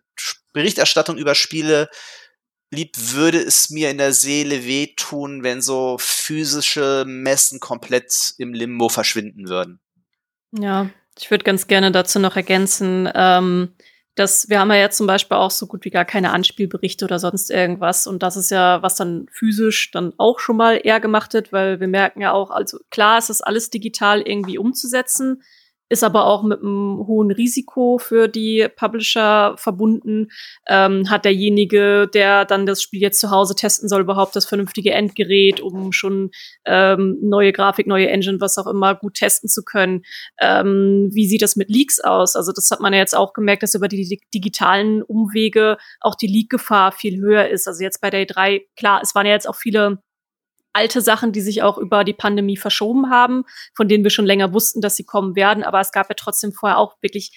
Berichterstattung 0.52 1.16
über 1.16 1.34
Spiele 1.34 1.88
liebt, 2.70 3.14
würde 3.14 3.38
es 3.38 3.70
mir 3.70 3.90
in 3.90 3.98
der 3.98 4.12
Seele 4.12 4.64
wehtun, 4.64 5.42
wenn 5.42 5.60
so 5.60 5.96
physische 5.98 7.04
Messen 7.06 7.58
komplett 7.58 8.34
im 8.38 8.52
Limbo 8.52 8.88
verschwinden 8.88 9.48
würden. 9.48 9.80
Ja, 10.52 10.88
ich 11.18 11.30
würde 11.30 11.44
ganz 11.44 11.66
gerne 11.66 11.90
dazu 11.90 12.20
noch 12.20 12.36
ergänzen, 12.36 13.10
ähm, 13.14 13.74
dass 14.14 14.48
wir 14.48 14.60
haben 14.60 14.70
ja 14.70 14.76
jetzt 14.76 14.98
zum 14.98 15.06
Beispiel 15.06 15.36
auch 15.36 15.50
so 15.50 15.66
gut 15.66 15.84
wie 15.84 15.90
gar 15.90 16.04
keine 16.04 16.32
Anspielberichte 16.32 17.04
oder 17.04 17.18
sonst 17.18 17.50
irgendwas. 17.50 18.06
Und 18.06 18.22
das 18.22 18.36
ist 18.36 18.50
ja, 18.50 18.82
was 18.82 18.96
dann 18.96 19.26
physisch 19.32 19.90
dann 19.92 20.12
auch 20.18 20.38
schon 20.38 20.56
mal 20.56 20.80
eher 20.82 21.00
gemacht 21.00 21.32
wird, 21.32 21.52
weil 21.52 21.80
wir 21.80 21.88
merken 21.88 22.20
ja 22.20 22.32
auch, 22.32 22.50
also 22.50 22.78
klar, 22.90 23.18
es 23.18 23.30
ist 23.30 23.40
alles 23.40 23.70
digital 23.70 24.20
irgendwie 24.20 24.58
umzusetzen 24.58 25.42
ist 25.90 26.04
aber 26.04 26.26
auch 26.26 26.44
mit 26.44 26.60
einem 26.60 27.04
hohen 27.06 27.32
Risiko 27.32 27.98
für 27.98 28.28
die 28.28 28.68
Publisher 28.76 29.54
verbunden. 29.58 30.28
Ähm, 30.68 31.10
hat 31.10 31.24
derjenige, 31.24 32.08
der 32.14 32.44
dann 32.44 32.64
das 32.64 32.80
Spiel 32.80 33.02
jetzt 33.02 33.18
zu 33.18 33.30
Hause 33.30 33.56
testen 33.56 33.88
soll, 33.88 34.02
überhaupt 34.02 34.36
das 34.36 34.46
vernünftige 34.46 34.92
Endgerät, 34.92 35.60
um 35.60 35.90
schon 35.90 36.30
ähm, 36.64 37.18
neue 37.20 37.52
Grafik, 37.52 37.88
neue 37.88 38.08
Engine, 38.08 38.40
was 38.40 38.56
auch 38.56 38.68
immer, 38.68 38.94
gut 38.94 39.14
testen 39.14 39.48
zu 39.48 39.64
können? 39.64 40.02
Ähm, 40.40 41.10
wie 41.12 41.26
sieht 41.26 41.42
das 41.42 41.56
mit 41.56 41.68
Leaks 41.68 41.98
aus? 41.98 42.36
Also 42.36 42.52
das 42.52 42.70
hat 42.70 42.80
man 42.80 42.92
ja 42.92 43.00
jetzt 43.00 43.16
auch 43.16 43.32
gemerkt, 43.32 43.64
dass 43.64 43.74
über 43.74 43.88
die 43.88 44.20
digitalen 44.32 45.02
Umwege 45.02 45.76
auch 46.00 46.14
die 46.14 46.28
Leak-Gefahr 46.28 46.92
viel 46.92 47.20
höher 47.20 47.48
ist. 47.48 47.66
Also 47.66 47.82
jetzt 47.82 48.00
bei 48.00 48.10
der 48.10 48.28
E3, 48.28 48.62
klar, 48.76 49.00
es 49.02 49.16
waren 49.16 49.26
ja 49.26 49.32
jetzt 49.32 49.48
auch 49.48 49.56
viele 49.56 49.98
alte 50.72 51.00
Sachen, 51.00 51.32
die 51.32 51.40
sich 51.40 51.62
auch 51.62 51.78
über 51.78 52.04
die 52.04 52.12
Pandemie 52.12 52.56
verschoben 52.56 53.10
haben, 53.10 53.44
von 53.74 53.88
denen 53.88 54.04
wir 54.04 54.10
schon 54.10 54.26
länger 54.26 54.52
wussten, 54.52 54.80
dass 54.80 54.96
sie 54.96 55.04
kommen 55.04 55.36
werden. 55.36 55.64
Aber 55.64 55.80
es 55.80 55.92
gab 55.92 56.08
ja 56.08 56.14
trotzdem 56.16 56.52
vorher 56.52 56.78
auch 56.78 56.96
wirklich 57.02 57.32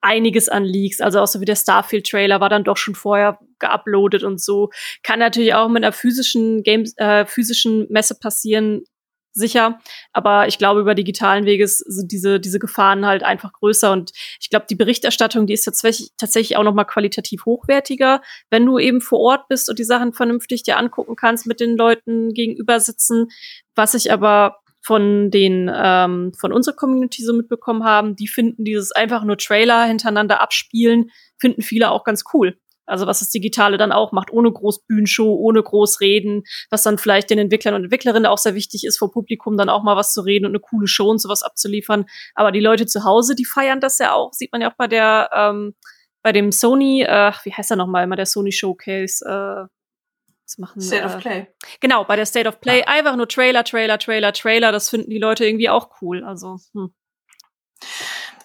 einiges 0.00 0.48
an 0.48 0.64
Leaks. 0.64 1.00
Also 1.00 1.20
auch 1.20 1.26
so 1.26 1.40
wie 1.40 1.46
der 1.46 1.56
Starfield-Trailer 1.56 2.40
war 2.40 2.48
dann 2.48 2.64
doch 2.64 2.76
schon 2.76 2.94
vorher 2.94 3.38
geuploadet 3.58 4.22
und 4.22 4.40
so. 4.40 4.70
Kann 5.02 5.18
natürlich 5.18 5.54
auch 5.54 5.68
mit 5.68 5.82
einer 5.82 5.92
physischen 5.92 6.62
Games, 6.62 6.94
äh, 6.96 7.26
physischen 7.26 7.86
Messe 7.90 8.16
passieren, 8.20 8.84
sicher. 9.36 9.78
Aber 10.12 10.48
ich 10.48 10.58
glaube, 10.58 10.80
über 10.80 10.94
digitalen 10.94 11.44
Wege 11.44 11.68
sind 11.68 12.10
diese, 12.10 12.40
diese 12.40 12.58
Gefahren 12.58 13.06
halt 13.06 13.22
einfach 13.22 13.52
größer. 13.52 13.92
Und 13.92 14.12
ich 14.40 14.50
glaube, 14.50 14.66
die 14.68 14.74
Berichterstattung, 14.74 15.46
die 15.46 15.52
ist 15.52 15.64
tatsächlich, 15.64 16.10
tatsächlich 16.16 16.56
auch 16.56 16.64
noch 16.64 16.74
mal 16.74 16.84
qualitativ 16.84 17.44
hochwertiger, 17.44 18.22
wenn 18.50 18.66
du 18.66 18.78
eben 18.78 19.00
vor 19.00 19.20
Ort 19.20 19.48
bist 19.48 19.68
und 19.68 19.78
die 19.78 19.84
Sachen 19.84 20.12
vernünftig 20.12 20.62
dir 20.62 20.78
angucken 20.78 21.16
kannst, 21.16 21.46
mit 21.46 21.60
den 21.60 21.76
Leuten 21.76 22.32
gegenüber 22.32 22.80
sitzen. 22.80 23.28
Was 23.74 23.94
ich 23.94 24.10
aber 24.10 24.58
von 24.80 25.30
den 25.30 25.70
ähm, 25.74 26.32
von 26.38 26.52
unserer 26.52 26.76
Community 26.76 27.22
so 27.24 27.32
mitbekommen 27.32 27.84
haben, 27.84 28.14
die 28.16 28.28
finden 28.28 28.64
dieses 28.64 28.92
einfach 28.92 29.24
nur 29.24 29.36
Trailer 29.36 29.84
hintereinander 29.84 30.40
abspielen, 30.40 31.10
finden 31.38 31.62
viele 31.62 31.90
auch 31.90 32.04
ganz 32.04 32.24
cool. 32.32 32.56
Also 32.86 33.06
was 33.06 33.20
das 33.20 33.30
Digitale 33.30 33.76
dann 33.76 33.92
auch 33.92 34.12
macht, 34.12 34.30
ohne 34.30 34.50
Großbühnenshow, 34.50 35.34
ohne 35.34 35.62
Großreden, 35.62 36.44
was 36.70 36.82
dann 36.82 36.98
vielleicht 36.98 37.30
den 37.30 37.38
Entwicklern 37.38 37.74
und 37.74 37.84
Entwicklerinnen 37.84 38.26
auch 38.26 38.38
sehr 38.38 38.54
wichtig 38.54 38.84
ist, 38.84 38.98
vor 38.98 39.10
Publikum 39.10 39.56
dann 39.56 39.68
auch 39.68 39.82
mal 39.82 39.96
was 39.96 40.12
zu 40.12 40.22
reden 40.22 40.46
und 40.46 40.52
eine 40.52 40.60
coole 40.60 40.86
Show 40.86 41.10
und 41.10 41.20
sowas 41.20 41.42
abzuliefern. 41.42 42.06
Aber 42.34 42.52
die 42.52 42.60
Leute 42.60 42.86
zu 42.86 43.04
Hause, 43.04 43.34
die 43.34 43.44
feiern 43.44 43.80
das 43.80 43.98
ja 43.98 44.12
auch, 44.12 44.32
sieht 44.32 44.52
man 44.52 44.62
ja 44.62 44.70
auch 44.70 44.76
bei 44.76 44.86
der, 44.86 45.30
ähm, 45.34 45.74
bei 46.22 46.32
dem 46.32 46.52
Sony, 46.52 47.02
äh, 47.02 47.32
wie 47.44 47.52
heißt 47.52 47.70
er 47.70 47.76
nochmal, 47.76 48.04
immer 48.04 48.16
der 48.16 48.26
Sony 48.26 48.52
Showcase, 48.52 49.24
äh, 49.24 49.68
was 50.46 50.58
machen, 50.58 50.80
State 50.80 51.02
äh, 51.02 51.06
of 51.06 51.18
Play. 51.18 51.46
Genau, 51.80 52.04
bei 52.04 52.16
der 52.16 52.26
State 52.26 52.48
of 52.48 52.60
Play. 52.60 52.80
Ja. 52.80 52.86
Einfach 52.86 53.16
nur 53.16 53.28
Trailer, 53.28 53.64
Trailer, 53.64 53.98
Trailer, 53.98 54.32
Trailer. 54.32 54.72
Das 54.72 54.88
finden 54.88 55.10
die 55.10 55.18
Leute 55.18 55.44
irgendwie 55.44 55.68
auch 55.68 55.90
cool. 56.00 56.24
Also, 56.24 56.58
hm. 56.72 56.94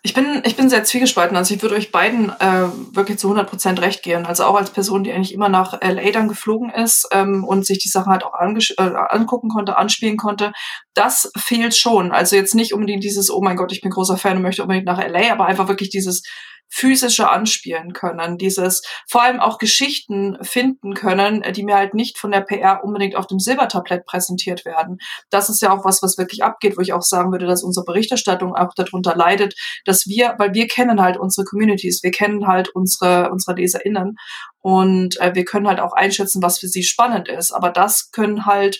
Ich 0.03 0.15
bin, 0.15 0.41
ich 0.45 0.55
bin 0.55 0.67
sehr 0.67 0.83
zwiegespalten. 0.83 1.37
Also 1.37 1.53
ich 1.53 1.61
würde 1.61 1.75
euch 1.75 1.91
beiden 1.91 2.29
äh, 2.29 2.67
wirklich 2.91 3.19
zu 3.19 3.27
100 3.27 3.47
Prozent 3.47 3.81
recht 3.81 4.01
gehen. 4.01 4.25
Also 4.25 4.45
auch 4.45 4.55
als 4.55 4.71
Person, 4.71 5.03
die 5.03 5.13
eigentlich 5.13 5.33
immer 5.33 5.47
nach 5.47 5.79
LA 5.79 6.09
dann 6.11 6.27
geflogen 6.27 6.71
ist 6.71 7.07
ähm, 7.11 7.43
und 7.43 7.67
sich 7.67 7.77
die 7.77 7.89
Sachen 7.89 8.11
halt 8.11 8.23
auch 8.23 8.33
äh, 8.33 8.73
angucken 8.79 9.49
konnte, 9.49 9.77
anspielen 9.77 10.17
konnte. 10.17 10.53
Das 10.95 11.31
fehlt 11.37 11.75
schon. 11.75 12.11
Also 12.11 12.35
jetzt 12.35 12.55
nicht 12.55 12.73
unbedingt 12.73 13.03
dieses, 13.03 13.29
oh 13.29 13.41
mein 13.41 13.57
Gott, 13.57 13.71
ich 13.71 13.81
bin 13.81 13.91
großer 13.91 14.17
Fan 14.17 14.37
und 14.37 14.43
möchte 14.43 14.63
unbedingt 14.63 14.87
nach 14.87 14.97
LA, 14.97 15.31
aber 15.31 15.45
einfach 15.45 15.67
wirklich 15.67 15.91
dieses 15.91 16.23
physische 16.71 17.29
anspielen 17.29 17.93
können, 17.93 18.37
dieses 18.37 18.81
vor 19.07 19.21
allem 19.21 19.39
auch 19.41 19.57
Geschichten 19.57 20.37
finden 20.41 20.93
können, 20.93 21.43
die 21.53 21.63
mir 21.63 21.75
halt 21.75 21.93
nicht 21.93 22.17
von 22.17 22.31
der 22.31 22.41
PR 22.41 22.83
unbedingt 22.83 23.15
auf 23.15 23.27
dem 23.27 23.39
Silbertablett 23.39 24.05
präsentiert 24.05 24.63
werden. 24.63 24.97
Das 25.29 25.49
ist 25.49 25.61
ja 25.61 25.71
auch 25.71 25.83
was, 25.83 26.01
was 26.01 26.17
wirklich 26.17 26.43
abgeht, 26.43 26.77
wo 26.77 26.81
ich 26.81 26.93
auch 26.93 27.01
sagen 27.01 27.31
würde, 27.31 27.45
dass 27.45 27.61
unsere 27.61 27.85
Berichterstattung 27.85 28.55
auch 28.55 28.73
darunter 28.73 29.15
leidet, 29.15 29.53
dass 29.85 30.07
wir, 30.07 30.35
weil 30.37 30.53
wir 30.53 30.67
kennen 30.67 31.01
halt 31.01 31.17
unsere 31.17 31.45
Communities, 31.45 32.03
wir 32.03 32.11
kennen 32.11 32.47
halt 32.47 32.69
unsere, 32.69 33.29
unsere 33.31 33.57
LeserInnen 33.57 34.15
und 34.61 35.19
äh, 35.19 35.35
wir 35.35 35.43
können 35.43 35.67
halt 35.67 35.81
auch 35.81 35.93
einschätzen, 35.93 36.41
was 36.41 36.59
für 36.59 36.67
sie 36.67 36.83
spannend 36.83 37.27
ist. 37.27 37.51
Aber 37.51 37.69
das 37.69 38.11
können 38.11 38.45
halt 38.45 38.79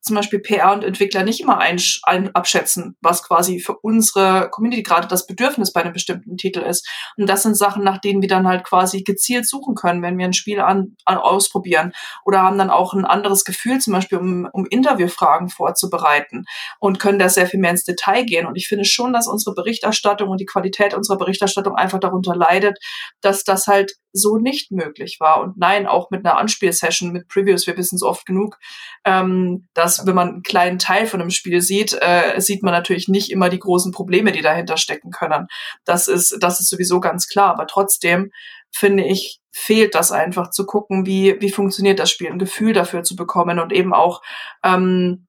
zum 0.00 0.16
Beispiel 0.16 0.38
PR 0.38 0.72
und 0.72 0.84
Entwickler 0.84 1.24
nicht 1.24 1.40
immer 1.40 1.58
ein, 1.58 1.80
ein, 2.04 2.34
abschätzen, 2.34 2.96
was 3.00 3.22
quasi 3.22 3.60
für 3.60 3.76
unsere 3.78 4.48
Community 4.50 4.82
gerade 4.82 5.08
das 5.08 5.26
Bedürfnis 5.26 5.72
bei 5.72 5.82
einem 5.82 5.92
bestimmten 5.92 6.36
Titel 6.36 6.60
ist. 6.60 6.88
Und 7.16 7.28
das 7.28 7.42
sind 7.42 7.56
Sachen, 7.56 7.82
nach 7.82 7.98
denen 7.98 8.22
wir 8.22 8.28
dann 8.28 8.46
halt 8.46 8.64
quasi 8.64 9.02
gezielt 9.02 9.48
suchen 9.48 9.74
können, 9.74 10.02
wenn 10.02 10.18
wir 10.18 10.24
ein 10.24 10.32
Spiel 10.32 10.60
an, 10.60 10.96
an 11.04 11.18
ausprobieren 11.18 11.92
oder 12.24 12.42
haben 12.42 12.58
dann 12.58 12.70
auch 12.70 12.94
ein 12.94 13.04
anderes 13.04 13.44
Gefühl, 13.44 13.78
zum 13.80 13.92
Beispiel 13.92 14.18
um, 14.18 14.48
um 14.52 14.66
Interviewfragen 14.66 15.48
vorzubereiten 15.48 16.44
und 16.78 16.98
können 16.98 17.18
da 17.18 17.28
sehr 17.28 17.46
viel 17.46 17.60
mehr 17.60 17.70
ins 17.70 17.84
Detail 17.84 18.24
gehen. 18.24 18.46
Und 18.46 18.56
ich 18.56 18.68
finde 18.68 18.84
schon, 18.84 19.12
dass 19.12 19.28
unsere 19.28 19.54
Berichterstattung 19.54 20.28
und 20.28 20.40
die 20.40 20.46
Qualität 20.46 20.94
unserer 20.94 21.18
Berichterstattung 21.18 21.74
einfach 21.74 21.98
darunter 21.98 22.36
leidet, 22.36 22.78
dass 23.20 23.44
das 23.44 23.66
halt 23.66 23.92
so 24.12 24.38
nicht 24.38 24.70
möglich 24.70 25.18
war. 25.20 25.40
Und 25.40 25.58
nein, 25.58 25.86
auch 25.86 26.10
mit 26.10 26.24
einer 26.24 26.38
Anspielsession, 26.38 27.12
mit 27.12 27.28
Previews, 27.28 27.66
wir 27.66 27.76
wissen 27.76 27.96
es 27.96 28.02
oft 28.02 28.26
genug, 28.26 28.58
ähm, 29.04 29.68
dass 29.74 29.87
wenn 30.06 30.14
man 30.14 30.28
einen 30.28 30.42
kleinen 30.42 30.78
Teil 30.78 31.06
von 31.06 31.20
einem 31.20 31.30
Spiel 31.30 31.60
sieht, 31.60 31.96
äh, 32.00 32.40
sieht 32.40 32.62
man 32.62 32.72
natürlich 32.72 33.08
nicht 33.08 33.30
immer 33.30 33.48
die 33.48 33.58
großen 33.58 33.92
Probleme, 33.92 34.32
die 34.32 34.42
dahinter 34.42 34.76
stecken 34.76 35.10
können. 35.10 35.46
Das 35.84 36.08
ist, 36.08 36.36
das 36.40 36.60
ist 36.60 36.68
sowieso 36.68 37.00
ganz 37.00 37.28
klar. 37.28 37.50
Aber 37.50 37.66
trotzdem 37.66 38.30
finde 38.70 39.04
ich, 39.04 39.40
fehlt 39.50 39.94
das 39.94 40.12
einfach 40.12 40.50
zu 40.50 40.66
gucken, 40.66 41.06
wie, 41.06 41.40
wie 41.40 41.50
funktioniert 41.50 41.98
das 41.98 42.10
Spiel, 42.10 42.30
ein 42.30 42.38
Gefühl 42.38 42.72
dafür 42.72 43.02
zu 43.02 43.16
bekommen 43.16 43.58
und 43.58 43.72
eben 43.72 43.94
auch, 43.94 44.22
ähm, 44.62 45.26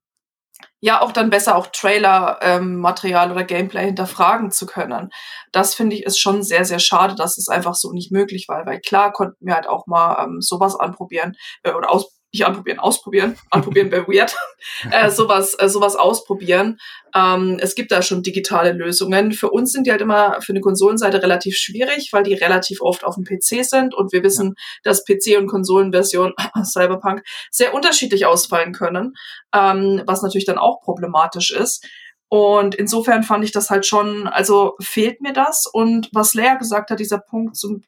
ja, 0.81 1.01
auch 1.01 1.11
dann 1.11 1.29
besser 1.29 1.55
auch 1.55 1.67
Trailer-Material 1.67 3.25
ähm, 3.27 3.31
oder 3.31 3.43
Gameplay 3.43 3.85
hinterfragen 3.85 4.51
zu 4.51 4.65
können. 4.65 5.09
Das 5.51 5.75
finde 5.75 5.95
ich 5.95 6.03
ist 6.03 6.19
schon 6.19 6.43
sehr, 6.43 6.63
sehr 6.63 6.79
schade, 6.79 7.15
dass 7.15 7.37
es 7.37 7.49
einfach 7.49 7.75
so 7.75 7.91
nicht 7.91 8.11
möglich 8.11 8.47
war, 8.47 8.65
weil 8.65 8.79
klar 8.79 9.11
konnten 9.11 9.45
wir 9.45 9.55
halt 9.55 9.67
auch 9.67 9.87
mal 9.87 10.23
ähm, 10.23 10.41
sowas 10.41 10.75
anprobieren 10.79 11.33
äh, 11.63 11.73
oder 11.73 11.91
aus 11.91 12.18
nicht 12.31 12.45
anprobieren, 12.45 12.79
ausprobieren, 12.79 13.37
anprobieren 13.49 13.91
wäre 13.91 14.07
weird, 14.07 14.35
äh, 14.91 15.09
sowas, 15.09 15.55
äh, 15.57 15.67
sowas 15.67 15.95
ausprobieren. 15.95 16.79
Ähm, 17.15 17.57
es 17.59 17.75
gibt 17.75 17.91
da 17.91 18.01
schon 18.01 18.21
digitale 18.21 18.71
Lösungen. 18.71 19.31
Für 19.31 19.49
uns 19.49 19.71
sind 19.71 19.87
die 19.87 19.91
halt 19.91 20.01
immer 20.01 20.41
für 20.41 20.53
eine 20.53 20.61
Konsolenseite 20.61 21.23
relativ 21.23 21.55
schwierig, 21.55 22.09
weil 22.11 22.23
die 22.23 22.35
relativ 22.35 22.81
oft 22.81 23.03
auf 23.03 23.15
dem 23.15 23.23
PC 23.23 23.65
sind 23.65 23.95
und 23.95 24.11
wir 24.13 24.23
wissen, 24.23 24.53
ja. 24.55 24.63
dass 24.83 25.05
PC- 25.05 25.37
und 25.37 25.47
Konsolenversion 25.47 26.33
Cyberpunk 26.63 27.23
sehr 27.51 27.73
unterschiedlich 27.73 28.25
ausfallen 28.25 28.73
können, 28.73 29.13
ähm, 29.53 30.03
was 30.05 30.21
natürlich 30.21 30.45
dann 30.45 30.59
auch 30.59 30.81
problematisch 30.81 31.51
ist. 31.51 31.85
Und 32.31 32.75
insofern 32.75 33.23
fand 33.23 33.43
ich 33.43 33.51
das 33.51 33.71
halt 33.71 33.87
schon, 33.87 34.27
also 34.27 34.75
fehlt 34.79 35.19
mir 35.19 35.33
das. 35.33 35.65
Und 35.65 36.09
was 36.13 36.35
Lea 36.35 36.57
gesagt 36.59 36.91
hat, 36.91 36.99
dieser 36.99 37.17
Punkt 37.17 37.55
zum 37.55 37.81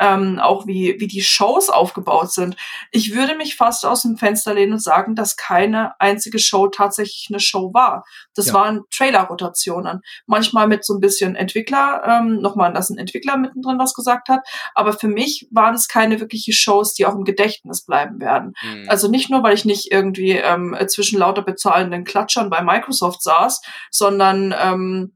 ähm, 0.00 0.38
auch 0.40 0.66
wie, 0.66 0.96
wie 0.98 1.06
die 1.06 1.22
Shows 1.22 1.68
aufgebaut 1.68 2.32
sind. 2.32 2.56
Ich 2.90 3.14
würde 3.14 3.36
mich 3.36 3.56
fast 3.56 3.84
aus 3.84 4.02
dem 4.02 4.16
Fenster 4.16 4.54
lehnen 4.54 4.72
und 4.72 4.82
sagen, 4.82 5.14
dass 5.14 5.36
keine 5.36 5.92
einzige 6.00 6.38
Show 6.38 6.68
tatsächlich 6.68 7.26
eine 7.30 7.38
Show 7.38 7.72
war. 7.74 8.04
Das 8.34 8.48
ja. 8.48 8.54
waren 8.54 8.82
Trailer-Rotationen. 8.90 10.00
Manchmal 10.26 10.66
mit 10.66 10.84
so 10.84 10.94
ein 10.94 11.00
bisschen 11.00 11.36
Entwickler, 11.36 12.02
ähm, 12.06 12.40
nochmal, 12.40 12.72
dass 12.72 12.90
ein 12.90 12.98
Entwickler 12.98 13.36
mittendrin 13.36 13.78
was 13.78 13.94
gesagt 13.94 14.28
hat. 14.28 14.40
Aber 14.74 14.94
für 14.94 15.08
mich 15.08 15.46
waren 15.50 15.74
es 15.74 15.86
keine 15.86 16.18
wirkliche 16.18 16.52
Shows, 16.52 16.94
die 16.94 17.04
auch 17.04 17.14
im 17.14 17.24
Gedächtnis 17.24 17.84
bleiben 17.84 18.20
werden. 18.20 18.54
Mhm. 18.62 18.86
Also 18.88 19.08
nicht 19.08 19.28
nur, 19.28 19.42
weil 19.42 19.54
ich 19.54 19.66
nicht 19.66 19.92
irgendwie 19.92 20.32
ähm, 20.32 20.76
zwischen 20.88 21.18
lauter 21.18 21.42
bezahlenden 21.42 22.04
Klatschern 22.04 22.48
bei 22.48 22.62
Microsoft 22.62 23.22
saß, 23.22 23.60
sondern 23.90 24.54
ähm, 24.58 25.12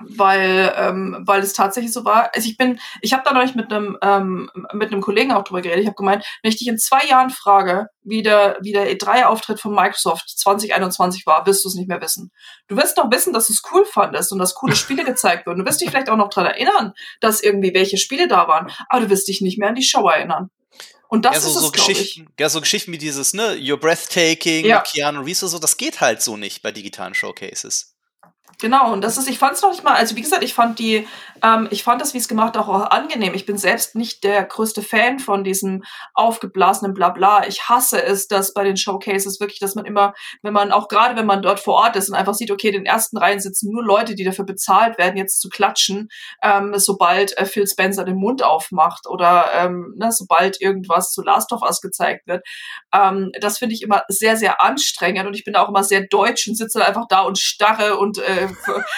weil 0.00 0.72
ähm, 0.76 1.22
weil 1.26 1.42
es 1.42 1.52
tatsächlich 1.52 1.92
so 1.92 2.04
war. 2.04 2.30
Also 2.34 2.48
ich 2.48 2.56
bin, 2.56 2.78
ich 3.00 3.12
habe 3.12 3.22
da 3.24 3.32
neulich 3.32 3.54
mit 3.54 3.72
einem 3.72 3.98
ähm, 4.02 4.50
mit 4.72 4.92
einem 4.92 5.00
Kollegen 5.00 5.32
auch 5.32 5.42
drüber 5.44 5.60
geredet. 5.60 5.82
Ich 5.82 5.86
habe 5.86 5.96
gemeint, 5.96 6.24
wenn 6.42 6.50
ich 6.50 6.58
dich 6.58 6.68
in 6.68 6.78
zwei 6.78 7.04
Jahren 7.06 7.30
frage, 7.30 7.88
wie 8.02 8.22
der 8.22 8.58
wie 8.60 8.72
der 8.72 8.90
E3-Auftritt 8.92 9.60
von 9.60 9.74
Microsoft 9.74 10.28
2021 10.38 11.26
war, 11.26 11.46
wirst 11.46 11.64
du 11.64 11.68
es 11.68 11.74
nicht 11.74 11.88
mehr 11.88 12.00
wissen. 12.00 12.30
Du 12.68 12.76
wirst 12.76 12.96
doch 12.96 13.10
wissen, 13.10 13.32
dass 13.32 13.48
du 13.48 13.52
es 13.52 13.62
cool 13.72 13.84
fandest 13.84 14.32
und 14.32 14.38
dass 14.38 14.54
coole 14.54 14.76
Spiele 14.76 15.04
gezeigt 15.04 15.46
wurden. 15.46 15.60
Du 15.60 15.66
wirst 15.66 15.80
dich 15.80 15.90
vielleicht 15.90 16.10
auch 16.10 16.16
noch 16.16 16.30
dran 16.30 16.46
erinnern, 16.46 16.92
dass 17.20 17.42
irgendwie 17.42 17.74
welche 17.74 17.98
Spiele 17.98 18.28
da 18.28 18.46
waren, 18.46 18.70
aber 18.88 19.02
du 19.02 19.10
wirst 19.10 19.28
dich 19.28 19.40
nicht 19.40 19.58
mehr 19.58 19.70
an 19.70 19.74
die 19.74 19.82
Show 19.82 20.08
erinnern. 20.08 20.50
Und 21.08 21.24
das 21.24 21.36
ja, 21.36 21.40
so, 21.40 21.48
ist 21.48 21.56
es, 21.56 21.62
so 21.62 21.70
Geschichten, 21.70 22.28
ich. 22.30 22.40
ja, 22.40 22.50
so 22.50 22.60
Geschichten 22.60 22.92
wie 22.92 22.98
dieses, 22.98 23.32
ne, 23.32 23.54
You're 23.54 23.78
Breathtaking, 23.78 24.66
ja. 24.66 24.82
Keanu 24.82 25.22
Reeves, 25.22 25.40
so, 25.40 25.58
das 25.58 25.78
geht 25.78 26.02
halt 26.02 26.20
so 26.20 26.36
nicht 26.36 26.62
bei 26.62 26.70
digitalen 26.70 27.14
Showcases. 27.14 27.97
Genau, 28.60 28.92
und 28.92 29.04
das 29.04 29.16
ist, 29.18 29.28
ich 29.28 29.38
fand 29.38 29.52
es 29.54 29.62
noch 29.62 29.70
nicht 29.70 29.84
mal, 29.84 29.94
also 29.94 30.16
wie 30.16 30.20
gesagt, 30.20 30.42
ich 30.42 30.52
fand 30.52 30.80
die, 30.80 31.06
ähm, 31.44 31.68
ich 31.70 31.84
fand 31.84 32.00
das, 32.00 32.12
wie 32.12 32.18
es 32.18 32.26
gemacht, 32.26 32.56
auch, 32.56 32.66
auch 32.66 32.90
angenehm. 32.90 33.32
Ich 33.34 33.46
bin 33.46 33.56
selbst 33.56 33.94
nicht 33.94 34.24
der 34.24 34.42
größte 34.42 34.82
Fan 34.82 35.20
von 35.20 35.44
diesem 35.44 35.84
aufgeblasenen 36.12 36.92
Blabla. 36.92 37.46
Ich 37.46 37.68
hasse 37.68 38.02
es, 38.02 38.26
dass 38.26 38.52
bei 38.52 38.64
den 38.64 38.76
Showcases 38.76 39.38
wirklich, 39.38 39.60
dass 39.60 39.76
man 39.76 39.84
immer, 39.84 40.12
wenn 40.42 40.52
man, 40.52 40.72
auch 40.72 40.88
gerade 40.88 41.14
wenn 41.14 41.24
man 41.24 41.40
dort 41.40 41.60
vor 41.60 41.74
Ort 41.74 41.94
ist 41.94 42.08
und 42.08 42.16
einfach 42.16 42.34
sieht, 42.34 42.50
okay, 42.50 42.66
in 42.68 42.72
den 42.74 42.86
ersten 42.86 43.16
Reihen 43.16 43.38
sitzen 43.38 43.70
nur 43.70 43.84
Leute, 43.84 44.16
die 44.16 44.24
dafür 44.24 44.44
bezahlt 44.44 44.98
werden, 44.98 45.16
jetzt 45.16 45.40
zu 45.40 45.50
klatschen, 45.50 46.08
ähm, 46.42 46.72
sobald 46.78 47.38
äh, 47.38 47.44
Phil 47.44 47.68
Spencer 47.68 48.02
den 48.02 48.16
Mund 48.16 48.42
aufmacht 48.42 49.06
oder 49.06 49.50
ähm, 49.54 49.94
ne, 49.96 50.10
sobald 50.10 50.60
irgendwas 50.60 51.12
zu 51.12 51.22
Last 51.22 51.52
of 51.52 51.62
Us 51.62 51.80
gezeigt 51.80 52.26
wird. 52.26 52.44
Ähm, 52.92 53.30
das 53.40 53.58
finde 53.58 53.76
ich 53.76 53.82
immer 53.82 54.02
sehr, 54.08 54.36
sehr 54.36 54.60
anstrengend 54.60 55.28
und 55.28 55.34
ich 55.34 55.44
bin 55.44 55.54
auch 55.54 55.68
immer 55.68 55.84
sehr 55.84 56.08
deutsch 56.08 56.48
und 56.48 56.56
sitze 56.56 56.84
einfach 56.84 57.06
da 57.08 57.20
und 57.20 57.38
starre 57.38 57.98
und 57.98 58.18
äh, 58.18 58.47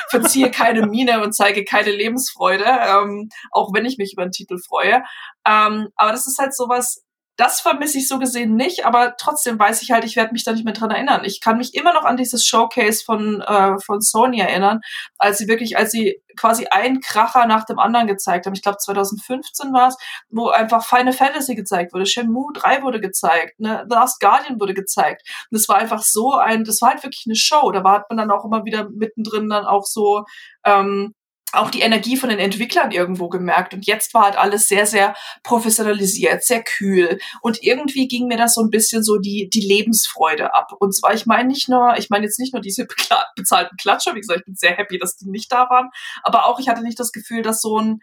verziehe 0.09 0.51
keine 0.51 0.87
Miene 0.87 1.23
und 1.23 1.35
zeige 1.35 1.65
keine 1.65 1.91
Lebensfreude, 1.91 2.65
ähm, 2.65 3.29
auch 3.51 3.73
wenn 3.73 3.85
ich 3.85 3.99
mich 3.99 4.13
über 4.13 4.25
den 4.25 4.33
Titel 4.33 4.59
freue. 4.59 5.03
Ähm, 5.47 5.89
aber 5.97 6.13
das 6.13 6.27
ist 6.27 6.39
halt 6.39 6.55
sowas, 6.55 7.05
das 7.41 7.63
vermisse 7.63 7.97
ich 7.97 8.07
so 8.07 8.19
gesehen 8.19 8.55
nicht, 8.55 8.85
aber 8.85 9.17
trotzdem 9.17 9.59
weiß 9.59 9.81
ich 9.81 9.93
halt, 9.93 10.05
ich 10.05 10.15
werde 10.15 10.33
mich 10.33 10.45
da 10.45 10.53
nicht 10.53 10.67
mehr 10.67 10.75
dran 10.75 10.91
erinnern. 10.91 11.23
Ich 11.25 11.41
kann 11.41 11.57
mich 11.57 11.75
immer 11.75 11.95
noch 11.95 12.05
an 12.05 12.19
dieses 12.19 12.45
Showcase 12.45 13.03
von, 13.03 13.41
äh, 13.41 13.79
von 13.79 14.03
Sony 14.03 14.41
erinnern, 14.41 14.81
als 15.17 15.39
sie 15.39 15.49
wirklich, 15.49 15.79
als 15.79 15.91
sie 15.91 16.21
quasi 16.37 16.67
einen 16.67 17.01
Kracher 17.01 17.47
nach 17.47 17.65
dem 17.65 17.79
anderen 17.79 18.07
gezeigt 18.07 18.45
haben. 18.45 18.53
Ich 18.53 18.61
glaube 18.61 18.77
2015 18.77 19.73
war 19.73 19.89
es, 19.89 19.97
wo 20.29 20.51
einfach 20.51 20.85
Final 20.85 21.15
Fantasy 21.15 21.55
gezeigt 21.55 21.95
wurde, 21.95 22.05
Shenmue 22.05 22.53
3 22.53 22.83
wurde 22.83 23.01
gezeigt, 23.01 23.59
ne? 23.59 23.87
The 23.89 23.95
Last 23.95 24.21
Guardian 24.21 24.61
wurde 24.61 24.75
gezeigt. 24.75 25.23
Und 25.51 25.59
das 25.59 25.67
war 25.67 25.77
einfach 25.77 26.03
so 26.03 26.35
ein, 26.35 26.65
das 26.65 26.83
war 26.83 26.91
halt 26.91 27.03
wirklich 27.03 27.25
eine 27.27 27.37
Show. 27.37 27.73
Da 27.73 27.83
war 27.83 28.05
man 28.11 28.19
dann 28.19 28.31
auch 28.31 28.45
immer 28.45 28.67
wieder 28.67 28.91
mittendrin 28.91 29.49
dann 29.49 29.65
auch 29.65 29.87
so 29.87 30.25
ähm, 30.67 31.15
auch 31.53 31.71
die 31.71 31.81
Energie 31.81 32.17
von 32.17 32.29
den 32.29 32.39
Entwicklern 32.39 32.91
irgendwo 32.91 33.29
gemerkt. 33.29 33.75
Und 33.75 33.87
jetzt 33.87 34.15
war 34.15 34.25
halt 34.25 34.37
alles 34.37 34.69
sehr, 34.69 34.87
sehr 34.87 35.15
professionalisiert, 35.43 36.45
sehr 36.45 36.63
kühl. 36.63 37.19
Und 37.43 37.63
irgendwie 37.63 38.09
ging 38.09 38.27
mir 38.27 38.37
das 38.37 38.55
so 38.55 38.63
ein 38.63 38.71
bisschen 38.71 39.03
so 39.03 39.19
die, 39.19 39.49
die 39.53 39.61
Lebensfreude 39.61 40.55
ab. 40.55 40.73
Und 40.79 40.95
zwar, 40.95 41.15
ich 41.15 41.27
meine 41.27 41.49
nicht 41.49 41.69
nur, 41.69 41.95
ich 41.99 42.11
meine 42.11 42.25
jetzt 42.25 42.39
nicht 42.39 42.53
nur 42.53 42.63
diese 42.63 42.87
bezahlten 43.37 43.77
Klatscher, 43.77 44.15
wie 44.15 44.21
gesagt, 44.21 44.41
ich 44.41 44.47
bin 44.47 44.57
sehr 44.57 44.77
happy, 44.77 44.99
dass 44.99 45.17
die 45.17 45.29
nicht 45.29 45.51
da 45.53 45.69
waren, 45.71 45.91
aber 46.23 46.47
auch 46.47 46.61
ich 46.61 46.69
hatte 46.69 46.83
nicht 46.83 47.01
das 47.01 47.13
Gefühl, 47.13 47.43
dass 47.43 47.61
so 47.61 47.79
ein, 47.79 48.01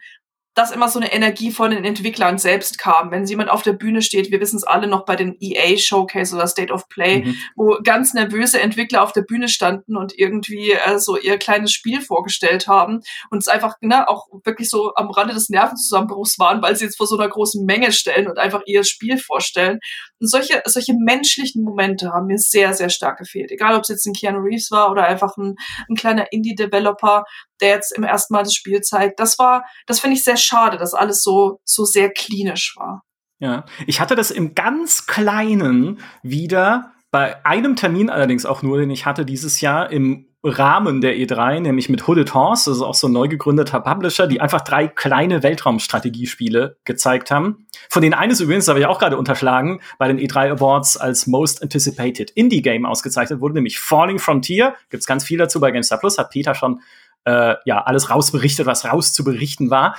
dass 0.58 0.72
immer 0.72 0.88
so 0.88 0.98
eine 0.98 1.12
Energie 1.12 1.52
von 1.52 1.70
den 1.70 1.84
Entwicklern 1.84 2.36
selbst 2.36 2.78
kam. 2.78 3.12
Wenn 3.12 3.24
jemand 3.26 3.48
auf 3.48 3.62
der 3.62 3.74
Bühne 3.74 4.02
steht, 4.02 4.32
wir 4.32 4.40
wissen 4.40 4.56
es 4.56 4.64
alle 4.64 4.88
noch 4.88 5.04
bei 5.04 5.14
den 5.14 5.36
EA 5.38 5.78
Showcase 5.78 6.34
oder 6.34 6.48
State 6.48 6.72
of 6.72 6.88
Play, 6.88 7.24
mhm. 7.24 7.36
wo 7.54 7.78
ganz 7.84 8.12
nervöse 8.12 8.60
Entwickler 8.60 9.04
auf 9.04 9.12
der 9.12 9.22
Bühne 9.22 9.48
standen 9.48 9.96
und 9.96 10.18
irgendwie 10.18 10.72
äh, 10.72 10.98
so 10.98 11.16
ihr 11.16 11.38
kleines 11.38 11.72
Spiel 11.72 12.00
vorgestellt 12.00 12.66
haben 12.66 13.02
und 13.30 13.38
es 13.38 13.46
einfach 13.46 13.76
ne, 13.82 14.08
auch 14.08 14.26
wirklich 14.44 14.68
so 14.68 14.92
am 14.96 15.10
Rande 15.10 15.32
des 15.32 15.48
Nervenzusammenbruchs 15.48 16.40
waren, 16.40 16.60
weil 16.60 16.74
sie 16.74 16.86
jetzt 16.86 16.96
vor 16.96 17.06
so 17.06 17.16
einer 17.16 17.28
großen 17.28 17.64
Menge 17.64 17.92
stellen 17.92 18.26
und 18.26 18.38
einfach 18.38 18.62
ihr 18.66 18.82
Spiel 18.82 19.16
vorstellen. 19.16 19.78
Und 20.20 20.28
solche, 20.28 20.62
solche 20.66 20.94
menschlichen 20.94 21.62
Momente 21.62 22.12
haben 22.12 22.26
mir 22.26 22.38
sehr, 22.38 22.74
sehr 22.74 22.90
stark 22.90 23.18
gefehlt. 23.18 23.50
Egal, 23.50 23.74
ob 23.74 23.82
es 23.82 23.88
jetzt 23.88 24.06
ein 24.06 24.14
Keanu 24.14 24.40
Reeves 24.40 24.70
war 24.70 24.90
oder 24.90 25.04
einfach 25.04 25.36
ein, 25.36 25.54
ein 25.88 25.94
kleiner 25.96 26.32
Indie-Developer, 26.32 27.24
der 27.60 27.68
jetzt 27.70 27.96
im 27.96 28.04
ersten 28.04 28.34
Mal 28.34 28.42
das 28.42 28.54
Spiel 28.54 28.80
zeigt. 28.80 29.20
Das 29.20 29.38
war, 29.38 29.64
das 29.86 30.00
finde 30.00 30.16
ich 30.16 30.24
sehr 30.24 30.36
schade, 30.36 30.76
dass 30.76 30.94
alles 30.94 31.22
so, 31.22 31.60
so 31.64 31.84
sehr 31.84 32.10
klinisch 32.10 32.74
war. 32.76 33.02
Ja, 33.40 33.64
ich 33.86 34.00
hatte 34.00 34.16
das 34.16 34.30
im 34.30 34.54
ganz 34.54 35.06
Kleinen 35.06 36.00
wieder 36.22 36.92
bei 37.10 37.44
einem 37.46 37.76
Termin 37.76 38.10
allerdings 38.10 38.44
auch 38.44 38.62
nur, 38.62 38.78
den 38.78 38.90
ich 38.90 39.06
hatte 39.06 39.24
dieses 39.24 39.60
Jahr 39.60 39.90
im 39.90 40.27
Rahmen 40.44 41.00
der 41.00 41.16
E3, 41.16 41.60
nämlich 41.60 41.88
mit 41.88 42.06
Hooded 42.06 42.32
Horse, 42.32 42.70
also 42.70 42.86
auch 42.86 42.94
so 42.94 43.08
ein 43.08 43.12
neu 43.12 43.26
gegründeter 43.26 43.80
Publisher, 43.80 44.28
die 44.28 44.40
einfach 44.40 44.60
drei 44.60 44.86
kleine 44.86 45.42
Weltraumstrategiespiele 45.42 46.76
gezeigt 46.84 47.32
haben. 47.32 47.66
Von 47.90 48.02
denen 48.02 48.14
eines 48.14 48.40
übrigens, 48.40 48.66
das 48.66 48.70
habe 48.72 48.80
ich 48.80 48.86
auch 48.86 49.00
gerade 49.00 49.16
unterschlagen, 49.16 49.80
bei 49.98 50.06
den 50.06 50.18
E3 50.18 50.52
Awards 50.52 50.96
als 50.96 51.26
Most 51.26 51.60
Anticipated 51.62 52.30
Indie 52.30 52.62
Game 52.62 52.86
ausgezeichnet 52.86 53.40
wurde, 53.40 53.54
nämlich 53.54 53.80
Falling 53.80 54.20
Frontier. 54.20 54.74
Gibt's 54.90 55.06
ganz 55.06 55.24
viel 55.24 55.38
dazu 55.38 55.58
bei 55.58 55.72
GameStar 55.72 55.98
Plus, 55.98 56.18
hat 56.18 56.30
Peter 56.30 56.54
schon 56.54 56.82
äh, 57.24 57.56
ja 57.64 57.82
alles 57.82 58.08
rausberichtet, 58.08 58.66
was 58.66 58.84
rauszuberichten 58.84 59.70
war. 59.70 59.96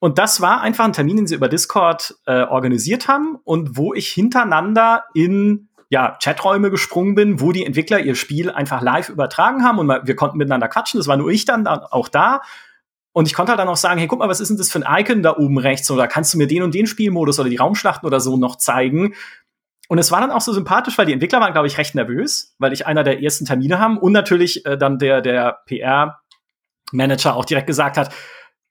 Und 0.00 0.18
das 0.18 0.40
war 0.40 0.60
einfach 0.60 0.84
ein 0.84 0.92
Termin, 0.92 1.18
den 1.18 1.26
sie 1.28 1.36
über 1.36 1.48
Discord 1.48 2.16
äh, 2.26 2.42
organisiert 2.42 3.06
haben 3.06 3.38
und 3.44 3.76
wo 3.76 3.94
ich 3.94 4.08
hintereinander 4.08 5.04
in 5.14 5.68
ja, 5.92 6.16
Chaträume 6.22 6.70
gesprungen 6.70 7.14
bin, 7.14 7.38
wo 7.38 7.52
die 7.52 7.66
Entwickler 7.66 8.00
ihr 8.00 8.14
Spiel 8.14 8.50
einfach 8.50 8.80
live 8.80 9.10
übertragen 9.10 9.62
haben 9.62 9.78
und 9.78 9.88
wir 9.88 10.16
konnten 10.16 10.38
miteinander 10.38 10.66
quatschen. 10.66 10.98
Das 10.98 11.06
war 11.06 11.18
nur 11.18 11.28
ich 11.30 11.44
dann 11.44 11.66
auch 11.66 12.08
da. 12.08 12.40
Und 13.12 13.26
ich 13.26 13.34
konnte 13.34 13.50
halt 13.50 13.58
dann 13.58 13.68
auch 13.68 13.76
sagen, 13.76 13.98
hey, 13.98 14.08
guck 14.08 14.20
mal, 14.20 14.28
was 14.30 14.40
ist 14.40 14.48
denn 14.48 14.56
das 14.56 14.70
für 14.70 14.82
ein 14.82 15.00
Icon 15.02 15.22
da 15.22 15.36
oben 15.36 15.58
rechts? 15.58 15.90
Oder 15.90 16.08
kannst 16.08 16.32
du 16.32 16.38
mir 16.38 16.46
den 16.46 16.62
und 16.62 16.74
den 16.74 16.86
Spielmodus 16.86 17.38
oder 17.38 17.50
die 17.50 17.58
Raumschlachten 17.58 18.06
oder 18.06 18.20
so 18.20 18.38
noch 18.38 18.56
zeigen? 18.56 19.12
Und 19.88 19.98
es 19.98 20.10
war 20.10 20.22
dann 20.22 20.30
auch 20.30 20.40
so 20.40 20.54
sympathisch, 20.54 20.96
weil 20.96 21.04
die 21.04 21.12
Entwickler 21.12 21.40
waren, 21.40 21.52
glaube 21.52 21.66
ich, 21.66 21.76
recht 21.76 21.94
nervös, 21.94 22.54
weil 22.58 22.72
ich 22.72 22.86
einer 22.86 23.04
der 23.04 23.22
ersten 23.22 23.44
Termine 23.44 23.78
haben 23.78 23.98
und 23.98 24.12
natürlich 24.12 24.64
äh, 24.64 24.78
dann 24.78 24.98
der, 24.98 25.20
der 25.20 25.58
PR-Manager 25.66 27.36
auch 27.36 27.44
direkt 27.44 27.66
gesagt 27.66 27.98
hat, 27.98 28.14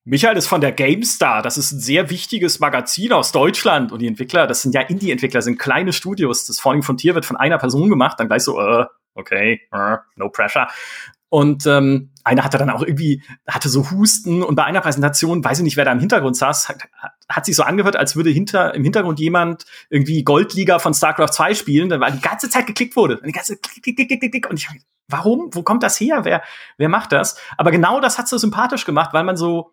Michael 0.04 0.38
ist 0.38 0.48
von 0.48 0.62
der 0.62 0.72
GameStar. 0.72 1.44
Das 1.44 1.58
ist 1.58 1.72
ein 1.72 1.80
sehr 1.80 2.10
wichtiges 2.10 2.60
Magazin 2.60 3.14
aus 3.14 3.32
Deutschland. 3.32 3.92
Und 3.92 4.00
die 4.00 4.08
Entwickler, 4.08 4.48
das 4.48 4.64
sind 4.64 4.74
ja 4.74 4.82
Indie-Entwickler, 4.82 5.42
sind 5.42 5.60
kleine 5.60 5.94
Studios. 5.94 6.46
Das 6.48 6.60
Falling 6.60 6.82
Frontier 6.82 7.14
wird 7.14 7.26
von 7.26 7.38
einer 7.38 7.60
Person 7.60 7.90
gemacht. 7.90 8.20
Dann 8.20 8.28
gleich 8.28 8.44
so, 8.44 8.60
äh, 8.60 8.86
okay, 9.14 9.62
äh, 9.72 9.98
no 10.16 10.30
pressure. 10.30 10.68
Und 11.30 11.66
ähm, 11.66 12.12
einer 12.26 12.44
hatte 12.44 12.58
dann 12.58 12.70
auch 12.70 12.82
irgendwie, 12.82 13.24
hatte 13.48 13.70
so 13.70 13.90
Husten 13.92 14.44
und 14.44 14.56
bei 14.56 14.66
einer 14.66 14.82
Präsentation, 14.82 15.42
weiß 15.42 15.60
ich 15.60 15.64
nicht, 15.64 15.78
wer 15.78 15.86
da 15.86 15.94
im 15.94 16.00
Hintergrund 16.00 16.36
saß, 16.36 16.68
hat, 16.68 16.90
hat 17.30 17.46
sich 17.46 17.56
so 17.56 17.64
angehört, 17.64 17.96
als 17.96 18.18
würde 18.18 18.32
hinter, 18.32 18.76
im 18.76 18.84
Hintergrund 18.84 19.18
jemand 19.18 19.66
irgendwie 19.90 20.24
Goldliga 20.24 20.80
von 20.80 20.94
StarCraft 20.94 21.30
2 21.32 21.54
spielen, 21.54 21.88
dann 21.88 22.02
war 22.02 22.12
die 22.12 22.20
ganze 22.20 22.50
Zeit 22.50 22.68
geklickt 22.68 22.98
wurde. 22.98 23.22
Die 23.26 23.32
ganze 23.32 23.56
klick, 23.56 23.82
klick, 23.82 23.96
klick, 23.96 24.20
klick, 24.20 24.32
klick. 24.32 24.50
Und 24.50 24.58
ich, 24.58 24.68
warum? 25.08 25.52
Wo 25.54 25.64
kommt 25.64 25.84
das 25.84 25.98
her? 26.02 26.26
Wer, 26.26 26.44
wer 26.78 26.90
macht 26.90 27.14
das? 27.14 27.38
Aber 27.58 27.72
genau 27.72 28.02
das 28.02 28.18
hat 28.18 28.28
so 28.28 28.38
sympathisch 28.38 28.84
gemacht, 28.84 29.14
weil 29.14 29.24
man 29.24 29.38
so 29.38 29.72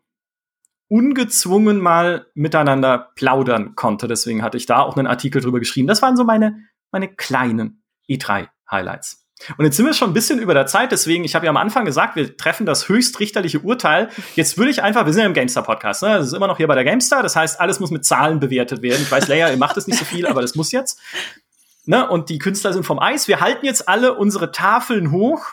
ungezwungen 0.88 1.78
mal 1.78 2.26
miteinander 2.34 3.12
plaudern 3.14 3.74
konnte. 3.74 4.08
Deswegen 4.08 4.42
hatte 4.42 4.56
ich 4.56 4.66
da 4.66 4.80
auch 4.80 4.96
einen 4.96 5.06
Artikel 5.06 5.40
drüber 5.40 5.58
geschrieben. 5.58 5.86
Das 5.86 6.02
waren 6.02 6.16
so 6.16 6.24
meine, 6.24 6.64
meine 6.90 7.08
kleinen 7.08 7.82
E3-Highlights. 8.08 9.24
Und 9.56 9.64
jetzt 9.64 9.76
sind 9.76 9.86
wir 9.86 9.94
schon 9.94 10.10
ein 10.10 10.14
bisschen 10.14 10.40
über 10.40 10.52
der 10.52 10.66
Zeit, 10.66 10.90
deswegen, 10.90 11.22
ich 11.22 11.36
habe 11.36 11.46
ja 11.46 11.50
am 11.50 11.56
Anfang 11.56 11.84
gesagt, 11.84 12.16
wir 12.16 12.36
treffen 12.36 12.66
das 12.66 12.88
höchstrichterliche 12.88 13.60
Urteil. 13.60 14.08
Jetzt 14.34 14.58
würde 14.58 14.70
ich 14.70 14.82
einfach, 14.82 15.06
wir 15.06 15.12
sind 15.12 15.20
ja 15.22 15.28
im 15.28 15.34
GameStar-Podcast, 15.34 16.02
ne? 16.02 16.08
Das 16.18 16.26
ist 16.26 16.32
immer 16.32 16.48
noch 16.48 16.56
hier 16.56 16.66
bei 16.66 16.74
der 16.74 16.82
GameStar, 16.82 17.22
das 17.22 17.36
heißt, 17.36 17.60
alles 17.60 17.78
muss 17.78 17.92
mit 17.92 18.04
Zahlen 18.04 18.40
bewertet 18.40 18.82
werden. 18.82 19.00
Ich 19.00 19.10
weiß, 19.10 19.28
Leia, 19.28 19.48
ihr 19.50 19.56
macht 19.56 19.76
es 19.76 19.86
nicht 19.86 19.98
so 19.98 20.04
viel, 20.04 20.26
aber 20.26 20.42
das 20.42 20.56
muss 20.56 20.72
jetzt. 20.72 21.00
ne, 21.86 22.08
und 22.08 22.28
die 22.30 22.38
Künstler 22.38 22.72
sind 22.72 22.84
vom 22.84 22.98
Eis. 22.98 23.28
Wir 23.28 23.40
halten 23.40 23.64
jetzt 23.64 23.88
alle 23.88 24.14
unsere 24.14 24.50
Tafeln 24.50 25.12
hoch 25.12 25.52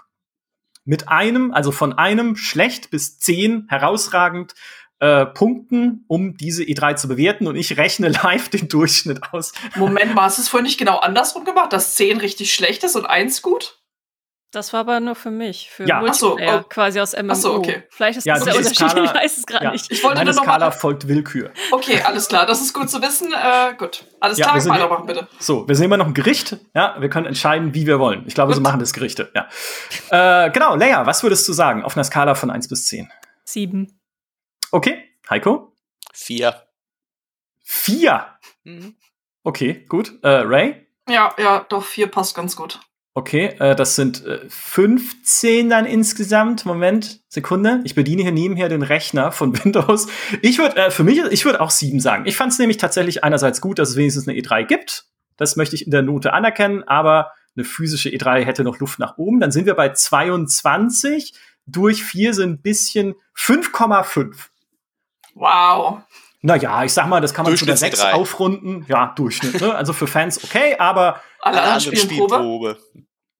mit 0.84 1.08
einem, 1.08 1.52
also 1.52 1.72
von 1.72 1.94
einem 1.94 2.36
schlecht 2.36 2.90
bis 2.92 3.20
zehn 3.20 3.66
herausragend 3.70 4.54
äh, 5.00 5.26
Punkten, 5.26 6.06
um 6.08 6.38
diese 6.38 6.64
E3 6.64 6.96
zu 6.96 7.08
bewerten. 7.08 7.48
Und 7.48 7.56
ich 7.56 7.78
rechne 7.78 8.10
live 8.24 8.50
den 8.50 8.68
Durchschnitt 8.68 9.22
aus. 9.32 9.54
Moment 9.76 10.16
mal, 10.16 10.24
hast 10.24 10.38
du 10.38 10.42
es 10.42 10.50
vorhin 10.50 10.66
nicht 10.66 10.78
genau 10.78 11.00
andersrum 11.00 11.46
gemacht, 11.46 11.74
dass 11.74 11.96
zehn 11.96 12.18
richtig 12.18 12.54
schlecht 12.54 12.84
ist 12.84 12.96
und 12.96 13.06
eins 13.06 13.42
gut? 13.42 13.80
Das 14.56 14.72
war 14.72 14.80
aber 14.80 15.02
nur 15.02 15.16
für 15.16 15.32
mich, 15.32 15.70
für 15.70 15.86
ja. 15.86 16.00
Multiplayer, 16.00 16.54
so, 16.54 16.60
oh. 16.60 16.70
quasi 16.70 17.02
aus 17.02 17.12
MMO. 17.12 17.36
so, 17.36 17.56
okay. 17.56 17.84
Vielleicht 17.90 18.20
ist 18.20 18.26
ja, 18.26 18.36
das 18.36 18.46
der 18.46 18.56
Unterschied, 18.56 18.90
Skala, 18.90 19.04
ich 19.04 19.14
weiß 19.14 19.38
es 19.40 19.46
gerade 19.46 19.66
ja. 19.66 19.72
nicht. 19.74 19.92
Ich 19.92 20.02
wollte 20.02 20.20
Meine 20.20 20.30
nur 20.30 20.38
noch 20.38 20.44
Skala 20.44 20.66
mal 20.68 20.72
folgt 20.72 21.10
Willkür. 21.10 21.52
Okay, 21.72 22.02
alles 22.06 22.30
klar, 22.30 22.46
das 22.46 22.62
ist 22.62 22.74
gut 22.74 22.90
zu 22.90 23.02
wissen. 23.02 23.34
Äh, 23.34 23.74
gut, 23.78 24.06
alles 24.22 24.38
ja, 24.38 24.46
klar, 24.46 24.64
wir 24.64 24.72
weitermachen 24.72 25.08
bitte. 25.08 25.28
So, 25.40 25.68
wir 25.68 25.76
sind 25.76 25.84
immer 25.84 25.98
noch 25.98 26.08
ein 26.08 26.14
Gericht. 26.14 26.56
Ja, 26.74 26.96
wir 27.00 27.10
können 27.10 27.26
entscheiden, 27.26 27.74
wie 27.74 27.86
wir 27.86 28.00
wollen. 28.00 28.24
Ich 28.28 28.34
glaube, 28.34 28.54
gut. 28.54 28.56
so 28.56 28.62
machen 28.62 28.80
das 28.80 28.94
Gerichte. 28.94 29.30
Ja. 29.36 30.46
Äh, 30.46 30.52
genau, 30.52 30.76
Leia, 30.76 31.06
was 31.06 31.22
würdest 31.22 31.46
du 31.50 31.52
sagen 31.52 31.84
auf 31.84 31.98
einer 31.98 32.06
Skala 32.06 32.34
von 32.34 32.50
1 32.50 32.70
bis 32.70 32.88
10? 32.88 33.12
Sieben. 33.44 34.00
Okay, 34.76 35.06
Heiko? 35.30 35.72
Vier. 36.12 36.64
Vier? 37.62 38.26
Mhm. 38.66 38.98
Okay, 39.42 39.86
gut. 39.88 40.20
Äh, 40.22 40.28
Ray? 40.28 40.86
Ja, 41.08 41.34
ja, 41.38 41.66
doch, 41.70 41.86
vier 41.86 42.08
passt 42.08 42.36
ganz 42.36 42.58
gut. 42.58 42.82
Okay, 43.14 43.56
äh, 43.60 43.74
das 43.74 43.96
sind 43.96 44.26
äh, 44.26 44.42
15 44.50 45.70
dann 45.70 45.86
insgesamt. 45.86 46.66
Moment, 46.66 47.22
Sekunde. 47.30 47.80
Ich 47.86 47.96
bediene 47.96 48.24
hier 48.24 48.34
nebenher 48.34 48.68
den 48.68 48.82
Rechner 48.82 49.32
von 49.32 49.58
Windows. 49.64 50.08
Ich 50.42 50.58
würde 50.58 50.76
äh, 50.76 50.92
für 50.92 51.06
mich, 51.06 51.20
ich 51.20 51.46
würde 51.46 51.62
auch 51.62 51.72
sieben 51.72 52.02
sagen. 52.02 52.26
Ich 52.26 52.36
fand 52.36 52.52
es 52.52 52.60
nämlich 52.60 52.76
tatsächlich 52.76 53.24
einerseits 53.24 53.62
gut, 53.62 53.80
dass 53.80 53.92
es 53.92 53.96
wenigstens 53.96 54.28
eine 54.28 54.38
E3 54.38 54.66
gibt. 54.66 55.06
Das 55.38 55.56
möchte 55.56 55.76
ich 55.78 55.86
in 55.86 55.92
der 55.92 56.02
Note 56.02 56.34
anerkennen, 56.34 56.84
aber 56.84 57.32
eine 57.56 57.64
physische 57.64 58.10
E3 58.10 58.44
hätte 58.44 58.66
noch 58.66 58.80
Luft 58.80 59.00
nach 59.00 59.18
oben. 59.18 59.40
Dann 59.40 59.54
sind 59.54 59.68
wir 59.68 59.76
bei 59.76 59.94
22. 59.94 61.34
Durch 61.66 62.04
vier 62.04 62.34
sind 62.34 62.50
ein 62.50 62.62
bisschen 62.62 63.16
5,5. 63.38 64.50
Wow. 65.36 66.02
Naja, 66.42 66.84
ich 66.84 66.94
sag 66.94 67.08
mal, 67.08 67.22
das 67.22 67.34
kann 67.34 67.46
man 67.46 67.56
zu 67.56 67.66
der 67.66 67.78
6 67.78 68.02
aufrunden. 68.02 68.86
Ja, 68.88 69.14
Durchschnitt. 69.16 69.62
Ne? 69.62 69.74
Also 69.74 69.94
für 69.94 70.08
Fans 70.08 70.44
okay, 70.44 70.76
aber 70.78 71.22
alle 71.42 71.62
anderen 71.62 71.98
spielen 71.98 72.28
Probe. 72.28 72.78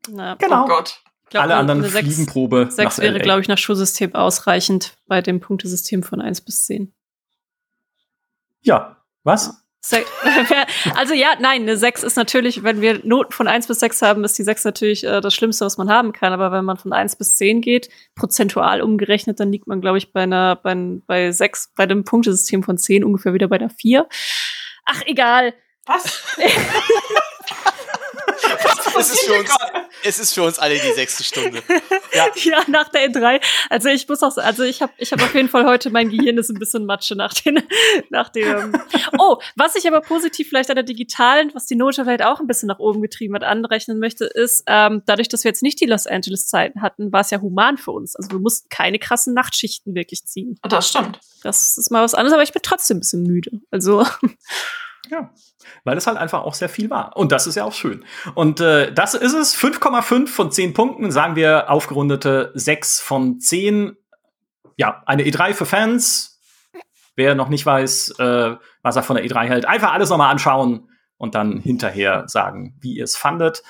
Na, 0.10 0.36
genau. 0.36 0.66
Oh 0.66 0.68
Gott. 0.68 1.02
Glaub, 1.30 1.44
Alle 1.44 1.56
anderen 1.56 1.84
Fliegenprobe. 1.84 2.68
6 2.70 3.00
wäre, 3.00 3.20
glaube 3.20 3.42
ich, 3.42 3.48
nach 3.48 3.58
Schulsystem 3.58 4.14
ausreichend 4.14 4.96
bei 5.08 5.22
dem 5.22 5.40
Punktesystem 5.40 6.04
von 6.04 6.22
1 6.22 6.42
bis 6.42 6.66
10. 6.66 6.94
Ja, 8.62 9.04
was? 9.24 9.65
Also 10.96 11.14
ja, 11.14 11.36
nein, 11.40 11.64
eine 11.64 11.78
6 11.78 12.04
ist 12.04 12.18
natürlich, 12.18 12.64
wenn 12.64 12.82
wir 12.82 13.00
Noten 13.04 13.32
von 13.32 13.48
1 13.48 13.68
bis 13.68 13.80
6 13.80 14.02
haben, 14.02 14.24
ist 14.24 14.38
die 14.38 14.44
6 14.44 14.64
natürlich 14.64 15.04
äh, 15.04 15.22
das 15.22 15.34
Schlimmste, 15.34 15.66
was 15.66 15.78
man 15.78 15.90
haben 15.90 16.14
kann. 16.14 16.34
Aber 16.34 16.52
wenn 16.52 16.66
man 16.66 16.78
von 16.78 16.94
1 16.94 17.16
bis 17.16 17.36
10 17.36 17.62
geht, 17.62 17.90
prozentual 18.16 18.82
umgerechnet, 18.82 19.40
dann 19.40 19.52
liegt 19.52 19.68
man, 19.68 19.82
glaube 19.82 19.98
ich, 19.98 20.12
bei 20.12 20.24
einer, 20.24 20.56
bei, 20.56 20.76
bei 21.06 21.32
6, 21.32 21.74
bei 21.76 21.86
dem 21.86 22.04
Punktesystem 22.04 22.64
von 22.64 22.78
10 22.78 23.04
ungefähr 23.04 23.34
wieder 23.34 23.48
bei 23.48 23.58
der 23.58 23.70
4. 23.70 24.08
Ach, 24.86 25.02
egal. 25.06 25.54
Was? 25.86 26.24
es, 28.98 29.12
ist 29.12 29.26
für 29.26 29.34
uns, 29.34 29.50
es 30.04 30.20
ist 30.20 30.34
für 30.34 30.44
uns 30.44 30.60
alle 30.60 30.76
die 30.76 30.94
sechste 30.94 31.24
Stunde. 31.24 31.62
Ja, 32.14 32.28
ja 32.36 32.64
nach 32.68 32.88
der 32.88 33.10
E3. 33.10 33.42
Also 33.70 33.90
ich 33.90 34.08
muss 34.08 34.24
auch, 34.24 34.38
also 34.38 34.64
ich 34.64 34.82
habe 34.82 34.94
ich 34.98 35.12
hab 35.12 35.22
auf 35.22 35.36
jeden 35.36 35.50
Fall 35.50 35.66
heute, 35.66 35.90
mein 35.90 36.10
Gehirn 36.10 36.38
ist 36.38 36.50
ein 36.50 36.58
bisschen 36.58 36.86
Matsche 36.86 37.14
nach, 37.16 37.34
den, 37.34 37.62
nach 38.10 38.30
dem. 38.30 38.74
Oh, 39.20 39.38
was 39.58 39.76
ich 39.76 39.86
aber 39.86 40.00
positiv 40.00 40.48
vielleicht 40.48 40.70
an 40.70 40.78
der 40.78 40.86
digitalen, 40.86 41.52
was 41.54 41.66
die 41.66 41.76
Note 41.76 42.06
vielleicht 42.06 42.24
auch 42.24 42.40
ein 42.40 42.48
bisschen 42.48 42.68
nach 42.68 42.80
oben 42.80 43.02
getrieben 43.02 43.36
hat, 43.36 43.44
anrechnen 43.44 44.00
möchte, 44.00 44.26
ist, 44.26 44.64
ähm, 44.68 45.04
dadurch, 45.06 45.28
dass 45.28 45.44
wir 45.44 45.50
jetzt 45.50 45.62
nicht 45.62 45.82
die 45.82 45.88
Los 45.88 46.08
Angeles-Zeiten 46.08 46.82
hatten, 46.82 47.12
war 47.12 47.22
es 47.22 47.32
ja 47.32 47.42
human 47.42 47.78
für 47.78 47.92
uns. 47.92 48.16
Also 48.16 48.32
wir 48.32 48.40
mussten 48.40 48.70
keine 48.70 48.98
krassen 48.98 49.34
Nachtschichten 49.34 49.94
wirklich 49.94 50.26
ziehen. 50.26 50.58
Das 50.64 50.90
stimmt. 50.90 51.20
Das 51.44 51.78
ist 51.78 51.92
mal 51.92 52.04
was 52.04 52.14
anderes, 52.14 52.34
aber 52.34 52.44
ich 52.44 52.54
bin 52.54 52.62
trotzdem 52.62 52.98
ein 52.98 53.02
bisschen 53.02 53.24
müde. 53.24 53.60
Also. 53.72 54.06
Ja, 55.10 55.32
weil 55.84 55.98
es 55.98 56.08
halt 56.08 56.18
einfach 56.18 56.44
auch 56.44 56.54
sehr 56.54 56.70
viel 56.70 56.90
war. 56.90 57.16
Und 57.16 57.32
das 57.32 57.48
ist 57.48 57.56
ja 57.56 57.64
auch 57.64 57.74
schön. 57.74 58.06
Und 58.34 58.60
äh, 58.60 58.94
das 58.94 59.14
ist 59.14 59.34
es. 59.34 59.56
5,5 59.56 60.28
von 60.28 60.52
10 60.52 60.74
Punkten, 60.74 61.12
sagen 61.12 61.36
wir 61.36 61.70
aufgerundete 61.70 62.52
6 62.56 63.00
von 63.00 63.40
10. 63.40 63.96
Ja, 64.78 65.04
eine 65.06 65.24
E3 65.24 65.54
für 65.54 65.66
Fans. 65.66 66.42
Wer 67.16 67.36
noch 67.36 67.50
nicht 67.50 67.66
weiß, 67.66 68.20
äh, 68.20 68.56
was 68.82 68.96
er 68.96 69.04
von 69.04 69.16
der 69.16 69.26
E3 69.26 69.46
hält, 69.46 69.66
einfach 69.66 69.94
alles 69.94 70.10
nochmal 70.10 70.32
anschauen 70.32 70.90
und 71.18 71.34
dann 71.34 71.60
hinterher 71.60 72.28
sagen, 72.28 72.76
wie 72.82 72.96
ihr 72.96 73.06
es 73.06 73.16
fandet. 73.16 73.64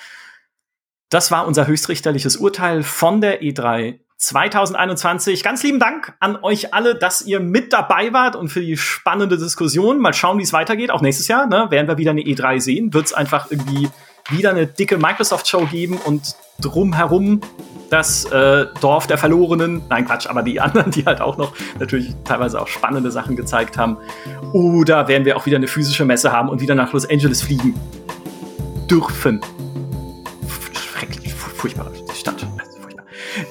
Das 1.09 1.31
war 1.31 1.45
unser 1.45 1.67
höchstrichterliches 1.67 2.37
Urteil 2.37 2.81
von 2.81 3.21
der 3.21 3.41
E3 3.41 3.99
2021. 4.17 5.43
Ganz 5.43 5.61
lieben 5.63 5.79
Dank 5.79 6.13
an 6.19 6.37
euch 6.41 6.73
alle, 6.73 6.95
dass 6.95 7.21
ihr 7.21 7.39
mit 7.39 7.73
dabei 7.73 8.13
wart 8.13 8.35
und 8.35 8.49
für 8.49 8.61
die 8.61 8.77
spannende 8.77 9.37
Diskussion. 9.37 9.99
Mal 9.99 10.13
schauen, 10.13 10.37
wie 10.37 10.43
es 10.43 10.53
weitergeht. 10.53 10.91
Auch 10.91 11.01
nächstes 11.01 11.27
Jahr 11.27 11.47
ne, 11.47 11.67
werden 11.69 11.87
wir 11.87 11.97
wieder 11.97 12.11
eine 12.11 12.21
E3 12.21 12.59
sehen. 12.61 12.93
Wird 12.93 13.07
es 13.07 13.13
einfach 13.13 13.51
irgendwie 13.51 13.89
wieder 14.29 14.51
eine 14.51 14.67
dicke 14.67 14.97
Microsoft-Show 14.97 15.65
geben 15.65 15.97
und 15.97 16.35
drumherum 16.59 17.41
das 17.89 18.25
äh, 18.25 18.65
Dorf 18.81 19.05
der 19.07 19.17
Verlorenen. 19.17 19.83
Nein, 19.89 20.05
Quatsch, 20.05 20.27
aber 20.27 20.41
die 20.41 20.59
anderen, 20.61 20.91
die 20.91 21.05
halt 21.05 21.21
auch 21.21 21.37
noch 21.37 21.53
natürlich 21.79 22.15
teilweise 22.23 22.61
auch 22.61 22.67
spannende 22.67 23.11
Sachen 23.11 23.35
gezeigt 23.35 23.77
haben. 23.77 23.97
Oder 24.53 25.07
werden 25.07 25.25
wir 25.25 25.37
auch 25.37 25.45
wieder 25.45 25.57
eine 25.57 25.67
physische 25.67 26.05
Messe 26.05 26.31
haben 26.31 26.49
und 26.49 26.61
wieder 26.61 26.75
nach 26.75 26.93
Los 26.93 27.07
Angeles 27.07 27.41
fliegen 27.41 27.75
dürfen. 28.89 29.41
Schrecklich, 30.73 31.33
furchtbar, 31.33 31.91
die 31.91 32.15
Stadt. 32.15 32.47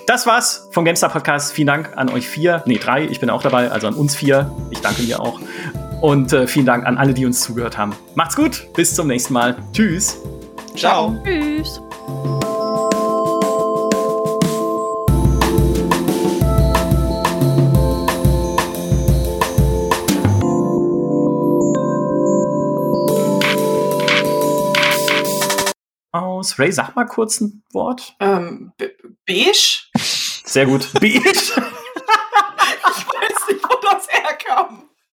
Das 0.07 0.27
war's 0.27 0.69
vom 0.71 0.85
GameStar 0.85 1.11
Podcast. 1.11 1.53
Vielen 1.53 1.67
Dank 1.67 1.93
an 1.97 2.09
euch 2.09 2.29
vier. 2.29 2.63
Nee, 2.67 2.79
drei. 2.79 3.05
Ich 3.05 3.21
bin 3.21 3.31
auch 3.31 3.43
dabei. 3.43 3.71
Also 3.71 3.87
an 3.87 3.95
uns 3.95 4.15
vier. 4.15 4.51
Ich 4.71 4.81
danke 4.81 5.03
mir 5.03 5.21
auch. 5.21 5.41
Und 6.01 6.33
äh, 6.33 6.47
vielen 6.47 6.67
Dank 6.67 6.87
an 6.87 6.99
alle, 6.99 7.15
die 7.15 7.25
uns 7.25 7.41
zugehört 7.41 7.79
haben. 7.79 7.95
Macht's 8.15 8.37
gut. 8.37 8.67
Bis 8.75 8.95
zum 8.95 9.09
nächsten 9.09 9.33
Mal. 9.33 9.57
Tschüss. 9.73 10.19
Ciao. 10.77 11.17
Tschüss. 11.25 11.81
Aus. 26.35 26.59
Ray, 26.59 26.73
sag 26.73 26.95
mal 26.97 27.05
kurz 27.07 27.41
ein 27.41 27.63
Wort. 27.73 28.15
Ähm, 28.21 28.73
beige? 29.27 29.85
Sehr 30.45 30.67
gut. 30.67 30.93
Beige? 31.01 31.21
ich 31.21 31.57
weiß 31.57 33.49
nicht, 33.49 33.65
wo 33.65 33.77
das 33.83 34.09
herkam. 34.09 34.89